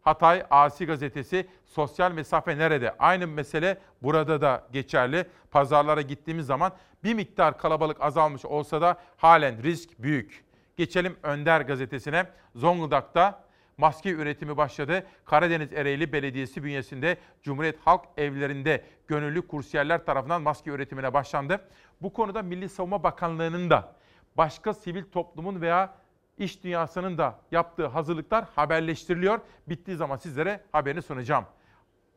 Hatay 0.02 0.46
Asi 0.50 0.86
Gazetesi 0.86 1.48
sosyal 1.66 2.12
mesafe 2.12 2.58
nerede? 2.58 2.96
Aynı 3.00 3.28
mesele 3.28 3.78
burada 4.02 4.42
da 4.42 4.68
geçerli. 4.72 5.26
Pazarlara 5.52 6.02
gittiğimiz 6.02 6.46
zaman 6.46 6.72
bir 7.04 7.14
miktar 7.14 7.58
kalabalık 7.58 8.02
azalmış 8.02 8.46
olsa 8.46 8.82
da 8.82 8.98
halen 9.18 9.64
risk 9.64 9.90
büyük. 10.00 10.46
Geçelim 10.78 11.18
Önder 11.24 11.62
Gazetesi'ne. 11.62 12.26
Zonguldak'ta 12.56 13.44
maske 13.78 14.10
üretimi 14.10 14.58
başladı. 14.58 15.08
Karadeniz 15.26 15.74
Ereğli 15.74 16.14
Belediyesi 16.14 16.64
bünyesinde 16.64 17.18
Cumhuriyet 17.44 17.80
Halk 17.80 18.06
Evlerinde 18.18 18.84
gönüllü 19.08 19.48
kursiyerler 19.48 20.06
tarafından 20.06 20.42
maske 20.42 20.72
üretimine 20.72 21.14
başlandı. 21.14 21.62
Bu 22.02 22.14
konuda 22.14 22.42
Milli 22.42 22.70
Savunma 22.70 23.04
Bakanlığı'nın 23.04 23.70
da 23.70 23.96
başka 24.38 24.74
sivil 24.74 25.04
toplumun 25.04 25.62
veya 25.62 25.96
iş 26.38 26.64
dünyasının 26.64 27.18
da 27.18 27.40
yaptığı 27.52 27.88
hazırlıklar 27.88 28.46
haberleştiriliyor. 28.56 29.40
Bittiği 29.68 29.98
zaman 29.98 30.18
sizlere 30.18 30.64
haberini 30.72 31.02
sunacağım. 31.02 31.46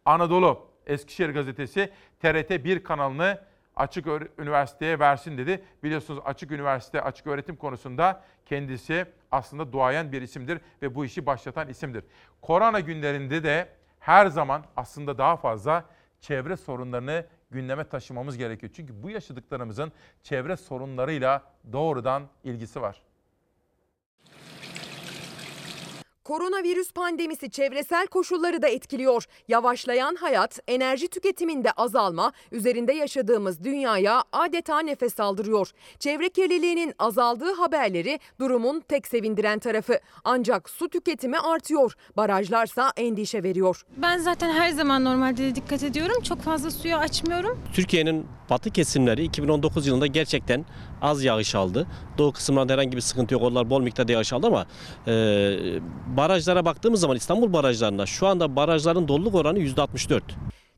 Anadolu 0.05 0.71
Eskişehir 0.87 1.31
Gazetesi 1.31 1.93
TRT 2.21 2.51
1 2.51 2.85
kanalını 2.85 3.39
Açık 3.81 4.07
Üniversite'ye 4.39 4.99
versin 4.99 5.39
dedi. 5.39 5.65
Biliyorsunuz 5.83 6.21
Açık 6.25 6.51
Üniversite, 6.51 7.03
açık 7.03 7.27
öğretim 7.27 7.57
konusunda 7.57 8.23
kendisi 8.47 9.07
aslında 9.31 9.73
duayen 9.73 10.13
bir 10.13 10.23
isimdir 10.23 10.61
ve 10.83 10.95
bu 10.95 11.05
işi 11.05 11.27
başlatan 11.27 11.69
isimdir. 11.69 12.05
Korona 12.43 12.81
günlerinde 12.81 13.43
de 13.43 13.69
her 13.99 14.27
zaman 14.27 14.65
aslında 14.77 15.19
daha 15.19 15.37
fazla 15.37 15.85
çevre 16.21 16.57
sorunlarını 16.57 17.27
gündeme 17.51 17.85
taşımamız 17.85 18.37
gerekiyor. 18.37 18.73
Çünkü 18.77 19.03
bu 19.03 19.11
yaşadıklarımızın 19.11 19.93
çevre 20.23 20.57
sorunlarıyla 20.57 21.43
doğrudan 21.73 22.23
ilgisi 22.45 22.83
var. 22.83 23.03
Koronavirüs 26.31 26.93
pandemisi 26.93 27.51
çevresel 27.51 28.07
koşulları 28.07 28.63
da 28.63 28.69
etkiliyor. 28.69 29.25
Yavaşlayan 29.49 30.15
hayat, 30.15 30.59
enerji 30.69 31.09
tüketiminde 31.09 31.73
azalma, 31.73 32.33
üzerinde 32.53 32.93
yaşadığımız 32.93 33.65
dünyaya 33.65 34.25
adeta 34.33 34.81
nefes 34.81 35.21
aldırıyor. 35.21 35.71
Çevre 35.99 36.29
kirliliğinin 36.29 36.95
azaldığı 36.99 37.55
haberleri 37.55 38.21
durumun 38.41 38.81
tek 38.89 39.07
sevindiren 39.07 39.59
tarafı. 39.59 40.01
Ancak 40.25 40.71
su 40.71 40.89
tüketimi 40.89 41.39
artıyor. 41.39 41.95
Barajlarsa 42.17 42.93
endişe 42.97 43.43
veriyor. 43.43 43.83
Ben 43.97 44.19
zaten 44.19 44.53
her 44.53 44.71
zaman 44.71 45.05
normalde 45.05 45.55
dikkat 45.55 45.83
ediyorum. 45.83 46.23
Çok 46.23 46.41
fazla 46.41 46.71
suyu 46.71 46.97
açmıyorum. 46.97 47.59
Türkiye'nin 47.73 48.27
batı 48.51 48.71
kesimleri 48.71 49.25
2019 49.25 49.87
yılında 49.87 50.07
gerçekten 50.07 50.65
az 51.03 51.25
yağış 51.25 51.55
aldı. 51.55 51.87
Doğu 52.19 52.33
kısımlarda 52.33 52.73
herhangi 52.73 52.97
bir 52.97 53.01
sıkıntı 53.03 53.35
yok. 53.35 53.43
Onlar 53.43 53.71
bol 53.71 53.83
miktarda 53.83 54.13
yağış 54.13 54.33
aldı 54.33 54.47
ama 54.47 54.67
e, 55.07 55.13
barajlara 56.21 56.65
baktığımız 56.65 57.01
zaman 57.01 57.17
İstanbul 57.17 57.53
barajlarında 57.53 58.07
şu 58.07 58.27
anda 58.27 58.57
barajların 58.57 59.09
doluluk 59.09 59.35
oranı 59.35 59.59
%64. 59.59 60.21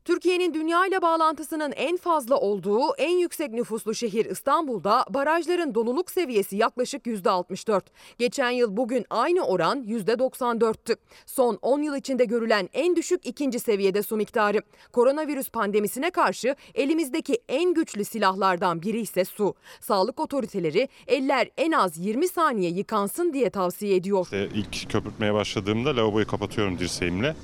Türkiye'nin 0.05 0.53
dünya 0.53 0.85
ile 0.87 1.01
bağlantısının 1.01 1.71
en 1.75 1.97
fazla 1.97 2.37
olduğu 2.37 2.95
en 2.97 3.17
yüksek 3.17 3.51
nüfuslu 3.51 3.95
şehir 3.95 4.25
İstanbul'da 4.25 5.05
barajların 5.09 5.75
doluluk 5.75 6.11
seviyesi 6.11 6.55
yaklaşık 6.55 7.05
%64. 7.05 7.81
Geçen 8.17 8.49
yıl 8.49 8.77
bugün 8.77 9.05
aynı 9.09 9.41
oran 9.45 9.83
%94'tü. 9.83 10.95
Son 11.25 11.59
10 11.61 11.81
yıl 11.81 11.95
içinde 11.95 12.25
görülen 12.25 12.69
en 12.73 12.95
düşük 12.95 13.25
ikinci 13.25 13.59
seviyede 13.59 14.03
su 14.03 14.15
miktarı. 14.17 14.61
Koronavirüs 14.91 15.49
pandemisine 15.49 16.11
karşı 16.11 16.55
elimizdeki 16.75 17.39
en 17.49 17.73
güçlü 17.73 18.05
silahlardan 18.05 18.81
biri 18.81 18.99
ise 18.99 19.25
su. 19.25 19.55
Sağlık 19.81 20.19
otoriteleri 20.19 20.89
eller 21.07 21.49
en 21.57 21.71
az 21.71 21.97
20 21.97 22.27
saniye 22.27 22.71
yıkansın 22.71 23.33
diye 23.33 23.49
tavsiye 23.49 23.95
ediyor. 23.95 24.23
İşte 24.23 24.49
ilk 24.55 24.91
köpürtmeye 24.91 25.33
başladığımda 25.33 25.95
lavaboyu 25.95 26.27
kapatıyorum 26.27 26.79
dirseğimle. 26.79 27.35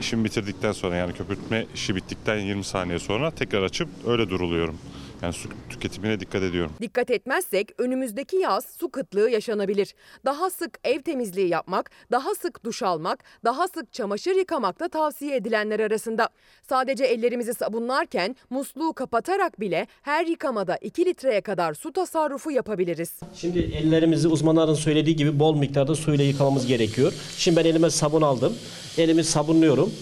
İşimi 0.00 0.24
bitirdikten 0.24 0.72
sonra 0.72 0.96
yani 0.96 1.12
köpürtme 1.12 1.66
işi 1.74 1.96
bittikten 1.96 2.38
20 2.38 2.64
saniye 2.64 2.98
sonra 2.98 3.30
tekrar 3.30 3.62
açıp 3.62 3.88
öyle 4.06 4.30
duruluyorum. 4.30 4.78
Yani 5.22 5.32
su 5.32 5.48
tüketimine 5.70 6.20
dikkat 6.20 6.42
ediyorum. 6.42 6.72
Dikkat 6.80 7.10
etmezsek 7.10 7.72
önümüzdeki 7.78 8.36
yaz 8.36 8.64
su 8.78 8.90
kıtlığı 8.90 9.30
yaşanabilir. 9.30 9.94
Daha 10.24 10.50
sık 10.50 10.78
ev 10.84 11.02
temizliği 11.02 11.48
yapmak, 11.48 11.90
daha 12.10 12.34
sık 12.34 12.64
duş 12.64 12.82
almak, 12.82 13.24
daha 13.44 13.68
sık 13.68 13.92
çamaşır 13.92 14.34
yıkamak 14.36 14.80
da 14.80 14.88
tavsiye 14.88 15.36
edilenler 15.36 15.80
arasında. 15.80 16.28
Sadece 16.68 17.04
ellerimizi 17.04 17.54
sabunlarken 17.54 18.36
musluğu 18.50 18.92
kapatarak 18.92 19.60
bile 19.60 19.86
her 20.02 20.26
yıkamada 20.26 20.76
2 20.76 21.04
litreye 21.04 21.40
kadar 21.40 21.74
su 21.74 21.92
tasarrufu 21.92 22.50
yapabiliriz. 22.50 23.12
Şimdi 23.34 23.58
ellerimizi 23.58 24.28
uzmanların 24.28 24.74
söylediği 24.74 25.16
gibi 25.16 25.38
bol 25.38 25.56
miktarda 25.56 25.94
suyla 25.94 26.24
yıkamamız 26.24 26.66
gerekiyor. 26.66 27.12
Şimdi 27.36 27.56
ben 27.56 27.64
elime 27.64 27.90
sabun 27.90 28.22
aldım. 28.22 28.56
Elimi 28.98 29.24
sabunluyorum. 29.24 29.92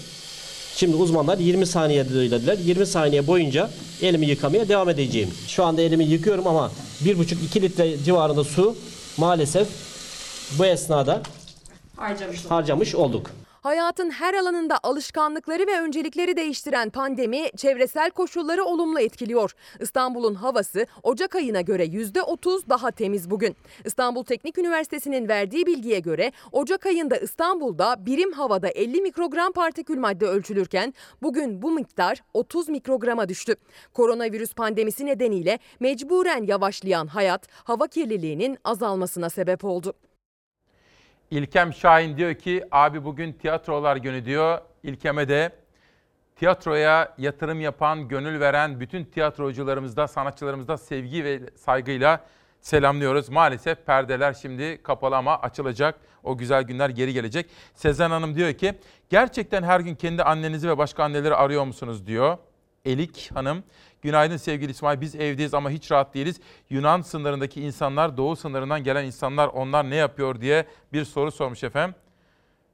Şimdi 0.77 0.97
uzmanlar 0.97 1.39
20 1.39 1.67
saniye 1.67 2.09
dediler. 2.09 2.59
20 2.59 2.87
saniye 2.87 3.27
boyunca 3.27 3.71
elimi 4.03 4.27
yıkamaya 4.27 4.69
devam 4.69 4.89
edeceğim. 4.89 5.31
Şu 5.49 5.65
anda 5.65 5.83
elimi 5.83 6.05
yıkıyorum 6.05 6.47
ama 6.47 6.71
1,5-2 7.05 7.63
litre 7.63 8.05
civarında 8.05 8.45
su 8.45 8.77
maalesef 9.17 9.69
bu 10.59 10.67
esnada 10.67 11.23
Harcamış 11.97 12.45
harcamış 12.45 12.95
olduk. 12.95 13.31
Hayatın 13.67 14.11
her 14.11 14.35
alanında 14.35 14.79
alışkanlıkları 14.83 15.67
ve 15.67 15.81
öncelikleri 15.81 16.37
değiştiren 16.37 16.91
pandemi 16.91 17.51
çevresel 17.57 18.11
koşulları 18.11 18.65
olumlu 18.65 19.01
etkiliyor. 19.01 19.53
İstanbul'un 19.81 20.35
havası 20.35 20.87
Ocak 21.03 21.35
ayına 21.35 21.61
göre 21.61 21.85
%30 21.85 22.69
daha 22.69 22.91
temiz 22.91 23.31
bugün. 23.31 23.57
İstanbul 23.85 24.25
Teknik 24.25 24.59
Üniversitesi'nin 24.59 25.29
verdiği 25.29 25.67
bilgiye 25.67 25.99
göre 25.99 26.33
Ocak 26.53 26.87
ayında 26.87 27.17
İstanbul'da 27.17 28.07
birim 28.07 28.33
havada 28.33 28.69
50 28.69 29.01
mikrogram 29.01 29.53
partikül 29.53 29.99
madde 29.99 30.27
ölçülürken 30.27 30.95
bugün 31.23 31.63
bu 31.63 31.73
miktar 31.73 32.23
30 32.35 32.69
mikrograma 32.69 33.29
düştü. 33.29 33.55
Koronavirüs 33.93 34.55
pandemisi 34.55 35.07
nedeniyle 35.07 35.59
mecburen 35.81 36.43
yavaşlayan 36.43 37.07
hayat 37.07 37.49
hava 37.65 37.87
kirliliğinin 37.87 38.59
azalmasına 38.65 39.31
sebep 39.31 39.65
oldu. 39.65 39.95
İlkem 41.31 41.73
Şahin 41.73 42.17
diyor 42.17 42.35
ki 42.35 42.65
abi 42.71 43.05
bugün 43.05 43.33
tiyatrolar 43.33 43.97
günü 43.97 44.25
diyor. 44.25 44.59
İlkem'e 44.83 45.29
de 45.29 45.53
tiyatroya 46.37 47.15
yatırım 47.19 47.61
yapan, 47.61 48.09
gönül 48.09 48.41
veren 48.41 48.81
bütün 48.81 49.05
tiyatrocularımızda, 49.05 50.09
sanatçılarımızda 50.09 50.77
sevgi 50.77 51.25
ve 51.25 51.41
saygıyla 51.57 52.21
selamlıyoruz. 52.61 53.29
Maalesef 53.29 53.87
perdeler 53.87 54.33
şimdi 54.33 54.83
kapalı 54.83 55.17
ama 55.17 55.39
açılacak. 55.39 55.95
O 56.25 56.37
güzel 56.39 56.63
günler 56.63 56.89
geri 56.89 57.13
gelecek. 57.13 57.51
Sezen 57.75 58.11
Hanım 58.11 58.35
diyor 58.35 58.53
ki 58.53 58.75
gerçekten 59.11 59.63
her 59.63 59.81
gün 59.81 59.95
kendi 59.95 60.23
annenizi 60.23 60.69
ve 60.69 60.79
başka 60.79 61.05
anneleri 61.05 61.35
arıyor 61.35 61.65
musunuz 61.65 62.07
diyor. 62.07 62.39
Elik 62.87 63.31
Hanım. 63.35 63.65
Günaydın 64.03 64.37
sevgili 64.37 64.71
İsmail. 64.71 65.01
Biz 65.01 65.15
evdeyiz 65.15 65.55
ama 65.55 65.71
hiç 65.71 65.93
rahat 65.93 66.15
değiliz. 66.15 66.41
Yunan 66.71 67.01
sınırındaki 67.01 67.63
insanlar, 67.63 68.17
doğu 68.17 68.37
sınırından 68.37 68.85
gelen 68.85 69.05
insanlar 69.05 69.49
onlar 69.49 69.91
ne 69.91 69.97
yapıyor 69.97 70.41
diye 70.41 70.67
bir 70.93 71.05
soru 71.05 71.31
sormuş 71.31 71.65
efendim. 71.65 71.95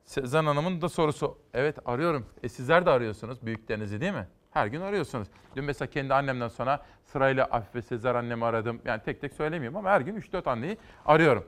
Sezen 0.05 0.45
Hanım'ın 0.45 0.83
da 0.83 0.89
sorusu. 0.89 1.39
Evet 1.55 1.77
arıyorum. 1.85 2.27
E 2.43 2.49
sizler 2.49 2.87
de 2.87 2.91
arıyorsunuz 2.91 3.47
büyüklerinizi 3.47 4.01
değil 4.01 4.13
mi? 4.13 4.27
Her 4.51 4.67
gün 4.67 4.81
arıyorsunuz. 4.81 5.29
Dün 5.57 5.65
mesela 5.65 5.91
kendi 5.91 6.15
annemden 6.15 6.49
sonra 6.49 6.87
sırayla 7.05 7.45
Afife 7.45 7.83
Sezer 7.83 8.15
annemi 8.15 8.45
aradım. 8.45 8.81
Yani 8.85 9.03
tek 9.03 9.21
tek 9.21 9.35
söylemiyorum 9.35 9.77
ama 9.77 9.91
her 9.91 10.01
gün 10.01 10.17
3-4 10.21 10.51
anneyi 10.51 10.79
arıyorum. 11.07 11.45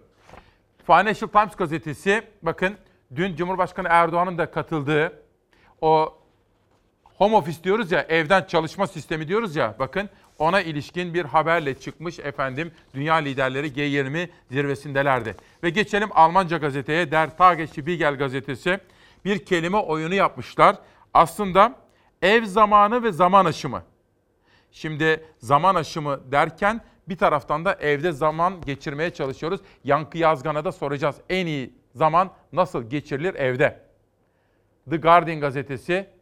Financial 0.86 1.28
Times 1.28 1.56
gazetesi 1.56 2.22
bakın 2.42 2.76
dün 3.14 3.36
Cumhurbaşkanı 3.36 3.88
Erdoğan'ın 3.90 4.38
da 4.38 4.50
katıldığı 4.50 5.22
o 5.80 6.18
home 7.18 7.36
office 7.36 7.64
diyoruz 7.64 7.92
ya 7.92 8.06
evden 8.08 8.44
çalışma 8.44 8.86
sistemi 8.86 9.28
diyoruz 9.28 9.56
ya 9.56 9.74
bakın 9.78 10.08
ona 10.38 10.60
ilişkin 10.60 11.14
bir 11.14 11.24
haberle 11.24 11.74
çıkmış 11.74 12.18
efendim 12.18 12.72
dünya 12.94 13.14
liderleri 13.14 13.66
G20 13.66 14.28
zirvesindelerdi. 14.50 15.36
Ve 15.62 15.70
geçelim 15.70 16.08
Almanca 16.14 16.56
gazeteye 16.56 17.10
Der 17.10 17.36
Tagesspiegel 17.36 18.14
gazetesi 18.14 18.78
bir 19.24 19.44
kelime 19.44 19.76
oyunu 19.76 20.14
yapmışlar. 20.14 20.76
Aslında 21.14 21.74
ev 22.22 22.44
zamanı 22.44 23.02
ve 23.02 23.12
zaman 23.12 23.44
aşımı. 23.44 23.82
Şimdi 24.72 25.24
zaman 25.38 25.74
aşımı 25.74 26.32
derken 26.32 26.80
bir 27.08 27.16
taraftan 27.16 27.64
da 27.64 27.74
evde 27.74 28.12
zaman 28.12 28.60
geçirmeye 28.60 29.10
çalışıyoruz. 29.10 29.60
Yankı 29.84 30.18
Yazgan'a 30.18 30.64
da 30.64 30.72
soracağız. 30.72 31.16
En 31.28 31.46
iyi 31.46 31.74
zaman 31.94 32.30
nasıl 32.52 32.90
geçirilir 32.90 33.34
evde? 33.34 33.80
The 34.90 34.96
Guardian 34.96 35.40
gazetesi 35.40 36.13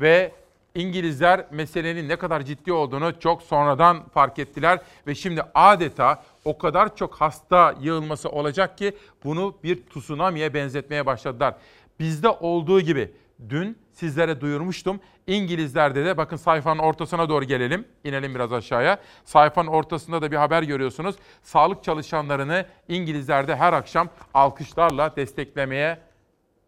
ve 0.00 0.32
İngilizler 0.74 1.46
meselenin 1.50 2.08
ne 2.08 2.16
kadar 2.16 2.42
ciddi 2.42 2.72
olduğunu 2.72 3.20
çok 3.20 3.42
sonradan 3.42 4.08
fark 4.08 4.38
ettiler 4.38 4.80
ve 5.06 5.14
şimdi 5.14 5.42
adeta 5.54 6.22
o 6.44 6.58
kadar 6.58 6.96
çok 6.96 7.14
hasta 7.14 7.74
yığılması 7.80 8.28
olacak 8.28 8.78
ki 8.78 8.96
bunu 9.24 9.54
bir 9.64 9.82
tsunami'ye 9.86 10.54
benzetmeye 10.54 11.06
başladılar. 11.06 11.54
Bizde 12.00 12.28
olduğu 12.28 12.80
gibi 12.80 13.12
dün 13.48 13.78
sizlere 13.92 14.40
duyurmuştum. 14.40 15.00
İngilizlerde 15.26 16.04
de 16.04 16.16
bakın 16.16 16.36
sayfanın 16.36 16.78
ortasına 16.78 17.28
doğru 17.28 17.44
gelelim. 17.44 17.84
İnelim 18.04 18.34
biraz 18.34 18.52
aşağıya. 18.52 18.98
Sayfanın 19.24 19.68
ortasında 19.68 20.22
da 20.22 20.30
bir 20.30 20.36
haber 20.36 20.62
görüyorsunuz. 20.62 21.16
Sağlık 21.42 21.84
çalışanlarını 21.84 22.66
İngilizlerde 22.88 23.56
her 23.56 23.72
akşam 23.72 24.08
alkışlarla 24.34 25.16
desteklemeye 25.16 25.98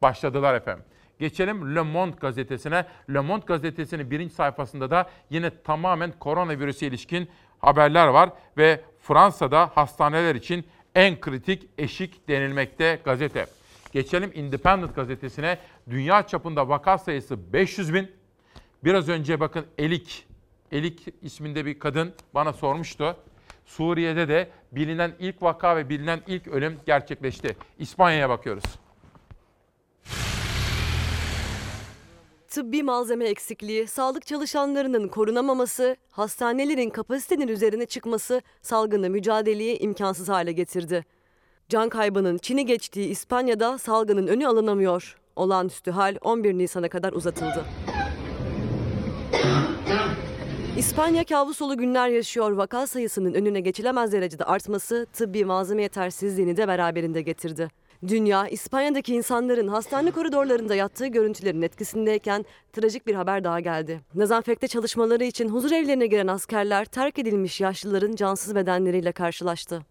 başladılar 0.02 0.54
efendim. 0.54 0.84
Geçelim 1.20 1.76
Le 1.76 1.80
Monde 1.80 2.16
gazetesine. 2.20 2.86
Le 3.14 3.20
Monde 3.20 3.44
gazetesinin 3.46 4.10
birinci 4.10 4.34
sayfasında 4.34 4.90
da 4.90 5.10
yine 5.30 5.62
tamamen 5.62 6.12
koronavirüse 6.18 6.86
ilişkin 6.86 7.28
haberler 7.58 8.06
var 8.06 8.30
ve 8.56 8.80
Fransa'da 9.00 9.70
hastaneler 9.74 10.34
için 10.34 10.64
en 10.94 11.20
kritik 11.20 11.68
eşik 11.78 12.28
denilmekte 12.28 13.00
gazete. 13.04 13.46
Geçelim 13.92 14.30
Independent 14.34 14.96
gazetesine. 14.96 15.58
Dünya 15.90 16.26
çapında 16.26 16.68
vaka 16.68 16.98
sayısı 16.98 17.52
500 17.52 17.94
bin. 17.94 18.10
Biraz 18.84 19.08
önce 19.08 19.40
bakın 19.40 19.66
Elik, 19.78 20.26
Elik 20.72 21.06
isminde 21.22 21.66
bir 21.66 21.78
kadın 21.78 22.14
bana 22.34 22.52
sormuştu. 22.52 23.16
Suriye'de 23.66 24.28
de 24.28 24.50
bilinen 24.72 25.12
ilk 25.18 25.42
vaka 25.42 25.76
ve 25.76 25.88
bilinen 25.88 26.20
ilk 26.26 26.48
ölüm 26.48 26.78
gerçekleşti. 26.86 27.56
İspanya'ya 27.78 28.28
bakıyoruz. 28.28 28.79
Tıbbi 32.50 32.82
malzeme 32.82 33.24
eksikliği, 33.24 33.86
sağlık 33.86 34.26
çalışanlarının 34.26 35.08
korunamaması, 35.08 35.96
hastanelerin 36.10 36.90
kapasitenin 36.90 37.48
üzerine 37.48 37.86
çıkması 37.86 38.42
salgını 38.62 39.10
mücadeleyi 39.10 39.78
imkansız 39.78 40.28
hale 40.28 40.52
getirdi. 40.52 41.04
Can 41.68 41.88
kaybının 41.88 42.38
Çin'i 42.38 42.66
geçtiği 42.66 43.08
İspanya'da 43.08 43.78
salgının 43.78 44.26
önü 44.26 44.46
alınamıyor. 44.46 45.16
Olağanüstü 45.36 45.90
hal 45.90 46.16
11 46.20 46.54
Nisan'a 46.54 46.88
kadar 46.88 47.12
uzatıldı. 47.12 47.64
İspanya 50.78 51.24
kabusolu 51.24 51.76
günler 51.76 52.08
yaşıyor. 52.08 52.52
Vaka 52.52 52.86
sayısının 52.86 53.34
önüne 53.34 53.60
geçilemez 53.60 54.12
derecede 54.12 54.44
artması 54.44 55.06
tıbbi 55.12 55.44
malzeme 55.44 55.82
yetersizliğini 55.82 56.56
de 56.56 56.68
beraberinde 56.68 57.22
getirdi. 57.22 57.68
Dünya, 58.08 58.48
İspanya'daki 58.48 59.14
insanların 59.14 59.68
hastane 59.68 60.10
koridorlarında 60.10 60.74
yattığı 60.74 61.06
görüntülerin 61.06 61.62
etkisindeyken 61.62 62.44
trajik 62.72 63.06
bir 63.06 63.14
haber 63.14 63.44
daha 63.44 63.60
geldi. 63.60 64.00
Nazanfekte 64.14 64.68
çalışmaları 64.68 65.24
için 65.24 65.48
huzur 65.48 65.70
evlerine 65.70 66.06
giren 66.06 66.26
askerler 66.26 66.84
terk 66.84 67.18
edilmiş 67.18 67.60
yaşlıların 67.60 68.16
cansız 68.16 68.54
bedenleriyle 68.54 69.12
karşılaştı. 69.12 69.82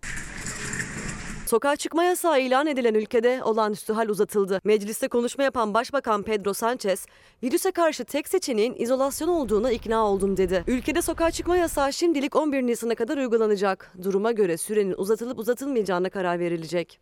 Sokağa 1.48 1.76
çıkma 1.76 2.04
yasağı 2.04 2.42
ilan 2.42 2.68
edilen 2.68 2.94
ülkede 2.94 3.44
olağanüstü 3.44 3.94
hal 3.94 4.10
uzatıldı. 4.10 4.62
Mecliste 4.64 5.08
konuşma 5.08 5.44
yapan 5.44 5.74
Başbakan 5.74 6.24
Pedro 6.24 6.54
Sanchez, 6.54 7.06
virüse 7.44 7.72
karşı 7.72 8.06
tek 8.06 8.28
seçeneğin 8.28 8.76
izolasyon 8.78 9.30
olduğuna 9.30 9.72
ikna 9.72 10.06
oldum 10.08 10.38
dedi. 10.38 10.64
Ülkede 10.68 11.02
sokağa 11.02 11.32
çıkma 11.32 11.58
yasağı 11.58 11.94
şimdilik 11.94 12.36
11 12.36 12.64
Nisan'a 12.64 12.96
kadar 12.96 13.18
uygulanacak. 13.18 13.94
Duruma 14.04 14.32
göre 14.32 14.58
sürenin 14.58 14.96
uzatılıp 14.98 15.40
uzatılmayacağına 15.40 16.10
karar 16.10 16.40
verilecek. 16.40 17.00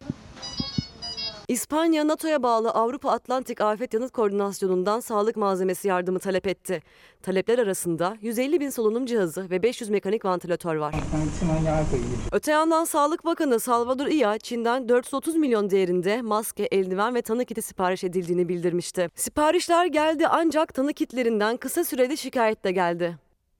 İspanya, 1.47 2.07
NATO'ya 2.07 2.43
bağlı 2.43 2.71
Avrupa 2.71 3.11
Atlantik 3.11 3.61
Afet 3.61 3.93
Yanıt 3.93 4.11
Koordinasyonu'ndan 4.11 4.99
sağlık 4.99 5.35
malzemesi 5.37 5.87
yardımı 5.87 6.19
talep 6.19 6.47
etti. 6.47 6.81
Talepler 7.21 7.59
arasında 7.59 8.17
150 8.21 8.59
bin 8.59 8.69
solunum 8.69 9.05
cihazı 9.05 9.49
ve 9.49 9.63
500 9.63 9.89
mekanik 9.89 10.25
vantilatör 10.25 10.75
var. 10.75 10.95
Öte 12.31 12.51
yandan 12.51 12.83
Sağlık 12.83 13.25
Bakanı 13.25 13.59
Salvador 13.59 14.07
Illa, 14.07 14.37
Çin'den 14.37 14.89
430 14.89 15.35
milyon 15.35 15.69
değerinde 15.69 16.21
maske, 16.21 16.63
eldiven 16.63 17.15
ve 17.15 17.21
tanı 17.21 17.45
kiti 17.45 17.61
sipariş 17.61 18.03
edildiğini 18.03 18.49
bildirmişti. 18.49 19.09
Siparişler 19.15 19.85
geldi 19.85 20.27
ancak 20.27 20.73
tanı 20.73 20.93
kitlerinden 20.93 21.57
kısa 21.57 21.83
sürede 21.83 22.17
şikayet 22.17 22.63
de 22.63 22.71
geldi. 22.71 23.17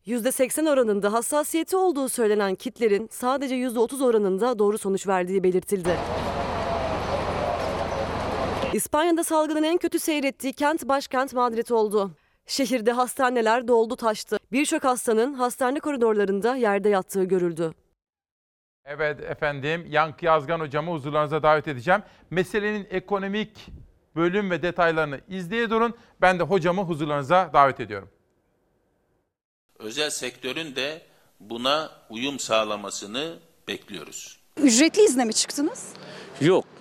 %80 0.07 0.69
oranında 0.69 1.13
hassasiyeti 1.13 1.77
olduğu 1.77 2.09
söylenen 2.09 2.55
kitlerin 2.55 3.09
sadece 3.11 3.55
%30 3.55 4.05
oranında 4.05 4.59
doğru 4.59 4.77
sonuç 4.77 5.07
verdiği 5.07 5.43
belirtildi. 5.43 5.97
İspanya'da 8.77 9.23
salgının 9.23 9.63
en 9.63 9.77
kötü 9.77 9.99
seyrettiği 9.99 10.53
kent 10.53 10.87
başkent 10.87 11.33
Madrid 11.33 11.69
oldu. 11.69 12.11
Şehirde 12.45 12.91
hastaneler 12.91 13.67
doldu 13.67 13.95
taştı. 13.95 14.39
Birçok 14.51 14.83
hastanın 14.83 15.33
hastane 15.33 15.79
koridorlarında 15.79 16.55
yerde 16.55 16.89
yattığı 16.89 17.23
görüldü. 17.23 17.73
Evet 18.85 19.19
efendim 19.21 19.85
Yankı 19.89 20.25
Yazgan 20.25 20.59
hocamı 20.59 20.91
huzurlarınıza 20.91 21.43
davet 21.43 21.67
edeceğim. 21.67 22.03
Meselenin 22.29 22.87
ekonomik 22.89 23.67
bölüm 24.15 24.51
ve 24.51 24.61
detaylarını 24.61 25.21
izleye 25.29 25.69
durun. 25.69 25.93
Ben 26.21 26.39
de 26.39 26.43
hocamı 26.43 26.81
huzurlarınıza 26.81 27.49
davet 27.53 27.79
ediyorum. 27.79 28.09
Özel 29.79 30.09
sektörün 30.09 30.75
de 30.75 31.01
buna 31.39 31.91
uyum 32.09 32.39
sağlamasını 32.39 33.39
bekliyoruz. 33.67 34.39
Ücretli 34.57 35.01
izne 35.01 35.25
mi 35.25 35.33
çıktınız? 35.33 35.93
Yok. 36.41 36.76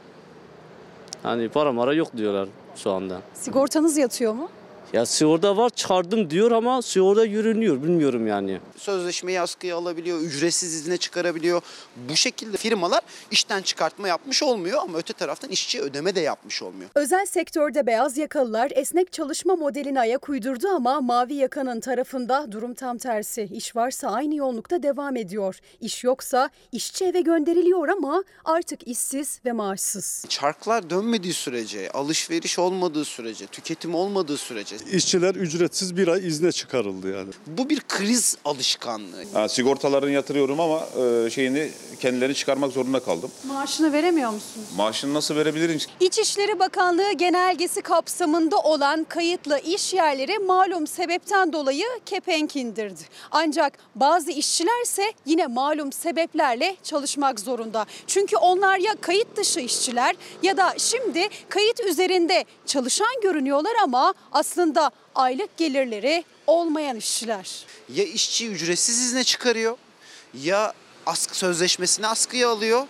Hani 1.26 1.48
para 1.48 1.72
mara 1.72 1.94
yok 1.94 2.16
diyorlar 2.16 2.48
şu 2.76 2.90
anda. 2.92 3.20
Sigortanız 3.34 3.96
yatıyor 3.96 4.32
mu? 4.32 4.48
Ya 4.92 5.06
sigorta 5.06 5.56
var 5.56 5.70
çıkardım 5.70 6.30
diyor 6.30 6.50
ama 6.50 6.82
sigorta 6.82 7.24
yürünüyor 7.24 7.82
bilmiyorum 7.82 8.26
yani. 8.26 8.60
Sözleşmeyi 8.76 9.40
askıya 9.40 9.76
alabiliyor, 9.76 10.20
ücretsiz 10.20 10.74
izne 10.74 10.96
çıkarabiliyor. 10.96 11.62
Bu 12.10 12.16
şekilde 12.16 12.56
firmalar 12.56 13.00
işten 13.30 13.62
çıkartma 13.62 14.08
yapmış 14.08 14.42
olmuyor 14.42 14.78
ama 14.82 14.98
öte 14.98 15.12
taraftan 15.12 15.50
işçiye 15.50 15.82
ödeme 15.82 16.14
de 16.14 16.20
yapmış 16.20 16.62
olmuyor. 16.62 16.90
Özel 16.94 17.26
sektörde 17.26 17.86
beyaz 17.86 18.18
yakalılar 18.18 18.72
esnek 18.74 19.12
çalışma 19.12 19.56
modeline 19.56 20.00
ayak 20.00 20.28
uydurdu 20.28 20.68
ama 20.68 21.00
mavi 21.00 21.34
yakanın 21.34 21.80
tarafında 21.80 22.52
durum 22.52 22.74
tam 22.74 22.98
tersi. 22.98 23.48
İş 23.52 23.76
varsa 23.76 24.08
aynı 24.08 24.34
yoğunlukta 24.34 24.82
devam 24.82 25.16
ediyor. 25.16 25.58
İş 25.80 26.04
yoksa 26.04 26.50
işçi 26.72 27.04
eve 27.04 27.20
gönderiliyor 27.20 27.88
ama 27.88 28.24
artık 28.44 28.88
işsiz 28.88 29.40
ve 29.44 29.52
maaşsız. 29.52 30.24
Çarklar 30.28 30.90
dönmediği 30.90 31.34
sürece, 31.34 31.90
alışveriş 31.90 32.58
olmadığı 32.58 33.04
sürece, 33.04 33.46
tüketim 33.46 33.94
olmadığı 33.94 34.36
sürece 34.36 34.75
edeceğiz. 34.76 35.04
İşçiler 35.04 35.34
ücretsiz 35.34 35.96
bir 35.96 36.08
ay 36.08 36.26
izne 36.26 36.52
çıkarıldı 36.52 37.12
yani. 37.12 37.28
Bu 37.46 37.70
bir 37.70 37.80
kriz 37.80 38.36
alışkanlığı. 38.44 39.24
Ha, 39.32 39.48
sigortalarını 39.48 40.10
yatırıyorum 40.10 40.60
ama 40.60 40.86
e, 41.26 41.30
şeyini 41.30 41.70
kendileri 42.00 42.34
çıkarmak 42.34 42.72
zorunda 42.72 43.00
kaldım. 43.00 43.30
Maaşını 43.46 43.92
veremiyor 43.92 44.30
musunuz? 44.30 44.66
Maaşını 44.76 45.14
nasıl 45.14 45.36
verebilirim? 45.36 45.78
İçişleri 46.00 46.58
Bakanlığı 46.58 47.12
genelgesi 47.12 47.82
kapsamında 47.82 48.56
olan 48.58 49.04
kayıtlı 49.08 49.58
iş 49.58 49.94
yerleri 49.94 50.38
malum 50.38 50.86
sebepten 50.86 51.52
dolayı 51.52 51.86
kepenk 52.06 52.56
indirdi. 52.56 53.00
Ancak 53.30 53.72
bazı 53.94 54.30
işçilerse 54.30 55.12
yine 55.26 55.46
malum 55.46 55.92
sebeplerle 55.92 56.76
çalışmak 56.82 57.40
zorunda. 57.40 57.86
Çünkü 58.06 58.36
onlar 58.36 58.78
ya 58.78 58.94
kayıt 59.00 59.36
dışı 59.36 59.60
işçiler 59.60 60.16
ya 60.42 60.56
da 60.56 60.74
şimdi 60.78 61.28
kayıt 61.48 61.80
üzerinde 61.80 62.44
çalışan 62.66 63.20
görünüyorlar 63.22 63.72
ama 63.82 64.14
aslında 64.32 64.65
aylık 65.14 65.56
gelirleri 65.56 66.24
olmayan 66.46 66.96
işçiler. 66.96 67.66
Ya 67.94 68.04
işçi 68.04 68.48
ücretsiz 68.48 69.00
izne 69.02 69.24
çıkarıyor 69.24 69.78
ya 70.34 70.72
askı 71.06 71.38
sözleşmesini 71.38 72.06
askıya 72.06 72.48
alıyor 72.48 72.86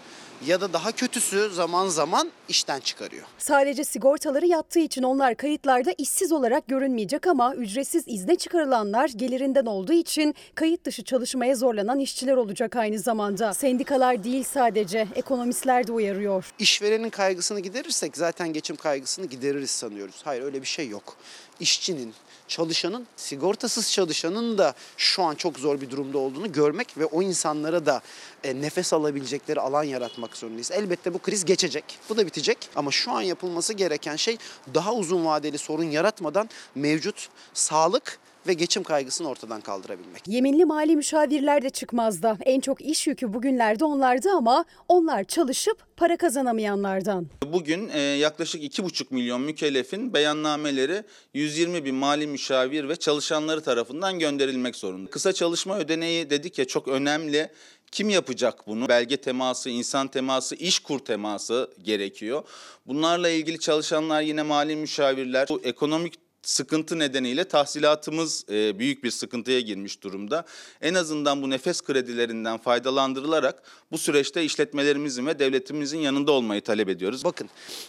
ya 0.46 0.60
da 0.60 0.72
daha 0.72 0.92
kötüsü 0.92 1.50
zaman 1.50 1.88
zaman 1.88 2.30
işten 2.48 2.80
çıkarıyor. 2.80 3.26
Sadece 3.38 3.84
sigortaları 3.84 4.46
yattığı 4.46 4.78
için 4.78 5.02
onlar 5.02 5.34
kayıtlarda 5.34 5.92
işsiz 5.98 6.32
olarak 6.32 6.68
görünmeyecek 6.68 7.26
ama 7.26 7.54
ücretsiz 7.54 8.04
izne 8.06 8.36
çıkarılanlar 8.36 9.08
gelirinden 9.08 9.66
olduğu 9.66 9.92
için 9.92 10.34
kayıt 10.54 10.84
dışı 10.84 11.04
çalışmaya 11.04 11.54
zorlanan 11.56 12.00
işçiler 12.00 12.36
olacak 12.36 12.76
aynı 12.76 12.98
zamanda. 12.98 13.54
Sendikalar 13.54 14.24
değil 14.24 14.44
sadece 14.44 15.06
ekonomistler 15.14 15.86
de 15.86 15.92
uyarıyor. 15.92 16.52
İşverenin 16.58 17.10
kaygısını 17.10 17.60
giderirsek 17.60 18.16
zaten 18.16 18.52
geçim 18.52 18.76
kaygısını 18.76 19.26
gideririz 19.26 19.70
sanıyoruz. 19.70 20.20
Hayır 20.24 20.42
öyle 20.42 20.60
bir 20.62 20.66
şey 20.66 20.88
yok. 20.88 21.16
İşçinin, 21.60 22.14
çalışanın, 22.48 23.06
sigortasız 23.16 23.92
çalışanın 23.92 24.58
da 24.58 24.74
şu 24.96 25.22
an 25.22 25.34
çok 25.34 25.58
zor 25.58 25.80
bir 25.80 25.90
durumda 25.90 26.18
olduğunu 26.18 26.52
görmek 26.52 26.98
ve 26.98 27.04
o 27.04 27.22
insanlara 27.22 27.86
da 27.86 28.02
e, 28.44 28.60
nefes 28.60 28.92
alabilecekleri 28.92 29.60
alan 29.60 29.82
yaratmak 29.84 30.36
zorundayız. 30.36 30.70
Elbette 30.70 31.14
bu 31.14 31.18
kriz 31.18 31.44
geçecek. 31.44 31.84
Bu 32.08 32.16
da 32.16 32.26
bitecek 32.26 32.58
ama 32.76 32.90
şu 32.90 33.12
an 33.12 33.20
yapılması 33.20 33.72
gereken 33.72 34.16
şey 34.16 34.38
daha 34.74 34.94
uzun 34.94 35.24
vadeli 35.24 35.58
sorun 35.58 35.90
yaratmadan 35.90 36.50
mevcut 36.74 37.28
sağlık 37.54 38.18
ve 38.48 38.54
geçim 38.54 38.82
kaygısını 38.82 39.28
ortadan 39.28 39.60
kaldırabilmek. 39.60 40.22
Yeminli 40.26 40.64
mali 40.64 40.96
müşavirler 40.96 41.62
de 41.62 41.70
çıkmazda. 41.70 42.38
En 42.44 42.60
çok 42.60 42.80
iş 42.80 43.06
yükü 43.06 43.34
bugünlerde 43.34 43.84
onlarda 43.84 44.32
ama 44.32 44.64
onlar 44.88 45.24
çalışıp 45.24 45.96
para 45.96 46.16
kazanamayanlardan. 46.16 47.26
Bugün 47.52 47.88
e, 47.88 48.00
yaklaşık 48.00 48.62
2,5 48.62 49.06
milyon 49.10 49.40
mükellefin 49.40 50.14
beyannameleri 50.14 51.02
120 51.34 51.84
bin 51.84 51.94
mali 51.94 52.26
müşavir 52.26 52.88
ve 52.88 52.96
çalışanları 52.96 53.60
tarafından 53.60 54.18
gönderilmek 54.18 54.76
zorunda. 54.76 55.10
Kısa 55.10 55.32
çalışma 55.32 55.78
ödeneği 55.78 56.30
dedik 56.30 56.58
ya 56.58 56.64
çok 56.64 56.88
önemli. 56.88 57.50
Kim 57.92 58.08
yapacak 58.08 58.66
bunu? 58.66 58.88
Belge 58.88 59.16
teması, 59.16 59.70
insan 59.70 60.08
teması, 60.08 60.54
iş 60.54 60.78
kur 60.78 60.98
teması 60.98 61.70
gerekiyor. 61.82 62.42
Bunlarla 62.86 63.28
ilgili 63.28 63.58
çalışanlar 63.58 64.22
yine 64.22 64.42
mali 64.42 64.76
müşavirler. 64.76 65.48
Bu 65.48 65.60
ekonomik 65.64 66.25
sıkıntı 66.46 66.98
nedeniyle 66.98 67.44
tahsilatımız 67.44 68.44
e, 68.50 68.78
büyük 68.78 69.04
bir 69.04 69.10
sıkıntıya 69.10 69.60
girmiş 69.60 70.02
durumda. 70.02 70.44
En 70.80 70.94
azından 70.94 71.42
bu 71.42 71.50
nefes 71.50 71.82
kredilerinden 71.82 72.58
faydalandırılarak 72.58 73.62
bu 73.92 73.98
süreçte 73.98 74.44
işletmelerimizin 74.44 75.26
ve 75.26 75.38
devletimizin 75.38 75.98
yanında 75.98 76.32
olmayı 76.32 76.60
talep 76.60 76.88
ediyoruz. 76.88 77.24
Bakın 77.24 77.48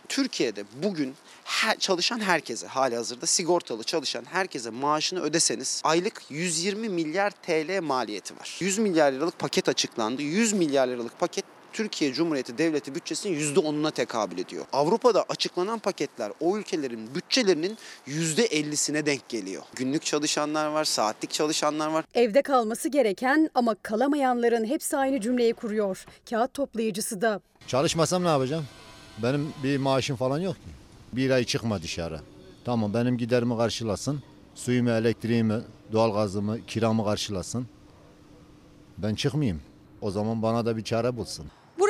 Türkiye'de 0.09 0.63
bugün 0.83 1.15
çalışan 1.79 2.19
herkese 2.19 2.67
hali 2.67 2.95
hazırda 2.95 3.25
sigortalı 3.25 3.83
çalışan 3.83 4.25
herkese 4.25 4.69
maaşını 4.69 5.21
ödeseniz 5.21 5.81
aylık 5.83 6.23
120 6.29 6.89
milyar 6.89 7.31
TL 7.31 7.81
maliyeti 7.81 8.35
var. 8.39 8.57
100 8.59 8.77
milyar 8.77 9.11
liralık 9.11 9.39
paket 9.39 9.69
açıklandı. 9.69 10.21
100 10.21 10.53
milyar 10.53 10.87
liralık 10.87 11.19
paket 11.19 11.45
Türkiye 11.77 12.13
Cumhuriyeti 12.13 12.57
Devleti 12.57 12.95
bütçesinin 12.95 13.55
%10'una 13.55 13.91
tekabül 13.91 14.37
ediyor. 14.37 14.65
Avrupa'da 14.73 15.25
açıklanan 15.29 15.79
paketler 15.79 16.31
o 16.39 16.57
ülkelerin 16.57 17.15
bütçelerinin 17.15 17.77
%50'sine 18.07 19.05
denk 19.05 19.29
geliyor. 19.29 19.63
Günlük 19.75 20.05
çalışanlar 20.05 20.67
var, 20.67 20.83
saatlik 20.83 21.31
çalışanlar 21.31 21.87
var. 21.87 22.05
Evde 22.13 22.41
kalması 22.41 22.89
gereken 22.89 23.49
ama 23.55 23.75
kalamayanların 23.83 24.65
hepsi 24.65 24.97
aynı 24.97 25.21
cümleyi 25.21 25.53
kuruyor. 25.53 26.05
Kağıt 26.29 26.53
toplayıcısı 26.53 27.21
da. 27.21 27.41
Çalışmasam 27.67 28.23
ne 28.23 28.27
yapacağım? 28.27 28.65
Benim 29.23 29.53
bir 29.63 29.77
maaşım 29.77 30.15
falan 30.15 30.39
yok 30.39 30.55
ki. 30.55 30.69
Bir 31.13 31.29
ay 31.29 31.43
çıkma 31.43 31.81
dışarı. 31.81 32.19
Tamam 32.65 32.93
benim 32.93 33.17
giderimi 33.17 33.57
karşılasın. 33.57 34.23
Suyumu, 34.55 34.89
elektriğimi, 34.89 35.61
doğalgazımı, 35.91 36.65
kiramı 36.65 37.05
karşılasın. 37.05 37.67
Ben 38.97 39.15
çıkmayayım. 39.15 39.61
O 40.01 40.11
zaman 40.11 40.41
bana 40.41 40.65
da 40.65 40.77
bir 40.77 40.83
çare 40.83 41.17
bulsun. 41.17 41.45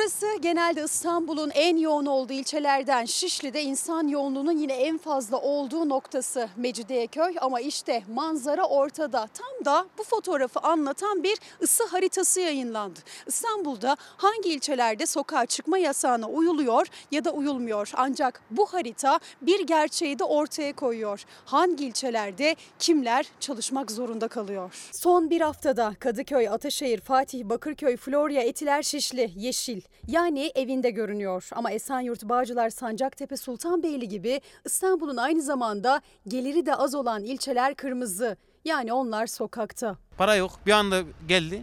Burası 0.08 0.36
genelde 0.40 0.84
İstanbul'un 0.84 1.50
en 1.54 1.76
yoğun 1.76 2.06
olduğu 2.06 2.32
ilçelerden 2.32 3.04
Şişli'de 3.04 3.62
insan 3.62 4.08
yoğunluğunun 4.08 4.58
yine 4.58 4.72
en 4.72 4.98
fazla 4.98 5.40
olduğu 5.40 5.88
noktası 5.88 6.48
Mecidiyeköy 6.56 7.34
ama 7.40 7.60
işte 7.60 8.02
manzara 8.14 8.64
ortada. 8.64 9.28
Tam 9.34 9.64
da 9.64 9.86
bu 9.98 10.02
fotoğrafı 10.04 10.60
anlatan 10.60 11.22
bir 11.22 11.38
ısı 11.62 11.86
haritası 11.86 12.40
yayınlandı. 12.40 13.00
İstanbul'da 13.26 13.96
hangi 14.00 14.52
ilçelerde 14.52 15.06
sokağa 15.06 15.46
çıkma 15.46 15.78
yasağına 15.78 16.28
uyuluyor 16.28 16.86
ya 17.10 17.24
da 17.24 17.30
uyulmuyor. 17.30 17.90
Ancak 17.94 18.42
bu 18.50 18.66
harita 18.66 19.20
bir 19.42 19.60
gerçeği 19.60 20.18
de 20.18 20.24
ortaya 20.24 20.72
koyuyor. 20.72 21.24
Hangi 21.44 21.86
ilçelerde 21.86 22.56
kimler 22.78 23.26
çalışmak 23.40 23.90
zorunda 23.90 24.28
kalıyor? 24.28 24.74
Son 24.92 25.30
bir 25.30 25.40
haftada 25.40 25.94
Kadıköy, 26.00 26.48
Ataşehir, 26.48 27.00
Fatih, 27.00 27.44
Bakırköy, 27.44 27.96
Florya, 27.96 28.42
Etiler, 28.42 28.82
Şişli, 28.82 29.30
Yeşil 29.36 29.80
yani 30.06 30.52
evinde 30.54 30.90
görünüyor. 30.90 31.48
Ama 31.52 31.70
Esenyurt, 31.70 32.24
Bağcılar, 32.24 32.70
Sancaktepe, 32.70 33.36
Sultanbeyli 33.36 34.08
gibi 34.08 34.40
İstanbul'un 34.64 35.16
aynı 35.16 35.42
zamanda 35.42 36.00
geliri 36.28 36.66
de 36.66 36.74
az 36.74 36.94
olan 36.94 37.24
ilçeler 37.24 37.74
kırmızı. 37.74 38.36
Yani 38.64 38.92
onlar 38.92 39.26
sokakta. 39.26 39.96
Para 40.18 40.34
yok. 40.34 40.52
Bir 40.66 40.72
anda 40.72 41.02
geldi. 41.28 41.62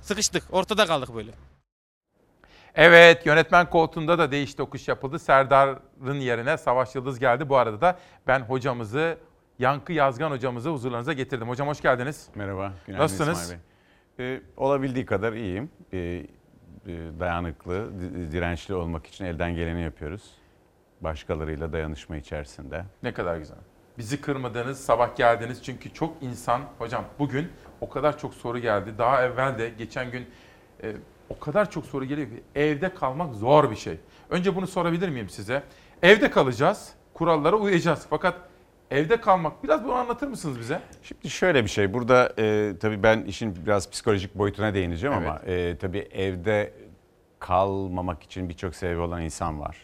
Sıkıştık. 0.00 0.42
Ortada 0.52 0.86
kaldık 0.86 1.14
böyle. 1.14 1.30
Evet 2.74 3.26
yönetmen 3.26 3.70
koltuğunda 3.70 4.18
da 4.18 4.30
değiş 4.32 4.54
tokuş 4.54 4.88
yapıldı. 4.88 5.18
Serdar'ın 5.18 6.20
yerine 6.20 6.56
Savaş 6.58 6.94
Yıldız 6.94 7.18
geldi. 7.18 7.48
Bu 7.48 7.56
arada 7.56 7.80
da 7.80 7.98
ben 8.26 8.40
hocamızı 8.40 9.18
Yankı 9.58 9.92
Yazgan 9.92 10.30
hocamızı 10.30 10.70
huzurlarınıza 10.70 11.12
getirdim. 11.12 11.48
Hocam 11.48 11.68
hoş 11.68 11.80
geldiniz. 11.80 12.28
Merhaba. 12.34 12.72
Günaydın 12.86 13.04
Nasılsınız? 13.04 13.42
İsmail 13.42 13.60
Bey. 14.18 14.34
Ee, 14.34 14.42
olabildiği 14.56 15.06
kadar 15.06 15.32
iyiyim. 15.32 15.70
Ee, 15.92 16.26
dayanıklı, 17.20 18.00
di- 18.00 18.32
dirençli 18.32 18.74
olmak 18.74 19.06
için 19.06 19.24
elden 19.24 19.54
geleni 19.54 19.82
yapıyoruz. 19.82 20.30
Başkalarıyla 21.00 21.72
dayanışma 21.72 22.16
içerisinde. 22.16 22.84
Ne 23.02 23.14
kadar 23.14 23.36
güzel. 23.36 23.56
Bizi 23.98 24.20
kırmadınız, 24.20 24.80
sabah 24.80 25.16
geldiniz 25.16 25.62
çünkü 25.62 25.92
çok 25.92 26.22
insan, 26.22 26.60
hocam 26.78 27.04
bugün 27.18 27.48
o 27.80 27.88
kadar 27.88 28.18
çok 28.18 28.34
soru 28.34 28.58
geldi. 28.58 28.90
Daha 28.98 29.22
evvel 29.22 29.58
de 29.58 29.68
geçen 29.68 30.10
gün 30.10 30.26
e, 30.82 30.92
o 31.28 31.38
kadar 31.38 31.70
çok 31.70 31.86
soru 31.86 32.04
geliyor 32.04 32.28
ki 32.28 32.42
evde 32.54 32.94
kalmak 32.94 33.34
zor 33.34 33.70
bir 33.70 33.76
şey. 33.76 34.00
Önce 34.30 34.56
bunu 34.56 34.66
sorabilir 34.66 35.08
miyim 35.08 35.28
size? 35.28 35.62
Evde 36.02 36.30
kalacağız, 36.30 36.92
kurallara 37.14 37.56
uyacağız. 37.56 38.06
Fakat 38.10 38.34
evde 38.92 39.20
kalmak, 39.20 39.64
biraz 39.64 39.84
bunu 39.84 39.92
anlatır 39.92 40.28
mısınız 40.28 40.58
bize? 40.58 40.80
Şimdi 41.02 41.30
şöyle 41.30 41.64
bir 41.64 41.68
şey, 41.68 41.94
burada 41.94 42.32
e, 42.38 42.72
tabii 42.80 43.02
ben 43.02 43.22
işin 43.22 43.56
biraz 43.66 43.90
psikolojik 43.90 44.34
boyutuna 44.34 44.74
değineceğim 44.74 45.16
ama 45.16 45.40
e, 45.46 45.76
tabii 45.76 45.98
evde 45.98 46.72
kalmamak 47.38 48.22
için 48.22 48.48
birçok 48.48 48.74
sebebi 48.74 49.00
olan 49.00 49.22
insan 49.22 49.60
var. 49.60 49.76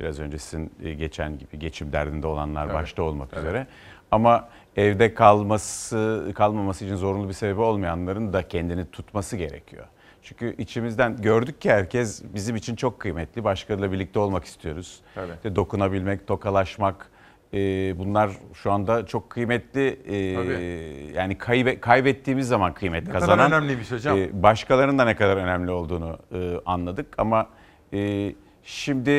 Biraz 0.00 0.20
önce 0.20 0.38
sizin 0.38 0.72
e, 0.82 0.92
geçen 0.94 1.38
gibi 1.38 1.58
geçim 1.58 1.92
derdinde 1.92 2.26
olanlar 2.26 2.64
Evet. 2.64 2.74
başta 2.74 3.02
olmak 3.02 3.28
Evet. 3.32 3.42
üzere. 3.44 3.66
Ama 4.10 4.48
evde 4.76 5.14
kalması 5.14 6.32
kalmaması 6.34 6.84
için 6.84 6.96
zorunlu 6.96 7.28
bir 7.28 7.32
sebebi 7.32 7.60
olmayanların 7.60 8.32
da 8.32 8.48
kendini 8.48 8.90
tutması 8.90 9.36
gerekiyor. 9.36 9.84
Çünkü 10.22 10.54
içimizden 10.58 11.16
gördük 11.16 11.60
ki 11.60 11.70
herkes 11.70 12.22
bizim 12.34 12.56
için 12.56 12.76
çok 12.76 13.00
kıymetli. 13.00 13.44
Başkalarıyla 13.44 13.92
birlikte 13.92 14.18
olmak 14.18 14.44
istiyoruz. 14.44 15.00
Tabii. 15.14 15.32
İşte 15.32 15.56
dokunabilmek, 15.56 16.26
tokalaşmak 16.26 17.10
e, 17.54 17.58
bunlar 17.98 18.30
şu 18.54 18.72
anda 18.72 19.06
çok 19.06 19.30
kıymetli. 19.30 19.86
e, 19.88 20.34
Tabii. 20.34 21.16
yani 21.16 21.34
kaybe- 21.34 21.80
kaybettiğimiz 21.80 22.48
zaman 22.48 22.74
kıymet 22.74 23.02
Ne 23.02 23.08
kadar 23.12 23.20
kazanan. 23.20 23.52
önemliymiş 23.52 23.90
hocam. 23.92 24.18
e, 24.18 24.42
başkalarının 24.42 24.98
da 24.98 25.04
ne 25.04 25.16
kadar 25.16 25.36
önemli 25.36 25.70
olduğunu 25.70 26.18
e, 26.34 26.54
anladık. 26.66 27.06
Ama 27.18 27.48
e, 27.94 28.32
şimdi 28.62 29.10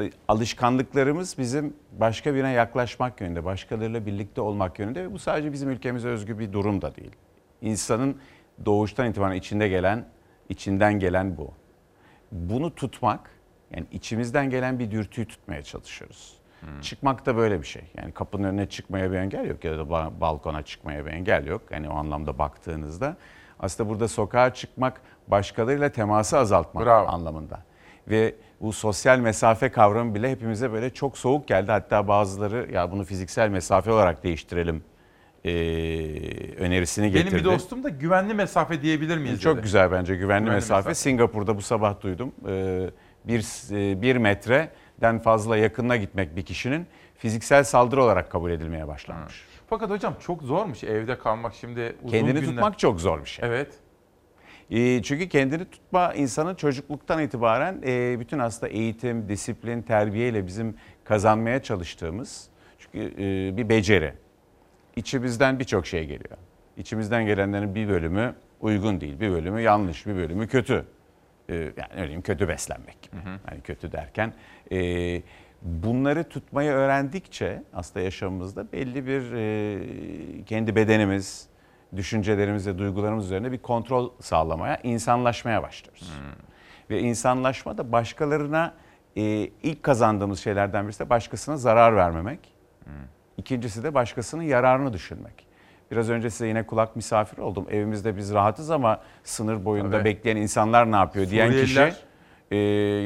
e, 0.00 0.10
alışkanlıklarımız 0.28 1.38
bizim 1.38 1.76
başka 1.92 2.34
birine 2.34 2.52
yaklaşmak 2.52 3.20
yönünde, 3.20 3.44
başkalarıyla 3.44 4.06
birlikte 4.06 4.40
olmak 4.40 4.78
yönünde 4.78 5.02
ve 5.04 5.12
bu 5.12 5.18
sadece 5.18 5.52
bizim 5.52 5.70
ülkemize 5.70 6.08
özgü 6.08 6.38
bir 6.38 6.52
durum 6.52 6.82
da 6.82 6.96
değil. 6.96 7.10
İnsanın 7.62 8.16
doğuştan 8.66 9.10
itibaren 9.10 9.36
içinde 9.36 9.68
gelen, 9.68 10.08
içinden 10.48 10.98
gelen 10.98 11.36
bu. 11.36 11.50
Bunu 12.32 12.74
tutmak, 12.74 13.30
yani 13.70 13.86
içimizden 13.92 14.50
gelen 14.50 14.78
bir 14.78 14.90
dürtüyü 14.90 15.26
tutmaya 15.28 15.62
çalışıyoruz. 15.62 16.34
Çıkmak 16.82 17.26
da 17.26 17.36
böyle 17.36 17.60
bir 17.62 17.66
şey. 17.66 17.82
Yani 17.96 18.12
kapının 18.12 18.48
önüne 18.48 18.66
çıkmaya 18.68 19.12
bir 19.12 19.16
engel 19.16 19.46
yok 19.46 19.64
ya 19.64 19.78
da 19.78 19.82
ba- 19.82 20.20
balkona 20.20 20.62
çıkmaya 20.62 21.06
bir 21.06 21.10
engel 21.10 21.46
yok. 21.46 21.62
Yani 21.70 21.88
o 21.88 21.94
anlamda 21.94 22.38
baktığınızda 22.38 23.16
aslında 23.60 23.90
burada 23.90 24.08
sokağa 24.08 24.54
çıkmak 24.54 25.00
başkalarıyla 25.28 25.88
teması 25.88 26.38
azaltmak 26.38 26.86
anlamında. 26.88 27.60
Ve 28.08 28.34
bu 28.60 28.72
sosyal 28.72 29.18
mesafe 29.18 29.70
kavramı 29.70 30.14
bile 30.14 30.30
hepimize 30.30 30.72
böyle 30.72 30.90
çok 30.90 31.18
soğuk 31.18 31.48
geldi. 31.48 31.70
Hatta 31.70 32.08
bazıları 32.08 32.68
ya 32.72 32.90
bunu 32.92 33.04
fiziksel 33.04 33.48
mesafe 33.48 33.90
olarak 33.92 34.24
değiştirelim 34.24 34.84
eee, 35.44 36.54
önerisini 36.56 37.10
getirdi. 37.10 37.32
Benim 37.34 37.44
bir 37.44 37.50
dostum 37.50 37.84
da 37.84 37.88
güvenli 37.88 38.34
mesafe 38.34 38.82
diyebilir 38.82 39.18
miyiz 39.18 39.40
Çok 39.40 39.54
dedi. 39.56 39.62
güzel 39.62 39.92
bence 39.92 40.14
güvenli, 40.16 40.40
Güvenli 40.40 40.54
mesafe. 40.54 40.78
mesafe. 40.78 40.94
Singapur'da 40.94 41.56
bu 41.56 41.62
sabah 41.62 42.00
duydum. 42.00 42.32
Ee, 42.48 42.90
bir, 43.24 43.40
e, 43.72 44.02
bir 44.02 44.16
metreden 44.94 45.18
fazla 45.18 45.56
yakınına 45.56 45.96
gitmek 45.96 46.36
bir 46.36 46.42
kişinin 46.42 46.86
fiziksel 47.18 47.64
saldırı 47.64 48.02
olarak 48.02 48.30
kabul 48.30 48.50
edilmeye 48.50 48.88
başlanmış. 48.88 49.44
Fakat 49.66 49.90
hocam 49.90 50.14
çok 50.20 50.42
zormuş 50.42 50.84
evde 50.84 51.18
kalmak 51.18 51.54
şimdi 51.54 51.96
uzun 52.02 52.10
Kendini 52.10 52.40
günler. 52.40 52.46
tutmak 52.46 52.78
çok 52.78 53.00
zor 53.00 53.20
bir 53.20 53.28
şey. 53.28 53.48
Evet. 53.48 53.68
Ee, 54.70 55.02
çünkü 55.02 55.28
kendini 55.28 55.64
tutma 55.70 56.14
insanın 56.14 56.54
çocukluktan 56.54 57.22
itibaren 57.22 57.82
e, 57.86 58.20
bütün 58.20 58.38
aslında 58.38 58.72
eğitim, 58.72 59.28
disiplin, 59.28 59.82
terbiyeyle 59.82 60.46
bizim 60.46 60.76
kazanmaya 61.04 61.62
çalıştığımız 61.62 62.48
çünkü 62.78 62.98
e, 62.98 63.56
bir 63.56 63.68
beceri. 63.68 64.14
İçimizden 64.96 65.58
birçok 65.58 65.86
şey 65.86 66.02
geliyor. 66.02 66.38
İçimizden 66.76 67.26
gelenlerin 67.26 67.74
bir 67.74 67.88
bölümü 67.88 68.34
uygun 68.60 69.00
değil, 69.00 69.20
bir 69.20 69.30
bölümü 69.30 69.60
yanlış, 69.60 70.06
bir 70.06 70.14
bölümü 70.14 70.48
kötü. 70.48 70.84
Ee, 71.50 71.54
yani 71.54 71.96
diyeyim 71.96 72.22
kötü 72.22 72.48
beslenmek 72.48 73.02
gibi. 73.02 73.16
Yani 73.50 73.60
kötü 73.64 73.92
derken 73.92 74.32
e, 74.72 75.22
bunları 75.62 76.24
tutmayı 76.24 76.70
öğrendikçe 76.70 77.62
aslında 77.74 78.04
yaşamımızda 78.04 78.72
belli 78.72 79.06
bir 79.06 79.32
e, 79.32 80.44
kendi 80.44 80.76
bedenimiz, 80.76 81.48
düşüncelerimiz 81.96 82.66
ve 82.66 82.78
duygularımız 82.78 83.24
üzerine 83.24 83.52
bir 83.52 83.58
kontrol 83.58 84.10
sağlamaya, 84.20 84.80
insanlaşmaya 84.82 85.62
başlıyoruz. 85.62 86.12
Ve 86.90 87.00
insanlaşma 87.00 87.78
da 87.78 87.92
başkalarına 87.92 88.74
e, 89.16 89.22
ilk 89.62 89.82
kazandığımız 89.82 90.40
şeylerden 90.40 90.84
birisi 90.84 91.00
de 91.00 91.10
başkasına 91.10 91.56
zarar 91.56 91.96
vermemek. 91.96 92.54
İkincisi 93.36 93.84
de 93.84 93.94
başkasının 93.94 94.42
yararını 94.42 94.92
düşünmek. 94.92 95.46
Biraz 95.90 96.10
önce 96.10 96.30
size 96.30 96.46
yine 96.46 96.66
kulak 96.66 96.96
misafiri 96.96 97.40
oldum. 97.40 97.66
Evimizde 97.70 98.16
biz 98.16 98.34
rahatız 98.34 98.70
ama 98.70 99.00
sınır 99.24 99.64
boyunda 99.64 99.90
Tabii. 99.90 100.04
bekleyen 100.04 100.36
insanlar 100.36 100.92
ne 100.92 100.96
yapıyor 100.96 101.30
diyen 101.30 101.50
kişi 101.50 101.92
e, 102.50 102.56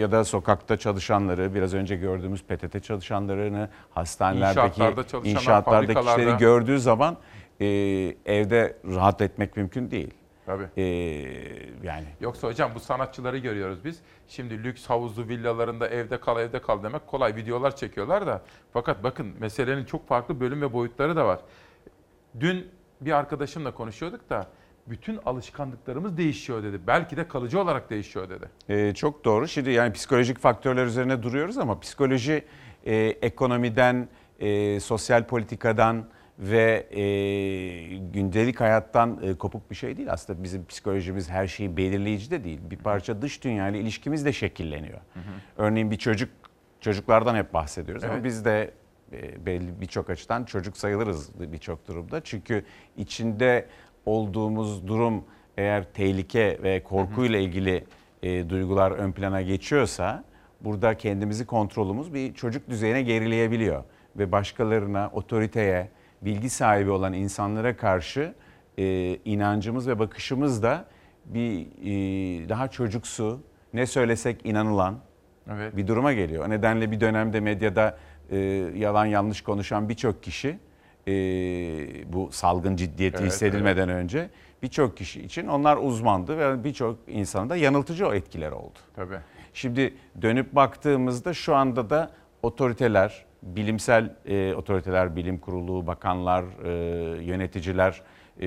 ya 0.01 0.13
da 0.13 0.25
sokakta 0.25 0.77
çalışanları, 0.77 1.55
biraz 1.55 1.75
önce 1.75 1.97
gördüğümüz 1.97 2.43
PTT 2.43 2.85
çalışanlarını, 2.85 3.69
hastanelerdeki, 3.91 4.83
İnşaatlarda 4.83 5.29
inşaatlardaki 5.29 6.01
kişileri 6.01 6.37
gördüğü 6.37 6.79
zaman 6.79 7.17
e, 7.61 7.67
evde 8.27 8.77
rahat 8.85 9.21
etmek 9.21 9.57
mümkün 9.57 9.91
değil. 9.91 10.15
Tabii. 10.47 10.69
E, 10.77 10.83
yani 11.83 12.05
Yoksa 12.21 12.49
hocam 12.49 12.71
bu 12.75 12.81
sanatçıları 12.81 13.39
görüyoruz 13.39 13.85
biz. 13.85 14.01
Şimdi 14.29 14.65
lüks 14.65 14.87
havuzlu 14.87 15.29
villalarında 15.29 15.89
evde 15.89 16.21
kal 16.21 16.41
evde 16.41 16.63
kal 16.63 16.83
demek 16.83 17.07
kolay 17.07 17.37
videolar 17.37 17.77
çekiyorlar 17.77 18.27
da. 18.27 18.43
Fakat 18.73 19.03
bakın 19.05 19.35
meselenin 19.39 19.85
çok 19.85 20.09
farklı 20.09 20.41
bölüm 20.41 20.63
ve 20.63 20.73
boyutları 20.73 21.17
da 21.17 21.27
var. 21.27 21.41
Dün 22.41 22.71
bir 23.01 23.13
arkadaşımla 23.13 23.75
konuşuyorduk 23.75 24.31
da 24.31 24.47
bütün 24.91 25.19
alışkanlıklarımız 25.27 26.17
değişiyor 26.17 26.63
dedi. 26.63 26.81
Belki 26.87 27.17
de 27.17 27.29
kalıcı 27.29 27.61
olarak 27.61 27.91
değişiyor 27.91 28.31
dedi. 28.31 28.49
Ee, 28.69 28.95
çok 28.95 29.25
doğru. 29.25 29.49
Şimdi 29.49 29.71
yani 29.71 29.93
psikolojik 29.93 30.39
faktörler 30.39 30.87
üzerine 30.87 31.23
duruyoruz 31.23 31.59
ama 31.59 31.81
psikoloji 31.81 32.45
e, 32.87 32.97
ekonomiden, 32.97 34.09
e, 34.41 34.81
sosyal 34.81 35.27
politikadan 35.27 36.05
ve 36.39 36.87
e, 36.91 37.03
gündelik 37.97 38.61
hayattan 38.61 39.19
e, 39.23 39.35
kopuk 39.35 39.71
bir 39.71 39.77
şey 39.77 39.97
değil. 39.97 40.13
Aslında 40.13 40.43
bizim 40.43 40.67
psikolojimiz 40.67 41.31
her 41.31 41.47
şeyi 41.47 41.77
belirleyici 41.77 42.31
de 42.31 42.45
değil. 42.45 42.61
Bir 42.71 42.77
parça 42.77 43.23
dış 43.23 43.45
dünyayla 43.45 43.81
ilişkimiz 43.81 44.25
de 44.25 44.33
şekilleniyor. 44.33 44.99
Örneğin 45.57 45.91
bir 45.91 45.99
çocuk, 45.99 46.31
çocuklardan 46.81 47.37
hep 47.37 47.55
bahsediyoruz 47.55 48.05
ama 48.05 48.15
Evet. 48.15 48.25
biz 48.25 48.45
de 48.45 48.71
e, 49.13 49.47
belli 49.47 49.81
birçok 49.81 50.11
açıdan 50.11 50.45
çocuk 50.45 50.77
sayılırız 50.77 51.31
birçok 51.53 51.89
durumda. 51.89 52.21
Çünkü 52.25 52.65
içinde 52.97 53.67
olduğumuz 54.09 54.89
durum 54.89 55.25
eğer 55.57 55.85
tehlike 55.93 56.59
ve 56.63 56.83
korkuyla 56.83 57.39
ilgili 57.39 57.85
e, 58.23 58.51
duygular 58.51 58.91
ön 58.91 59.13
plana 59.13 59.43
geçiyorsa 59.43 60.25
burada 60.61 60.97
kendimizi 60.97 61.47
kontrolümüz 61.47 62.15
bir 62.15 62.35
çocuk 62.35 62.69
düzeyine 62.69 63.03
gerileyebiliyor 63.03 63.85
ve 64.17 64.33
başkalarına, 64.33 65.11
otoriteye, 65.13 65.89
bilgi 66.23 66.51
sahibi 66.51 66.91
olan 66.91 67.13
insanlara 67.13 67.77
karşı 67.77 68.35
e, 68.79 69.17
inancımız 69.25 69.89
ve 69.89 69.99
bakışımız 69.99 70.63
da 70.63 70.85
bir 71.25 71.67
e, 71.85 72.49
daha 72.49 72.69
çocuksu, 72.69 73.41
ne 73.75 73.87
söylesek 73.87 74.47
inanılan 74.47 74.99
Evet. 75.53 75.77
bir 75.77 75.87
duruma 75.87 76.13
geliyor. 76.13 76.47
O 76.47 76.51
nedenle 76.51 76.91
bir 76.91 77.01
dönemde 77.01 77.41
medyada 77.41 77.99
e, 78.31 78.37
yalan 78.77 79.07
yanlış 79.07 79.41
konuşan 79.41 79.89
birçok 79.89 80.23
kişi 80.23 80.59
e, 81.09 82.13
bu 82.13 82.29
salgın 82.33 82.77
ciddiyeti 82.77 83.19
Evet, 83.21 83.33
hissedilmeden 83.33 83.89
önce 83.89 84.31
birçok 84.63 84.97
kişi 84.97 85.23
için 85.23 85.47
onlar 85.47 85.77
uzmandı 85.77 86.39
ve 86.39 86.65
birçok 86.65 86.99
insanda 87.07 87.57
yanıltıcı 87.57 88.09
o 88.09 88.15
etkiler 88.15 88.53
oldu. 88.53 88.79
Tabii. 88.97 89.19
Şimdi 89.55 89.95
dönüp 90.23 90.53
baktığımızda 90.55 91.35
şu 91.35 91.55
anda 91.55 91.91
da 91.91 92.11
otoriteler, 92.43 93.25
bilimsel 93.43 94.15
e, 94.27 94.55
otoriteler, 94.55 95.17
bilim 95.17 95.39
kurulu, 95.39 95.87
bakanlar, 95.87 96.45
e, 96.65 97.25
yöneticiler, 97.25 98.03
e, 98.41 98.47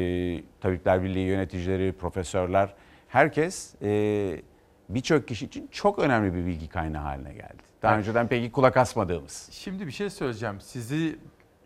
Tabipler 0.62 1.04
Birliği 1.04 1.28
yöneticileri, 1.28 1.94
profesörler, 1.94 2.74
herkes 3.08 3.76
e, 3.82 4.42
birçok 4.90 5.28
kişi 5.28 5.46
için 5.46 5.68
çok 5.72 6.00
önemli 6.00 6.34
bir 6.34 6.46
bilgi 6.46 6.68
kaynağı 6.70 7.02
haline 7.04 7.34
geldi. 7.34 7.64
Daha 7.82 7.94
Evet. 7.94 8.00
önceden 8.08 8.28
peki 8.28 8.52
kulak 8.52 8.78
asmadığımız. 8.78 9.50
Şimdi 9.52 9.88
bir 9.88 9.92
şey 9.92 10.10
söyleyeceğim. 10.10 10.62
Sizi 10.62 11.20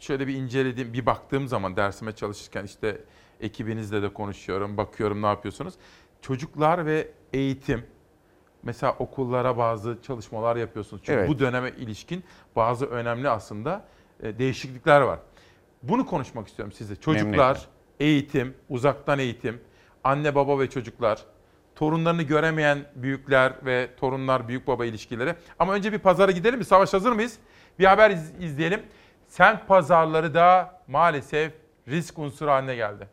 şöyle 0.05 0.27
bir 0.27 0.33
inceledim, 0.35 0.93
bir 0.93 1.05
baktığım 1.05 1.47
zaman 1.47 1.75
dersime 1.77 2.11
çalışırken 2.11 2.63
işte 2.63 3.01
ekibinizle 3.41 4.01
de 4.01 4.13
konuşuyorum, 4.13 4.77
bakıyorum 4.77 5.21
ne 5.21 5.25
yapıyorsunuz. 5.27 5.73
Çocuklar 6.21 6.85
ve 6.85 7.07
eğitim, 7.33 7.83
mesela 8.63 8.95
okullara 8.99 9.57
bazı 9.57 9.97
çalışmalar 10.01 10.55
yapıyorsunuz. 10.55 11.01
Çünkü 11.05 11.19
Evet. 11.19 11.29
bu 11.29 11.39
döneme 11.39 11.69
ilişkin 11.77 12.23
bazı 12.55 12.85
önemli 12.85 13.29
aslında 13.29 13.85
e, 14.23 14.39
değişiklikler 14.39 15.01
var. 15.01 15.19
Bunu 15.83 16.05
konuşmak 16.05 16.47
istiyorum 16.47 16.71
size. 16.73 16.95
Çocuklar, 16.95 17.31
Memnuniyetle. 17.31 17.69
eğitim, 17.99 18.53
uzaktan 18.69 19.19
eğitim, 19.19 19.61
anne 20.03 20.35
baba 20.35 20.59
ve 20.59 20.69
çocuklar, 20.69 21.23
torunlarını 21.75 22.23
göremeyen 22.23 22.79
büyükler 22.95 23.53
ve 23.65 23.89
torunlar 23.99 24.47
büyük 24.47 24.67
baba 24.67 24.85
ilişkileri. 24.85 25.35
Ama 25.59 25.73
önce 25.73 25.93
bir 25.93 25.99
pazara 25.99 26.31
gidelim 26.31 26.59
mi? 26.59 26.65
Savaş 26.65 26.93
hazır 26.93 27.11
mıyız? 27.11 27.37
Bir 27.79 27.85
haber 27.85 28.11
iz- 28.11 28.33
izleyelim. 28.39 28.81
Semt 29.27 29.67
pazarları 29.67 30.33
da 30.33 30.79
maalesef 30.87 31.53
risk 31.87 32.19
unsuru 32.19 32.49
haline 32.51 32.75
geldi. 32.75 33.09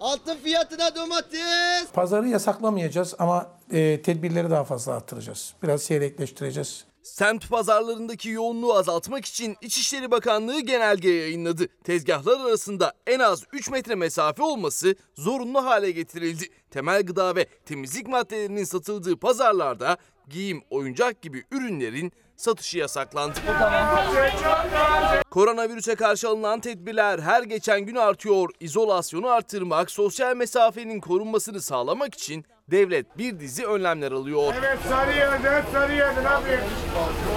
Altın 0.00 0.36
fiyatına 0.36 0.94
domates. 0.96 1.92
Pazarı 1.92 2.28
yasaklamayacağız 2.28 3.14
ama 3.18 3.46
e, 3.72 4.02
tedbirleri 4.02 4.50
daha 4.50 4.64
fazla 4.64 4.92
arttıracağız. 4.92 5.54
Biraz 5.62 5.82
seyrekleştireceğiz. 5.82 6.84
Semt 7.02 7.50
pazarlarındaki 7.50 8.28
yoğunluğu 8.28 8.74
azaltmak 8.74 9.24
için 9.24 9.56
İçişleri 9.60 10.10
Bakanlığı 10.10 10.60
genelge 10.60 11.10
yayınladı. 11.10 11.68
Tezgahlar 11.84 12.40
arasında 12.40 12.92
en 13.06 13.18
az 13.18 13.44
3 13.52 13.70
metre 13.70 13.94
mesafe 13.94 14.42
olması 14.42 14.94
zorunlu 15.14 15.64
hale 15.64 15.90
getirildi. 15.90 16.44
Temel 16.70 17.02
gıda 17.02 17.36
ve 17.36 17.46
temizlik 17.66 18.08
maddelerinin 18.08 18.64
satıldığı 18.64 19.16
pazarlarda 19.16 19.96
giyim, 20.28 20.62
oyuncak 20.70 21.22
gibi 21.22 21.44
ürünlerin 21.50 22.12
satışı 22.38 22.78
yasaklandı. 22.78 23.38
Koronavirüse 25.30 25.94
karşı 25.94 26.28
alınan 26.28 26.60
tedbirler 26.60 27.18
her 27.18 27.42
geçen 27.42 27.80
gün 27.80 27.94
artıyor. 27.94 28.50
İzolasyonu 28.60 29.28
artırmak, 29.28 29.90
sosyal 29.90 30.36
mesafenin 30.36 31.00
korunmasını 31.00 31.60
sağlamak 31.60 32.14
için 32.14 32.44
devlet 32.70 33.18
bir 33.18 33.40
dizi 33.40 33.66
önlemler 33.66 34.12
alıyor. 34.12 34.54
Evet 34.58 34.78
sarı 34.88 35.12
yerden 35.12 35.64
sarı 35.72 35.92
yerden 35.94 36.24
abi. 36.24 36.60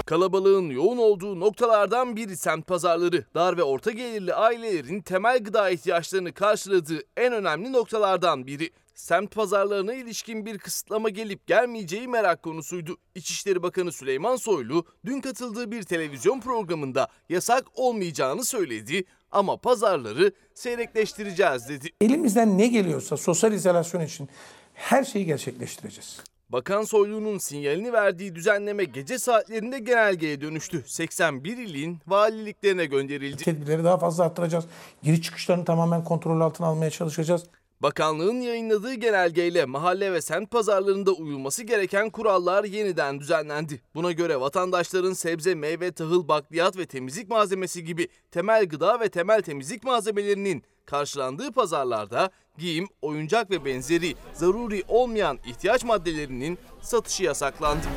Kalabalığın 0.06 0.70
yoğun 0.70 0.98
olduğu 0.98 1.40
noktalardan 1.40 2.16
biri 2.16 2.38
semt 2.38 2.68
pazarları. 2.68 3.26
Dar 3.36 3.58
ve 3.58 3.64
orta 3.64 3.92
gelirli 3.92 4.34
ailelerin 4.34 5.02
temel 5.02 5.44
gıda 5.44 5.70
ihtiyaçlarını 5.70 6.34
karşıladığı 6.34 7.00
en 7.18 7.34
önemli 7.34 7.74
noktalardan 7.74 8.48
biri. 8.48 8.70
Semt 8.96 9.36
pazarlarına 9.36 9.94
ilişkin 9.94 10.46
bir 10.46 10.58
kısıtlama 10.58 11.10
gelip 11.10 11.48
gelmeyeceği 11.48 12.08
merak 12.08 12.44
konusuydu. 12.44 12.98
İçişleri 13.16 13.64
Bakanı 13.64 13.92
Süleyman 13.92 14.36
Soylu 14.36 14.86
dün 15.06 15.22
katıldığı 15.22 15.72
bir 15.72 15.84
televizyon 15.84 16.40
programında 16.40 17.08
yasak 17.30 17.66
olmayacağını 17.76 18.46
söyledi 18.46 19.04
ama 19.32 19.58
pazarları 19.58 20.32
seyrekleştireceğiz 20.54 21.70
dedi. 21.70 21.90
Elimizden 22.02 22.58
ne 22.58 22.68
geliyorsa 22.68 23.18
sosyal 23.18 23.54
izolasyon 23.54 24.02
için 24.02 24.30
her 24.74 25.04
şeyi 25.04 25.26
gerçekleştireceğiz. 25.26 26.20
Bakan 26.50 26.84
Soylu'nun 26.84 27.38
sinyalini 27.38 27.94
verdiği 27.94 28.36
düzenleme 28.36 28.84
gece 28.84 29.20
saatlerinde 29.20 29.80
genelgeye 29.80 30.42
dönüştü. 30.42 30.84
81 30.88 31.58
ilin 31.58 32.00
valiliklerine 32.08 32.86
gönderildi. 32.86 33.44
Tedbirleri 33.44 33.84
daha 33.84 33.98
fazla 33.98 34.24
arttıracağız. 34.24 34.66
Giriş 35.04 35.22
çıkışlarını 35.22 35.66
tamamen 35.66 36.04
kontrol 36.04 36.42
altına 36.42 36.68
almaya 36.68 36.90
çalışacağız. 36.90 37.44
Bakanlığın 37.82 38.42
yayınladığı 38.42 38.94
genelgeyle 38.94 39.66
mahalle 39.66 40.14
ve 40.14 40.22
semt 40.22 40.52
pazarlarında 40.52 41.12
uyulması 41.12 41.64
gereken 41.64 42.10
kurallar 42.10 42.64
yeniden 42.64 43.20
düzenlendi. 43.20 43.82
Buna 43.96 44.12
göre 44.12 44.40
vatandaşların 44.40 45.14
sebze, 45.14 45.56
meyve, 45.56 45.92
tahıl, 45.92 46.28
bakliyat 46.28 46.78
ve 46.78 46.86
temizlik 46.86 47.30
malzemesi 47.30 47.84
gibi 47.84 48.08
temel 48.32 48.66
gıda 48.66 49.00
ve 49.00 49.10
temel 49.10 49.42
temizlik 49.42 49.84
malzemelerinin 49.84 50.64
karşılandığı 50.86 51.52
pazarlarda 51.52 52.30
giyim, 52.58 52.88
oyuncak 53.02 53.52
ve 53.52 53.66
benzeri 53.66 54.16
zaruri 54.34 54.84
olmayan 54.88 55.40
ihtiyaç 55.46 55.84
maddelerinin 55.84 56.58
satışı 56.82 57.24
yasaklandı. 57.24 57.88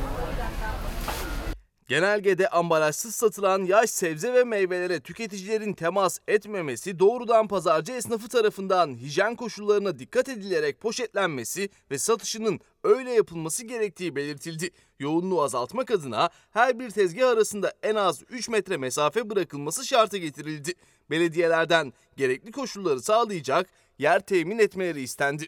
Genelgede 1.87 2.47
ambalajsız 2.47 3.15
satılan 3.15 3.63
yaş 3.63 3.89
sebze 3.89 4.33
ve 4.33 4.43
meyvelere 4.43 4.99
tüketicilerin 4.99 5.73
temas 5.73 6.19
etmemesi, 6.27 6.99
doğrudan 6.99 7.47
pazarcı 7.47 7.91
esnafı 7.91 8.27
tarafından 8.27 8.97
hijyen 8.97 9.35
koşullarına 9.35 9.99
dikkat 9.99 10.29
edilerek 10.29 10.81
poşetlenmesi 10.81 11.69
ve 11.91 11.97
satışının 11.97 12.59
öyle 12.83 13.11
yapılması 13.11 13.65
gerektiği 13.65 14.15
belirtildi. 14.15 14.69
Yoğunluğu 14.99 15.43
azaltmak 15.43 15.91
adına 15.91 16.29
her 16.51 16.79
bir 16.79 16.89
tezgah 16.89 17.29
arasında 17.29 17.73
en 17.83 17.95
az 17.95 18.23
3 18.29 18.49
metre 18.49 18.77
mesafe 18.77 19.29
bırakılması 19.29 19.85
şartı 19.85 20.17
getirildi. 20.17 20.73
Belediyelerden 21.09 21.93
gerekli 22.17 22.51
koşulları 22.51 23.01
sağlayacak 23.01 23.69
yer 23.99 24.19
temin 24.19 24.59
etmeleri 24.59 25.01
istendi. 25.01 25.47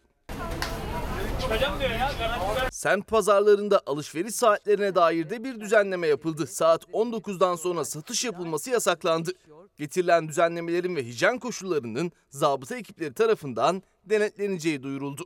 Semt 2.72 3.08
pazarlarında 3.08 3.82
alışveriş 3.86 4.36
saatlerine 4.36 4.96
dair 4.96 5.30
de 5.30 5.44
bir 5.44 5.60
düzenleme 5.60 6.08
yapıldı. 6.08 6.48
Saat 6.48 6.84
19'dan 6.84 7.56
sonra 7.56 7.86
satış 7.86 8.26
yapılması 8.26 8.70
yasaklandı. 8.70 9.32
Getirilen 9.78 10.28
düzenlemelerin 10.28 10.96
ve 10.96 11.04
hijyen 11.04 11.40
koşullarının 11.40 12.12
zabıta 12.30 12.76
ekipleri 12.76 13.14
tarafından 13.14 13.84
denetleneceği 14.06 14.84
duyuruldu. 14.84 15.26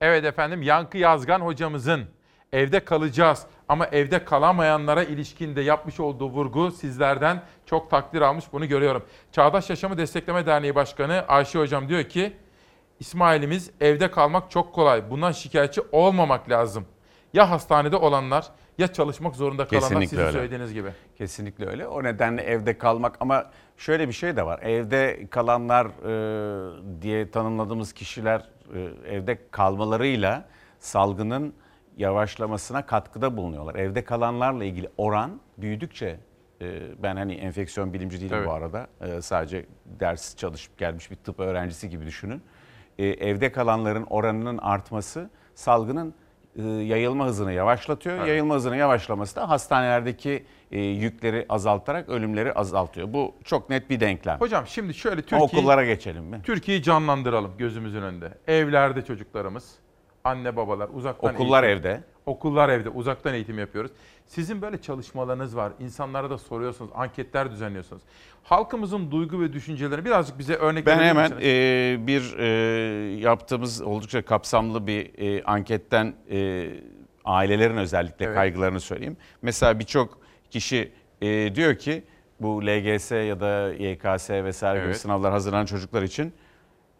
Evet 0.00 0.24
efendim 0.24 0.62
Yankı 0.62 0.98
Yazgan 0.98 1.40
hocamızın 1.40 2.04
evde 2.52 2.84
kalacağız 2.84 3.46
ama 3.68 3.86
evde 3.86 4.24
kalamayanlara 4.24 5.02
ilişkinde 5.04 5.60
yapmış 5.60 6.00
olduğu 6.00 6.28
vurgu 6.30 6.70
sizlerden 6.70 7.42
çok 7.66 7.90
takdir 7.90 8.20
almış 8.20 8.44
bunu 8.52 8.68
görüyorum. 8.68 9.04
Çağdaş 9.32 9.70
Yaşamı 9.70 9.98
Destekleme 9.98 10.46
Derneği 10.46 10.74
Başkanı 10.74 11.24
Ayşe 11.28 11.58
Hocam 11.58 11.88
diyor 11.88 12.04
ki 12.04 12.36
İsmail'imiz 13.00 13.70
evde 13.80 14.10
kalmak 14.10 14.50
çok 14.50 14.74
kolay. 14.74 15.10
Bundan 15.10 15.32
şikayetçi 15.32 15.80
olmamak 15.92 16.50
lazım. 16.50 16.84
Ya 17.34 17.50
hastanede 17.50 17.96
olanlar 17.96 18.46
ya 18.78 18.92
çalışmak 18.92 19.36
zorunda 19.36 19.66
kalanlar 19.66 19.88
Kesinlikle 19.88 20.08
sizin 20.08 20.22
öyle. 20.22 20.32
söylediğiniz 20.32 20.74
gibi. 20.74 20.88
Kesinlikle 21.18 21.66
öyle. 21.66 21.86
O 21.86 22.02
nedenle 22.02 22.42
evde 22.42 22.78
kalmak 22.78 23.16
ama 23.20 23.50
şöyle 23.76 24.08
bir 24.08 24.12
şey 24.12 24.36
de 24.36 24.46
var. 24.46 24.60
Evde 24.62 25.26
kalanlar 25.30 25.86
e, 25.86 27.02
diye 27.02 27.30
tanımladığımız 27.30 27.92
kişiler 27.92 28.48
e, 28.74 28.80
evde 29.14 29.38
kalmalarıyla 29.50 30.44
salgının 30.78 31.54
yavaşlamasına 31.96 32.86
katkıda 32.86 33.36
bulunuyorlar. 33.36 33.74
Evde 33.74 34.04
kalanlarla 34.04 34.64
ilgili 34.64 34.88
oran 34.96 35.40
büyüdükçe 35.58 36.20
e, 36.60 36.80
ben 37.02 37.16
hani 37.16 37.34
enfeksiyon 37.34 37.92
bilimci 37.92 38.20
değilim 38.20 38.36
Evet. 38.36 38.48
bu 38.48 38.52
arada. 38.52 38.86
E, 39.00 39.22
sadece 39.22 39.66
ders 39.84 40.36
çalışıp 40.36 40.78
gelmiş 40.78 41.10
bir 41.10 41.16
tıp 41.16 41.40
öğrencisi 41.40 41.88
gibi 41.90 42.06
düşünün. 42.06 42.42
E, 42.98 43.06
evde 43.06 43.52
kalanların 43.52 44.06
oranının 44.10 44.58
artması 44.58 45.30
salgının 45.54 46.14
e, 46.56 46.62
yayılma 46.62 47.26
hızını 47.26 47.52
yavaşlatıyor. 47.52 48.16
Evet. 48.16 48.28
Yayılma 48.28 48.54
hızının 48.54 48.76
yavaşlaması 48.76 49.36
da 49.36 49.48
hastanelerdeki 49.48 50.44
e, 50.72 50.80
yükleri 50.80 51.46
azaltarak 51.48 52.08
ölümleri 52.08 52.52
azaltıyor. 52.52 53.12
Bu 53.12 53.34
çok 53.44 53.70
net 53.70 53.90
bir 53.90 54.00
denklem. 54.00 54.40
Hocam 54.40 54.66
şimdi 54.66 54.94
şöyle 54.94 55.14
Ama 55.14 55.22
Türkiye 55.22 55.40
Okullara 55.40 55.84
geçelim 55.84 56.24
mi? 56.24 56.40
Türkiye'yi 56.44 56.82
canlandıralım 56.82 57.52
gözümüzün 57.58 58.02
önünde. 58.02 58.34
Evlerde 58.46 59.04
çocuklarımız, 59.04 59.74
anne 60.24 60.56
babalar 60.56 60.88
uzaktan 60.92 61.34
Okullar 61.34 61.62
eğitim- 61.64 61.78
evde. 61.78 62.00
Okullar 62.26 62.68
evde, 62.68 62.88
uzaktan 62.88 63.34
eğitim 63.34 63.58
yapıyoruz. 63.58 63.90
Sizin 64.28 64.62
böyle 64.62 64.80
çalışmalarınız 64.82 65.56
var. 65.56 65.72
İnsanlara 65.80 66.30
da 66.30 66.38
soruyorsunuz, 66.38 66.90
anketler 66.94 67.50
düzenliyorsunuz. 67.50 68.02
Halkımızın 68.42 69.10
duygu 69.10 69.40
ve 69.40 69.52
düşüncelerini 69.52 70.04
birazcık 70.04 70.38
bize 70.38 70.54
örnek 70.54 70.86
Ben 70.86 70.98
hemen 70.98 71.22
misiniz? 71.30 71.44
e, 71.46 72.06
bir 72.06 72.38
e, 72.38 72.46
yaptığımız 73.20 73.82
oldukça 73.82 74.24
kapsamlı 74.24 74.86
bir 74.86 75.18
e, 75.18 75.42
anketten 75.44 76.14
e, 76.30 76.68
ailelerin 77.24 77.76
özellikle 77.76 78.24
Evet. 78.24 78.34
kaygılarını 78.34 78.80
söyleyeyim. 78.80 79.16
Mesela 79.42 79.78
birçok 79.78 80.18
kişi 80.50 80.92
e, 81.22 81.54
diyor 81.54 81.74
ki 81.74 82.04
bu 82.40 82.62
LGS 82.66 83.10
ya 83.10 83.40
da 83.40 83.72
YKS 83.74 84.30
vesaire 84.30 84.78
gibi 84.78 84.86
Evet. 84.86 84.96
sınavlar 85.00 85.32
hazırlanan 85.32 85.66
çocuklar 85.66 86.02
için 86.02 86.32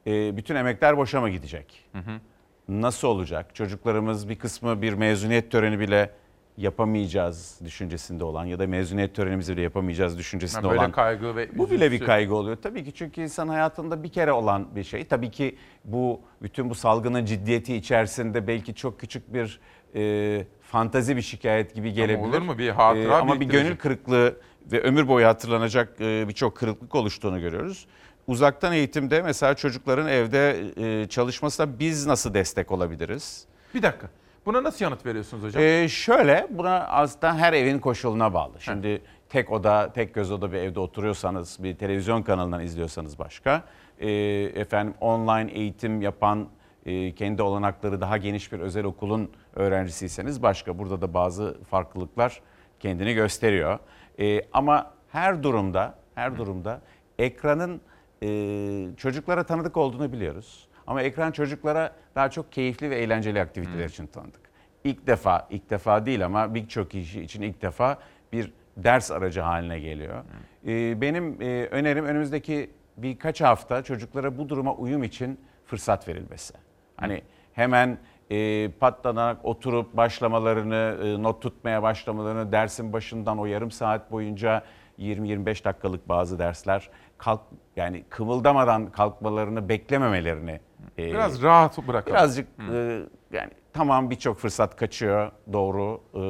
e, 0.06 0.36
bütün 0.36 0.54
emekler 0.56 0.96
boşa 0.96 1.20
mı 1.20 1.30
gidecek? 1.30 1.84
Hı 1.92 1.98
hı. 1.98 2.20
Nasıl 2.68 3.08
olacak? 3.08 3.54
Çocuklarımız 3.54 4.28
bir 4.28 4.36
kısmı 4.38 4.82
bir 4.82 4.92
mezuniyet 4.92 5.50
töreni 5.52 5.78
bile 5.80 6.10
yapamayacağız 6.58 7.60
düşüncesinde 7.64 8.24
olan 8.24 8.44
ya 8.44 8.58
da 8.58 8.66
mezuniyet 8.66 9.14
törenimizi 9.14 9.52
bile 9.52 9.62
yapamayacağız 9.62 10.18
düşüncesinde 10.18 10.68
böyle 10.68 10.80
olan 10.80 10.92
kaygı 10.92 11.36
ve 11.36 11.58
bu 11.58 11.70
bile 11.70 11.92
bir 11.92 12.00
kaygı 12.00 12.34
oluyor. 12.34 12.56
Tabii 12.62 12.84
ki 12.84 12.92
çünkü 12.92 13.20
insan 13.20 13.48
hayatında 13.48 14.02
bir 14.02 14.08
kere 14.08 14.32
olan 14.32 14.76
bir 14.76 14.84
şey. 14.84 15.04
Tabii 15.04 15.30
ki 15.30 15.56
bu 15.84 16.20
bütün 16.42 16.70
bu 16.70 16.74
salgının 16.74 17.24
ciddiyeti 17.24 17.76
içerisinde 17.76 18.46
belki 18.46 18.74
çok 18.74 19.00
küçük 19.00 19.34
bir 19.34 19.60
e, 19.94 20.46
fantazi 20.60 21.16
bir 21.16 21.22
şikayet 21.22 21.74
gibi 21.74 21.92
gelebilir. 21.92 22.28
olur 22.28 22.42
mu? 22.42 22.58
Bir 22.58 22.70
hatıra 22.70 23.16
ama 23.16 23.40
bir 23.40 23.46
gönül 23.46 23.76
kırıklığı 23.76 24.36
ve 24.72 24.82
ömür 24.82 25.08
boyu 25.08 25.26
hatırlanacak 25.26 26.00
e, 26.00 26.28
birçok 26.28 26.56
kırıklık 26.56 26.94
oluştuğunu 26.94 27.40
görüyoruz. 27.40 27.86
Uzaktan 28.26 28.72
eğitimde 28.72 29.22
mesela 29.22 29.54
çocukların 29.54 30.08
evde 30.08 30.64
e, 30.76 31.08
çalışmasına 31.08 31.78
biz 31.78 32.06
nasıl 32.06 32.34
destek 32.34 32.70
olabiliriz? 32.70 33.46
Bir 33.74 33.82
dakika. 33.82 34.10
Buna 34.48 34.62
nasıl 34.62 34.84
yanıt 34.84 35.06
veriyorsunuz 35.06 35.44
hocam? 35.44 35.62
Ee, 35.62 35.88
şöyle 35.88 36.46
buna 36.50 36.86
aslında 36.86 37.34
her 37.34 37.52
evin 37.52 37.78
koşuluna 37.78 38.34
bağlı. 38.34 38.60
Şimdi 38.60 39.02
tek 39.28 39.52
oda, 39.52 39.92
tek 39.92 40.14
göz 40.14 40.30
oda 40.32 40.52
bir 40.52 40.56
evde 40.56 40.80
oturuyorsanız, 40.80 41.62
bir 41.62 41.76
televizyon 41.76 42.22
kanalından 42.22 42.60
izliyorsanız 42.60 43.18
başka. 43.18 43.62
Ee, 43.98 44.10
efendim 44.54 44.94
online 45.00 45.52
eğitim 45.52 46.02
yapan, 46.02 46.48
e, 46.86 47.14
kendi 47.14 47.42
olanakları 47.42 48.00
daha 48.00 48.16
geniş 48.16 48.52
bir 48.52 48.60
özel 48.60 48.84
okulun 48.84 49.30
öğrencisiyseniz 49.54 50.42
başka. 50.42 50.78
Burada 50.78 51.00
da 51.00 51.14
bazı 51.14 51.56
farklılıklar 51.70 52.40
kendini 52.80 53.14
gösteriyor. 53.14 53.78
Ee, 54.20 54.40
ama 54.52 54.90
her 55.08 55.42
durumda, 55.42 55.94
her 56.14 56.38
durumda 56.38 56.80
ekranın 57.18 57.80
e, 58.22 58.96
çocuklara 58.96 59.44
tanıdık 59.44 59.76
olduğunu 59.76 60.12
biliyoruz. 60.12 60.67
Ama 60.88 61.02
ekran 61.02 61.30
çocuklara 61.30 61.92
daha 62.14 62.30
çok 62.30 62.52
keyifli 62.52 62.90
ve 62.90 62.96
eğlenceli 62.96 63.40
aktiviteler 63.40 63.84
için 63.84 64.06
tanıdık. 64.06 64.40
İlk 64.84 65.06
defa, 65.06 65.46
ilk 65.50 65.70
defa 65.70 66.06
değil 66.06 66.26
ama 66.26 66.54
birçok 66.54 66.90
kişi 66.90 67.20
için 67.22 67.42
ilk 67.42 67.62
defa 67.62 67.98
bir 68.32 68.52
ders 68.76 69.10
aracı 69.10 69.40
haline 69.40 69.80
geliyor. 69.80 70.24
Ee, 70.66 71.00
benim 71.00 71.42
e, 71.42 71.66
önerim 71.70 72.04
önümüzdeki 72.04 72.70
birkaç 72.96 73.40
hafta 73.40 73.82
çocuklara 73.82 74.38
bu 74.38 74.48
duruma 74.48 74.74
uyum 74.74 75.02
için 75.02 75.40
fırsat 75.66 76.08
verilmesi. 76.08 76.54
Hani 76.96 77.22
hemen 77.52 77.98
e, 78.30 78.68
patlanarak 78.70 79.44
oturup 79.44 79.96
başlamalarını, 79.96 80.98
e, 81.04 81.22
not 81.22 81.42
tutmaya 81.42 81.82
başlamalarını, 81.82 82.52
dersin 82.52 82.92
başından 82.92 83.38
o 83.38 83.46
yarım 83.46 83.70
saat 83.70 84.12
boyunca 84.12 84.62
20-25 84.98 85.64
dakikalık 85.64 86.08
bazı 86.08 86.38
dersler 86.38 86.90
kalk 87.18 87.40
yani 87.76 88.04
kımıldamadan 88.08 88.86
kalkmalarını 88.86 89.68
beklememelerini 89.68 90.60
e, 90.98 91.06
Biraz 91.06 91.42
rahat 91.42 91.78
bırakalım. 91.88 92.16
Birazcık 92.16 92.48
e, 92.72 93.00
yani 93.32 93.50
tamam 93.72 94.10
birçok 94.10 94.38
fırsat 94.38 94.76
kaçıyor 94.76 95.32
doğru 95.52 96.00
e, 96.14 96.20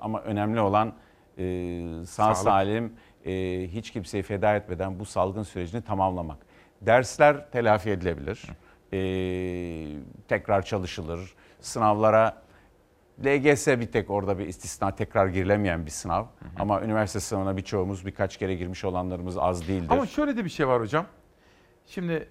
ama 0.00 0.20
önemli 0.20 0.60
olan 0.60 0.92
e, 1.38 1.42
sağ 2.06 2.34
Sağlık. 2.34 2.36
salim 2.36 2.92
e, 3.26 3.32
hiç 3.72 3.90
kimseyi 3.90 4.22
feda 4.22 4.56
etmeden 4.56 4.98
bu 4.98 5.04
salgın 5.04 5.42
sürecini 5.42 5.82
tamamlamak. 5.82 6.38
Dersler 6.80 7.50
telafi 7.50 7.90
edilebilir. 7.90 8.42
E, 8.92 8.98
tekrar 10.28 10.62
çalışılır. 10.62 11.34
Sınavlara 11.60 12.42
LGS 13.24 13.66
bir 13.68 13.92
tek 13.92 14.10
orada 14.10 14.38
bir 14.38 14.46
istisna 14.46 14.94
tekrar 14.94 15.26
girilemeyen 15.26 15.86
bir 15.86 15.90
sınav. 15.90 16.24
Ama 16.58 16.82
üniversite 16.82 17.20
sınavına 17.20 17.56
birçoğumuz 17.56 18.06
birkaç 18.06 18.36
kere 18.36 18.54
girmiş 18.54 18.84
olanlarımız 18.84 19.38
az 19.38 19.68
değildir. 19.68 19.88
Ama 19.90 20.06
şöyle 20.06 20.36
de 20.36 20.44
bir 20.44 20.50
şey 20.50 20.68
var 20.68 20.80
hocam. 20.80 21.06
Şimdi 21.86 22.28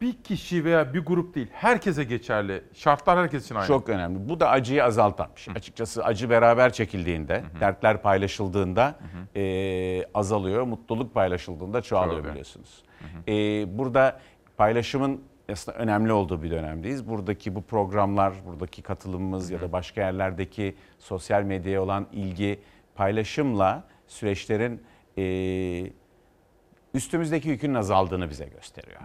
bir 0.00 0.22
kişi 0.22 0.64
veya 0.64 0.94
bir 0.94 1.00
grup 1.04 1.34
değil, 1.34 1.48
herkese 1.52 2.04
geçerli. 2.04 2.64
Şartlar 2.74 3.18
herkes 3.18 3.44
için 3.44 3.54
aynı. 3.54 3.66
Çok 3.66 3.88
önemli. 3.88 4.28
Bu 4.28 4.40
da 4.40 4.50
acıyı 4.50 4.84
azaltan 4.84 5.28
bir 5.36 5.40
şey. 5.40 5.54
Açıkçası 5.56 6.04
acı 6.04 6.30
beraber 6.30 6.72
çekildiğinde, 6.72 7.42
dertler 7.60 8.02
paylaşıldığında 8.02 8.94
e, 9.36 10.04
azalıyor. 10.14 10.62
Mutluluk 10.62 11.14
paylaşıldığında 11.14 11.82
çoğalıyor 11.82 12.12
Çoğalıyor. 12.12 12.32
biliyorsunuz. 12.32 12.82
E, 13.28 13.32
burada 13.78 14.20
paylaşımın 14.56 15.20
aslında 15.52 15.78
önemli 15.78 16.12
olduğu 16.12 16.42
bir 16.42 16.50
dönemdeyiz. 16.50 17.08
Buradaki 17.08 17.54
bu 17.54 17.62
programlar, 17.62 18.32
buradaki 18.46 18.82
katılımımız 18.82 19.50
ya 19.50 19.60
da 19.60 19.72
başka 19.72 20.00
yerlerdeki 20.00 20.76
sosyal 20.98 21.42
medyaya 21.42 21.82
olan 21.82 22.06
ilgi, 22.12 22.60
paylaşımla 22.94 23.84
süreçlerin 24.06 24.82
e, 25.18 25.92
üstümüzdeki 26.94 27.48
yükün 27.48 27.74
azaldığını 27.74 28.30
bize 28.30 28.46
gösteriyor. 28.46 29.00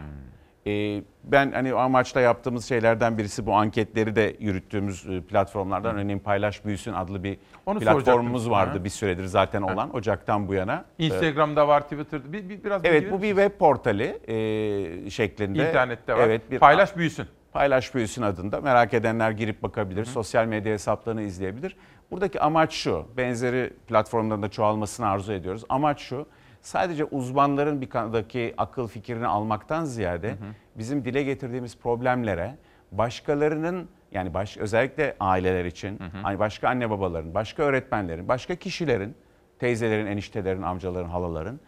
E, 0.67 1.01
ben 1.23 1.51
hani 1.51 1.73
o 1.73 1.77
amaçla 1.77 2.21
yaptığımız 2.21 2.65
şeylerden 2.65 3.17
birisi 3.17 3.45
bu 3.45 3.53
anketleri 3.53 4.15
de 4.15 4.35
yürüttüğümüz 4.39 5.05
e, 5.09 5.21
platformlardan 5.21 5.97
örneğin 5.97 6.19
Paylaş 6.19 6.65
Büyüsün 6.65 6.93
adlı 6.93 7.23
bir 7.23 7.37
Onu 7.65 7.79
platformumuz 7.79 8.49
vardı 8.49 8.77
Ha. 8.77 8.83
bir 8.83 8.89
süredir 8.89 9.25
zaten 9.25 9.61
olan 9.61 9.95
Ocak'tan 9.95 10.47
bu 10.47 10.53
yana. 10.53 10.85
E, 10.99 11.05
Instagram'da 11.05 11.67
var, 11.67 11.81
Twitter'da. 11.81 12.33
Bir, 12.33 12.49
bir, 12.49 12.63
biraz 12.63 12.81
Evet 12.85 13.11
bu 13.11 13.21
bir 13.21 13.29
web 13.29 13.51
portali 13.59 14.19
e, 14.27 15.09
şeklinde. 15.09 15.69
İnternette 15.69 16.13
var. 16.13 16.27
Evet, 16.27 16.51
bir, 16.51 16.59
Paylaş 16.59 16.97
büyüsün. 16.97 17.25
Paylaş 17.53 17.95
büyüsün 17.95 18.21
adında. 18.21 18.61
Merak 18.61 18.93
edenler 18.93 19.31
girip 19.31 19.63
bakabilir. 19.63 20.05
Sosyal 20.05 20.45
medya 20.45 20.73
hesaplarını 20.73 21.21
izleyebilir. 21.21 21.75
Buradaki 22.11 22.39
amaç 22.41 22.73
şu. 22.73 23.05
Benzeri 23.17 23.73
platformların 23.87 24.41
da 24.41 24.51
çoğalmasını 24.51 25.07
arzu 25.07 25.33
ediyoruz. 25.33 25.63
Amaç 25.69 25.99
şu. 26.01 26.25
Sadece 26.63 27.05
uzmanların 27.05 27.81
bir 27.81 27.89
kanadaki 27.89 28.53
akıl 28.57 28.87
fikrini 28.87 29.27
almaktan 29.27 29.85
ziyade 29.85 30.35
bizim 30.75 31.05
dile 31.05 31.23
getirdiğimiz 31.23 31.77
problemlere 31.77 32.55
başkalarının 32.91 33.89
yani 34.11 34.33
baş, 34.33 34.57
özellikle 34.57 35.15
aileler 35.19 35.65
için, 35.65 35.99
hani 36.23 36.39
başka 36.39 36.69
anne 36.69 36.89
babaların, 36.89 37.33
başka 37.33 37.63
öğretmenlerin, 37.63 38.27
başka 38.27 38.55
kişilerin, 38.55 39.15
teyzelerin, 39.59 40.05
eniştelerin, 40.05 40.61
amcaların, 40.61 41.09
halaların 41.09 41.59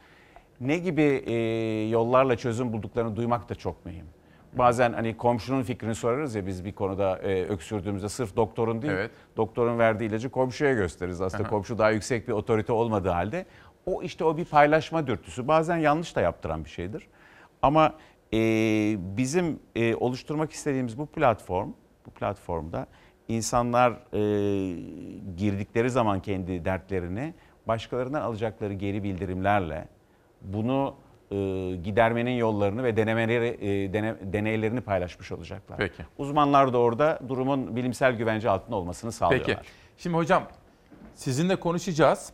ne 0.60 0.78
gibi 0.78 1.02
e, 1.02 1.34
yollarla 1.90 2.38
çözüm 2.38 2.74
bulduklarını 2.74 3.16
duymak 3.16 3.50
da 3.50 3.56
çok 3.56 3.86
mühim. 3.86 4.06
Bazen 4.54 4.94
hani 4.94 5.18
komşunun 5.18 5.64
fikrini 5.64 5.96
sorarız 5.96 6.36
ya 6.36 6.46
biz 6.48 6.66
bir 6.66 6.72
konuda 6.72 7.18
e, 7.18 7.46
öksürdüğümüzde 7.46 8.10
sırf 8.10 8.36
doktorun 8.36 8.82
değil, 8.82 8.94
Evet. 8.94 9.12
doktorun 9.38 9.80
verdiği 9.80 10.06
ilacı 10.10 10.30
komşuya 10.30 10.74
gösteririz. 10.74 11.22
Aslında 11.22 11.44
Aha. 11.44 11.50
komşu 11.50 11.78
daha 11.78 11.92
yüksek 11.92 12.28
bir 12.28 12.34
otorite 12.34 12.74
olmadığı 12.74 13.10
halde 13.10 13.46
o 13.86 14.04
işte 14.04 14.24
o 14.24 14.38
bir 14.38 14.46
paylaşma 14.46 15.08
dürtüsü. 15.08 15.48
Bazen 15.48 15.78
yanlış 15.78 16.16
da 16.16 16.22
yaptıran 16.22 16.66
bir 16.66 16.70
şeydir. 16.70 17.08
Ama 17.62 17.94
e, 18.34 18.38
bizim 19.18 19.60
e, 19.76 19.96
oluşturmak 19.96 20.52
istediğimiz 20.52 20.98
bu 20.98 21.06
platform, 21.06 21.72
bu 22.06 22.12
platformda 22.12 22.88
insanlar 23.28 23.92
e, 23.92 24.20
girdikleri 25.38 25.90
zaman 25.90 26.22
kendi 26.22 26.66
dertlerini 26.66 27.34
başkalarından 27.68 28.22
alacakları 28.22 28.74
geri 28.74 29.04
bildirimlerle 29.04 29.88
bunu 30.42 30.96
e, 31.32 31.36
gidermenin 31.84 32.32
yollarını 32.32 32.84
ve 32.84 32.98
denemeleri 32.98 33.48
e, 33.48 33.94
dene- 33.94 34.34
deneylerini 34.34 34.82
paylaşmış 34.82 35.32
olacaklar. 35.32 35.78
Peki. 35.78 36.04
Uzmanlar 36.18 36.74
da 36.74 36.78
orada 36.78 37.20
durumun 37.30 37.76
bilimsel 37.76 38.14
güvence 38.14 38.50
altında 38.50 38.76
olmasını 38.76 39.12
sağlıyorlar. 39.12 39.58
Peki. 39.58 39.70
Şimdi 39.98 40.16
hocam 40.16 40.44
sizinle 41.16 41.56
konuşacağız. 41.56 42.34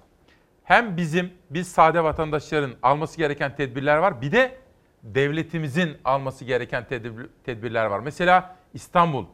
Hem 0.64 0.98
bizim, 0.98 1.34
biz 1.50 1.68
sade 1.72 2.04
vatandaşların 2.04 2.72
alması 2.84 3.18
gereken 3.18 3.56
tedbirler 3.56 3.98
var. 3.98 4.22
Bir 4.22 4.32
de 4.32 4.58
devletimizin 5.04 5.98
alması 6.06 6.46
gereken 6.46 6.84
tedbir- 6.84 7.30
tedbirler 7.44 7.86
var. 7.86 8.00
Mesela 8.00 8.56
İstanbul 8.74 9.26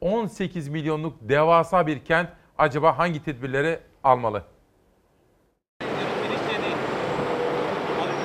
18 0.00 0.68
milyonluk 0.68 1.16
devasa 1.20 1.86
bir 1.86 2.04
kent. 2.04 2.28
Acaba 2.58 2.98
hangi 2.98 3.24
tedbirleri 3.24 3.80
almalı? 4.04 4.42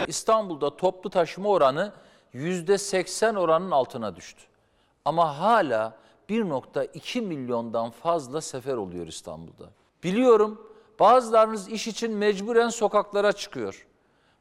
İstanbul'da 0.07 0.77
toplu 0.77 1.09
taşıma 1.09 1.49
oranı 1.49 1.93
%80 2.33 3.37
oranın 3.39 3.71
altına 3.71 4.15
düştü. 4.15 4.41
Ama 5.05 5.39
hala 5.39 5.97
1.2 6.29 7.21
milyondan 7.21 7.89
fazla 7.89 8.41
sefer 8.41 8.73
oluyor 8.73 9.07
İstanbul'da. 9.07 9.69
Biliyorum 10.03 10.66
bazılarınız 10.99 11.69
iş 11.69 11.87
için 11.87 12.11
mecburen 12.13 12.69
sokaklara 12.69 13.31
çıkıyor. 13.31 13.85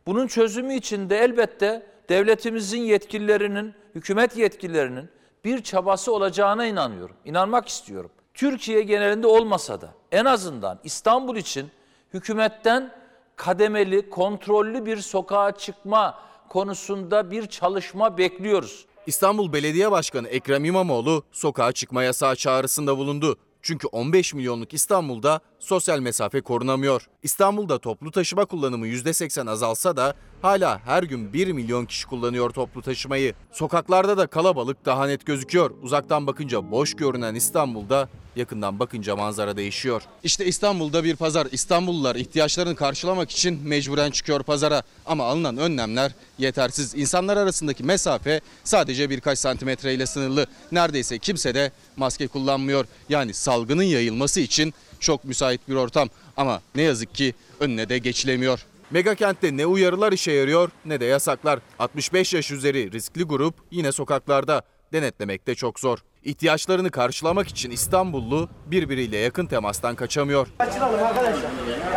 Bunun 0.07 0.27
çözümü 0.27 0.75
için 0.75 1.11
de 1.11 1.19
elbette 1.19 1.87
devletimizin 2.09 2.81
yetkililerinin, 2.81 3.75
hükümet 3.95 4.37
yetkililerinin 4.37 5.09
bir 5.45 5.63
çabası 5.63 6.13
olacağına 6.13 6.67
inanıyorum. 6.67 7.17
İnanmak 7.25 7.69
istiyorum. 7.69 8.11
Türkiye 8.35 8.83
genelinde 8.83 9.27
olmasa 9.27 9.81
da 9.81 9.95
en 10.13 10.25
azından 10.25 10.79
İstanbul 10.85 11.37
için 11.37 11.71
hükümetten 12.15 12.93
kademeli, 13.37 14.11
kontrollü 14.11 14.87
bir 14.87 14.97
sokağa 14.97 15.53
çıkma 15.53 16.19
konusunda 16.49 17.31
bir 17.31 17.47
çalışma 17.47 18.19
bekliyoruz. 18.19 18.87
İstanbul 19.07 19.53
Belediye 19.53 19.91
Başkanı 19.91 20.29
Ekrem 20.29 20.65
İmamoğlu 20.65 21.25
sokağa 21.33 21.73
çıkma 21.73 22.03
yasağı 22.03 22.37
çağrısında 22.37 22.99
bulundu. 22.99 23.39
Çünkü 23.63 23.87
15 23.87 24.35
milyonluk 24.35 24.75
İstanbul'da 24.75 25.41
sosyal 25.67 25.99
mesafe 25.99 26.41
korunamıyor. 26.41 27.09
İstanbul'da 27.23 27.79
toplu 27.79 28.11
taşıma 28.11 28.45
kullanımı 28.45 28.87
%80 28.87 29.51
azalsa 29.51 29.97
da 29.97 30.15
hala 30.43 30.81
her 30.85 31.03
gün 31.03 31.33
1 31.33 31.53
milyon 31.53 31.87
kişi 31.87 32.07
kullanıyor 32.07 32.51
toplu 32.51 32.83
taşımayı. 32.83 33.35
Sokaklarda 33.53 34.17
da 34.17 34.27
kalabalık 34.27 34.85
daha 34.85 35.07
net 35.07 35.27
gözüküyor. 35.27 35.71
Uzaktan 35.83 36.27
bakınca 36.27 36.71
boş 36.71 36.95
görünen 36.95 37.35
İstanbul'da 37.35 38.09
yakından 38.37 38.79
bakınca 38.79 39.17
manzara 39.17 39.57
değişiyor. 39.57 40.03
İşte 40.23 40.47
İstanbul'da 40.47 41.05
bir 41.05 41.17
pazar. 41.17 41.49
İstanbullular 41.53 42.17
ihtiyaçlarını 42.17 42.77
karşılamak 42.77 43.31
için 43.31 43.69
mecburen 43.69 44.11
çıkıyor 44.11 44.43
pazara. 44.43 44.83
Ama 45.07 45.25
alınan 45.25 45.57
önlemler 45.57 46.13
yetersiz. 46.39 46.95
İnsanlar 46.95 47.37
arasındaki 47.37 47.85
mesafe 47.85 48.41
sadece 48.65 49.11
birkaç 49.11 49.39
santimetre 49.39 49.95
ile 49.95 50.07
sınırlı. 50.07 50.47
Neredeyse 50.73 51.19
kimse 51.19 51.55
de 51.55 51.73
maske 51.97 52.27
kullanmıyor. 52.29 52.87
Yani 53.09 53.35
salgının 53.35 53.83
yayılması 53.83 54.41
için 54.41 54.75
çok 55.01 55.25
müsait 55.25 55.69
bir 55.69 55.75
ortam. 55.75 56.09
Ama 56.37 56.61
ne 56.75 56.83
yazık 56.83 57.15
ki 57.15 57.35
önüne 57.61 57.89
de 57.89 57.99
geçilemiyor. 57.99 58.67
Mega 58.91 59.15
kentte 59.15 59.57
ne 59.57 59.67
uyarılar 59.67 60.13
işe 60.13 60.33
yarıyor 60.33 60.71
ne 60.85 61.01
de 61.01 61.05
yasaklar. 61.05 61.59
65 61.79 62.35
yaş 62.35 62.51
üzeri 62.51 62.93
riskli 62.93 63.23
grup 63.23 63.55
yine 63.71 63.93
sokaklarda. 63.93 64.63
Denetlemek 64.93 65.47
de 65.47 65.55
çok 65.55 65.81
zor. 65.81 65.99
İhtiyaçlarını 66.25 66.91
karşılamak 66.91 67.49
için 67.49 67.71
İstanbullu 67.71 68.49
birbiriyle 68.67 69.17
yakın 69.17 69.47
temastan 69.47 69.95
kaçamıyor. 69.95 70.49
Açılalım 70.59 71.05
arkadaşlar. 71.05 71.51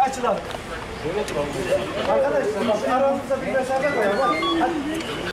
Açılalım. 0.10 0.40
Arkadaşlar 2.10 2.92
aramızda 2.92 3.42
bir 3.42 3.52
mesafe 3.52 3.96
koyalım. 3.96 4.36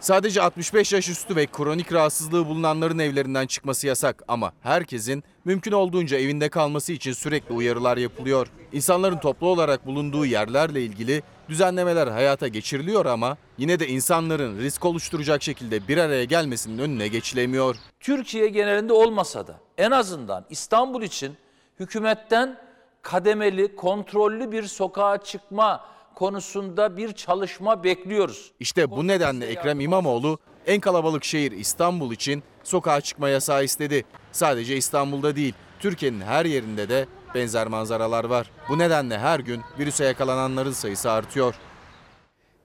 Sadece 0.06 0.42
65 0.42 0.92
yaş 0.92 1.08
üstü 1.08 1.36
ve 1.36 1.46
kronik 1.46 1.92
rahatsızlığı 1.92 2.46
bulunanların 2.46 2.98
evlerinden 2.98 3.46
çıkması 3.46 3.86
yasak 3.86 4.22
ama 4.28 4.52
herkesin 4.62 5.24
mümkün 5.44 5.72
olduğunca 5.72 6.18
evinde 6.18 6.48
kalması 6.48 6.92
için 6.92 7.12
sürekli 7.12 7.54
uyarılar 7.54 7.96
yapılıyor. 7.96 8.46
İnsanların 8.72 9.18
toplu 9.18 9.46
olarak 9.46 9.86
bulunduğu 9.86 10.26
yerlerle 10.26 10.82
ilgili 10.82 11.22
düzenlemeler 11.48 12.06
hayata 12.06 12.48
geçiriliyor 12.48 13.06
ama 13.06 13.36
yine 13.58 13.80
de 13.80 13.88
insanların 13.88 14.58
risk 14.58 14.84
oluşturacak 14.84 15.42
şekilde 15.42 15.88
bir 15.88 15.98
araya 15.98 16.24
gelmesinin 16.24 16.78
önüne 16.78 17.08
geçilemiyor. 17.08 17.76
Türkiye 18.00 18.48
genelinde 18.48 18.92
olmasa 18.92 19.46
da 19.46 19.60
en 19.78 19.90
azından 19.90 20.44
İstanbul 20.50 21.02
için 21.02 21.36
hükümetten 21.80 22.58
kademeli, 23.02 23.76
kontrollü 23.76 24.52
bir 24.52 24.62
sokağa 24.62 25.18
çıkma 25.18 25.95
konusunda 26.16 26.96
bir 26.96 27.12
çalışma 27.12 27.84
bekliyoruz. 27.84 28.52
İşte 28.60 28.90
bu 28.90 29.06
nedenle 29.06 29.46
Ekrem 29.46 29.80
İmamoğlu 29.80 30.38
en 30.66 30.80
kalabalık 30.80 31.24
şehir 31.24 31.52
İstanbul 31.52 32.12
için 32.12 32.42
sokağa 32.64 33.00
çıkma 33.00 33.28
yasağı 33.28 33.64
istedi. 33.64 34.04
Sadece 34.32 34.76
İstanbul'da 34.76 35.36
değil, 35.36 35.54
Türkiye'nin 35.80 36.20
her 36.20 36.44
yerinde 36.44 36.88
de 36.88 37.06
benzer 37.34 37.66
manzaralar 37.66 38.24
var. 38.24 38.50
Bu 38.68 38.78
nedenle 38.78 39.18
her 39.18 39.40
gün 39.40 39.62
virüse 39.78 40.04
yakalananların 40.04 40.72
sayısı 40.72 41.10
artıyor. 41.10 41.54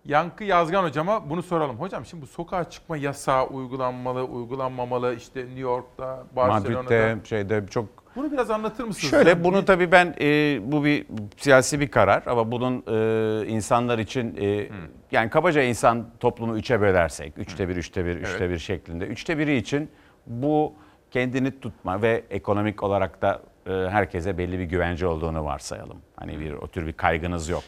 Yankı 0.06 0.44
Yazgan 0.44 0.84
hocama 0.84 1.30
bunu 1.30 1.44
soralım. 1.44 1.80
Hocam 1.80 2.06
şimdi 2.06 2.24
bu 2.24 2.28
sokağa 2.28 2.70
çıkma 2.70 2.98
yasağı 2.98 3.48
uygulanmalı, 3.48 4.24
uygulanmamalı 4.24 5.16
işte 5.16 5.40
New 5.40 5.60
York'ta, 5.60 6.24
Barcelona'da. 6.36 6.84
Madrid'de 6.84 7.26
şeyde 7.30 7.68
çok 7.70 8.01
Bunu 8.16 8.32
biraz 8.32 8.52
anlatır 8.52 8.84
mısınız? 8.84 9.12
Şöyle 9.12 9.30
Yani 9.30 9.44
bunu 9.44 9.62
bir- 9.62 9.66
tabii 9.66 9.92
ben 9.92 10.16
e, 10.22 10.60
bu 10.72 10.86
bir 10.86 11.06
siyasi 11.38 11.80
bir 11.80 11.88
karar 11.92 12.24
ama 12.26 12.52
bunun 12.52 12.84
e, 12.88 13.48
insanlar 13.48 14.00
için 14.00 14.38
e, 14.42 14.68
yani 15.12 15.30
kabaca 15.30 15.62
insan 15.62 16.06
toplumu 16.20 16.58
üçe 16.58 16.82
bölersek, 16.82 17.34
üçte 17.38 17.70
bir, 17.70 17.76
üçte 17.78 18.06
bir, 18.06 18.16
üçte 18.16 18.50
bir 18.50 18.58
şeklinde. 18.58 19.06
Üçte 19.06 19.38
biri 19.38 19.56
için 19.56 19.90
bu 20.28 20.74
kendini 21.12 21.60
tutma 21.60 22.02
ve 22.02 22.24
ekonomik 22.30 22.84
olarak 22.84 23.22
da 23.22 23.42
e, 23.68 23.72
herkese 23.72 24.38
belli 24.38 24.60
bir 24.60 24.64
güvence 24.64 25.08
olduğunu 25.08 25.46
varsayalım. 25.46 25.98
Hani 26.16 26.40
bir 26.40 26.52
o 26.54 26.68
tür 26.68 26.88
bir 26.88 26.94
kaygınız 26.94 27.50
yok. 27.50 27.64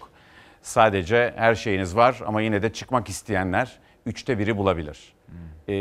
Sadece 0.61 1.33
her 1.35 1.55
şeyiniz 1.55 1.95
var 1.95 2.19
ama 2.25 2.41
yine 2.41 2.61
de 2.61 2.73
çıkmak 2.73 3.09
isteyenler 3.09 3.79
üçte 4.05 4.39
biri 4.39 4.57
bulabilir. 4.57 5.13
Ee, 5.69 5.73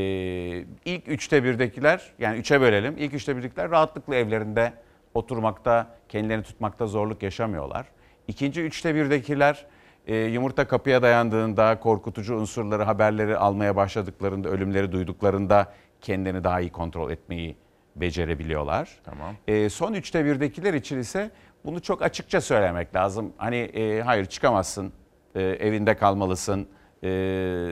ilk 0.85 1.09
üçte 1.09 1.45
birdekiler 1.45 2.13
yani 2.19 2.39
üçe 2.39 2.61
bölelim. 2.61 2.95
İlk 2.99 3.15
üçte 3.15 3.37
birdekiler 3.37 3.71
rahatlıkla 3.71 4.15
evlerinde 4.15 4.73
oturmakta, 5.15 5.95
kendilerini 6.09 6.43
tutmakta 6.43 6.87
zorluk 6.87 7.23
yaşamıyorlar. 7.23 7.87
İkinci 8.29 8.63
üçte 8.63 8.95
birdekiler 8.95 9.67
e, 10.07 10.17
yumurta 10.17 10.69
kapıya 10.69 11.03
dayandığında, 11.03 11.81
korkutucu 11.81 12.37
unsurları, 12.37 12.83
haberleri 12.83 13.37
almaya 13.37 13.77
başladıklarında, 13.77 14.49
ölümleri 14.49 14.93
duyduklarında 14.93 15.73
kendini 16.01 16.45
daha 16.45 16.61
iyi 16.61 16.71
kontrol 16.71 17.11
etmeyi 17.11 17.57
becerebiliyorlar. 17.97 18.89
Tamam. 19.05 19.35
E, 19.49 19.69
son 19.69 19.93
üçte 19.93 20.25
birdekiler 20.25 20.75
için 20.75 20.99
ise 20.99 21.31
bunu 21.65 21.83
çok 21.83 22.03
açıkça 22.03 22.41
söylemek 22.41 22.95
lazım. 22.95 23.33
Hani 23.37 23.57
e, 23.57 24.01
hayır 24.01 24.27
çıkamazsın, 24.27 24.93
e, 25.35 25.43
evinde 25.43 25.97
kalmalısın 25.97 26.69
e, 27.05 27.09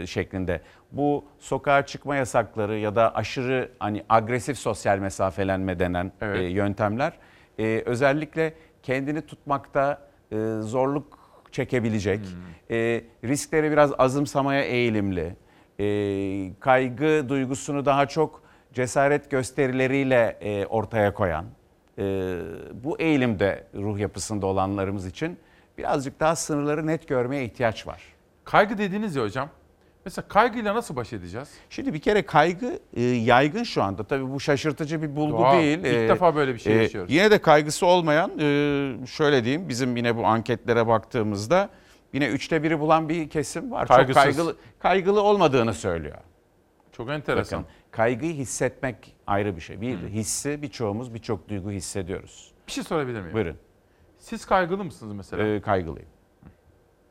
şeklinde. 0.07 0.61
Bu 0.93 1.25
sokağa 1.39 1.87
çıkma 1.87 2.17
yasakları 2.17 2.79
ya 2.79 2.97
da 2.97 3.15
aşırı 3.15 3.71
hani 3.79 4.05
agresif 4.09 4.59
sosyal 4.59 4.99
mesafelenme 4.99 5.79
denen 5.79 6.13
e, 6.21 6.39
yöntemler 6.43 7.13
e, 7.59 7.83
özellikle 7.87 8.55
kendini 8.83 9.23
tutmakta 9.23 10.09
e, 10.33 10.37
zorluk 10.61 11.19
çekebilecek, 11.53 12.21
e, 12.71 13.05
riskleri 13.25 13.71
biraz 13.71 13.93
azımsamaya 13.99 14.63
eğilimli, 14.63 15.37
e, 15.81 15.87
kaygı 16.61 17.29
duygusunu 17.29 17.87
daha 17.87 18.07
çok 18.07 18.43
cesaret 18.73 19.31
gösterileriyle 19.31 20.39
e, 20.41 20.67
ortaya 20.67 21.15
koyan, 21.15 21.45
e, 21.99 22.37
bu 22.85 22.99
eğilimde 22.99 23.65
ruh 23.75 23.99
yapısında 23.99 24.47
olanlarımız 24.47 25.07
için 25.07 25.39
birazcık 25.79 26.21
daha 26.21 26.37
sınırları 26.37 26.87
net 26.87 27.09
görmeye 27.09 27.45
ihtiyaç 27.45 27.87
var. 27.87 28.03
Kaygı 28.45 28.79
dediniz 28.79 29.17
ya 29.17 29.23
hocam. 29.23 29.49
Mesela 30.05 30.29
kaygıyla 30.29 30.75
nasıl 30.75 30.97
baş 30.97 31.13
edeceğiz? 31.13 31.49
Şimdi 31.71 31.95
bir 31.95 31.99
kere 32.01 32.23
kaygı 32.23 32.79
e, 32.95 33.03
yaygın 33.03 33.63
şu 33.63 33.83
anda. 33.83 34.05
Tabii 34.05 34.31
bu 34.31 34.41
şaşırtıcı 34.41 35.03
bir 35.03 35.17
bulgu 35.17 35.39
Doğal. 35.39 35.59
değil. 35.59 35.79
İlk 35.79 35.87
E, 35.87 36.09
defa 36.09 36.35
böyle 36.37 36.55
bir 36.55 36.59
şey 36.59 36.73
e, 36.79 36.83
yaşıyoruz. 36.83 37.13
Yine 37.13 37.31
de 37.31 37.39
kaygısı 37.39 37.87
olmayan, 37.87 38.31
e, 38.39 39.07
şöyle 39.07 39.45
diyeyim 39.45 39.69
bizim 39.69 39.97
yine 39.97 40.17
bu 40.17 40.27
anketlere 40.27 40.87
baktığımızda 40.87 41.69
yine 42.13 42.27
üçte 42.29 42.63
biri 42.63 42.81
bulan 42.81 43.09
bir 43.09 43.29
kesim 43.31 43.71
var. 43.71 43.89
Kaygısız. 43.89 44.15
Çok 44.15 44.35
kaygılı, 44.35 44.57
kaygılı 44.79 45.23
olmadığını 45.23 45.75
söylüyor. 45.75 46.19
Çok 46.93 47.11
enteresan. 47.11 47.63
Bakın, 47.63 47.73
kaygıyı 47.91 48.35
hissetmek 48.35 49.17
ayrı 49.27 49.57
bir 49.57 49.61
şey. 49.61 49.81
Bir 49.81 49.97
hissi 49.99 50.63
birçoğumuz 50.63 51.15
birçok 51.15 51.49
duygu 51.49 51.71
hissediyoruz. 51.71 52.53
Bir 52.67 52.73
şey 52.73 52.85
sorabilir 52.85 53.21
miyim? 53.21 53.35
Buyurun. 53.35 53.57
Siz 54.19 54.45
kaygılı 54.47 54.85
mısınız 54.85 55.13
mesela? 55.15 55.47
Ee, 55.47 55.61
kaygılıyım. 55.61 56.09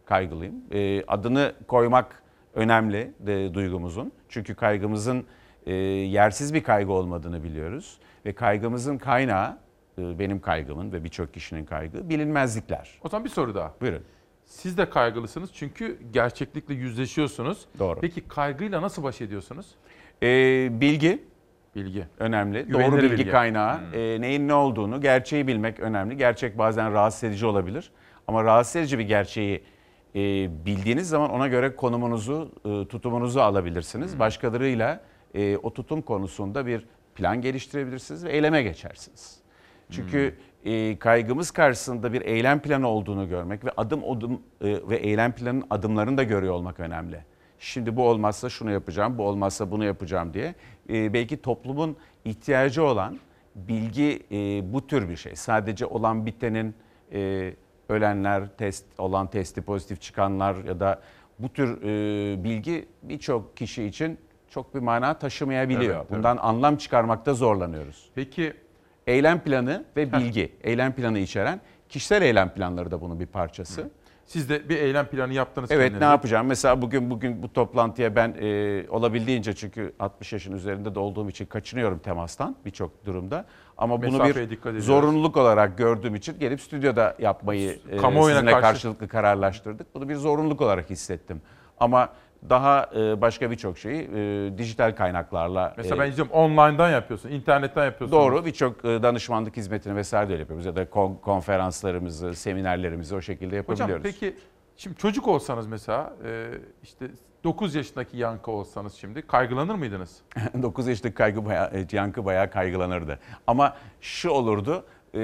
Kaygılıyım. 0.06 0.56
Ee, 0.72 1.04
adını 1.08 1.54
koymak 1.68 2.24
önemli 2.60 3.14
de, 3.20 3.54
duygumuzun. 3.54 4.12
Çünkü 4.30 4.56
kaygımızın 4.56 5.26
e, 5.66 5.74
yersiz 5.74 6.54
bir 6.54 6.64
kaygı 6.64 6.92
olmadığını 6.92 7.44
biliyoruz. 7.44 8.00
Ve 8.26 8.34
kaygımızın 8.34 8.98
kaynağı, 8.98 9.58
e, 10.00 10.20
benim 10.20 10.42
kaygımın 10.42 10.92
ve 10.92 11.04
birçok 11.04 11.34
kişinin 11.34 11.66
kaygı 11.66 12.10
bilinmezlikler. 12.10 13.00
O 13.04 13.10
zaman 13.10 13.26
bir 13.26 13.30
soru 13.30 13.56
daha. 13.56 13.74
Buyurun. 13.82 14.04
Siz 14.46 14.78
de 14.78 14.90
kaygılısınız 14.90 15.50
çünkü 15.54 15.98
gerçeklikle 16.12 16.74
yüzleşiyorsunuz. 16.74 17.66
Doğru. 17.80 18.00
Peki 18.00 18.28
kaygıyla 18.28 18.82
nasıl 18.82 19.04
baş 19.04 19.22
ediyorsunuz? 19.22 19.68
Ee, 20.24 20.82
bilgi. 20.82 21.24
Bilgi. 21.76 22.06
Önemli. 22.20 22.64
Güvenilir 22.64 22.92
Doğru 22.92 23.02
bilgi, 23.02 23.18
bilgi. 23.18 23.32
kaynağı. 23.32 23.78
Hmm. 23.78 23.94
Ee, 23.94 24.22
neyin 24.22 24.48
ne 24.48 24.54
olduğunu, 24.54 25.02
gerçeği 25.02 25.48
bilmek 25.48 25.80
önemli. 25.80 26.18
Gerçek 26.18 26.58
bazen 26.58 26.94
rahatsız 26.94 27.24
edici 27.24 27.46
olabilir. 27.46 27.92
Ama 28.28 28.44
rahatsız 28.44 28.76
edici 28.76 29.00
bir 29.00 29.04
gerçeği 29.04 29.64
e, 30.16 30.20
bildiğiniz 30.66 31.10
zaman 31.10 31.30
ona 31.30 31.48
göre 31.48 31.76
konumunuzu, 31.76 32.52
e, 32.66 32.88
tutumunuzu 32.88 33.40
alabilirsiniz. 33.40 34.20
Başkalarıyla 34.20 35.02
e, 35.36 35.58
o 35.58 35.74
tutum 35.74 36.02
konusunda 36.02 36.66
bir 36.66 36.86
plan 37.16 37.42
geliştirebilirsiniz 37.42 38.26
ve 38.26 38.32
eyleme 38.32 38.64
geçersiniz. 38.64 39.40
Çünkü 39.92 40.36
e, 40.66 41.00
kaygımız 41.00 41.52
karşısında 41.52 42.14
bir 42.14 42.22
eylem 42.22 42.60
planı 42.60 42.88
olduğunu 42.88 43.30
görmek 43.30 43.66
ve 43.66 43.72
adım 43.78 44.12
adım 44.12 44.34
e, 44.34 44.40
ve 44.62 44.98
eylem 44.98 45.32
planının 45.32 45.66
adımlarını 45.70 46.18
da 46.18 46.24
görüyor 46.24 46.54
olmak 46.54 46.80
önemli. 46.80 47.24
Şimdi 47.60 47.96
bu 47.96 48.08
olmazsa 48.08 48.50
şunu 48.50 48.72
yapacağım, 48.72 49.18
bu 49.18 49.24
olmazsa 49.24 49.72
bunu 49.72 49.86
yapacağım 49.86 50.34
diye. 50.34 50.56
E, 50.90 51.14
belki 51.14 51.42
toplumun 51.42 51.98
ihtiyacı 52.26 52.84
olan 52.84 53.20
bilgi 53.56 54.24
e, 54.32 54.74
bu 54.74 54.88
tür 54.88 55.10
bir 55.10 55.16
şey. 55.16 55.36
Sadece 55.36 55.86
olan 55.86 56.26
bitenin 56.26 56.76
e, 57.14 57.54
ölenler, 57.90 58.58
test 58.58 58.86
olan 58.98 59.28
testi 59.28 59.62
pozitif 59.62 60.02
çıkanlar 60.02 60.56
ya 60.64 60.80
da 60.80 61.02
bu 61.40 61.50
tür 61.54 61.82
e, 61.82 62.44
bilgi 62.44 62.86
birçok 63.04 63.58
kişi 63.58 63.84
için 63.84 64.18
çok 64.50 64.76
bir 64.76 64.80
mana 64.80 65.14
taşımayabiliyor. 65.14 65.96
Evet, 65.96 65.96
evet. 65.96 66.12
Bundan 66.12 66.38
anlam 66.38 66.78
çıkarmakta 66.78 67.34
zorlanıyoruz. 67.34 68.10
Peki 68.16 68.54
eylem 69.08 69.40
planı 69.40 69.86
ve 69.96 70.14
bilgi, 70.14 70.52
eylem 70.64 70.94
planı 70.94 71.20
içeren 71.20 71.62
kişisel 71.90 72.22
eylem 72.22 72.50
planları 72.50 72.92
da 72.92 73.02
bunun 73.02 73.20
bir 73.20 73.26
parçası. 73.26 73.90
Siz 74.26 74.50
de 74.50 74.70
bir 74.70 74.78
eylem 74.78 75.06
planı 75.06 75.34
yaptınız 75.34 75.72
Evet 75.72 75.84
kendinize. 75.84 76.06
ne 76.06 76.10
yapacağım? 76.10 76.48
Mesela 76.48 76.82
bugün 76.82 77.10
bugün 77.10 77.44
bu 77.44 77.54
toplantıya 77.54 78.16
ben 78.16 78.36
e, 78.42 78.86
olabildiğince 78.90 79.54
çünkü 79.54 79.94
60 80.00 80.34
yaşın 80.34 80.54
üzerinde 80.54 80.96
de 80.96 81.00
olduğum 81.00 81.30
için 81.30 81.46
kaçınıyorum 81.46 82.00
temastan 82.00 82.56
birçok 82.66 83.06
durumda. 83.06 83.46
Ama 83.80 84.02
bunu 84.02 84.12
Mesafeye 84.18 84.50
bir 84.50 84.80
zorunluluk 84.80 85.38
olarak 85.38 85.78
gördüğüm 85.78 86.16
için 86.16 86.40
gelip 86.40 86.62
stüdyoda 86.62 87.16
yapmayı 87.20 87.80
e, 87.92 87.98
Kamuoyuna 87.98 88.40
sizinle 88.40 88.52
karşı- 88.52 88.62
karşılıklı 88.68 89.08
kararlaştırdık. 89.08 89.96
Bunu 89.96 90.10
bir 90.10 90.16
zorunluluk 90.16 90.62
olarak 90.62 90.90
hissettim. 90.90 91.42
Ama 91.80 92.10
daha 92.50 92.90
e, 92.96 93.22
başka 93.22 93.52
birçok 93.52 93.78
şeyi 93.78 94.10
e, 94.16 94.58
dijital 94.58 94.96
kaynaklarla 94.96 95.74
Mesela 95.78 96.00
ben 96.00 96.10
izliyorum 96.10 96.34
online'dan 96.34 96.90
yapıyorsun, 96.90 97.30
internetten 97.30 97.86
yapıyorsun. 97.86 98.18
Doğru 98.20 98.46
birçok 98.46 98.84
danışmanlık 98.84 99.58
hizmetini 99.58 99.96
vesaire 99.96 100.30
de 100.30 100.34
yapıyoruz. 100.34 100.66
Ya 100.66 100.76
da 100.76 100.90
kon- 100.90 101.16
konferanslarımızı, 101.22 102.34
seminerlerimizi 102.34 103.16
o 103.16 103.22
şekilde 103.22 103.60
Hocam 103.60 103.90
yapabiliyoruz. 103.90 104.04
peki 104.04 104.36
şimdi 104.78 104.98
çocuk 104.98 105.28
olsanız 105.28 105.68
mesela 105.68 106.14
işte 106.84 107.06
9 107.44 107.76
yaşındaki 107.76 108.18
yankı 108.18 108.52
olsanız 108.52 108.94
şimdi 108.94 109.22
kaygılanır 109.22 109.76
mıydınız? 109.76 110.22
9 110.62 110.88
yaşındaki 110.88 111.16
kaygı 111.16 111.46
bayağı, 111.46 111.72
e, 111.74 111.86
yankı 111.92 112.26
bayağı 112.26 112.50
kaygılanırdı. 112.50 113.20
Ama 113.48 113.76
şu 114.02 114.30
olurdu, 114.30 114.86
e, 115.16 115.20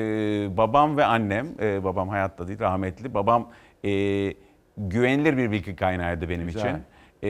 babam 0.57 0.97
ve 0.97 1.05
annem, 1.05 1.47
e, 1.61 1.83
babam 1.83 2.09
hayatta 2.09 2.47
değil 2.47 2.59
rahmetli, 2.59 3.13
babam 3.13 3.49
e, 3.85 3.89
güvenilir 4.77 5.37
bir 5.37 5.51
bilgi 5.51 5.75
kaynağıydı 5.75 6.29
benim 6.29 6.47
Güzel. 6.47 6.59
için. 6.59 6.81
E, 7.23 7.27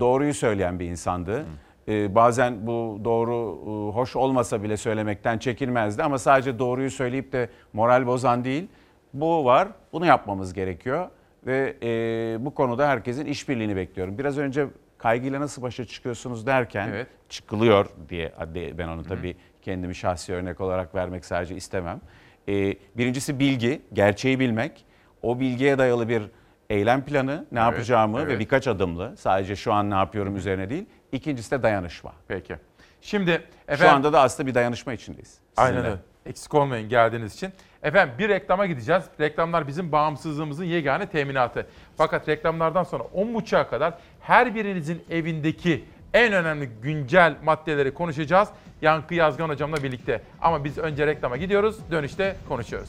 doğruyu 0.00 0.34
söyleyen 0.34 0.78
bir 0.78 0.86
insandı. 0.86 1.44
E, 1.88 2.14
bazen 2.14 2.66
bu 2.66 3.00
doğru 3.04 3.58
e, 3.66 3.94
hoş 3.94 4.16
olmasa 4.16 4.62
bile 4.62 4.76
söylemekten 4.76 5.38
çekinmezdi 5.38 6.02
ama 6.02 6.18
sadece 6.18 6.58
doğruyu 6.58 6.90
söyleyip 6.90 7.32
de 7.32 7.50
moral 7.72 8.06
bozan 8.06 8.44
değil. 8.44 8.68
Bu 9.14 9.44
var, 9.44 9.68
bunu 9.92 10.06
yapmamız 10.06 10.52
gerekiyor 10.52 11.08
ve 11.48 11.76
e, 11.82 12.44
bu 12.44 12.54
konuda 12.54 12.88
herkesin 12.88 13.26
işbirliğini 13.26 13.76
bekliyorum. 13.76 14.18
Biraz 14.18 14.38
önce 14.38 14.66
kaygıyla 14.98 15.40
nasıl 15.40 15.62
başa 15.62 15.84
çıkıyorsunuz 15.84 16.46
derken 16.46 17.06
çıkılıyor 17.28 17.86
diye 18.08 18.32
ben 18.78 18.88
onu 18.88 19.04
tabii 19.04 19.36
kendimi 19.62 19.94
şahsi 19.94 20.32
örnek 20.32 20.60
olarak 20.60 20.94
vermek 20.94 21.24
sadece 21.24 21.56
istemem. 21.56 22.00
E, 22.48 22.74
birincisi 22.96 23.38
bilgi, 23.38 23.82
gerçeği 23.92 24.40
bilmek. 24.40 24.84
O 25.22 25.40
bilgiye 25.40 25.78
dayalı 25.78 26.08
bir 26.08 26.22
eylem 26.70 27.04
planı, 27.04 27.46
ne 27.52 27.60
Evet, 27.60 27.72
yapacağımı 27.72 28.18
ve 28.18 28.22
evet. 28.22 28.40
birkaç 28.40 28.68
adımlı. 28.68 29.16
Sadece 29.16 29.56
şu 29.56 29.72
an 29.72 29.90
ne 29.90 29.94
yapıyorum 29.94 30.36
üzerine 30.36 30.70
değil. 30.70 30.86
İkincisi 31.12 31.50
de 31.50 31.62
dayanışma. 31.62 32.12
Peki. 32.28 32.56
Şimdi 33.00 33.30
Şu 33.66 33.72
efendim 33.72 33.94
anda 33.94 34.12
da 34.12 34.20
aslında 34.20 34.46
bir 34.46 34.54
dayanışma 34.54 34.92
içindeyiz. 34.92 35.38
Aynen 35.56 35.70
sizinle. 35.76 35.90
öyle. 35.90 36.00
Eksik 36.26 36.54
olmayın 36.54 36.88
geldiğiniz 36.88 37.34
için. 37.34 37.52
Efendim 37.82 38.14
bir 38.18 38.28
reklama 38.28 38.66
gideceğiz. 38.66 39.04
Reklamlar 39.20 39.68
bizim 39.68 39.92
bağımsızlığımızın 39.92 40.64
yegane 40.64 41.06
teminatı. 41.06 41.66
Fakat 41.96 42.28
reklamlardan 42.28 42.84
sonra 42.84 43.04
10.30'a 43.14 43.68
kadar 43.68 43.94
her 44.20 44.54
birinizin 44.54 45.02
evindeki 45.10 45.84
en 46.14 46.32
önemli 46.32 46.70
güncel 46.82 47.36
maddeleri 47.44 47.94
konuşacağız. 47.94 48.48
Yankı 48.82 49.14
Yazgan 49.14 49.48
hocamla 49.48 49.82
birlikte. 49.82 50.22
Ama 50.40 50.64
biz 50.64 50.78
önce 50.78 51.06
reklama 51.06 51.36
gidiyoruz. 51.36 51.76
Dönüşte 51.90 52.36
konuşuyoruz. 52.48 52.88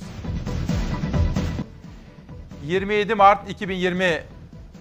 27 2.65 3.15
Mart 3.15 3.49
2020 3.49 4.21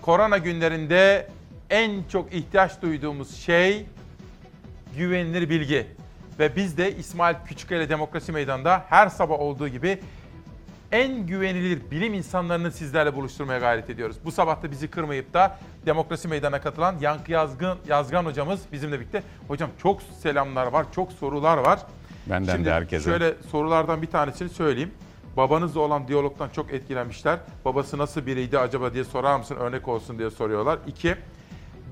korona 0.03 0.39
günlerinde 0.39 1.27
en 1.71 2.03
çok 2.13 2.33
ihtiyaç 2.33 2.83
duyduğumuz 2.83 3.37
şey 3.37 3.87
güvenilir 4.97 5.51
bilgi. 5.51 5.87
Ve 6.39 6.57
biz 6.57 6.79
de 6.79 6.97
İsmail 6.97 7.37
Küçükkaya 7.47 7.89
Demokrasi 7.89 8.33
Meydanı'nda 8.33 8.85
her 8.89 9.09
sabah 9.09 9.41
olduğu 9.41 9.69
gibi 9.69 10.01
en 10.93 11.27
güvenilir 11.27 11.91
bilim 11.91 12.15
insanlarını 12.15 12.73
sizlerle 12.73 13.15
buluşturmaya 13.17 13.59
gayret 13.59 13.91
ediyoruz. 13.91 14.17
Bu 14.25 14.33
sabah 14.33 14.63
da 14.63 14.71
bizi 14.71 14.89
kırmayıp 14.89 15.35
da 15.35 15.59
Demokrasi 15.87 16.29
Meydanı'na 16.29 16.61
katılan 16.61 16.95
Yankı 17.01 17.33
Yazgın, 17.33 17.79
Yazgan 17.89 18.25
hocamız 18.25 18.61
bizimle 18.73 19.01
birlikte. 19.01 19.23
Hocam 19.49 19.71
çok 19.83 20.03
selamlar 20.03 20.67
var, 20.67 20.87
çok 20.93 21.13
sorular 21.13 21.59
var. 21.59 21.81
Benden 22.27 22.53
Şimdi 22.53 22.65
de 22.67 22.73
herkese. 22.73 23.11
şöyle 23.11 23.35
sorulardan 23.51 24.03
bir 24.03 24.07
tanesini 24.07 24.49
söyleyeyim. 24.49 24.91
Babanızla 25.37 25.81
olan 25.81 26.09
diyalogdan 26.09 26.49
çok 26.49 26.73
etkilenmişler. 26.73 27.39
Babası 27.65 27.99
nasıl 27.99 28.27
biriydi 28.27 28.59
acaba 28.59 28.95
diye 28.95 29.05
sorar 29.05 29.39
mısın 29.39 29.57
örnek 29.57 29.89
olsun 29.89 30.19
diye 30.19 30.31
soruyorlar. 30.31 30.79
İki, 30.87 31.17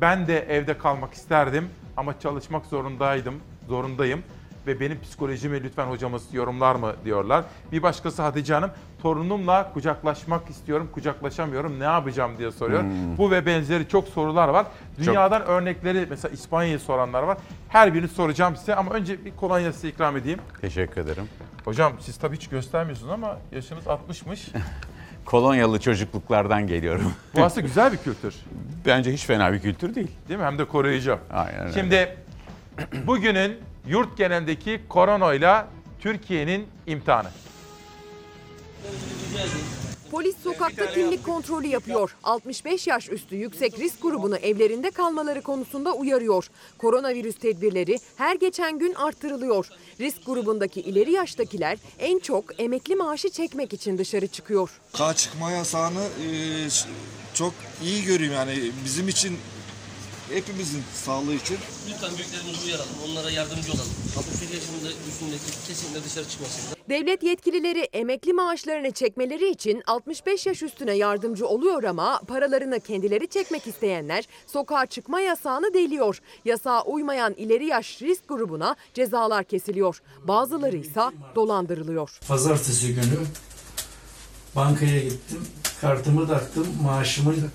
ben 0.01 0.27
de 0.27 0.39
evde 0.39 0.79
kalmak 0.79 1.15
isterdim 1.15 1.69
ama 1.97 2.21
çalışmak 2.21 2.67
zorundaydım, 2.67 3.35
zorundayım 3.69 4.23
ve 4.67 4.81
benim 4.81 5.01
psikolojimi 5.01 5.63
lütfen 5.63 5.87
hocamız 5.87 6.35
yorumlar 6.35 6.75
mı 6.75 6.93
diyorlar. 7.05 7.45
Bir 7.73 7.83
başkası 7.83 8.23
Hatice 8.23 8.55
Hanım, 8.55 8.71
torunumla 9.03 9.73
kucaklaşmak 9.73 10.51
istiyorum, 10.51 10.89
kucaklaşamıyorum, 10.93 11.81
ne 11.81 11.85
yapacağım 11.85 12.33
diye 12.39 12.51
soruyor. 12.51 12.83
Hmm. 12.83 13.19
Bu 13.19 13.31
ve 13.31 13.47
benzeri 13.47 13.89
çok 13.89 14.09
sorular 14.09 14.49
var. 14.49 14.67
Dünyadan 14.99 15.43
örnekleri 15.43 16.07
mesela 16.11 16.33
İspanya'yı 16.33 16.79
soranlar 16.79 17.23
var. 17.23 17.39
Her 17.69 17.95
birini 17.95 18.09
soracağım 18.09 18.57
size 18.57 18.75
ama 18.75 18.91
önce 18.91 19.25
bir 19.25 19.37
kolonya 19.37 19.73
size 19.73 19.89
ikram 19.89 20.17
edeyim. 20.17 20.39
Teşekkür 20.61 21.01
ederim. 21.01 21.25
Hocam 21.65 21.93
siz 22.01 22.17
tabii 22.17 22.37
hiç 22.37 22.49
göstermiyorsunuz 22.49 23.13
ama 23.13 23.39
yaşınız 23.53 23.85
60'mış. 23.85 24.39
Kolonyalı 25.25 25.81
çocukluklardan 25.81 26.67
geliyorum. 26.67 27.13
Bu 27.37 27.45
aslında 27.45 27.67
güzel 27.67 27.93
bir 27.93 27.99
kültür. 27.99 28.35
Bence 28.87 29.13
hiç 29.13 29.27
fena 29.27 29.53
bir 29.53 29.61
kültür 29.61 29.95
değil. 29.95 30.11
Değil 30.29 30.41
mi? 30.41 30.47
Hem 30.47 30.59
de 30.59 30.65
koruyucu. 30.65 31.19
Aynen 31.31 31.61
öyle. 31.61 31.73
Şimdi 31.73 32.17
bugünün 33.07 33.57
yurt 33.89 34.17
genelindeki 34.17 34.81
koronayla 34.89 35.69
Türkiye'nin 36.01 36.67
imtihanı. 36.87 37.29
Polis 40.11 40.37
sokakta 40.43 40.91
kimlik 40.95 41.25
kontrolü 41.25 41.67
yapıyor. 41.67 42.17
65 42.23 42.87
yaş 42.87 43.09
üstü 43.11 43.37
yüksek 43.37 43.79
risk 43.79 44.03
grubunu 44.03 44.37
evlerinde 44.37 44.91
kalmaları 44.91 45.43
konusunda 45.43 45.93
uyarıyor. 45.93 46.49
Koronavirüs 46.79 47.39
tedbirleri 47.39 47.99
her 48.17 48.37
geçen 48.37 48.79
gün 48.79 48.95
arttırılıyor. 48.95 49.69
Risk 50.01 50.27
grubundaki 50.27 50.81
ileri 50.81 51.13
yaştakiler 51.13 51.79
en 51.99 52.19
çok 52.19 52.61
emekli 52.61 52.97
maaşı 52.97 53.31
çekmek 53.31 53.73
için 53.73 53.99
dışarı 53.99 54.27
çıkıyor. 54.27 54.81
Sokağa 54.93 55.15
çıkma 55.15 55.51
yasağını 55.51 56.03
e, 56.03 56.29
çok 57.35 57.53
iyi 57.83 58.05
görüyorum 58.05 58.37
yani 58.37 58.71
bizim 58.85 59.09
için 59.09 59.39
hepimizin 60.35 60.83
sağlığı 60.95 61.35
için. 61.35 61.59
Lütfen 61.91 62.11
büyüklerimizi 62.17 62.67
uyaralım. 62.67 62.93
Onlara 63.11 63.31
yardımcı 63.31 63.73
olalım. 63.73 63.93
61 64.19 64.55
yaşında 64.55 64.89
üstündeki 65.09 65.67
kesinlikle 65.67 66.05
dışarı 66.05 66.29
çıkmasınlar. 66.29 66.77
Devlet 66.89 67.23
yetkilileri 67.23 67.81
emekli 67.93 68.33
maaşlarını 68.33 68.91
çekmeleri 68.91 69.51
için 69.51 69.83
65 69.87 70.47
yaş 70.47 70.63
üstüne 70.63 70.93
yardımcı 70.93 71.47
oluyor 71.47 71.85
ama 71.85 72.21
paralarını 72.29 72.81
kendileri 72.81 73.29
çekmek 73.29 73.67
isteyenler 73.67 74.25
sokağa 74.47 74.87
çıkma 74.87 75.21
yasağını 75.21 75.75
deliyor. 75.75 76.21
Yasağa 76.45 76.83
uymayan 76.83 77.35
ileri 77.35 77.67
yaş 77.67 78.03
risk 78.03 78.29
grubuna 78.29 78.77
cezalar 78.95 79.45
kesiliyor. 79.45 80.03
Bazıları 80.25 80.77
ise 80.77 81.01
dolandırılıyor. 81.35 82.19
Pazartesi 82.29 82.95
günü 82.95 83.19
bankaya 84.57 85.01
gittim. 85.01 85.41
Kartımı 85.81 86.29
taktım. 86.29 86.67
Maaşımın 86.83 87.51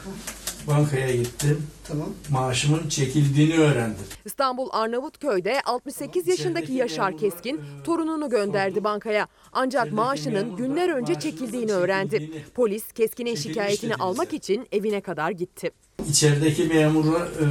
bankaya 0.68 1.16
gittim. 1.16 1.68
Tamam. 1.88 2.10
Maaşımın 2.30 2.90
çekildiğini 2.90 3.58
öğrendim. 3.58 4.06
İstanbul 4.26 4.70
Arnavutköy'de 4.72 5.62
68 5.62 6.28
yaşındaki 6.28 6.74
Yaşar 6.74 7.18
Keskin 7.18 7.62
torununu 7.84 8.30
gönderdi 8.30 8.84
bankaya. 8.84 9.28
Ancak 9.52 9.92
maaşının 9.92 10.56
günler 10.56 10.90
önce 10.90 11.20
çekildiğini 11.20 11.72
öğrendi. 11.72 12.32
Polis 12.56 12.92
Keskin'in 12.92 13.36
şikayetini 13.36 13.96
almak 13.96 14.34
için 14.34 14.68
evine 14.72 15.02
kadar 15.02 15.32
gitti. 15.32 15.72
İçerideki 16.10 16.64
memura 16.64 17.20
e, 17.20 17.46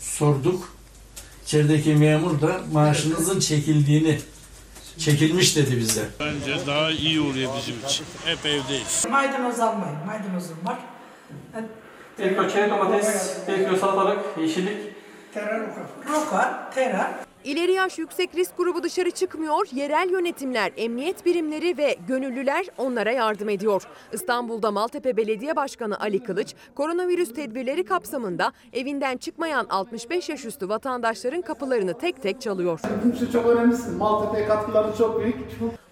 sorduk. 0.00 0.72
İçerideki 1.44 1.94
memur 1.94 2.40
da 2.40 2.60
maaşınızın 2.72 3.40
çekildiğini 3.40 4.18
çekilmiş 4.98 5.56
dedi 5.56 5.76
bize. 5.76 6.08
Bence 6.20 6.66
daha 6.66 6.90
iyi 6.90 7.20
oluyor 7.20 7.52
bizim 7.58 7.74
için. 7.86 8.06
Hep 8.24 8.46
evdeyiz. 8.46 9.06
Maydanoz 9.10 9.60
almayın. 9.60 9.96
Maydanozum 10.06 10.56
var. 10.64 10.78
Tekrar 12.20 12.48
çeri 12.48 12.70
domates, 12.70 13.36
tekrar 13.46 13.76
salatalık, 13.76 14.18
yeşillik. 14.40 14.78
Roka, 16.14 16.70
tera. 16.74 17.10
İleri 17.44 17.72
yaş 17.72 17.98
yüksek 17.98 18.34
risk 18.36 18.56
grubu 18.56 18.82
dışarı 18.82 19.10
çıkmıyor, 19.10 19.66
yerel 19.72 20.10
yönetimler, 20.10 20.72
emniyet 20.76 21.26
birimleri 21.26 21.78
ve 21.78 21.96
gönüllüler 22.08 22.66
onlara 22.78 23.12
yardım 23.12 23.48
ediyor. 23.48 23.82
İstanbul'da 24.12 24.70
Maltepe 24.70 25.16
Belediye 25.16 25.56
Başkanı 25.56 26.00
Ali 26.00 26.22
Kılıç, 26.22 26.54
koronavirüs 26.74 27.34
tedbirleri 27.34 27.84
kapsamında 27.84 28.52
evinden 28.72 29.16
çıkmayan 29.16 29.66
65 29.70 30.28
yaş 30.28 30.44
üstü 30.44 30.68
vatandaşların 30.68 31.42
kapılarını 31.42 31.98
tek 31.98 32.22
tek 32.22 32.40
çalıyor. 32.40 32.80
Kimse 33.02 33.32
çok 33.32 33.46
önemlisin. 33.46 33.96
Maltepe'ye 33.96 34.48
katkıları 34.48 34.96
çok 34.98 35.20
büyük. 35.20 35.36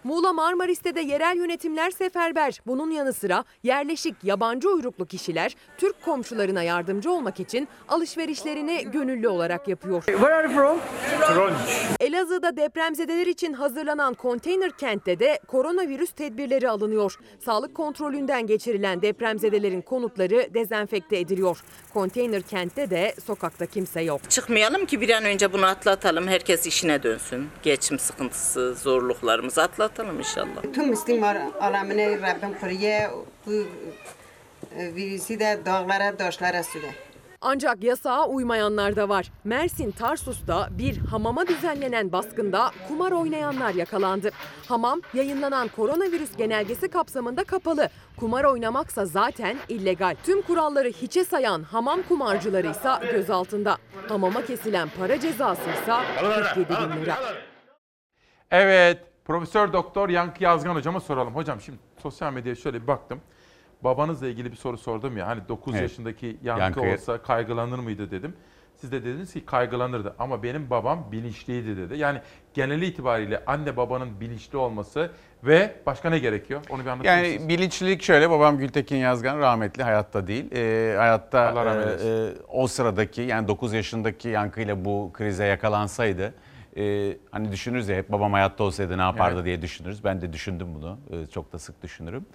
Muğla 0.08 0.32
Marmaris'te 0.32 0.94
de 0.94 1.00
yerel 1.00 1.36
yönetimler 1.36 1.90
seferber. 1.90 2.60
Bunun 2.66 2.90
yanı 2.90 3.12
sıra 3.12 3.44
yerleşik 3.62 4.14
yabancı 4.22 4.68
uyruklu 4.68 5.06
kişiler 5.06 5.56
Türk 5.78 6.02
komşularına 6.02 6.62
yardımcı 6.62 7.12
olmak 7.12 7.40
için 7.40 7.68
alışverişlerini 7.88 8.90
gönüllü 8.92 9.28
olarak 9.28 9.68
yapıyor. 9.68 10.04
Where 10.04 10.34
are 10.34 10.52
you 10.52 10.54
from? 10.54 10.78
Elazığ'da 12.00 12.56
depremzedeler 12.56 13.26
için 13.26 13.52
hazırlanan 13.52 14.14
konteyner 14.14 14.70
kentte 14.70 15.18
de 15.18 15.40
koronavirüs 15.46 16.10
tedbirleri 16.10 16.68
alınıyor. 16.70 17.18
Sağlık 17.44 17.74
kontrolünden 17.74 18.46
geçirilen 18.46 19.02
depremzedelerin 19.02 19.82
konutları 19.82 20.54
dezenfekte 20.54 21.18
ediliyor. 21.18 21.62
Konteyner 21.94 22.42
kentte 22.42 22.90
de 22.90 23.14
sokakta 23.26 23.66
kimse 23.66 24.00
yok. 24.00 24.30
Çıkmayalım 24.30 24.86
ki 24.86 25.00
bir 25.00 25.10
an 25.10 25.24
önce 25.24 25.52
bunu 25.52 25.66
atlatalım. 25.66 26.28
Herkes 26.28 26.66
işine 26.66 27.02
dönsün. 27.02 27.48
Geçim 27.62 27.98
sıkıntısı, 27.98 28.74
zorluklarımızı 28.74 29.62
atlatalım 29.62 29.97
inşallah. 30.06 30.62
Tüm 30.74 30.88
Müslüman 30.88 31.36
alemine 31.60 32.20
Rabbim 32.22 32.58
koruyor. 32.60 33.10
Bu 33.46 33.52
e, 34.76 34.94
virüsü 34.94 35.40
de 35.40 35.58
dağlara, 35.66 36.16
taşlara 36.16 36.62
sürer. 36.62 36.94
Ancak 37.40 37.84
yasağa 37.84 38.26
uymayanlar 38.26 38.96
da 38.96 39.08
var. 39.08 39.32
Mersin 39.44 39.90
Tarsus'ta 39.90 40.68
bir 40.78 40.96
hamama 40.98 41.46
düzenlenen 41.46 42.12
baskında 42.12 42.70
kumar 42.88 43.12
oynayanlar 43.12 43.74
yakalandı. 43.74 44.30
Hamam 44.68 45.00
yayınlanan 45.14 45.68
koronavirüs 45.68 46.36
genelgesi 46.36 46.88
kapsamında 46.88 47.44
kapalı. 47.44 47.88
Kumar 48.16 48.44
oynamaksa 48.44 49.06
zaten 49.06 49.56
illegal. 49.68 50.16
Tüm 50.24 50.42
kuralları 50.42 50.88
hiçe 50.88 51.24
sayan 51.24 51.62
hamam 51.62 52.02
kumarcıları 52.02 52.70
ise 52.70 53.12
gözaltında. 53.12 53.76
Hamama 54.08 54.46
kesilen 54.46 54.88
para 54.98 55.20
cezası 55.20 55.62
ise 55.70 55.92
47 56.54 56.68
bin 56.70 57.02
lira. 57.02 57.18
Evet, 58.50 58.98
Profesör 59.28 59.72
Doktor 59.72 60.08
Yankı 60.08 60.44
Yazgan 60.44 60.74
hocama 60.74 61.00
soralım. 61.00 61.34
Hocam 61.34 61.60
şimdi 61.60 61.78
sosyal 62.02 62.32
medyaya 62.32 62.54
şöyle 62.56 62.82
bir 62.82 62.86
baktım. 62.86 63.20
Babanızla 63.84 64.28
ilgili 64.28 64.50
bir 64.52 64.56
soru 64.56 64.78
sordum 64.78 65.16
ya. 65.16 65.26
Hani 65.26 65.40
9 65.48 65.74
Evet. 65.74 65.82
yaşındaki 65.82 66.36
Yankı 66.42 66.62
Yankı'ya- 66.62 66.94
olsa 66.94 67.22
kaygılanır 67.22 67.78
mıydı 67.78 68.10
dedim. 68.10 68.32
Siz 68.76 68.92
de 68.92 69.04
dediniz 69.04 69.32
ki 69.32 69.46
kaygılanırdı 69.46 70.14
ama 70.18 70.42
benim 70.42 70.70
babam 70.70 71.06
bilinçliydi 71.12 71.76
dedi. 71.76 71.98
Yani 71.98 72.20
genel 72.54 72.82
itibariyle 72.82 73.42
anne 73.46 73.76
babanın 73.76 74.20
bilinçli 74.20 74.58
olması 74.58 75.10
ve 75.44 75.74
başka 75.86 76.10
ne 76.10 76.18
gerekiyor? 76.18 76.60
Onu 76.70 76.82
bir 76.82 76.86
anlatır 76.86 77.10
mısınız? 77.10 77.32
Yani 77.32 77.48
bilinçlilik 77.48 78.02
şöyle, 78.02 78.30
babam 78.30 78.58
Gültekin 78.58 78.96
Yazgan 78.96 79.38
rahmetli 79.38 79.82
hayatta 79.82 80.26
değil. 80.26 80.52
Ee, 80.52 80.94
hayatta 80.98 81.48
Allah 81.48 81.64
rahmet 81.64 82.00
e, 82.00 82.08
e, 82.08 82.28
o 82.48 82.66
sıradaki 82.66 83.22
yani 83.22 83.48
9 83.48 83.72
yaşındaki 83.72 84.28
yankıyla 84.28 84.84
bu 84.84 85.10
krize 85.14 85.44
yakalansaydı 85.44 86.34
e, 86.76 87.16
hani 87.30 87.52
düşünürüz 87.52 87.88
ya 87.88 87.96
hep 87.96 88.12
babam 88.12 88.32
hayatta 88.32 88.64
olsaydı 88.64 88.98
ne 88.98 89.02
yapardı 89.02 89.34
Evet. 89.36 89.44
diye 89.46 89.62
düşünürüz. 89.62 90.04
Ben 90.04 90.20
de 90.20 90.32
düşündüm 90.32 90.68
bunu. 90.74 90.98
E, 91.10 91.26
çok 91.26 91.52
da 91.52 91.58
sık 91.58 91.82
düşünürüm. 91.82 92.26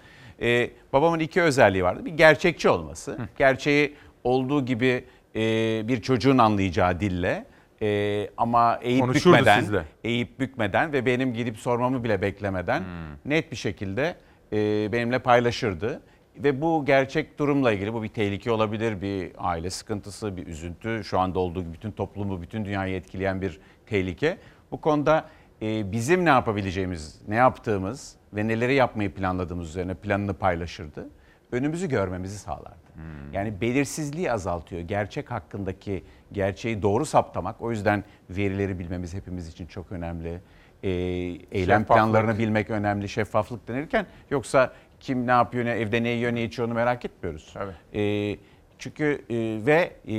E, 0.42 0.70
babamın 0.92 1.18
iki 1.18 1.42
özelliği 1.42 1.84
vardı. 1.84 2.04
Bir 2.04 2.12
gerçekçi 2.12 2.68
olması. 2.68 3.18
Gerçeği 3.38 3.94
olduğu 4.24 4.64
gibi 4.66 5.04
e, 5.36 5.40
bir 5.88 6.02
çocuğun 6.02 6.38
anlayacağı 6.38 7.00
dille 7.00 7.46
e, 7.82 8.30
ama 8.36 8.78
eğip 8.82 9.00
Konuşurdu 9.00 9.34
bükmeden, 9.34 9.60
sizle. 9.60 9.82
eğip 10.04 10.40
bükmeden 10.40 10.92
ve 10.92 11.06
benim 11.06 11.34
gidip 11.34 11.58
sormamı 11.58 12.04
bile 12.04 12.22
beklemeden 12.22 12.80
Hmm. 12.80 12.86
net 13.32 13.50
bir 13.52 13.56
şekilde 13.56 14.14
e, 14.52 14.92
benimle 14.92 15.18
paylaşırdı. 15.18 16.00
Ve 16.36 16.60
bu 16.60 16.84
gerçek 16.84 17.38
durumla 17.38 17.72
ilgili 17.72 17.92
bu 17.94 18.02
bir 18.02 18.08
tehlike 18.08 18.52
olabilir, 18.52 19.02
bir 19.02 19.30
aile 19.38 19.70
sıkıntısı, 19.70 20.36
bir 20.36 20.46
üzüntü. 20.46 21.04
Şu 21.04 21.18
anda 21.18 21.38
olduğu 21.38 21.60
gibi 21.62 21.72
bütün 21.72 21.90
toplumu, 21.90 22.42
bütün 22.42 22.64
dünyayı 22.64 22.96
etkileyen 22.96 23.42
bir 23.42 23.60
tehlike. 23.94 24.38
Bu 24.70 24.80
konuda 24.80 25.24
e, 25.62 25.92
bizim 25.92 26.24
ne 26.24 26.28
yapabileceğimiz, 26.28 27.20
ne 27.28 27.34
yaptığımız 27.34 28.16
ve 28.32 28.48
neleri 28.48 28.74
yapmayı 28.74 29.14
planladığımız 29.14 29.68
üzerine 29.68 29.94
planını 29.94 30.34
paylaşırdı. 30.34 31.08
Önümüzü 31.52 31.88
görmemizi 31.88 32.38
sağlardı. 32.38 32.84
Yani 33.32 33.60
belirsizliği 33.60 34.32
azaltıyor. 34.32 34.82
Gerçek 34.82 35.30
hakkındaki 35.30 36.04
gerçeği 36.32 36.82
doğru 36.82 37.06
saptamak. 37.06 37.60
O 37.60 37.70
yüzden 37.70 38.04
verileri 38.30 38.78
bilmemiz 38.78 39.14
hepimiz 39.14 39.48
için 39.48 39.66
çok 39.66 39.92
önemli. 39.92 40.40
Ee, 40.82 40.90
eylem 41.52 41.84
planlarını 41.84 42.38
bilmek 42.38 42.70
önemli. 42.70 43.08
Şeffaflık 43.08 43.68
denirken 43.68 44.06
yoksa 44.30 44.72
kim 45.00 45.26
ne 45.26 45.30
yapıyor, 45.30 45.64
ne, 45.64 45.70
evde 45.70 46.02
ne 46.02 46.08
yiyor, 46.08 46.34
ne 46.34 46.44
içiyor 46.44 46.68
onu 46.68 46.74
merak 46.74 47.04
etmiyoruz. 47.04 47.54
Ee, 47.94 48.36
çünkü 48.78 49.24
e, 49.30 49.66
ve 49.66 49.92
e, 50.08 50.16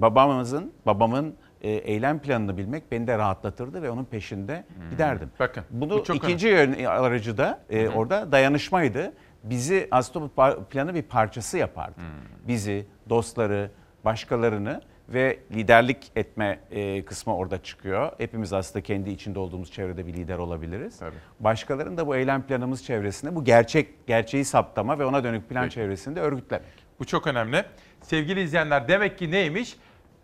babamızın, 0.00 0.72
babamın 0.86 1.34
e, 1.62 1.70
eylem 1.70 2.18
planını 2.18 2.56
bilmek 2.56 2.92
beni 2.92 3.06
de 3.06 3.18
rahatlatırdı 3.18 3.82
ve 3.82 3.90
onun 3.90 4.04
peşinde 4.04 4.64
giderdim. 4.90 5.30
Bakın 5.40 5.64
Bunu 5.70 5.90
bu 5.98 6.04
çok 6.04 6.16
ikinci 6.16 6.48
yön 6.48 6.84
aracı 6.84 7.38
da 7.38 7.60
e, 7.70 7.88
orada 7.88 8.32
dayanışmaydı. 8.32 9.12
Bizi 9.44 9.88
par- 9.90 10.64
planı 10.64 10.94
bir 10.94 11.02
parçası 11.02 11.58
yapardı. 11.58 12.00
Bizi, 12.48 12.86
dostları, 13.08 13.70
başkalarını 14.04 14.80
ve 15.08 15.38
liderlik 15.52 16.12
etme 16.16 16.58
e, 16.70 17.04
kısmı 17.04 17.36
orada 17.36 17.62
çıkıyor. 17.62 18.12
Hepimiz 18.18 18.52
aslında 18.52 18.82
kendi 18.82 19.10
içinde 19.10 19.38
olduğumuz 19.38 19.72
çevrede 19.72 20.06
bir 20.06 20.12
lider 20.12 20.38
olabiliriz. 20.38 21.00
Başkalarının 21.40 21.96
da 21.96 22.06
bu 22.06 22.16
eylem 22.16 22.42
planımız 22.42 22.84
çevresinde 22.84 23.34
bu 23.34 23.44
gerçek 23.44 24.06
gerçeği 24.06 24.44
saptama 24.44 24.98
ve 24.98 25.04
ona 25.04 25.24
dönük 25.24 25.48
plan 25.48 25.68
çevresinde 25.68 26.20
örgütlemek. 26.20 26.88
Bu 27.00 27.04
çok 27.04 27.26
önemli. 27.26 27.64
Sevgili 28.02 28.40
izleyenler 28.42 28.88
demek 28.88 29.18
ki 29.18 29.30
neymiş? 29.30 29.76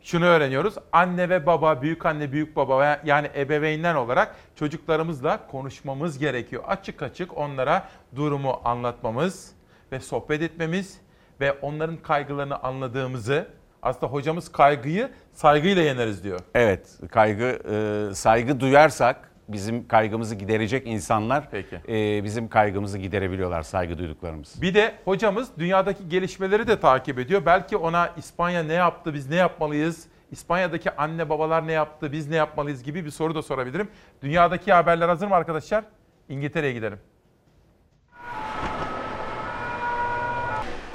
Şunu 0.05 0.25
öğreniyoruz. 0.25 0.75
Anne 0.93 1.29
ve 1.29 1.47
baba, 1.47 1.83
büyük 1.83 2.07
anne, 2.07 2.33
büyük 2.33 2.57
baba 2.57 3.01
yani 3.05 3.31
ebeveynler 3.37 3.95
olarak 3.95 4.35
çocuklarımızla 4.57 5.47
konuşmamız 5.47 6.19
gerekiyor. 6.19 6.63
Açık 6.67 7.03
açık 7.03 7.39
onlara 7.39 7.89
durumu 8.17 8.61
anlatmamız 8.65 9.53
ve 9.93 10.01
sohbet 10.01 10.43
etmemiz 10.43 11.01
ve 11.41 11.53
onların 11.53 11.97
kaygılarını 11.97 12.63
anladığımızı 12.63 13.49
aslında 13.83 14.13
hocamız 14.13 14.53
kaygıyı 14.53 15.11
saygıyla 15.33 15.83
yeneriz 15.83 16.25
diyor. 16.25 16.41
Evet, 16.55 16.99
kaygı, 17.11 17.45
e, 17.45 18.15
saygı 18.15 18.61
duyarsak 18.61 19.31
bizim 19.49 19.89
kaygımızı 19.89 20.35
giderecek 20.35 20.87
insanlar 20.87 21.49
e, 21.89 22.25
bizim 22.25 22.49
kaygımızı 22.49 22.99
giderebiliyorlar 22.99 23.63
saygı 23.63 23.99
duyduklarımız. 23.99 24.63
Bir 24.63 24.75
de 24.75 24.95
hocamız 25.05 25.49
dünyadaki 25.59 26.09
gelişmeleri 26.09 26.67
de 26.67 26.81
takip 26.81 27.19
ediyor. 27.19 27.47
Belki 27.47 27.77
ona 27.77 28.11
İspanya 28.17 28.63
ne 28.63 28.73
yaptı, 28.73 29.15
biz 29.15 29.31
ne 29.31 29.37
yapmalıyız? 29.37 30.07
İspanya'daki 30.31 30.97
anne 30.97 31.29
babalar 31.29 31.67
ne 31.67 31.73
yaptı, 31.73 32.13
biz 32.13 32.29
ne 32.29 32.37
yapmalıyız 32.37 32.83
gibi 32.83 33.05
bir 33.05 33.11
soru 33.11 33.35
da 33.35 33.43
sorabilirim. 33.43 33.89
Dünyadaki 34.23 34.73
haberler 34.73 35.09
hazır 35.09 35.27
mı 35.27 35.35
arkadaşlar? 35.35 35.85
İngiltere'ye 36.29 36.73
gidelim. 36.73 36.99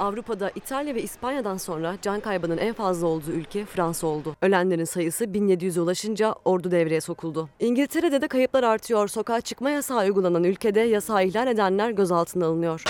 Avrupa'da 0.00 0.50
İtalya 0.54 0.94
ve 0.94 1.02
İspanya'dan 1.02 1.56
sonra 1.56 1.96
can 2.02 2.20
kaybının 2.20 2.58
en 2.58 2.72
fazla 2.72 3.06
olduğu 3.06 3.30
ülke 3.30 3.64
Fransa 3.64 4.06
oldu. 4.06 4.36
Ölenlerin 4.42 4.84
sayısı 4.84 5.24
1700'e 5.24 5.80
ulaşınca 5.80 6.34
ordu 6.44 6.70
devreye 6.70 7.00
sokuldu. 7.00 7.48
İngiltere'de 7.60 8.20
de 8.22 8.28
kayıplar 8.28 8.62
artıyor. 8.62 9.08
Sokağa 9.08 9.40
çıkma 9.40 9.70
yasağı 9.70 10.04
uygulanan 10.04 10.44
ülkede 10.44 10.80
yasağı 10.80 11.24
ihlal 11.24 11.46
edenler 11.46 11.90
gözaltına 11.90 12.46
alınıyor. 12.46 12.84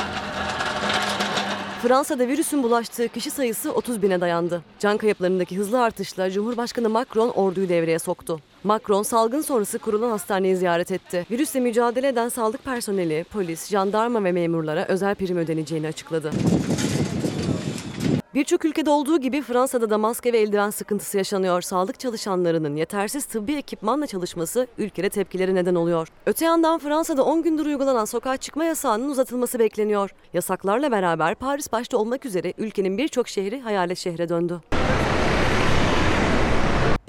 Fransa'da 1.82 2.28
virüsün 2.28 2.62
bulaştığı 2.62 3.09
kişi 3.09 3.31
sayısı 3.31 3.73
30 3.73 4.03
bine 4.03 4.20
dayandı. 4.20 4.62
Can 4.78 4.97
kayıplarındaki 4.97 5.57
hızlı 5.57 5.82
artışla 5.82 6.31
Cumhurbaşkanı 6.31 6.89
Macron 6.89 7.28
orduyu 7.28 7.69
devreye 7.69 7.99
soktu. 7.99 8.41
Macron 8.65 9.03
salgın 9.03 9.41
sonrası 9.41 9.78
kurulan 9.78 10.11
hastaneyi 10.11 10.57
ziyaret 10.57 10.93
etti. 10.93 11.27
Virüsle 11.31 11.61
mücadele 11.61 12.09
eden 12.09 12.28
sağlık 12.28 12.65
personeli, 12.65 13.24
polis, 13.32 13.69
jandarma 13.69 14.24
ve 14.24 14.32
memurlara 14.32 14.85
özel 14.85 15.15
prim 15.15 15.37
ödeneceğini 15.37 15.87
açıkladı. 15.87 16.31
Birçok 18.35 18.65
ülkede 18.65 18.90
olduğu 18.90 19.20
gibi 19.20 19.43
Fransa'da 19.43 19.90
da 19.90 19.98
maske 19.98 20.32
ve 20.32 20.39
eldiven 20.39 20.70
sıkıntısı 20.70 21.16
yaşanıyor. 21.16 21.62
Sağlık 21.62 22.01
çalışanlarının 22.01 22.77
yetersiz 22.77 23.24
tıbbi 23.24 23.55
ekipmanla 23.55 24.07
çalışması 24.07 24.66
ülkede 24.78 25.09
tepkileri 25.09 25.55
neden 25.55 25.74
oluyor. 25.74 26.09
Öte 26.27 26.44
yandan 26.44 26.78
Fransa'da 26.78 27.24
10 27.24 27.43
gündür 27.43 27.66
uygulanan 27.66 28.05
sokağa 28.05 28.36
çıkma 28.36 28.65
yasağının 28.65 29.09
uzatılması 29.09 29.59
bekleniyor. 29.59 30.11
Yasaklarla 30.32 30.90
beraber 30.90 31.35
Paris 31.35 31.73
başta 31.73 31.98
olmak 31.98 32.27
üzere 32.27 32.52
ülkenin 32.59 32.98
birçok 32.98 33.28
şehri 33.28 33.61
hayalet 33.61 33.98
şehre 33.98 34.28
döndü. 34.28 34.61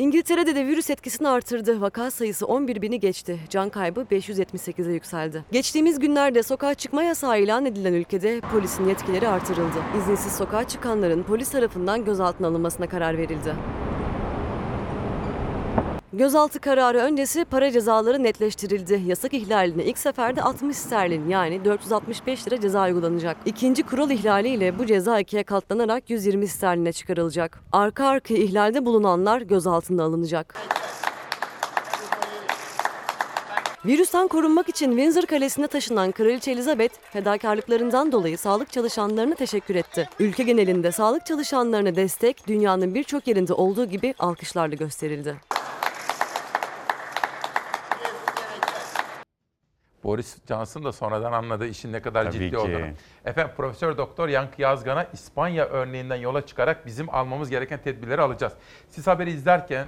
İngiltere'de 0.02 0.56
de 0.56 0.68
virüs 0.68 0.90
etkisini 0.90 1.28
artırdı. 1.28 1.82
Vaka 1.82 2.12
sayısı 2.12 2.46
11 2.48 2.82
bini 2.82 3.00
geçti. 3.00 3.40
Can 3.50 3.70
kaybı 3.70 4.02
578'e 4.02 4.94
yükseldi. 4.94 5.44
Geçtiğimiz 5.52 6.00
günlerde 6.00 6.44
sokağa 6.44 6.74
çıkma 6.74 7.04
yasağı 7.04 7.40
ilan 7.40 7.66
edilen 7.66 7.94
ülkede 7.94 8.42
polisin 8.52 8.88
yetkileri 8.88 9.28
artırıldı. 9.28 9.78
İzinsiz 9.98 10.34
sokağa 10.34 10.68
çıkanların 10.68 11.24
polis 11.24 11.52
tarafından 11.52 12.06
gözaltına 12.06 12.48
alınmasına 12.48 12.90
karar 12.90 13.18
verildi. 13.18 13.56
Gözaltı 16.14 16.60
kararı 16.60 16.98
öncesi 16.98 17.46
para 17.46 17.72
cezaları 17.72 18.24
netleştirildi. 18.24 19.02
Yasak 19.06 19.34
ihlaline 19.34 19.84
ilk 19.86 19.98
seferde 19.98 20.42
60 20.42 20.78
sterlin 20.78 21.30
yani 21.30 21.66
465 21.66 22.48
lira 22.48 22.62
ceza 22.62 22.86
uygulanacak. 22.86 23.38
İkinci 23.46 23.84
kural 23.84 24.12
ihlaliyle 24.12 24.80
bu 24.80 24.86
ceza 24.86 25.20
ikiye 25.20 25.44
katlanarak 25.44 26.10
120 26.10 26.48
sterline 26.48 26.94
çıkarılacak. 26.94 27.60
Arka 27.72 28.08
arkaya 28.08 28.40
ihlalde 28.40 28.86
bulunanlar 28.86 29.42
gözaltına 29.42 30.04
alınacak. 30.04 30.56
Virüsten 33.86 34.28
korunmak 34.28 34.70
için 34.70 34.90
Windsor 34.90 35.26
Kalesi'ne 35.26 35.68
taşınan 35.68 36.12
Kraliçe 36.12 36.52
Elizabeth 36.52 36.94
fedakarlıklarından 37.14 38.12
dolayı 38.12 38.38
sağlık 38.38 38.72
çalışanlarına 38.72 39.36
teşekkür 39.36 39.76
etti. 39.76 40.10
Ülke 40.20 40.44
genelinde 40.44 40.92
sağlık 40.92 41.26
çalışanlarına 41.26 41.96
destek 41.96 42.48
dünyanın 42.48 42.96
birçok 42.96 43.28
yerinde 43.28 43.54
olduğu 43.54 43.86
gibi 43.86 44.14
alkışlarla 44.20 44.76
gösterildi. 44.76 45.36
Boris 50.04 50.38
Johnson 50.48 50.84
da 50.84 50.92
sonradan 50.92 51.32
anladı 51.32 51.68
işin 51.68 51.94
ne 51.94 52.02
kadar 52.02 52.24
Tabii 52.24 52.34
ciddi 52.34 52.50
ki. 52.50 52.58
olduğunu. 52.58 52.86
Efendim 53.26 53.54
Profesör 53.58 53.98
Doktor 53.98 54.30
Yankı 54.30 54.62
Yazgan'a 54.62 55.04
İspanya 55.04 55.66
örneğinden 55.66 56.16
yola 56.16 56.46
çıkarak 56.46 56.86
bizim 56.86 57.10
almamız 57.10 57.50
gereken 57.50 57.82
tedbirleri 57.82 58.22
alacağız. 58.22 58.54
Siz 58.90 59.08
haberi 59.08 59.32
izlerken 59.32 59.88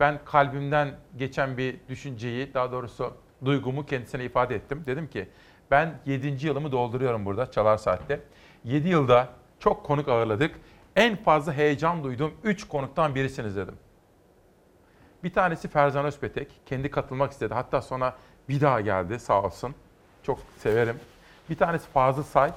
ben 0.00 0.20
kalbimden 0.24 0.94
geçen 1.16 1.56
bir 1.56 1.76
düşünceyi, 1.88 2.54
daha 2.54 2.72
doğrusu 2.72 3.14
duygumu 3.44 3.86
kendisine 3.86 4.24
ifade 4.24 4.54
ettim. 4.54 4.82
Dedim 4.86 5.06
ki 5.06 5.28
ben 5.70 5.94
7. 6.06 6.46
yılımı 6.46 6.72
dolduruyorum 6.72 7.24
burada 7.26 7.50
Çalar 7.50 7.76
Saat'te. 7.76 8.20
7 8.64 8.88
yılda 8.88 9.28
çok 9.58 9.84
konuk 9.86 10.08
ağırladık. 10.08 10.54
En 10.96 11.16
fazla 11.16 11.52
heyecan 11.52 12.04
duyduğum 12.04 12.32
3 12.44 12.68
konuktan 12.68 13.14
birisiniz 13.14 13.56
dedim. 13.56 13.74
Bir 15.24 15.32
tanesi 15.32 15.68
Ferzan 15.68 16.04
Özpetek. 16.04 16.60
Kendi 16.66 16.90
katılmak 16.90 17.32
istedi. 17.32 17.54
Hatta 17.54 17.82
sonra 17.82 18.16
bir 18.48 18.60
daha 18.60 18.80
geldi 18.80 19.18
sağ 19.18 19.42
olsun. 19.42 19.74
Çok 20.22 20.38
severim. 20.58 20.96
Bir 21.50 21.56
tanesi 21.56 21.88
Fazıl 21.94 22.22
Say. 22.22 22.50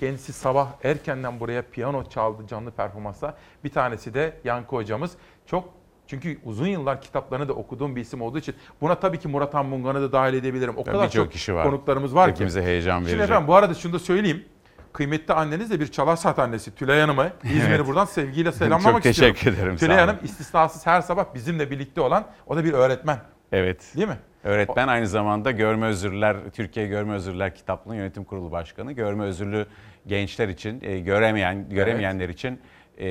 Kendisi 0.00 0.32
sabah 0.32 0.68
erkenden 0.84 1.40
buraya 1.40 1.62
piyano 1.62 2.04
çaldı 2.04 2.46
canlı 2.46 2.70
performansla. 2.70 3.34
Bir 3.64 3.70
tanesi 3.70 4.14
de 4.14 4.36
Yankı 4.44 4.76
hocamız. 4.76 5.12
Çok 5.46 5.68
çünkü 6.06 6.38
uzun 6.44 6.66
yıllar 6.66 7.00
kitaplarını 7.00 7.48
da 7.48 7.52
okuduğum 7.52 7.96
bir 7.96 8.00
isim 8.00 8.22
olduğu 8.22 8.38
için 8.38 8.54
buna 8.80 8.94
tabii 8.94 9.18
ki 9.18 9.28
Murat 9.28 9.54
Anmungan'ı 9.54 10.02
da 10.02 10.12
dahil 10.12 10.34
edebilirim. 10.34 10.74
O 10.76 10.84
kadar 10.84 11.10
çok 11.10 11.32
kişi 11.32 11.54
var. 11.54 11.64
konuklarımız 11.64 12.14
var 12.14 12.30
Hepimize 12.30 12.60
ki. 12.60 12.66
heyecan 12.66 12.98
Şimdi 12.98 13.06
verecek. 13.10 13.24
efendim 13.24 13.48
bu 13.48 13.54
arada 13.54 13.74
şunu 13.74 13.92
da 13.92 13.98
söyleyeyim. 13.98 14.44
Kıymetli 14.92 15.34
anneniz 15.34 15.70
de 15.70 15.80
bir 15.80 15.86
çalar 15.92 16.16
saat 16.16 16.38
annesi 16.38 16.74
Tülay 16.74 17.00
Hanım'ı 17.00 17.32
İzmir'i 17.44 17.74
Evet. 17.74 17.86
buradan 17.86 18.04
sevgiyle 18.04 18.52
selamlamak 18.52 19.02
Çok 19.02 19.06
istiyorum. 19.12 19.34
teşekkür 19.36 19.58
ederim, 19.58 19.76
Tülay. 19.76 19.96
Hanım 19.98 20.16
istisnasız 20.24 20.86
her 20.86 21.00
sabah 21.00 21.24
bizimle 21.34 21.70
birlikte 21.70 22.00
olan 22.00 22.24
o 22.46 22.56
da 22.56 22.64
bir 22.64 22.72
öğretmen. 22.72 23.18
Evet. 23.52 23.92
Değil 23.96 24.08
mi? 24.08 24.16
Öğretmen 24.48 24.88
aynı 24.88 25.06
zamanda 25.06 25.50
Görme 25.50 25.86
Özürlüler, 25.86 26.36
Türkiye 26.52 26.86
Görme 26.86 27.14
Özürlüler 27.14 27.54
Kitaplığı'nın 27.54 27.96
yönetim 27.96 28.24
kurulu 28.24 28.52
başkanı. 28.52 28.92
Görme 28.92 29.24
özürlü 29.24 29.66
gençler 30.06 30.48
için, 30.48 30.80
e, 30.82 30.98
göremeyen 30.98 31.68
göremeyenler 31.68 32.28
için 32.28 32.60
e, 32.98 33.08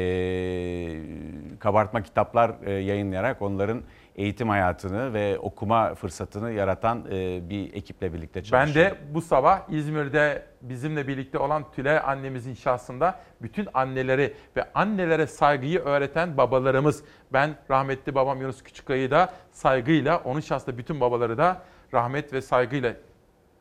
kabartma 1.60 2.04
kitaplar 2.04 2.52
e, 2.66 2.72
yayınlayarak 2.72 3.42
onların 3.42 3.82
eğitim 4.18 4.50
hayatını 4.50 5.14
ve 5.14 5.40
okuma 5.40 5.96
fırsatını 5.96 6.52
yaratan 6.52 7.06
e, 7.12 7.50
bir 7.50 7.74
ekiple 7.74 8.14
birlikte 8.14 8.40
Ben 8.40 8.44
çalışıyor. 8.44 8.86
de 8.86 8.96
bu 9.14 9.22
sabah 9.22 9.62
İzmir'de 9.70 10.46
bizimle 10.62 11.08
birlikte 11.08 11.38
olan 11.38 11.72
Tülay 11.72 11.98
annemizin 11.98 12.54
şahsında 12.54 13.20
bütün 13.42 13.68
anneleri 13.74 14.34
ve 14.56 14.64
annelere 14.74 15.28
saygıyı 15.28 15.80
öğreten 15.80 16.38
babalarımız. 16.38 17.04
Ben 17.34 17.56
rahmetli 17.70 18.16
babam 18.16 18.42
Yunus 18.42 18.64
Küçükay'ı 18.64 19.12
da 19.12 19.34
saygıyla, 19.52 20.18
onun 20.18 20.40
şahsında 20.40 20.78
bütün 20.78 21.02
babaları 21.02 21.38
da 21.38 21.62
rahmet 21.94 22.34
ve 22.34 22.42
saygıyla 22.42 22.94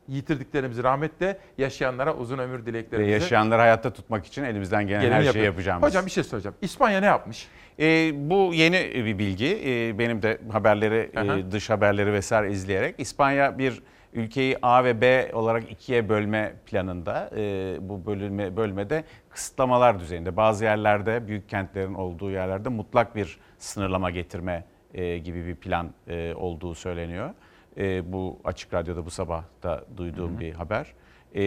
yitirdiklerimizi 0.07 0.83
rahmetle 0.83 1.37
yaşayanlara 1.57 2.15
uzun 2.15 2.37
ömür 2.37 2.61
Ve 2.61 2.65
dileklerimizi 2.65 3.11
yaşayanları 3.11 3.61
hayatta 3.61 3.93
tutmak 3.93 4.25
için 4.25 4.43
elimizden 4.43 4.87
gelen 4.87 5.01
Gelin 5.01 5.13
her 5.13 5.23
şeyi 5.33 5.45
yapacağımız. 5.45 5.89
Hocam 5.89 6.05
bir 6.05 6.11
şey 6.11 6.23
söyleyeceğim. 6.23 6.55
İspanya 6.61 6.99
ne 6.99 7.05
yapmış? 7.05 7.47
E, 7.79 8.11
bu 8.29 8.53
yeni 8.53 9.05
bir 9.05 9.19
bilgi. 9.19 9.61
E, 9.65 9.99
benim 9.99 10.21
de 10.21 10.37
haberleri, 10.51 11.11
e, 11.15 11.51
dış 11.51 11.69
haberleri 11.69 12.13
vesaire 12.13 12.51
izleyerek 12.51 12.95
İspanya 12.97 13.57
bir 13.57 13.81
ülkeyi 14.13 14.57
A 14.61 14.83
ve 14.83 15.01
B 15.01 15.31
olarak 15.33 15.71
ikiye 15.71 16.09
bölme 16.09 16.53
planında. 16.65 17.29
E, 17.37 17.77
bu 17.81 18.05
bölünme 18.05 18.57
bölmede 18.57 19.03
kısıtlamalar 19.29 19.99
düzeyinde. 19.99 20.37
Bazı 20.37 20.63
yerlerde 20.63 21.27
büyük 21.27 21.49
kentlerin 21.49 21.93
olduğu 21.93 22.31
yerlerde 22.31 22.69
mutlak 22.69 23.15
bir 23.15 23.37
sınırlama 23.57 24.11
getirme 24.11 24.63
e, 24.93 25.17
gibi 25.17 25.45
bir 25.45 25.55
plan 25.55 25.89
e, 26.07 26.33
olduğu 26.35 26.75
söyleniyor. 26.75 27.29
E, 27.77 28.13
bu 28.13 28.39
açık 28.43 28.73
radyoda 28.73 29.05
bu 29.05 29.09
sabah 29.09 29.43
da 29.63 29.85
duyduğum 29.97 30.39
bir 30.39 30.53
haber. 30.53 30.93
E, 31.35 31.43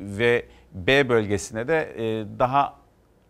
ve 0.00 0.44
B 0.74 1.08
bölgesine 1.08 1.68
de 1.68 1.94
e, 1.96 2.24
daha 2.38 2.74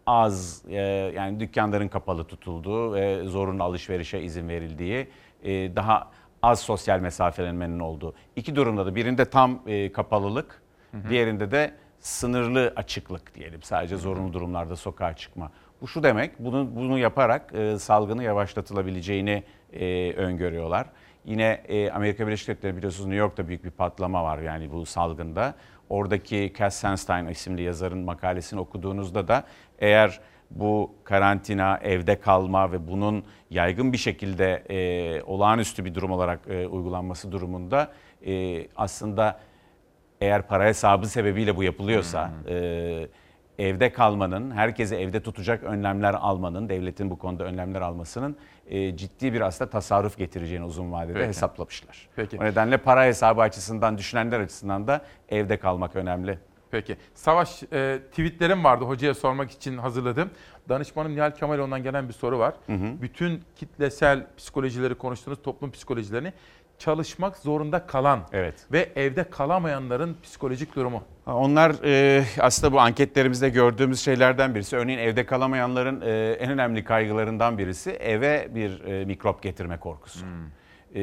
az 0.06 0.64
e, 0.68 0.76
yani 1.16 1.40
dükkanların 1.40 1.88
kapalı 1.88 2.24
tutulduğu 2.24 2.94
ve 2.94 3.24
zorunlu 3.24 3.62
alışverişe 3.62 4.20
izin 4.20 4.48
verildiği 4.48 5.08
e, 5.42 5.76
daha 5.76 6.10
az 6.42 6.60
sosyal 6.60 7.00
mesafelenmenin 7.00 7.78
olduğu. 7.78 8.14
İki 8.36 8.56
durumda 8.56 8.86
da 8.86 8.94
birinde 8.94 9.24
tam 9.30 9.60
e, 9.66 9.92
kapalılık, 9.92 10.62
Hı 10.90 10.98
hı. 10.98 11.10
diğerinde 11.10 11.50
de 11.50 11.74
sınırlı 12.00 12.72
açıklık 12.76 13.34
diyelim. 13.34 13.62
Sadece 13.62 13.96
zorunlu 13.96 14.32
durumlarda 14.32 14.76
sokağa 14.76 15.16
çıkma. 15.16 15.50
Bu 15.80 15.88
şu 15.88 16.02
demek, 16.02 16.38
bunu, 16.38 16.68
bunu 16.76 16.98
yaparak 16.98 17.54
e, 17.54 17.78
salgını 17.78 18.22
yavaşlatılabileceğini 18.24 19.42
e, 19.72 20.12
öngörüyorlar. 20.16 20.86
Yine 21.24 21.62
e, 21.68 21.90
Amerika 21.90 22.26
Birleşik 22.26 22.48
Devletleri 22.48 22.76
biliyorsunuz 22.76 23.06
New 23.06 23.20
York'ta 23.20 23.48
büyük 23.48 23.64
bir 23.64 23.70
patlama 23.70 24.24
var 24.24 24.38
yani 24.38 24.72
bu 24.72 24.86
salgında. 24.86 25.54
Oradaki 25.88 26.52
Cass 26.58 26.80
Sunstein 26.80 27.26
isimli 27.26 27.62
yazarın 27.62 27.98
makalesini 27.98 28.60
okuduğunuzda 28.60 29.28
da 29.28 29.44
eğer 29.78 30.20
bu 30.50 30.94
karantina, 31.04 31.78
evde 31.82 32.20
kalma 32.20 32.72
ve 32.72 32.88
bunun 32.88 33.24
yaygın 33.50 33.92
bir 33.92 33.98
şekilde 33.98 34.54
e, 34.70 35.22
olağanüstü 35.22 35.84
bir 35.84 35.94
durum 35.94 36.10
olarak 36.10 36.40
e, 36.48 36.66
uygulanması 36.66 37.32
durumunda 37.32 37.92
e, 38.26 38.66
aslında 38.76 39.40
eğer 40.20 40.42
para 40.42 40.64
hesabı 40.64 41.06
sebebiyle 41.06 41.56
bu 41.56 41.62
yapılıyorsa 41.62 42.30
e, 42.48 43.08
evde 43.58 43.92
kalmanın, 43.92 44.50
herkesi 44.50 44.96
evde 44.96 45.22
tutacak 45.22 45.62
önlemler 45.62 46.14
almanın, 46.14 46.68
devletin 46.68 47.10
bu 47.10 47.18
konuda 47.18 47.44
önlemler 47.44 47.80
almasının 47.80 48.36
e, 48.66 48.96
ciddi 48.96 49.32
bir 49.32 49.40
aslında 49.40 49.70
tasarruf 49.70 50.18
getireceğini 50.18 50.64
uzun 50.64 50.92
vadede 50.92 51.14
Peki. 51.14 51.28
hesaplamışlar. 51.28 52.08
Peki. 52.16 52.38
O 52.40 52.44
nedenle 52.44 52.76
para 52.76 53.04
hesabı 53.04 53.40
açısından 53.40 53.98
düşünenler 53.98 54.40
açısından 54.40 54.86
da 54.86 55.00
evde 55.28 55.56
kalmak 55.56 55.96
önemli. 55.96 56.38
Peki. 56.70 56.96
Savaş 57.14 57.62
e, 57.62 57.98
tweetlerim 58.10 58.64
vardı 58.64 58.84
hocaya 58.84 59.14
sormak 59.14 59.50
için 59.50 59.78
hazırladım. 59.78 60.30
Danışmanım 60.68 61.16
Nihal 61.16 61.30
Kemaloğlu'ndan 61.30 61.82
gelen 61.82 62.08
bir 62.08 62.12
soru 62.12 62.38
var. 62.38 62.54
Hı 62.66 62.72
hı. 62.72 63.02
Bütün 63.02 63.42
kitlesel 63.56 64.26
psikolojileri 64.36 64.94
konuştuğunuz 64.94 65.42
toplum 65.42 65.70
psikolojilerini 65.70 66.32
çalışmak 66.78 67.36
zorunda 67.36 67.86
kalan 67.86 68.20
evet. 68.32 68.54
ve 68.72 68.92
evde 68.96 69.24
kalamayanların 69.30 70.16
psikolojik 70.22 70.76
durumu. 70.76 71.02
Onlar 71.26 71.74
e, 71.84 72.24
aslında 72.40 72.72
bu 72.72 72.80
anketlerimizde 72.80 73.48
gördüğümüz 73.48 74.00
şeylerden 74.00 74.54
birisi. 74.54 74.76
Örneğin 74.76 74.98
evde 74.98 75.26
kalamayanların 75.26 76.00
e, 76.00 76.32
en 76.32 76.50
önemli 76.50 76.84
kaygılarından 76.84 77.58
birisi 77.58 77.90
eve 77.90 78.48
bir 78.54 78.84
e, 78.84 79.04
mikrop 79.04 79.42
getirme 79.42 79.76
korkusu. 79.76 80.26
E, 80.94 81.02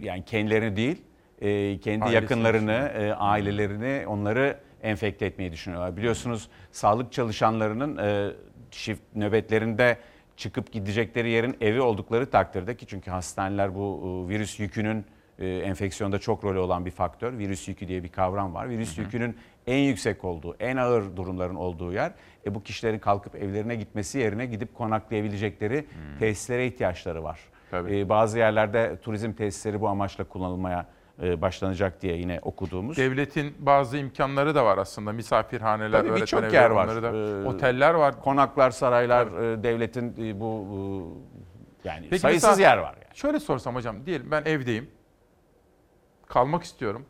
yani 0.00 0.24
kendilerini 0.24 0.76
değil, 0.76 1.02
e, 1.40 1.78
kendi 1.78 2.04
Ailesini 2.04 2.22
yakınlarını, 2.22 2.92
e, 2.98 3.12
ailelerini, 3.12 4.06
onları 4.06 4.56
enfekte 4.82 5.26
etmeyi 5.26 5.52
düşünüyorlar. 5.52 5.96
Biliyorsunuz 5.96 6.48
sağlık 6.70 7.12
çalışanlarının 7.12 7.96
e, 7.96 8.32
çift 8.70 9.02
nöbetlerinde 9.14 9.98
çıkıp 10.36 10.72
gidecekleri 10.72 11.30
yerin 11.30 11.56
evi 11.60 11.80
oldukları 11.80 12.30
takdirde 12.30 12.76
ki 12.76 12.86
çünkü 12.86 13.10
hastaneler 13.10 13.74
bu 13.74 14.00
e, 14.02 14.28
virüs 14.28 14.60
yükünün 14.60 15.04
e, 15.38 15.48
enfeksiyonda 15.48 16.18
çok 16.18 16.44
rolü 16.44 16.58
olan 16.58 16.86
bir 16.86 16.90
faktör. 16.90 17.38
Virüs 17.38 17.68
yükü 17.68 17.88
diye 17.88 18.04
bir 18.04 18.08
kavram 18.08 18.54
var. 18.54 18.68
Virüs 18.68 18.98
yükünün 18.98 19.36
en 19.66 19.78
yüksek 19.78 20.24
olduğu, 20.24 20.56
en 20.60 20.76
ağır 20.76 21.16
durumların 21.16 21.54
olduğu 21.54 21.92
yer. 21.92 22.12
E, 22.46 22.54
bu 22.54 22.62
kişilerin 22.62 22.98
kalkıp 22.98 23.34
evlerine 23.34 23.76
gitmesi 23.76 24.18
yerine 24.18 24.46
gidip 24.46 24.74
konaklayabilecekleri 24.74 25.86
tesislere 26.18 26.66
ihtiyaçları 26.66 27.24
var. 27.24 27.40
E, 27.72 28.08
bazı 28.08 28.38
yerlerde 28.38 28.96
turizm 29.02 29.32
tesisleri 29.32 29.80
bu 29.80 29.88
amaçla 29.88 30.24
kullanılmaya 30.24 30.86
başlanacak 31.18 32.02
diye 32.02 32.16
yine 32.16 32.40
okuduğumuz. 32.42 32.96
Devletin 32.96 33.54
bazı 33.58 33.98
imkanları 33.98 34.54
da 34.54 34.64
var 34.64 34.78
aslında. 34.78 35.12
Misafirhaneler, 35.12 36.02
Tabii 36.02 36.20
birçok 36.20 36.52
yer 36.52 36.70
var. 36.70 37.02
Da, 37.02 37.08
Ee, 37.16 37.46
oteller 37.46 37.94
var. 37.94 38.20
Konaklar, 38.20 38.70
saraylar, 38.70 39.26
e, 39.26 39.62
devletin 39.62 40.14
e, 40.18 40.40
bu, 40.40 41.22
yani 41.84 42.06
Peki 42.10 42.20
sayısız 42.20 42.50
mesela 42.50 42.70
yer 42.70 42.78
var. 42.78 42.94
Yani. 42.94 43.16
Şöyle 43.16 43.40
sorsam 43.40 43.74
hocam 43.74 44.06
diyelim 44.06 44.30
ben 44.30 44.42
evdeyim. 44.44 44.90
Kalmak 46.26 46.62
istiyorum. 46.62 47.06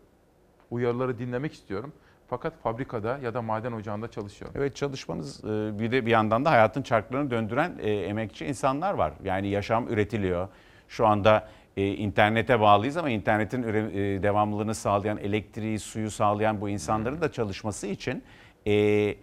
Uyarıları 0.70 1.18
dinlemek 1.18 1.52
istiyorum. 1.52 1.92
Fakat 2.28 2.62
fabrikada 2.62 3.18
ya 3.18 3.34
da 3.34 3.42
maden 3.42 3.72
ocağında 3.72 4.10
çalışıyorum. 4.10 4.56
Evet 4.60 4.76
çalışmanız 4.76 5.44
e, 5.44 5.78
bir 5.78 5.92
de 5.92 6.06
bir 6.06 6.10
yandan 6.10 6.44
da 6.44 6.50
hayatın 6.50 6.82
çarklarını 6.82 7.30
döndüren 7.30 7.78
e, 7.80 7.90
emekçi 7.92 8.46
insanlar 8.46 8.94
var. 8.94 9.12
Yani 9.24 9.48
yaşam 9.48 9.88
üretiliyor. 9.88 10.48
Şu 10.88 11.06
anda 11.06 11.48
e, 11.76 11.86
internete 11.86 12.60
bağlıyız 12.60 12.96
ama 12.96 13.10
internetin 13.10 13.62
e, 13.62 14.22
devamlılığını 14.22 14.74
sağlayan, 14.74 15.18
elektriği, 15.18 15.78
suyu 15.78 16.10
sağlayan 16.10 16.60
bu 16.60 16.68
insanların 16.68 17.20
da 17.20 17.32
çalışması 17.32 17.86
için 17.86 18.22
e, 18.66 19.14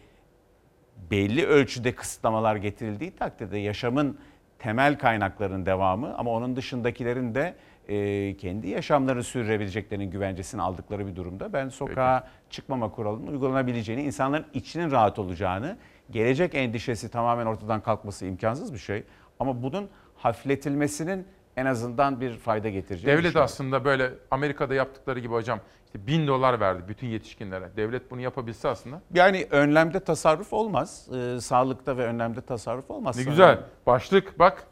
belli 1.11 1.45
ölçüde 1.45 1.95
kısıtlamalar 1.95 2.55
getirildiği 2.55 3.11
takdirde 3.11 3.57
yaşamın 3.57 4.17
temel 4.59 4.97
kaynaklarının 4.97 5.65
devamı 5.65 6.17
ama 6.17 6.31
onun 6.31 6.55
dışındakilerin 6.55 7.35
de 7.35 7.55
e, 7.87 8.37
kendi 8.37 8.67
yaşamlarını 8.67 9.23
sürdürebileceklerinin 9.23 10.11
güvencesini 10.11 10.61
aldıkları 10.61 11.07
bir 11.07 11.15
durumda. 11.15 11.53
Ben 11.53 11.69
sokağa 11.69 12.27
çıkmama 12.49 12.91
kuralının 12.91 13.27
uygulanabileceğini, 13.27 14.03
insanların 14.03 14.45
içinin 14.53 14.91
rahat 14.91 15.19
olacağını, 15.19 15.77
gelecek 16.11 16.55
endişesi 16.55 17.11
tamamen 17.11 17.45
ortadan 17.45 17.81
kalkması 17.81 18.25
imkansız 18.25 18.73
bir 18.73 18.77
şey. 18.77 19.03
Ama 19.39 19.63
bunun 19.63 19.89
hafifletilmesinin 20.15 21.27
en 21.57 21.65
azından 21.65 22.21
bir 22.21 22.37
fayda 22.37 22.69
getireceğini 22.69 23.17
Devlet 23.17 23.35
aslında 23.35 23.85
böyle 23.85 24.13
Amerika'da 24.31 24.73
yaptıkları 24.73 25.19
gibi 25.19 25.33
hocam 25.33 25.59
işte 25.85 26.07
bin 26.07 26.27
dolar 26.27 26.59
verdi 26.59 26.83
bütün 26.87 27.07
yetişkinlere. 27.07 27.69
Devlet 27.77 28.11
bunu 28.11 28.21
yapabilse 28.21 28.67
aslında. 28.67 29.01
Yani 29.13 29.47
önlemde 29.51 29.99
tasarruf 29.99 30.53
olmaz. 30.53 31.09
Ee, 31.15 31.41
sağlıkta 31.41 31.97
ve 31.97 32.05
önlemde 32.05 32.41
tasarruf 32.41 32.91
olmaz. 32.91 33.17
Ne 33.17 33.23
güzel. 33.23 33.59
Başlık 33.85 34.39
bak. 34.39 34.67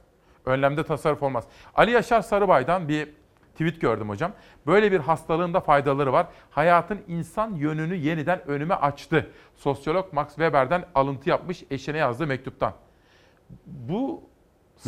Önlemde 0.46 0.84
tasarruf 0.84 1.24
olmaz. 1.24 1.44
Ali 1.76 1.92
Yaşar 1.92 2.22
Sarıbay'dan 2.22 2.88
bir 2.88 3.10
tweet 3.52 3.82
gördüm 3.82 4.10
hocam. 4.10 4.32
Böyle 4.68 4.92
bir 4.92 5.00
hastalığın 5.00 5.54
da 5.54 5.60
faydaları 5.60 6.14
var. 6.14 6.28
Hayatın 6.50 7.00
insan 7.08 7.56
yönünü 7.56 7.96
yeniden 7.96 8.48
önüme 8.48 8.74
açtı. 8.74 9.28
Sosyolog 9.56 10.14
Max 10.14 10.28
Weber'den 10.28 10.86
alıntı 10.96 11.30
yapmış 11.30 11.64
eşine 11.72 11.98
yazdığı 11.98 12.28
mektuptan. 12.28 12.74
Bu 13.66 14.24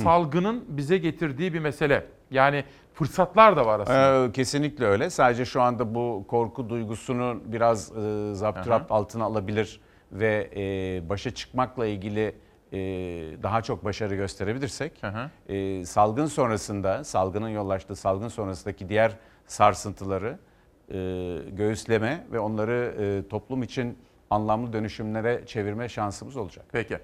salgının 0.01 0.65
bize 0.67 0.97
getirdiği 0.97 1.53
bir 1.53 1.59
mesele. 1.59 2.05
Yani 2.31 2.63
fırsatlar 2.93 3.57
da 3.57 3.65
var 3.65 3.79
aslında. 3.79 4.25
Ee, 4.25 4.31
kesinlikle 4.31 4.85
öyle. 4.85 5.09
Sadece 5.09 5.45
şu 5.45 5.61
anda 5.61 5.95
bu 5.95 6.25
korku 6.27 6.69
duygusunu 6.69 7.41
biraz 7.45 7.97
e, 7.97 8.33
zapturapt 8.33 8.91
altına 8.91 9.23
alabilir 9.23 9.81
ve 10.11 10.49
e, 10.55 11.09
başa 11.09 11.31
çıkmakla 11.31 11.85
ilgili 11.85 12.35
e, 12.73 12.77
daha 13.43 13.61
çok 13.61 13.85
başarı 13.85 14.15
gösterebilirsek 14.15 15.01
e, 15.49 15.85
salgın 15.85 16.25
sonrasında, 16.25 17.03
salgının 17.03 17.49
yol 17.49 17.69
açtığı 17.69 17.95
salgın 17.95 18.27
sonrasındaki 18.27 18.89
diğer 18.89 19.11
sarsıntıları 19.47 20.39
e, 20.89 20.95
göğüsleme 21.51 22.27
ve 22.31 22.39
onları 22.39 22.95
e, 22.99 23.27
toplum 23.29 23.63
için 23.63 23.97
anlamlı 24.29 24.73
dönüşümlere 24.73 25.45
çevirme 25.45 25.89
şansımız 25.89 26.37
olacak. 26.37 26.65
Peki. 26.71 26.97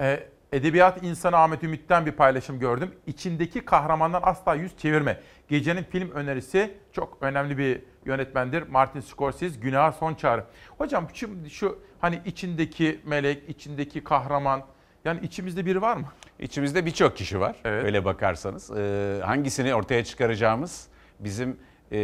Ee, 0.00 0.26
Edebiyat 0.52 1.02
insanı 1.02 1.36
Ahmet 1.36 1.62
Ümit'ten 1.62 2.06
bir 2.06 2.12
paylaşım 2.12 2.58
gördüm. 2.58 2.94
İçindeki 3.06 3.64
kahramandan 3.64 4.20
asla 4.24 4.54
yüz 4.54 4.76
çevirme. 4.76 5.20
Gecenin 5.48 5.82
film 5.82 6.10
önerisi 6.10 6.74
çok 6.92 7.18
önemli 7.20 7.58
bir 7.58 7.82
yönetmendir. 8.04 8.62
Martin 8.62 9.00
Scorsese, 9.00 9.60
Günaha 9.60 9.92
Son 9.92 10.14
Çağrı. 10.14 10.44
Hocam 10.78 11.08
şimdi 11.14 11.50
şu 11.50 11.78
hani 12.00 12.20
içindeki 12.24 13.00
melek, 13.04 13.48
içindeki 13.48 14.04
kahraman 14.04 14.62
yani 15.04 15.20
içimizde 15.22 15.66
biri 15.66 15.82
var 15.82 15.96
mı? 15.96 16.06
İçimizde 16.38 16.86
birçok 16.86 17.16
kişi 17.16 17.40
var 17.40 17.56
öyle 17.64 18.04
bakarsanız. 18.04 18.70
Ee, 18.70 19.20
hangisini 19.24 19.74
ortaya 19.74 20.04
çıkaracağımız 20.04 20.88
bizim 21.20 21.56
e, 21.92 21.98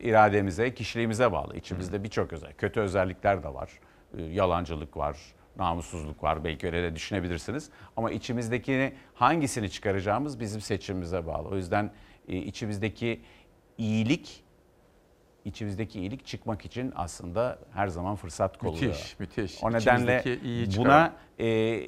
irademize, 0.00 0.74
kişiliğimize 0.74 1.32
bağlı. 1.32 1.56
İçimizde 1.56 2.04
birçok 2.04 2.32
özel, 2.32 2.52
kötü 2.52 2.80
özellikler 2.80 3.42
de 3.42 3.54
var. 3.54 3.70
Ee, 4.18 4.22
yalancılık 4.22 4.96
var, 4.96 5.16
namussuzluk 5.58 6.22
var 6.22 6.44
belki 6.44 6.66
öyle 6.66 6.82
de 6.82 6.94
düşünebilirsiniz. 6.94 7.70
Ama 7.96 8.10
içimizdeki 8.10 8.92
hangisini 9.14 9.70
çıkaracağımız 9.70 10.40
bizim 10.40 10.60
seçimimize 10.60 11.26
bağlı. 11.26 11.48
O 11.48 11.56
yüzden 11.56 11.90
e, 12.28 12.36
içimizdeki 12.36 13.20
iyilik, 13.78 14.44
içimizdeki 15.44 16.00
iyilik 16.00 16.26
çıkmak 16.26 16.64
için 16.64 16.92
aslında 16.96 17.58
her 17.72 17.88
zaman 17.88 18.16
fırsat 18.16 18.58
kolluyor. 18.58 18.82
Müthiş, 18.82 19.18
müthiş. 19.20 19.62
O 19.62 19.72
nedenle 19.72 20.24
buna 20.76 21.12
e, 21.38 21.80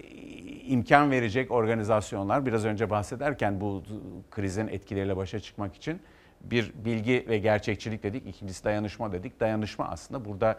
imkan 0.66 1.10
verecek 1.10 1.50
organizasyonlar 1.50 2.46
biraz 2.46 2.64
önce 2.64 2.90
bahsederken 2.90 3.60
bu 3.60 3.82
krizin 4.30 4.68
etkileriyle 4.68 5.16
başa 5.16 5.40
çıkmak 5.40 5.74
için 5.74 6.00
bir 6.40 6.72
bilgi 6.84 7.24
ve 7.28 7.38
gerçekçilik 7.38 8.02
dedik. 8.02 8.26
İkincisi 8.26 8.64
dayanışma 8.64 9.12
dedik. 9.12 9.40
Dayanışma 9.40 9.88
aslında 9.88 10.24
burada 10.24 10.58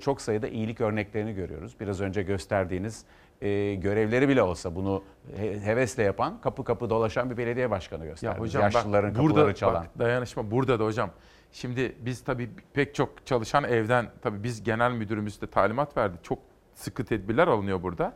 çok 0.00 0.20
sayıda 0.20 0.48
iyilik 0.48 0.80
örneklerini 0.80 1.34
görüyoruz. 1.34 1.76
Biraz 1.80 2.00
önce 2.00 2.22
gösterdiğiniz 2.22 3.04
e, 3.42 3.74
görevleri 3.74 4.28
bile 4.28 4.42
olsa 4.42 4.74
bunu 4.74 5.02
he- 5.36 5.60
hevesle 5.60 6.02
yapan, 6.02 6.40
kapı 6.40 6.64
kapı 6.64 6.90
dolaşan 6.90 7.30
bir 7.30 7.36
belediye 7.36 7.70
başkanı 7.70 8.04
Ya 8.04 8.10
gösterdi. 8.10 8.38
hocam 8.38 8.62
Yaşlıların 8.62 9.10
bak 9.10 9.16
kapıları 9.16 9.36
burada 9.36 9.54
çalan. 9.54 9.74
bak 9.84 9.98
dayanışma 9.98 10.50
burada 10.50 10.80
da 10.80 10.84
hocam. 10.84 11.10
Şimdi 11.52 11.96
biz 12.00 12.24
tabii 12.24 12.50
pek 12.72 12.94
çok 12.94 13.26
çalışan 13.26 13.64
evden 13.64 14.06
tabii 14.22 14.42
biz 14.42 14.62
genel 14.62 14.92
müdürümüz 14.92 15.40
de 15.42 15.46
talimat 15.46 15.96
verdi. 15.96 16.16
Çok 16.22 16.38
sıkı 16.74 17.04
tedbirler 17.04 17.48
alınıyor 17.48 17.82
burada. 17.82 18.12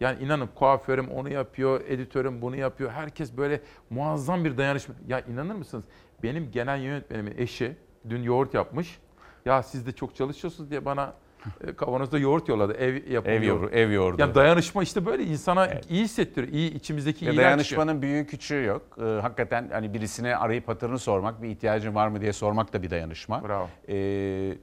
Yani 0.00 0.22
inanın 0.24 0.46
kuaförüm 0.54 1.08
onu 1.10 1.28
yapıyor, 1.32 1.80
editörüm 1.88 2.42
bunu 2.42 2.56
yapıyor. 2.56 2.90
Herkes 2.90 3.36
böyle 3.36 3.60
muazzam 3.90 4.44
bir 4.44 4.56
dayanışma. 4.56 4.94
Ya 5.08 5.20
inanır 5.20 5.54
mısınız? 5.54 5.84
Benim 6.22 6.50
genel 6.50 6.80
yönetmenimin 6.80 7.34
eşi 7.38 7.76
dün 8.08 8.22
yoğurt 8.22 8.54
yapmış. 8.54 8.98
Ya 9.46 9.62
siz 9.62 9.86
de 9.86 9.92
çok 9.92 10.16
çalışıyorsunuz 10.16 10.70
diye 10.70 10.84
bana 10.84 11.14
e, 11.60 11.72
kavanozda 11.72 12.18
yoğurt 12.18 12.48
yolladı. 12.48 12.72
Ev 12.72 13.10
yapımı 13.10 13.34
Ev 13.34 13.42
yoğurdu, 13.42 13.70
ev 13.70 13.90
yoğurdu. 13.90 14.20
Yani 14.20 14.34
dayanışma 14.34 14.82
işte 14.82 15.06
böyle 15.06 15.24
insana 15.24 15.68
iyi 15.88 16.04
hissettiriyor. 16.04 16.52
İyi 16.52 16.74
içimizdeki 16.74 17.24
iyiler 17.24 17.44
dayanışmanın 17.44 18.02
büyüğü 18.02 18.26
küçüğü 18.26 18.64
yok. 18.64 18.82
Ee, 18.98 19.02
hakikaten 19.02 19.68
hani 19.72 19.94
birisine 19.94 20.36
arayıp 20.36 20.68
hatırını 20.68 20.98
sormak, 20.98 21.42
bir 21.42 21.48
ihtiyacın 21.48 21.94
var 21.94 22.08
mı 22.08 22.20
diye 22.20 22.32
sormak 22.32 22.72
da 22.72 22.82
bir 22.82 22.90
dayanışma. 22.90 23.48
Bravo. 23.48 23.68
Ee, 23.88 24.58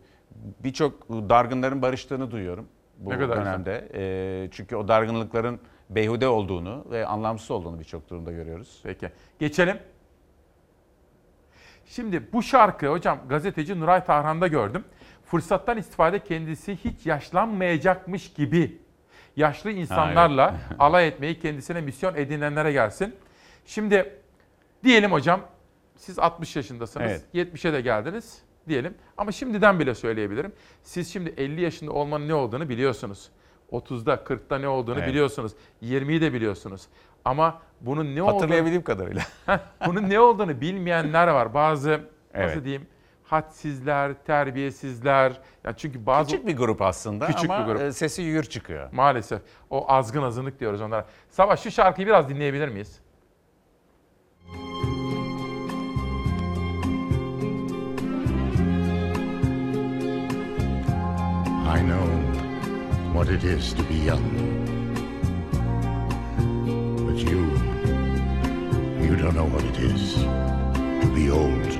Birçok 0.63 1.09
dargınların 1.09 1.81
barıştığını 1.81 2.31
duyuyorum 2.31 2.67
bu 2.97 3.09
Ne 3.09 3.19
kadar 3.19 3.37
dönemde. 3.37 3.89
Ee, 3.93 4.49
çünkü 4.51 4.75
o 4.75 4.87
dargınlıkların 4.87 5.59
beyhude 5.89 6.27
olduğunu 6.27 6.85
ve 6.91 7.05
anlamsız 7.05 7.51
olduğunu 7.51 7.79
birçok 7.79 8.09
durumda 8.09 8.31
görüyoruz. 8.31 8.79
Peki. 8.83 9.09
Geçelim. 9.39 9.77
Şimdi 11.95 12.33
bu 12.33 12.43
şarkı 12.43 12.87
hocam 12.87 13.19
gazeteci 13.29 13.79
Nuray 13.79 14.05
Tarhan'da 14.05 14.47
gördüm. 14.47 14.83
Fırsattan 15.25 15.77
istifade 15.77 16.19
kendisi 16.19 16.75
hiç 16.75 17.05
yaşlanmayacakmış 17.05 18.33
gibi 18.33 18.81
yaşlı 19.35 19.71
insanlarla 19.71 20.55
alay 20.79 21.07
etmeyi 21.07 21.39
kendisine 21.39 21.81
misyon 21.81 22.15
edinenlere 22.15 22.71
gelsin. 22.71 23.15
Şimdi 23.65 24.19
diyelim 24.83 25.11
hocam 25.11 25.41
siz 25.97 26.19
60 26.19 26.55
yaşındasınız. 26.55 27.23
Evet. 27.33 27.53
70'e 27.53 27.73
de 27.73 27.81
geldiniz 27.81 28.41
diyelim. 28.67 28.93
Ama 29.17 29.31
şimdiden 29.31 29.79
bile 29.79 29.95
söyleyebilirim. 29.95 30.53
Siz 30.83 31.13
şimdi 31.13 31.33
50 31.37 31.61
yaşında 31.61 31.91
olmanın 31.91 32.27
ne 32.27 32.33
olduğunu 32.33 32.69
biliyorsunuz. 32.69 33.29
30'da 33.71 34.13
40'ta 34.13 34.57
ne 34.57 34.67
olduğunu 34.67 34.99
Evet. 34.99 35.07
biliyorsunuz. 35.07 35.51
20'yi 35.83 36.21
de 36.21 36.33
biliyorsunuz. 36.33 36.81
Ama 37.25 37.61
bunun 37.81 38.15
ne 38.15 38.23
olduğunu 38.23 38.35
Hatırlayabildiğim 38.35 38.83
kadarıyla. 38.83 39.23
bunun 39.87 40.09
ne 40.09 40.19
olduğunu 40.19 40.61
bilmeyenler 40.61 41.27
var. 41.27 41.53
Bazı 41.53 41.89
nasıl 41.91 42.07
Evet. 42.33 42.63
diyeyim 42.63 42.87
hadsizler, 43.23 44.13
terbiyesizler. 44.25 45.33
Ya 45.63 45.73
çünkü 45.73 46.05
bazı 46.05 46.31
Küçük 46.31 46.47
bir 46.47 46.57
grup 46.57 46.81
aslında 46.81 47.27
Küçük 47.27 47.49
ama 47.49 47.67
bir 47.67 47.71
grup. 47.73 47.81
e, 47.81 47.91
sesi 47.91 48.21
yür 48.21 48.43
çıkıyor. 48.43 48.89
maalesef 48.91 49.41
o 49.69 49.91
azgın 49.91 50.23
azınlık 50.23 50.59
diyoruz 50.59 50.81
onlara. 50.81 51.05
Savaş 51.29 51.63
şu 51.63 51.71
şarkıyı 51.71 52.07
biraz 52.07 52.29
dinleyebilir 52.29 52.67
miyiz? 52.67 52.99
I 61.75 61.79
know 61.81 62.07
what 63.13 63.29
it 63.29 63.43
is 63.43 63.73
to 63.73 63.83
be 63.83 63.95
young. 64.05 64.62
You, 67.15 67.41
you 68.99 69.15
don't 69.15 69.35
know 69.35 69.45
what 69.45 69.63
it 69.63 69.77
is 69.77 70.15
to 70.15 71.11
be 71.13 71.29
old. 71.29 71.71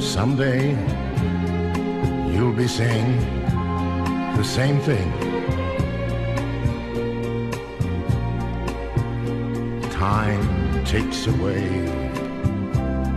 Someday, 0.00 0.70
you'll 2.32 2.52
be 2.52 2.68
saying 2.68 3.18
the 4.36 4.44
same 4.44 4.78
thing. 4.80 5.10
Time 9.90 10.84
takes 10.84 11.26
away, 11.26 11.66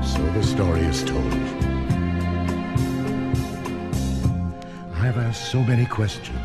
so 0.01 0.23
the 0.33 0.41
story 0.41 0.81
is 0.81 1.03
told. 1.03 1.33
I've 4.95 5.17
asked 5.17 5.51
so 5.51 5.61
many 5.63 5.85
questions 5.85 6.38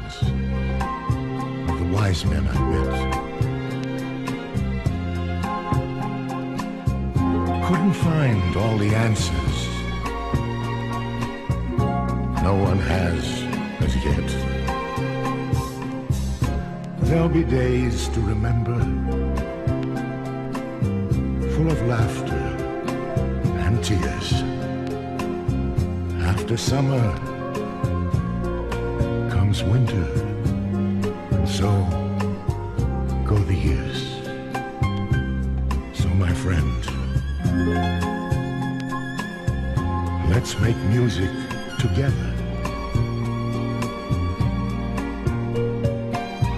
wise 1.94 2.24
men 2.24 2.44
I 2.48 2.58
met. 2.72 2.92
Couldn't 7.66 7.94
find 7.94 8.56
all 8.56 8.76
the 8.76 8.92
answers. 9.06 9.56
No 12.42 12.54
one 12.68 12.78
has 12.78 13.24
as 13.84 13.94
yet. 14.08 14.28
There'll 17.06 17.28
be 17.28 17.44
days 17.44 18.08
to 18.08 18.20
remember, 18.20 18.78
full 21.54 21.70
of 21.70 21.80
laughter 21.86 22.44
and 23.64 23.74
tears. 23.84 24.32
After 26.32 26.56
summer, 26.56 27.06
comes 29.30 29.62
winter, 29.62 30.33
make 40.60 40.76
music 40.90 41.30
together. 41.78 42.32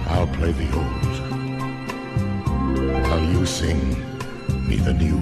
I'll 0.07 0.27
play 0.27 0.51
the 0.51 0.69
old, 0.75 1.15
while 3.03 3.23
you 3.23 3.45
sing 3.45 3.79
me 4.67 4.75
the 4.77 4.93
new. 4.93 5.17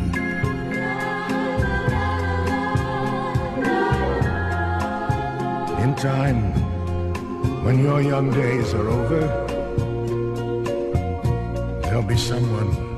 In 5.83 5.95
time, 5.95 6.53
when 7.63 7.79
your 7.79 8.01
young 8.01 8.31
days 8.31 8.73
are 8.73 8.89
over, 8.89 9.21
there'll 11.83 12.03
be 12.03 12.17
someone 12.17 12.94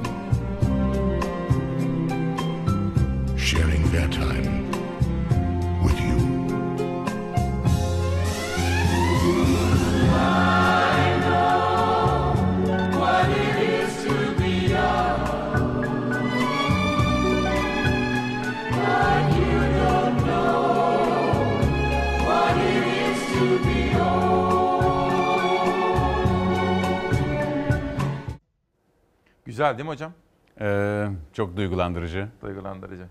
Güzel 29.58 29.78
değil 29.78 29.86
mi 29.86 29.92
hocam? 29.92 30.14
Ee, 30.62 31.08
çok 31.34 31.58
duygulandırıcı. 31.58 32.28
Duygulandırıcı. 32.42 33.08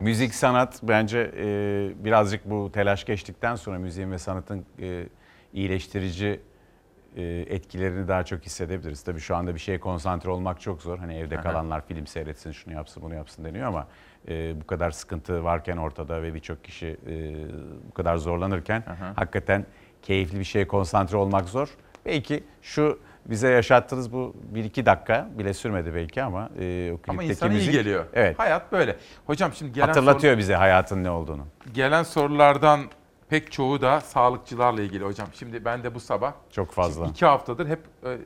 Müzik, 0.00 0.34
sanat 0.34 0.80
bence 0.82 1.32
e, 1.36 2.04
birazcık 2.04 2.50
bu 2.50 2.72
telaş 2.72 3.04
geçtikten 3.04 3.54
sonra 3.54 3.78
müziğin 3.78 4.10
ve 4.10 4.18
sanatın 4.18 4.66
e, 4.80 5.08
iyileştirici 5.52 6.40
e, 7.16 7.22
etkilerini 7.48 8.08
daha 8.08 8.24
çok 8.24 8.42
hissedebiliriz. 8.42 9.02
Tabii 9.02 9.20
şu 9.20 9.36
anda 9.36 9.54
bir 9.54 9.60
şeye 9.60 9.80
konsantre 9.80 10.30
olmak 10.30 10.60
çok 10.60 10.82
zor. 10.82 10.98
Hani 10.98 11.14
evde 11.14 11.34
Aha. 11.36 11.42
kalanlar 11.42 11.86
film 11.86 12.06
seyretsin, 12.06 12.52
şunu 12.52 12.74
yapsın, 12.74 13.02
bunu 13.02 13.14
yapsın 13.14 13.44
deniyor 13.44 13.66
ama 13.66 13.86
e, 14.28 14.60
bu 14.60 14.66
kadar 14.66 14.90
sıkıntı 14.90 15.44
varken 15.44 15.76
ortada 15.76 16.22
ve 16.22 16.34
birçok 16.34 16.64
kişi 16.64 16.86
e, 17.06 17.34
bu 17.88 17.94
kadar 17.94 18.16
zorlanırken 18.16 18.84
hakikaten 19.16 19.66
keyifli 20.02 20.38
bir 20.38 20.44
şeye 20.44 20.66
konsantre 20.66 21.16
olmak 21.16 21.48
zor. 21.48 21.68
Belki 22.06 22.44
şu 22.62 22.98
bize 23.26 23.48
yaşattığınız 23.48 24.12
bu 24.12 24.34
bir 24.54 24.64
iki 24.64 24.86
dakika 24.86 25.28
bile 25.38 25.54
sürmedi 25.54 25.94
belki 25.94 26.22
ama 26.22 26.48
e, 26.58 26.90
o 26.92 26.96
klipteki 26.96 27.10
Ama 27.10 27.22
insana 27.22 27.50
iyi 27.50 27.54
müzik, 27.54 27.72
geliyor. 27.72 28.04
Evet. 28.14 28.38
Hayat 28.38 28.72
böyle. 28.72 28.96
Hocam 29.26 29.52
şimdi 29.52 29.72
gelen 29.72 29.86
Hatırlatıyor 29.86 30.32
soru- 30.32 30.38
bize 30.38 30.54
hayatın 30.54 31.04
ne 31.04 31.10
olduğunu. 31.10 31.46
gelen 31.74 32.02
sorulardan 32.02 32.80
pek 33.28 33.52
çoğu 33.52 33.80
da 33.80 34.00
sağlıkçılarla 34.00 34.82
ilgili 34.82 35.04
hocam. 35.04 35.28
Şimdi 35.32 35.64
ben 35.64 35.82
de 35.82 35.94
bu 35.94 36.00
sabah 36.00 36.32
Çok 36.50 36.72
fazla. 36.72 37.04
şimdi 37.04 37.10
iki 37.10 37.26
haftadır 37.26 37.66
hep 37.68 37.80
e, 38.06 38.18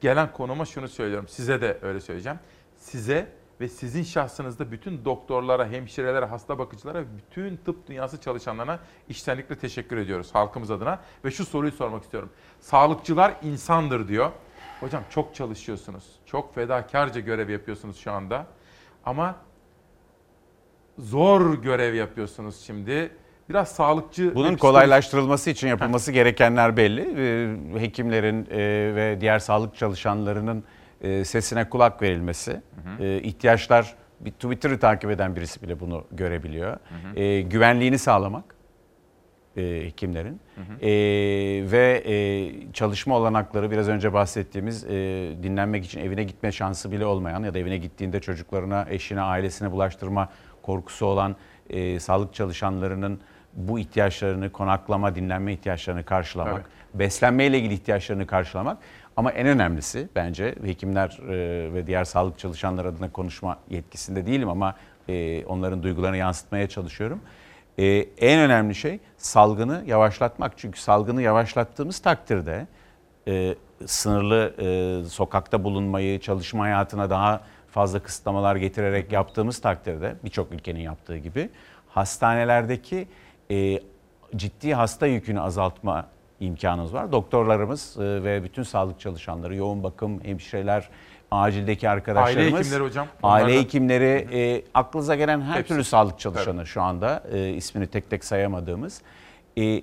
gelen 0.00 0.32
konuma 0.32 0.64
şunu 0.64 0.88
söylüyorum. 0.88 1.28
Size 1.28 1.60
de 1.60 1.78
öyle 1.82 2.00
söyleyeceğim. 2.00 2.38
Size 2.76 3.26
ve 3.60 3.68
sizin 3.68 4.02
şahsınızda 4.02 4.72
bütün 4.72 5.04
doktorlara, 5.04 5.68
hemşirelere, 5.68 6.24
hasta 6.24 6.58
bakıcılara, 6.58 7.04
bütün 7.18 7.56
tıp 7.56 7.88
dünyası 7.88 8.20
çalışanlarına 8.20 8.78
içtenlikle 9.08 9.58
teşekkür 9.58 9.96
ediyoruz 9.96 10.34
halkımız 10.34 10.70
adına. 10.70 11.00
Ve 11.24 11.30
şu 11.30 11.44
soruyu 11.44 11.72
sormak 11.72 12.02
istiyorum. 12.02 12.30
Sağlıkçılar 12.60 13.34
insandır 13.42 14.08
diyor. 14.08 14.30
Hocam 14.80 15.02
çok 15.10 15.34
çalışıyorsunuz. 15.34 16.04
Çok 16.26 16.54
fedakarca 16.54 17.20
görev 17.20 17.50
yapıyorsunuz 17.50 17.96
şu 17.96 18.12
anda. 18.12 18.46
Ama 19.04 19.36
zor 20.98 21.62
görev 21.62 21.94
yapıyorsunuz 21.94 22.60
şimdi. 22.60 23.10
Biraz 23.48 23.68
sağlıkçı... 23.68 24.34
Bunun 24.34 24.56
kolaylaştırılması 24.56 25.50
için 25.50 25.68
yapılması 25.68 26.12
gerekenler 26.12 26.76
belli. 26.76 27.14
Ee, 27.16 27.80
Hekimlerin 27.80 28.46
e, 28.50 28.58
ve 28.94 29.18
diğer 29.20 29.38
sağlık 29.38 29.76
çalışanlarının 29.76 30.64
e, 31.04 31.24
sesine 31.24 31.68
kulak 31.68 32.02
verilmesi, 32.02 32.60
e, 33.00 33.20
ihtiyaçlar 33.22 33.94
bir 34.20 34.30
Twitter'ı 34.30 34.78
takip 34.78 35.10
eden 35.10 35.36
birisi 35.36 35.62
bile 35.62 35.80
bunu 35.80 36.04
görebiliyor. 36.12 36.76
E, 37.16 37.40
güvenliğini 37.40 37.98
sağlamak 37.98 38.54
e, 39.56 39.82
hekimlerin. 39.84 40.40
E, 40.82 40.90
ve 41.70 42.02
e, 42.06 42.72
çalışma 42.72 43.16
olanakları 43.16 43.70
biraz 43.70 43.88
önce 43.88 44.12
bahsettiğimiz 44.12 44.84
e, 44.84 44.88
dinlenmek 45.42 45.84
için 45.84 46.00
evine 46.00 46.24
gitme 46.24 46.52
şansı 46.52 46.92
bile 46.92 47.06
olmayan 47.06 47.44
ya 47.44 47.54
da 47.54 47.58
evine 47.58 47.76
gittiğinde 47.78 48.20
çocuklarına, 48.20 48.86
eşine, 48.90 49.20
ailesine 49.20 49.72
bulaştırma 49.72 50.28
korkusu 50.62 51.06
olan 51.06 51.36
e, 51.70 52.00
sağlık 52.00 52.34
çalışanlarının 52.34 53.20
bu 53.52 53.78
ihtiyaçlarını, 53.78 54.52
konaklama, 54.52 55.14
dinlenme 55.14 55.52
ihtiyaçlarını 55.52 56.04
karşılamak, 56.04 56.54
Evet. 56.54 56.66
beslenme 57.00 57.46
ile 57.46 57.58
ilgili 57.58 57.74
ihtiyaçlarını 57.74 58.26
karşılamak 58.26 58.78
ama 59.16 59.32
en 59.32 59.46
önemlisi 59.46 60.08
bence 60.14 60.54
hekimler 60.64 61.18
e, 61.28 61.74
ve 61.74 61.86
diğer 61.86 62.04
sağlık 62.04 62.38
çalışanları 62.38 62.88
adına 62.88 63.12
konuşma 63.12 63.58
yetkisinde 63.70 64.26
değilim 64.26 64.48
ama 64.48 64.74
e, 65.08 65.44
onların 65.44 65.82
duygularını 65.82 66.16
yansıtmaya 66.16 66.68
çalışıyorum. 66.68 67.20
E, 67.78 67.84
en 68.18 68.40
önemli 68.40 68.74
şey 68.74 69.00
salgını 69.16 69.82
yavaşlatmak. 69.86 70.52
Çünkü 70.56 70.80
salgını 70.80 71.22
yavaşlattığımız 71.22 71.98
takdirde 71.98 72.66
sınırlı 73.86 74.54
sokakta 75.10 75.64
bulunmayı, 75.64 76.20
çalışma 76.20 76.64
hayatına 76.64 77.10
daha 77.10 77.40
fazla 77.70 78.02
kısıtlamalar 78.02 78.56
getirerek 78.56 79.12
yaptığımız 79.12 79.60
takdirde 79.60 80.14
birçok 80.24 80.52
ülkenin 80.52 80.80
yaptığı 80.80 81.16
gibi 81.16 81.50
hastanelerdeki 81.88 83.08
ciddi 84.36 84.74
hasta 84.74 85.06
yükünü 85.06 85.40
azaltma 85.40 86.06
imkanımız 86.46 86.94
var. 86.94 87.12
Doktorlarımız 87.12 87.96
e, 87.98 88.24
ve 88.24 88.44
bütün 88.44 88.62
sağlık 88.62 89.00
çalışanları, 89.00 89.54
yoğun 89.56 89.82
bakım, 89.82 90.24
hemşireler, 90.24 90.88
acildeki 91.30 91.88
arkadaşlarımız, 91.88 92.54
Aile 92.54 92.58
hekimleri 92.58 92.82
hocam, 92.84 93.06
aile 93.22 93.44
onlardan- 93.44 93.62
hekimleri, 93.62 94.28
e, 94.32 94.62
aklınıza 94.74 95.14
gelen 95.14 95.40
her 95.40 95.56
Hepsi. 95.58 95.68
türlü 95.68 95.84
sağlık 95.84 96.18
çalışanı 96.18 96.66
şu 96.66 96.82
anda 96.82 97.22
e, 97.32 97.48
ismini 97.50 97.86
tek 97.86 98.10
tek 98.10 98.24
sayamadığımız 98.24 99.02
e, 99.58 99.82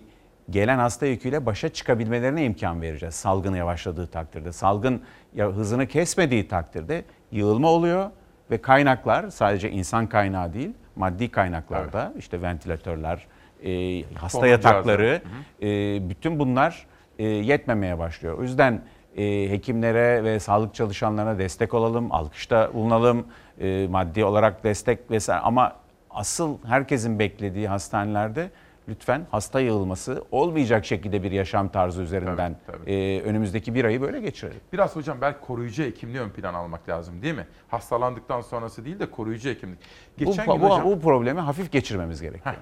gelen 0.49 0.77
hasta 0.79 1.05
yüküyle 1.05 1.45
başa 1.45 1.69
çıkabilmelerine 1.69 2.45
imkan 2.45 2.81
vereceğiz 2.81 3.15
salgını 3.15 3.57
yavaşladığı 3.57 4.07
takdirde. 4.07 4.51
Salgın 4.51 5.01
ya, 5.35 5.47
hızını 5.47 5.87
kesmediği 5.87 6.47
takdirde 6.47 7.05
yığılma 7.31 7.67
oluyor 7.67 8.09
ve 8.51 8.57
kaynaklar 8.61 9.29
sadece 9.29 9.71
insan 9.71 10.07
kaynağı 10.07 10.53
değil 10.53 10.69
maddi 10.95 11.31
kaynaklarda 11.31 12.13
işte 12.17 12.41
ventilatörler, 12.41 13.27
e, 13.65 14.03
hasta 14.15 14.29
Solunum 14.29 14.51
yatakları 14.51 15.21
e, 15.61 16.09
bütün 16.09 16.39
bunlar 16.39 16.87
e, 17.19 17.23
yetmemeye 17.23 17.99
başlıyor. 17.99 18.37
O 18.37 18.43
yüzden 18.43 18.81
e, 19.17 19.49
hekimlere 19.49 20.23
ve 20.23 20.39
sağlık 20.39 20.75
çalışanlarına 20.75 21.39
destek 21.39 21.73
olalım, 21.73 22.11
alkışta 22.11 22.73
bulunalım, 22.73 23.27
e, 23.61 23.87
maddi 23.89 24.25
olarak 24.25 24.63
destek 24.63 25.11
vesaire 25.11 25.41
ama 25.41 25.75
asıl 26.09 26.57
herkesin 26.65 27.19
beklediği 27.19 27.67
hastanelerde 27.67 28.49
lütfen 28.89 29.27
hasta 29.31 29.59
yığılması 29.59 30.23
olmayacak 30.31 30.85
şekilde 30.85 31.23
bir 31.23 31.31
yaşam 31.31 31.69
tarzı 31.69 32.01
üzerinden 32.01 32.55
e, 32.87 33.21
önümüzdeki 33.25 33.75
bir 33.75 33.85
ayı 33.85 34.01
böyle 34.01 34.19
geçirelim. 34.19 34.59
Biraz 34.73 34.95
hocam 34.95 35.17
belki 35.21 35.39
koruyucu 35.41 35.83
hekimliği 35.83 36.21
ön 36.21 36.29
plan 36.29 36.53
almak 36.53 36.89
lazım 36.89 37.21
değil 37.21 37.35
mi? 37.35 37.47
Hastalandıktan 37.67 38.41
sonrası 38.41 38.85
değil 38.85 38.99
de 38.99 39.11
koruyucu 39.11 39.49
hekimlik. 39.49 39.79
Geçen 40.17 40.47
bu, 40.47 40.53
gün 40.53 40.61
bu, 40.61 40.69
hocam, 40.69 40.85
bu 40.85 40.99
problemi 40.99 41.39
hafif 41.39 41.71
geçirmemiz 41.71 42.21
gerekiyor. 42.21 42.55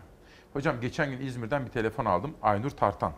Hocam 0.53 0.81
geçen 0.81 1.11
gün 1.11 1.25
İzmir'den 1.25 1.65
bir 1.65 1.71
telefon 1.71 2.05
aldım. 2.05 2.33
Aynur 2.41 2.69
Tartan. 2.69 3.13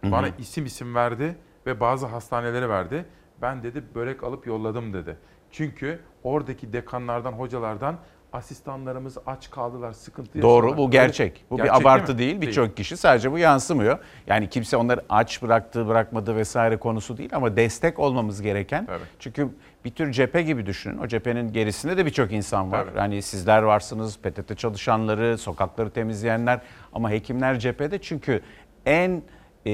Hı 0.00 0.06
hı. 0.06 0.12
Bana 0.12 0.28
isim 0.28 0.64
isim 0.66 0.94
verdi 0.94 1.36
ve 1.66 1.80
bazı 1.80 2.06
hastanelere 2.06 2.68
verdi. 2.68 3.04
Ben 3.42 3.62
dedi 3.62 3.82
börek 3.94 4.22
alıp 4.24 4.46
yolladım 4.46 4.92
dedi. 4.92 5.16
Çünkü 5.50 6.00
oradaki 6.22 6.72
dekanlardan, 6.72 7.32
hocalardan 7.32 7.96
asistanlarımız 8.32 9.18
aç 9.26 9.50
kaldılar, 9.50 9.92
sıkıntı 9.92 10.42
Doğru 10.42 10.54
yaşıyorlar. 10.66 10.76
bu 10.78 10.90
gerçek. 10.90 11.44
Bu 11.50 11.56
Gerçek 11.56 11.74
bir 11.74 11.80
abartı 11.80 12.12
mi? 12.12 12.18
değil. 12.18 12.40
Birçok 12.40 12.76
kişi 12.76 12.96
sadece 12.96 13.32
bu 13.32 13.38
yansımıyor. 13.38 13.98
Yani 14.26 14.50
kimse 14.50 14.76
onları 14.76 15.04
aç 15.08 15.42
bıraktı, 15.42 15.88
bırakmadı 15.88 16.36
vesaire 16.36 16.76
konusu 16.76 17.16
değil 17.16 17.30
ama 17.32 17.56
destek 17.56 17.98
olmamız 17.98 18.42
gereken. 18.42 18.88
Çünkü 19.18 19.48
bir 19.84 19.90
tür 19.90 20.12
cephe 20.12 20.42
gibi 20.42 20.66
düşünün. 20.66 20.98
O 20.98 21.06
cephenin 21.06 21.52
gerisinde 21.52 21.96
de 21.96 22.06
birçok 22.06 22.32
insan 22.32 22.72
var. 22.72 22.86
Yani 22.96 23.22
sizler 23.22 23.62
varsınız, 23.62 24.18
PTT 24.18 24.58
çalışanları, 24.58 25.38
sokakları 25.38 25.90
temizleyenler 25.90 26.60
ama 26.92 27.10
hekimler 27.10 27.58
cephede 27.58 27.98
çünkü 27.98 28.42
en 28.86 29.22
e, 29.66 29.72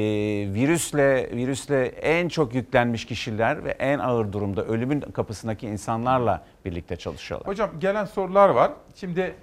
virüsle 0.55 1.31
virüsle 1.37 1.87
en 1.87 2.29
çok 2.29 2.55
yüklenmiş 2.55 3.05
kişiler 3.05 3.65
ve 3.65 3.71
en 3.71 3.99
ağır 3.99 4.33
durumda 4.33 4.65
ölümün 4.65 5.01
kapısındaki 5.01 5.67
insanlarla 5.67 6.45
birlikte 6.65 6.97
çalışıyorlar. 6.97 7.49
Hocam 7.49 7.71
gelen 7.81 8.05
sorular 8.05 8.49
var. 8.49 8.73
Şimdi 8.95 9.35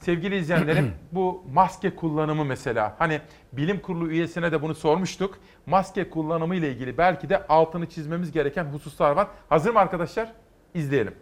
sevgili 0.00 0.36
izleyenlerim 0.36 0.92
bu 1.12 1.44
maske 1.52 1.96
kullanımı 1.96 2.44
mesela 2.44 2.94
hani 2.98 3.20
bilim 3.52 3.80
kurulu 3.82 4.10
üyesine 4.10 4.52
de 4.52 4.62
bunu 4.62 4.74
sormuştuk. 4.74 5.38
Maske 5.66 6.10
kullanımı 6.10 6.56
ile 6.56 6.72
ilgili 6.72 6.98
belki 6.98 7.28
de 7.28 7.46
altını 7.46 7.88
çizmemiz 7.88 8.32
gereken 8.32 8.64
hususlar 8.64 9.10
var. 9.10 9.28
Hazır 9.48 9.70
mı 9.70 9.78
arkadaşlar? 9.78 10.32
İzleyelim. 10.74 11.14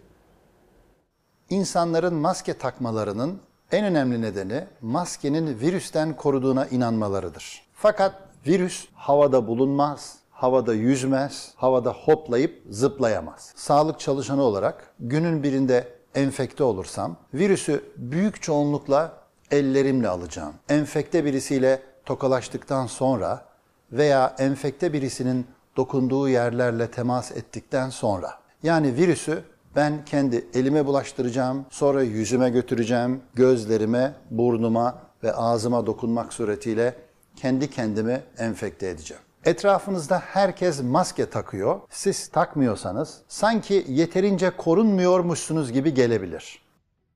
İnsanların 1.50 2.14
maske 2.14 2.58
takmalarının 2.58 3.40
en 3.72 3.84
önemli 3.84 4.22
nedeni 4.22 4.64
maskenin 4.80 5.60
virüsten 5.60 6.16
koruduğuna 6.16 6.66
inanmalarıdır. 6.66 7.62
Fakat 7.72 8.14
virüs 8.46 8.88
havada 8.94 9.46
bulunmaz, 9.46 10.18
havada 10.30 10.74
yüzmez, 10.74 11.52
havada 11.56 11.92
hoplayıp 11.92 12.62
zıplayamaz. 12.70 13.52
Sağlık 13.56 14.00
çalışanı 14.00 14.42
olarak 14.42 14.94
günün 15.00 15.42
birinde 15.42 15.93
enfekte 16.14 16.64
olursam 16.64 17.16
virüsü 17.34 17.84
büyük 17.96 18.42
çoğunlukla 18.42 19.12
ellerimle 19.50 20.08
alacağım. 20.08 20.54
Enfekte 20.68 21.24
birisiyle 21.24 21.82
tokalaştıktan 22.06 22.86
sonra 22.86 23.44
veya 23.92 24.34
enfekte 24.38 24.92
birisinin 24.92 25.46
dokunduğu 25.76 26.28
yerlerle 26.28 26.90
temas 26.90 27.32
ettikten 27.32 27.90
sonra 27.90 28.30
yani 28.62 28.96
virüsü 28.96 29.42
ben 29.76 30.04
kendi 30.04 30.46
elime 30.54 30.86
bulaştıracağım, 30.86 31.66
sonra 31.70 32.02
yüzüme 32.02 32.50
götüreceğim, 32.50 33.20
gözlerime, 33.34 34.12
burnuma 34.30 34.98
ve 35.24 35.32
ağzıma 35.32 35.86
dokunmak 35.86 36.32
suretiyle 36.32 36.94
kendi 37.36 37.70
kendimi 37.70 38.22
enfekte 38.38 38.88
edeceğim. 38.88 39.23
Etrafınızda 39.44 40.18
herkes 40.18 40.82
maske 40.82 41.30
takıyor. 41.30 41.80
Siz 41.90 42.28
takmıyorsanız 42.28 43.20
sanki 43.28 43.86
yeterince 43.88 44.50
korunmuyormuşsunuz 44.50 45.72
gibi 45.72 45.94
gelebilir. 45.94 46.62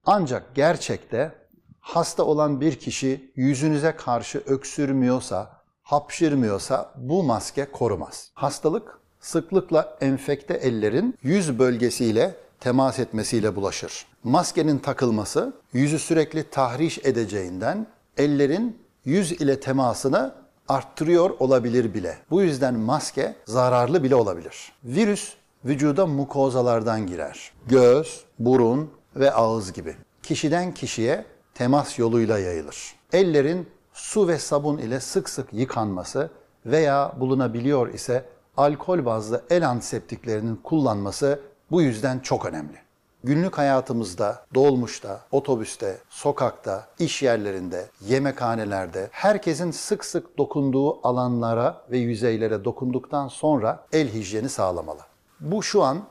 Ancak 0.06 0.54
gerçekte 0.54 1.32
hasta 1.80 2.22
olan 2.22 2.60
bir 2.60 2.78
kişi 2.78 3.32
yüzünüze 3.36 3.96
karşı 3.96 4.42
öksürmüyorsa, 4.46 5.50
hapşırmıyorsa 5.82 6.92
bu 6.96 7.22
maske 7.22 7.70
korumaz. 7.72 8.30
Hastalık 8.34 8.98
sıklıkla 9.20 9.98
enfekte 10.00 10.54
ellerin 10.54 11.18
yüz 11.22 11.58
bölgesiyle 11.58 12.34
temas 12.60 12.98
etmesiyle 12.98 13.56
bulaşır. 13.56 14.06
Maskenin 14.24 14.78
takılması 14.78 15.52
yüzü 15.72 15.98
sürekli 15.98 16.50
tahriş 16.50 16.98
edeceğinden 16.98 17.86
ellerin 18.16 18.78
yüz 19.04 19.32
ile 19.32 19.60
temasını 19.60 20.34
arttırıyor 20.68 21.30
olabilir 21.38 21.94
bile. 21.94 22.18
Bu 22.30 22.42
yüzden 22.42 22.74
maske 22.74 23.34
zararlı 23.46 24.02
bile 24.02 24.14
olabilir. 24.14 24.72
Virüs 24.84 25.34
vücuda 25.64 26.06
mukozalardan 26.06 27.06
girer. 27.06 27.52
Göz, 27.66 28.24
burun 28.38 28.90
ve 29.16 29.32
ağız 29.32 29.72
gibi. 29.72 29.96
Kişiden 30.22 30.74
kişiye 30.74 31.24
temas 31.54 31.98
yoluyla 31.98 32.38
yayılır. 32.38 32.94
Ellerin 33.12 33.68
su 33.92 34.28
ve 34.28 34.38
sabun 34.38 34.78
ile 34.78 35.00
sık 35.00 35.28
sık 35.28 35.52
yıkanması 35.52 36.30
veya 36.66 37.12
bulunabiliyor 37.20 37.94
ise 37.94 38.24
alkol 38.56 39.04
bazlı 39.04 39.44
el 39.50 39.68
antiseptiklerinin 39.68 40.56
kullanması 40.56 41.40
bu 41.70 41.82
yüzden 41.82 42.18
çok 42.18 42.46
önemli. 42.46 42.87
Günlük 43.28 43.58
hayatımızda, 43.58 44.44
dolmuşta, 44.54 45.20
otobüste, 45.32 45.98
sokakta, 46.10 46.86
iş 46.98 47.22
yerlerinde, 47.22 47.90
yemekhanelerde 48.00 49.08
herkesin 49.12 49.70
sık 49.70 50.04
sık 50.04 50.38
dokunduğu 50.38 51.08
alanlara 51.08 51.82
ve 51.90 51.98
yüzeylere 51.98 52.64
dokunduktan 52.64 53.28
sonra 53.28 53.84
el 53.92 54.12
hijyeni 54.14 54.48
sağlamalı. 54.48 55.00
Bu 55.40 55.62
şu 55.62 55.82
an 55.82 56.04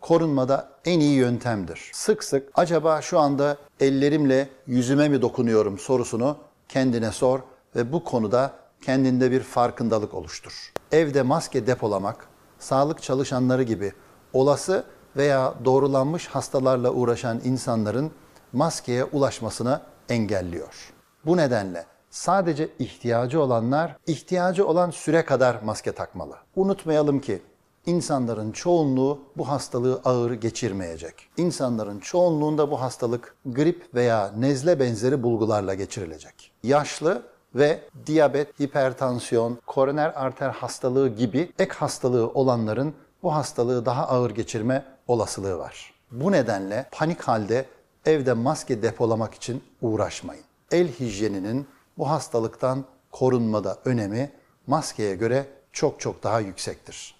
korunmada 0.00 0.68
en 0.84 1.00
iyi 1.00 1.16
yöntemdir. 1.16 1.90
Sık 1.92 2.24
sık 2.24 2.50
acaba 2.54 3.02
şu 3.02 3.18
anda 3.18 3.56
ellerimle 3.80 4.48
yüzüme 4.66 5.08
mi 5.08 5.22
dokunuyorum 5.22 5.78
sorusunu 5.78 6.36
kendine 6.68 7.12
sor 7.12 7.40
ve 7.76 7.92
bu 7.92 8.04
konuda 8.04 8.52
kendinde 8.82 9.30
bir 9.30 9.40
farkındalık 9.40 10.14
oluştur. 10.14 10.72
Evde 10.92 11.22
maske 11.22 11.66
depolamak, 11.66 12.28
sağlık 12.58 13.02
çalışanları 13.02 13.62
gibi 13.62 13.92
olası 14.32 14.84
veya 15.18 15.54
doğrulanmış 15.64 16.26
hastalarla 16.26 16.90
uğraşan 16.90 17.40
insanların 17.44 18.10
maskeye 18.52 19.04
ulaşmasını 19.04 19.80
engelliyor. 20.08 20.92
Bu 21.26 21.36
nedenle 21.36 21.84
sadece 22.10 22.68
ihtiyacı 22.78 23.42
olanlar 23.42 23.96
ihtiyacı 24.06 24.66
olan 24.66 24.90
süre 24.90 25.24
kadar 25.24 25.62
maske 25.62 25.92
takmalı. 25.92 26.36
Unutmayalım 26.56 27.20
ki 27.20 27.42
insanların 27.86 28.52
çoğunluğu 28.52 29.18
bu 29.36 29.48
hastalığı 29.48 30.00
ağır 30.04 30.32
geçirmeyecek. 30.32 31.14
İnsanların 31.36 32.00
çoğunluğunda 32.00 32.70
bu 32.70 32.80
hastalık 32.80 33.36
grip 33.46 33.94
veya 33.94 34.32
nezle 34.38 34.80
benzeri 34.80 35.22
bulgularla 35.22 35.74
geçirilecek. 35.74 36.52
Yaşlı 36.62 37.22
ve 37.54 37.80
diyabet, 38.06 38.60
hipertansiyon, 38.60 39.58
koroner 39.66 40.12
arter 40.16 40.50
hastalığı 40.50 41.08
gibi 41.08 41.52
ek 41.58 41.72
hastalığı 41.74 42.28
olanların 42.28 42.94
bu 43.22 43.34
hastalığı 43.34 43.86
daha 43.86 44.08
ağır 44.08 44.30
geçirme 44.30 44.84
olasılığı 45.08 45.58
var. 45.58 45.94
Bu 46.10 46.32
nedenle 46.32 46.86
panik 46.92 47.22
halde 47.22 47.66
evde 48.06 48.32
maske 48.32 48.82
depolamak 48.82 49.34
için 49.34 49.64
uğraşmayın. 49.80 50.44
el 50.72 50.88
hijyeninin 50.88 51.68
bu 51.98 52.10
hastalıktan 52.10 52.84
korunmada 53.10 53.78
önemi 53.84 54.30
maskeye 54.66 55.14
göre 55.14 55.46
çok 55.72 56.00
çok 56.00 56.22
daha 56.22 56.40
yüksektir. 56.40 57.14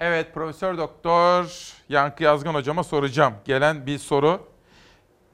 Evet 0.00 0.34
Profesör 0.34 0.78
Doktor 0.78 1.72
Yankı 1.88 2.22
Yazgan 2.22 2.54
hocama 2.54 2.84
soracağım. 2.84 3.34
Gelen 3.44 3.86
bir 3.86 3.98
soru. 3.98 4.40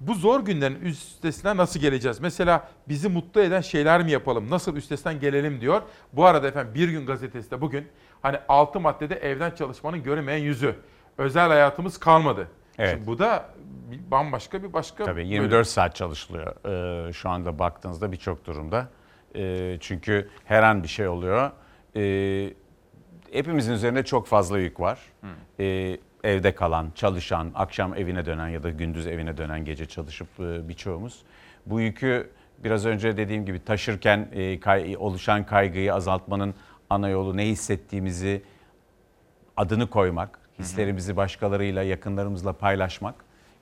Bu 0.00 0.14
zor 0.14 0.40
günlerin 0.40 0.80
üstesinden 0.80 1.56
nasıl 1.56 1.80
geleceğiz? 1.80 2.20
Mesela 2.20 2.68
bizi 2.88 3.08
mutlu 3.08 3.40
eden 3.40 3.60
şeyler 3.60 4.02
mi 4.04 4.10
yapalım? 4.10 4.50
Nasıl 4.50 4.76
üstesinden 4.76 5.20
gelelim 5.20 5.60
diyor. 5.60 5.82
Bu 6.12 6.26
arada 6.26 6.48
efendim 6.48 6.74
Bir 6.74 6.88
Gün 6.88 7.06
Gazetesi 7.06 7.50
de 7.50 7.60
bugün 7.60 7.88
hani 8.22 8.38
6 8.48 8.80
maddede 8.80 9.14
evden 9.14 9.50
çalışmanın 9.50 10.02
görünmeyen 10.02 10.38
yüzü. 10.38 10.76
Özel 11.18 11.48
hayatımız 11.48 11.98
kalmadı. 11.98 12.48
Evet. 12.78 12.90
Şimdi 12.94 13.06
bu 13.06 13.18
da 13.18 13.48
bir 13.90 14.10
bambaşka 14.10 14.62
bir 14.62 14.72
başka 14.72 15.04
Tabii 15.04 15.20
bölüm. 15.20 15.30
24 15.30 15.66
saat 15.66 15.96
çalışılıyor 15.96 16.66
ee, 17.08 17.12
şu 17.12 17.28
anda 17.30 17.58
baktığınızda 17.58 18.12
birçok 18.12 18.44
durumda. 18.44 18.88
Ee, 19.36 19.76
çünkü 19.80 20.28
her 20.44 20.62
an 20.62 20.82
bir 20.82 20.88
şey 20.88 21.08
oluyor. 21.08 21.50
Ee, 21.96 22.54
hepimizin 23.32 23.72
üzerinde 23.72 24.04
çok 24.04 24.26
fazla 24.26 24.58
yük 24.58 24.80
var. 24.80 24.98
Ee, 25.60 25.98
evde 26.24 26.54
kalan, 26.54 26.90
çalışan, 26.94 27.50
akşam 27.54 27.94
evine 27.94 28.26
dönen 28.26 28.48
ya 28.48 28.62
da 28.62 28.70
gündüz 28.70 29.06
evine 29.06 29.36
dönen 29.36 29.64
gece 29.64 29.86
çalışıp 29.86 30.28
e, 30.40 30.68
birçoğumuz. 30.68 31.22
Bu 31.66 31.80
yükü 31.80 32.30
biraz 32.58 32.86
önce 32.86 33.16
dediğim 33.16 33.46
gibi 33.46 33.64
taşırken 33.64 34.28
e, 34.32 34.60
kay- 34.60 34.96
oluşan 34.98 35.46
kaygıyı 35.46 35.94
azaltmanın 35.94 36.54
ana 36.90 37.08
yolu 37.08 37.36
ne 37.36 37.46
hissettiğimizi 37.46 38.42
adını 39.56 39.90
koymak, 39.90 40.38
hislerimizi 40.58 41.16
başkalarıyla, 41.16 41.82
yakınlarımızla 41.82 42.52
paylaşmak, 42.52 43.14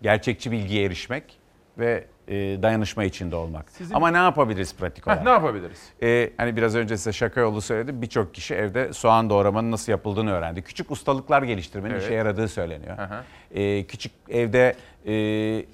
gerçekçi 0.02 0.50
bilgiye 0.52 0.84
erişmek 0.84 1.38
ve 1.78 2.04
e, 2.28 2.34
dayanışma 2.62 3.04
içinde 3.04 3.36
olmak. 3.36 3.70
Sizin- 3.70 3.94
Ama 3.94 4.10
ne 4.10 4.16
yapabiliriz 4.16 4.76
pratik 4.76 5.06
Heh, 5.06 5.10
olarak? 5.10 5.24
ne 5.24 5.30
yapabiliriz? 5.30 5.78
E, 6.02 6.30
hani 6.36 6.56
biraz 6.56 6.76
önce 6.76 6.96
size 6.96 7.12
şaka 7.12 7.40
yolu 7.40 7.60
söyledim. 7.60 8.02
Birçok 8.02 8.34
kişi 8.34 8.54
evde 8.54 8.92
soğan 8.92 9.30
doğramanın 9.30 9.70
nasıl 9.70 9.92
yapıldığını 9.92 10.32
öğrendi. 10.32 10.62
Küçük 10.62 10.90
ustalıklar 10.90 11.42
geliştirmenin 11.42 11.94
Evet. 11.94 12.04
işe 12.04 12.14
yaradığı 12.14 12.48
söyleniyor. 12.48 12.98
Aha. 12.98 13.24
E, 13.50 13.86
küçük 13.86 14.12
evde 14.28 14.74
e, 15.06 15.66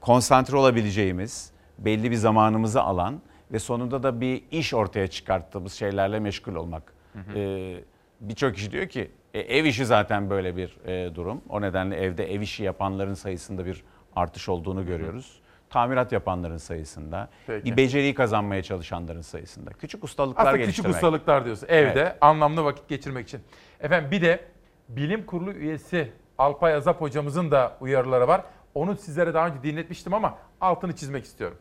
konsantre 0.00 0.56
olabileceğimiz, 0.56 1.50
belli 1.78 2.10
bir 2.10 2.16
zamanımızı 2.16 2.82
alan 2.82 3.20
ve 3.52 3.58
sonunda 3.58 4.02
da 4.02 4.20
bir 4.20 4.42
iş 4.50 4.74
ortaya 4.74 5.06
çıkarttığımız 5.08 5.72
şeylerle 5.72 6.18
meşgul 6.20 6.54
olmak. 6.54 6.92
E, 7.34 7.74
Birçok 8.20 8.54
kişi 8.54 8.70
diyor 8.72 8.86
ki 8.86 9.10
e, 9.34 9.40
ev 9.40 9.64
işi 9.64 9.86
zaten 9.86 10.30
böyle 10.30 10.56
bir 10.56 10.76
e, 10.86 11.14
durum. 11.14 11.42
O 11.48 11.60
nedenle 11.60 11.96
evde 11.96 12.32
ev 12.34 12.40
işi 12.40 12.62
yapanların 12.62 13.14
sayısında 13.14 13.66
bir 13.66 13.84
artış 14.16 14.48
olduğunu 14.48 14.86
görüyoruz. 14.86 15.40
Tamirat 15.70 16.12
yapanların 16.12 16.56
sayısında, 16.56 17.28
Peki. 17.46 17.64
bir 17.64 17.76
beceriyi 17.76 18.14
kazanmaya 18.14 18.62
çalışanların 18.62 19.20
sayısında. 19.20 19.70
Küçük 19.70 20.04
ustalıklar 20.04 20.42
Aslında 20.42 20.56
küçük 20.56 20.66
geliştirmek. 20.66 20.94
ustalıklar 20.94 21.44
diyorsun. 21.44 21.66
Evde 21.68 22.00
Evet. 22.00 22.16
anlamlı 22.20 22.64
vakit 22.64 22.88
geçirmek 22.88 23.28
için. 23.28 23.40
Efendim 23.80 24.10
bir 24.10 24.22
de 24.22 24.44
bilim 24.88 25.26
kurulu 25.26 25.52
üyesi 25.52 26.12
Alpay 26.38 26.74
Azap 26.74 27.00
hocamızın 27.00 27.50
da 27.50 27.76
uyarıları 27.80 28.28
var. 28.28 28.42
Onu 28.74 28.96
sizlere 28.96 29.34
daha 29.34 29.48
önce 29.48 29.62
dinletmiştim 29.62 30.14
ama 30.14 30.38
altını 30.60 30.96
çizmek 30.96 31.24
istiyorum. 31.24 31.58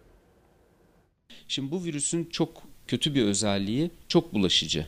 Şimdi 1.48 1.72
bu 1.72 1.84
virüsün 1.84 2.26
çok 2.26 2.50
kötü 2.88 3.16
bir 3.16 3.26
özelliği 3.26 3.92
çok 4.08 4.34
bulaşıcı 4.34 4.88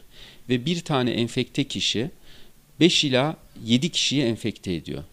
ve 0.50 0.66
bir 0.66 0.86
tane 0.86 1.12
enfekte 1.12 1.64
kişi 1.64 2.12
5 2.80 3.04
ila 3.04 3.38
7 3.66 3.90
kişiyi 3.90 4.24
enfekte 4.24 4.74
ediyor. 4.74 5.04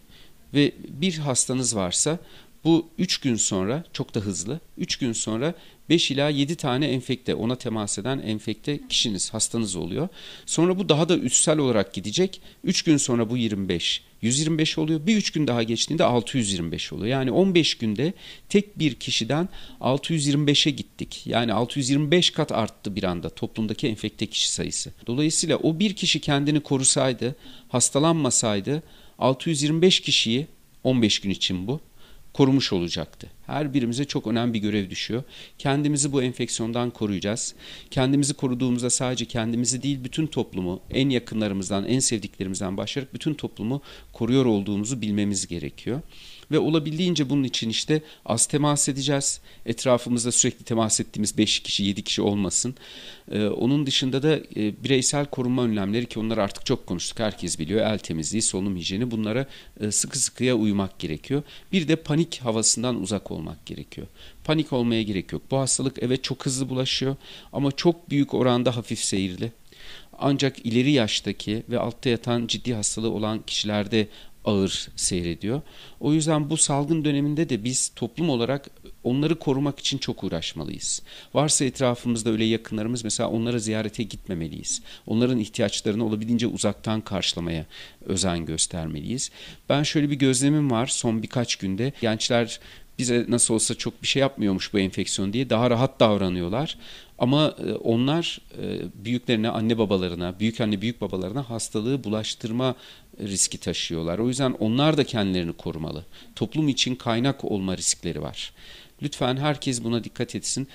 Ve 0.55 0.73
bir 0.89 1.19
hastanız 1.19 1.77
varsa 1.77 2.19
bu 2.65 2.89
3 2.99 3.19
gün 3.19 3.37
sonra 3.37 3.85
çok 3.93 4.15
da 4.15 4.21
hızlı 4.21 4.61
3 4.79 4.97
gün 4.97 5.13
sonra 5.13 5.55
5 5.89 6.11
ila 6.11 6.29
7 6.29 6.57
tane 6.57 6.87
enfekte 6.87 7.35
ona 7.35 7.57
temas 7.57 7.99
eden 7.99 8.19
enfekte 8.19 8.81
kişiniz 8.89 9.35
hastanız 9.35 9.77
oluyor. 9.77 10.09
Sonra 10.47 10.79
bu 10.79 10.89
daha 10.89 11.09
da 11.09 11.19
üstsel 11.19 11.59
olarak 11.59 11.95
gidecek. 11.95 12.41
3 12.65 12.83
gün 12.83 12.97
sonra 12.97 13.31
bu 13.31 13.37
25 13.37 14.03
125 14.25 14.79
oluyor. 14.79 15.07
Bir 15.07 15.17
3 15.17 15.31
gün 15.31 15.47
daha 15.47 15.63
geçtiğinde 15.63 16.05
625 16.05 16.93
oluyor. 16.93 17.07
Yani 17.09 17.31
15 17.31 17.75
günde 17.75 18.13
tek 18.49 18.79
bir 18.79 18.95
kişiden 18.95 19.49
625'e 19.81 20.71
gittik. 20.71 21.23
Yani 21.27 21.53
625 21.53 22.31
kat 22.31 22.53
arttı 22.53 22.97
bir 22.97 23.05
anda 23.05 23.29
toplumdaki 23.29 23.89
enfekte 23.89 24.27
kişi 24.27 24.53
sayısı. 24.53 24.93
Dolayısıyla 25.07 25.57
o 25.57 25.79
bir 25.79 25.95
kişi 25.95 26.21
kendini 26.21 26.61
korusaydı, 26.61 27.37
hastalanmasaydı 27.69 28.83
625 29.19 30.01
kişiyi 30.01 30.47
15 30.85 31.19
gün 31.19 31.31
için 31.31 31.67
bu 31.67 31.81
korumuş 32.33 32.73
olacaktı. 32.73 33.34
Her 33.47 33.75
birimize 33.75 34.05
çok 34.05 34.27
önemli 34.27 34.55
bir 34.55 34.59
görev 34.59 34.91
düşüyor. 34.91 35.23
Kendimizi 35.59 36.13
bu 36.13 36.23
enfeksiyondan 36.23 36.91
koruyacağız. 36.91 37.55
Kendimizi 37.91 38.35
koruduğumuzda 38.35 38.91
sadece 38.91 39.25
kendimizi 39.25 39.83
değil 39.83 40.05
bütün 40.05 40.27
toplumu, 40.27 40.81
en 40.91 41.09
yakınlarımızdan, 41.09 41.85
en 41.85 41.99
sevdiklerimizden 41.99 42.77
başlayarak 42.77 43.15
bütün 43.15 43.35
toplumu 43.35 43.83
koruyor 44.13 44.47
olduğumuzu 44.47 45.01
bilmemiz 45.01 45.47
gerekiyor. 45.47 46.01
Ve 46.51 46.59
olabildiğince 46.59 47.31
bunun 47.31 47.45
için 47.45 47.69
işte 47.69 48.03
az 48.27 48.47
temas 48.47 48.89
edeceğiz. 48.89 49.41
Etrafımızda 49.67 50.33
sürekli 50.33 50.65
temas 50.65 51.01
ettiğimiz 51.01 51.39
5 51.39 51.61
kişi, 51.61 51.85
7 51.85 52.03
kişi 52.03 52.23
olmasın. 52.23 52.75
Ee, 53.31 53.47
onun 53.47 53.87
dışında 53.87 54.23
da 54.23 54.37
e, 54.37 54.85
bireysel 54.85 55.27
korunma 55.27 55.63
önlemleri 55.63 56.07
ki 56.07 56.19
onları 56.19 56.43
artık 56.43 56.67
çok 56.67 56.87
konuştuk. 56.87 57.19
Herkes 57.19 57.59
biliyor. 57.59 57.81
El 57.81 57.99
temizliği, 57.99 58.43
solunum 58.43 58.77
hijyeni 58.77 59.11
bunlara 59.11 59.47
e, 59.81 59.91
sıkı 59.91 60.19
sıkıya 60.19 60.55
uymak 60.55 60.99
gerekiyor. 60.99 61.43
Bir 61.73 61.89
de 61.89 61.97
panik 61.97 62.41
havasından 62.43 63.03
uzak 63.03 63.31
olmak 63.31 63.67
gerekiyor. 63.67 64.07
Panik 64.45 64.73
olmaya 64.73 65.03
gerek 65.03 65.33
yok. 65.33 65.43
Bu 65.51 65.59
hastalık 65.59 65.97
evet 66.03 66.25
çok 66.25 66.47
hızlı 66.47 66.69
bulaşıyor 66.69 67.17
ama 67.53 67.73
çok 67.73 68.11
büyük 68.11 68.35
oranda 68.35 68.77
hafif 68.77 68.99
seyirli. 68.99 69.53
Ancak 70.19 70.67
ileri 70.67 70.93
yaştaki 70.93 71.63
ve 71.69 71.79
altta 71.79 72.11
yatan 72.11 72.47
ciddi 72.47 72.75
hastalığı 72.75 73.11
olan 73.11 73.43
kişilerde 73.47 74.09
ağır 74.45 74.89
seyrediyor. 74.97 75.63
O 76.01 76.13
yüzden 76.13 76.51
bu 76.51 76.57
salgın 76.57 77.05
döneminde 77.05 77.49
de 77.49 77.65
biz 77.65 77.93
toplum 77.97 78.31
olarak 78.31 78.71
onları 79.05 79.39
korumak 79.39 79.79
için 79.79 79.99
çok 79.99 80.25
uğraşmalıyız. 80.25 81.03
Varsa 81.35 81.65
etrafımızda 81.65 82.31
öyle 82.31 82.45
yakınlarımız 82.45 83.05
mesela 83.05 83.31
onlara 83.31 83.59
ziyarete 83.59 84.03
gitmemeliyiz. 84.03 84.83
Onların 85.07 85.39
ihtiyaçlarını 85.39 86.05
olabildiğince 86.07 86.47
uzaktan 86.47 87.01
karşılamaya 87.01 87.67
özen 88.05 88.47
göstermeliyiz. 88.47 89.31
Ben 89.69 89.83
şöyle 89.83 90.11
bir 90.11 90.17
gözlemim 90.17 90.71
var 90.71 90.87
son 90.87 91.23
birkaç 91.23 91.57
günde. 91.57 91.93
Gençler 92.01 92.61
bize 92.99 93.25
nasıl 93.29 93.55
olsa 93.55 93.75
çok 93.75 94.03
bir 94.03 94.07
şey 94.07 94.21
yapmıyormuş 94.21 94.73
bu 94.73 94.79
enfeksiyon 94.79 95.33
diye 95.33 95.51
daha 95.51 95.71
rahat 95.71 96.01
davranıyorlar. 96.01 96.79
Ama 97.19 97.55
e, 97.67 97.73
onlar 97.73 98.39
e, 98.63 98.81
büyüklerine, 99.05 99.49
anne 99.49 99.79
babalarına, 99.79 100.41
büyük 100.41 100.61
anne 100.61 100.81
büyük 100.81 101.01
babalarına 101.01 101.51
hastalığı 101.51 102.05
bulaştırma 102.05 102.75
riski 103.21 103.59
taşıyorlar. 103.59 104.19
O 104.19 104.29
yüzden 104.29 104.53
onlar 104.53 104.97
da 104.97 105.05
kendilerini 105.05 105.53
korumalı. 105.53 106.05
Toplum 106.37 106.69
için 106.69 106.95
kaynak 106.95 107.45
olma 107.45 107.77
riskleri 107.77 108.23
var. 108.23 108.53
Lütfen 109.03 109.37
herkes 109.37 109.85
buna 109.85 110.05
dikkat 110.05 110.35
etsin. 110.35 110.69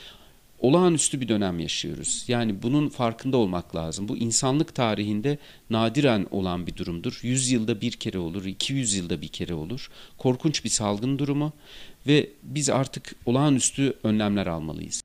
Olağanüstü 0.59 1.21
bir 1.21 1.27
dönem 1.27 1.59
yaşıyoruz. 1.59 2.25
Yani 2.27 2.63
bunun 2.63 2.89
farkında 2.89 3.37
olmak 3.37 3.75
lazım. 3.75 4.07
Bu 4.07 4.17
insanlık 4.17 4.75
tarihinde 4.75 5.37
nadiren 5.69 6.27
olan 6.31 6.67
bir 6.67 6.75
durumdur. 6.75 7.19
100 7.23 7.51
yılda 7.51 7.81
bir 7.81 7.91
kere 7.91 8.17
olur, 8.17 8.45
200 8.45 8.93
yılda 8.93 9.21
bir 9.21 9.27
kere 9.27 9.53
olur. 9.53 9.89
Korkunç 10.17 10.63
bir 10.63 10.69
salgın 10.69 11.19
durumu 11.19 11.53
ve 12.10 12.30
biz 12.44 12.69
artık 12.69 13.03
olağanüstü 13.26 13.94
önlemler 14.03 14.48
almalıyız. 14.48 15.02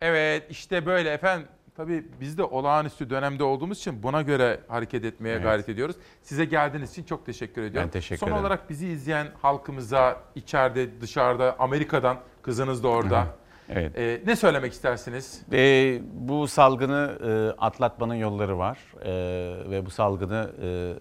Evet 0.00 0.42
işte 0.50 0.86
böyle 0.86 1.10
efendim. 1.10 1.48
Tabii 1.76 2.04
biz 2.20 2.38
de 2.38 2.42
olağanüstü 2.42 3.10
dönemde 3.10 3.44
olduğumuz 3.44 3.78
için 3.78 4.02
buna 4.02 4.22
göre 4.22 4.60
hareket 4.68 5.04
etmeye 5.04 5.30
Evet. 5.34 5.42
gayret 5.42 5.68
ediyoruz. 5.68 5.96
Size 6.22 6.44
geldiğiniz 6.44 6.90
için 6.92 7.04
çok 7.04 7.26
teşekkür 7.26 7.62
ediyorum. 7.62 7.88
Ben 7.88 7.92
teşekkür 7.92 8.20
Son 8.20 8.26
ederim. 8.26 8.40
olarak 8.40 8.70
bizi 8.70 8.88
izleyen 8.88 9.26
halkımıza 9.42 10.20
içeride, 10.34 11.00
dışarıda, 11.00 11.56
Amerika'dan 11.58 12.18
kızınız 12.42 12.82
da 12.82 12.88
orada. 12.88 13.22
Hı. 13.22 13.26
Evet. 13.68 13.98
Ee, 13.98 14.20
ne 14.26 14.36
söylemek 14.36 14.72
istersiniz? 14.72 15.42
Ee, 15.52 16.00
bu 16.12 16.48
salgını 16.48 17.18
e, 17.26 17.60
atlatmanın 17.60 18.14
yolları 18.14 18.58
var 18.58 18.78
Ee, 19.02 19.70
ve 19.70 19.86
bu 19.86 19.90
salgını 19.90 20.50
e, 20.62 20.94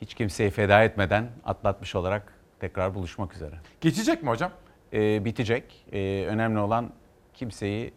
hiç 0.00 0.14
kimseyi 0.14 0.50
feda 0.50 0.84
etmeden 0.84 1.28
atlatmış 1.44 1.94
olarak 1.94 2.39
tekrar 2.60 2.94
buluşmak 2.94 3.34
üzere. 3.34 3.54
Geçecek 3.80 4.22
mi 4.22 4.28
hocam? 4.28 4.50
Ee, 4.92 5.24
bitecek. 5.24 5.86
Ee, 5.92 6.24
önemli 6.28 6.58
olan 6.58 6.90
kimseyi 7.34 7.92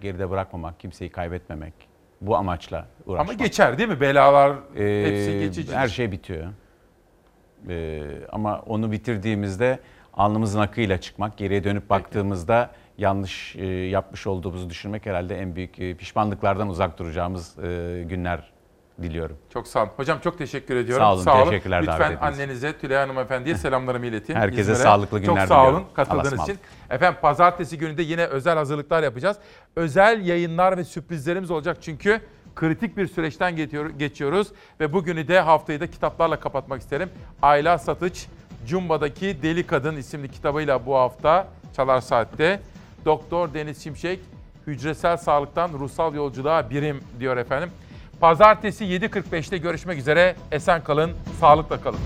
geride 0.00 0.30
bırakmamak, 0.30 0.80
kimseyi 0.80 1.10
kaybetmemek. 1.10 1.74
Bu 2.20 2.36
amaçla 2.36 2.86
uğraşmak. 3.06 3.28
Ama 3.28 3.32
geçer 3.44 3.78
değil 3.78 3.88
mi? 3.88 4.00
Belalar 4.00 4.50
Ee, 4.76 5.04
hepsi 5.06 5.38
geçici. 5.38 5.76
Her 5.76 5.88
şey 5.88 6.12
bitiyor. 6.12 6.46
Ee, 7.68 8.02
ama 8.32 8.60
onu 8.60 8.92
bitirdiğimizde 8.92 9.78
alnımızın 10.14 10.60
akıyla 10.60 11.00
çıkmak, 11.00 11.36
geriye 11.36 11.64
dönüp 11.64 11.90
baktığımızda 11.90 12.70
yanlış 12.98 13.56
e, 13.56 13.66
yapmış 13.66 14.26
olduğumuzu 14.26 14.70
düşünmek 14.70 15.06
herhalde 15.06 15.38
en 15.38 15.56
büyük 15.56 15.80
e, 15.80 15.94
pişmanlıklardan 15.94 16.68
uzak 16.68 16.98
duracağımız 16.98 17.58
e, 17.58 18.02
günler 18.08 18.52
diliyorum. 19.02 19.36
Çok 19.52 19.68
sağ 19.68 19.82
olun. 19.82 19.90
Hocam 19.96 20.18
çok 20.24 20.38
teşekkür 20.38 20.76
ediyorum. 20.76 21.22
Sağ 21.24 21.34
olun, 21.42 21.50
teşekkürler 21.50 21.86
davet 21.86 22.00
Lütfen 22.00 22.12
ettiğiniz 22.12 22.34
annenize 22.40 22.78
Tülay 22.78 22.98
Hanımefendiye 22.98 23.54
selamlarımı 23.56 24.06
iletin. 24.06 24.34
Herkese 24.34 24.60
İzmir'e. 24.60 24.76
sağlıklı 24.78 25.18
günler 25.20 25.36
Çok 25.36 25.48
sağ 25.48 25.62
olun 25.62 25.68
diliyorum. 25.68 25.94
katıldığınız 25.94 26.32
Allah'a 26.32 26.44
için. 26.44 26.58
Efendim 26.90 27.18
pazartesi 27.22 27.78
günü 27.78 27.98
de 27.98 28.02
yine 28.02 28.26
özel 28.26 28.56
hazırlıklar 28.56 29.02
yapacağız. 29.02 29.36
Özel 29.76 30.26
yayınlar 30.26 30.76
ve 30.76 30.84
sürprizlerimiz 30.84 31.50
olacak 31.50 31.76
çünkü 31.80 32.20
kritik 32.54 32.96
bir 32.96 33.06
süreçten 33.06 33.56
geçiyor- 33.56 33.90
geçiyoruz 33.90 34.48
ve 34.80 34.92
bugünü 34.92 35.28
de 35.28 35.40
haftayı 35.40 35.80
da 35.80 35.86
kitaplarla 35.86 36.40
kapatmak 36.40 36.80
isterim. 36.80 37.10
Ayla 37.42 37.78
Satıç 37.78 38.26
Cumba'daki 38.66 39.42
Deli 39.42 39.66
Kadın 39.66 39.96
isimli 39.96 40.28
kitabıyla 40.28 40.86
bu 40.86 40.94
hafta 40.96 41.48
Çalar 41.76 42.00
Saat'te. 42.00 42.60
Doktor 43.04 43.54
Deniz 43.54 43.82
Şimşek 43.82 44.20
hücresel 44.66 45.16
sağlıktan 45.16 45.68
ruhsal 45.72 46.14
yolculuğa 46.14 46.70
birim 46.70 47.00
diyor 47.20 47.36
efendim. 47.36 47.70
Pazartesi 48.20 48.84
7.45'te 48.84 49.58
görüşmek 49.58 49.98
üzere. 49.98 50.36
Esen 50.52 50.84
kalın, 50.84 51.10
sağlıkla 51.40 51.80
kalın. 51.80 51.98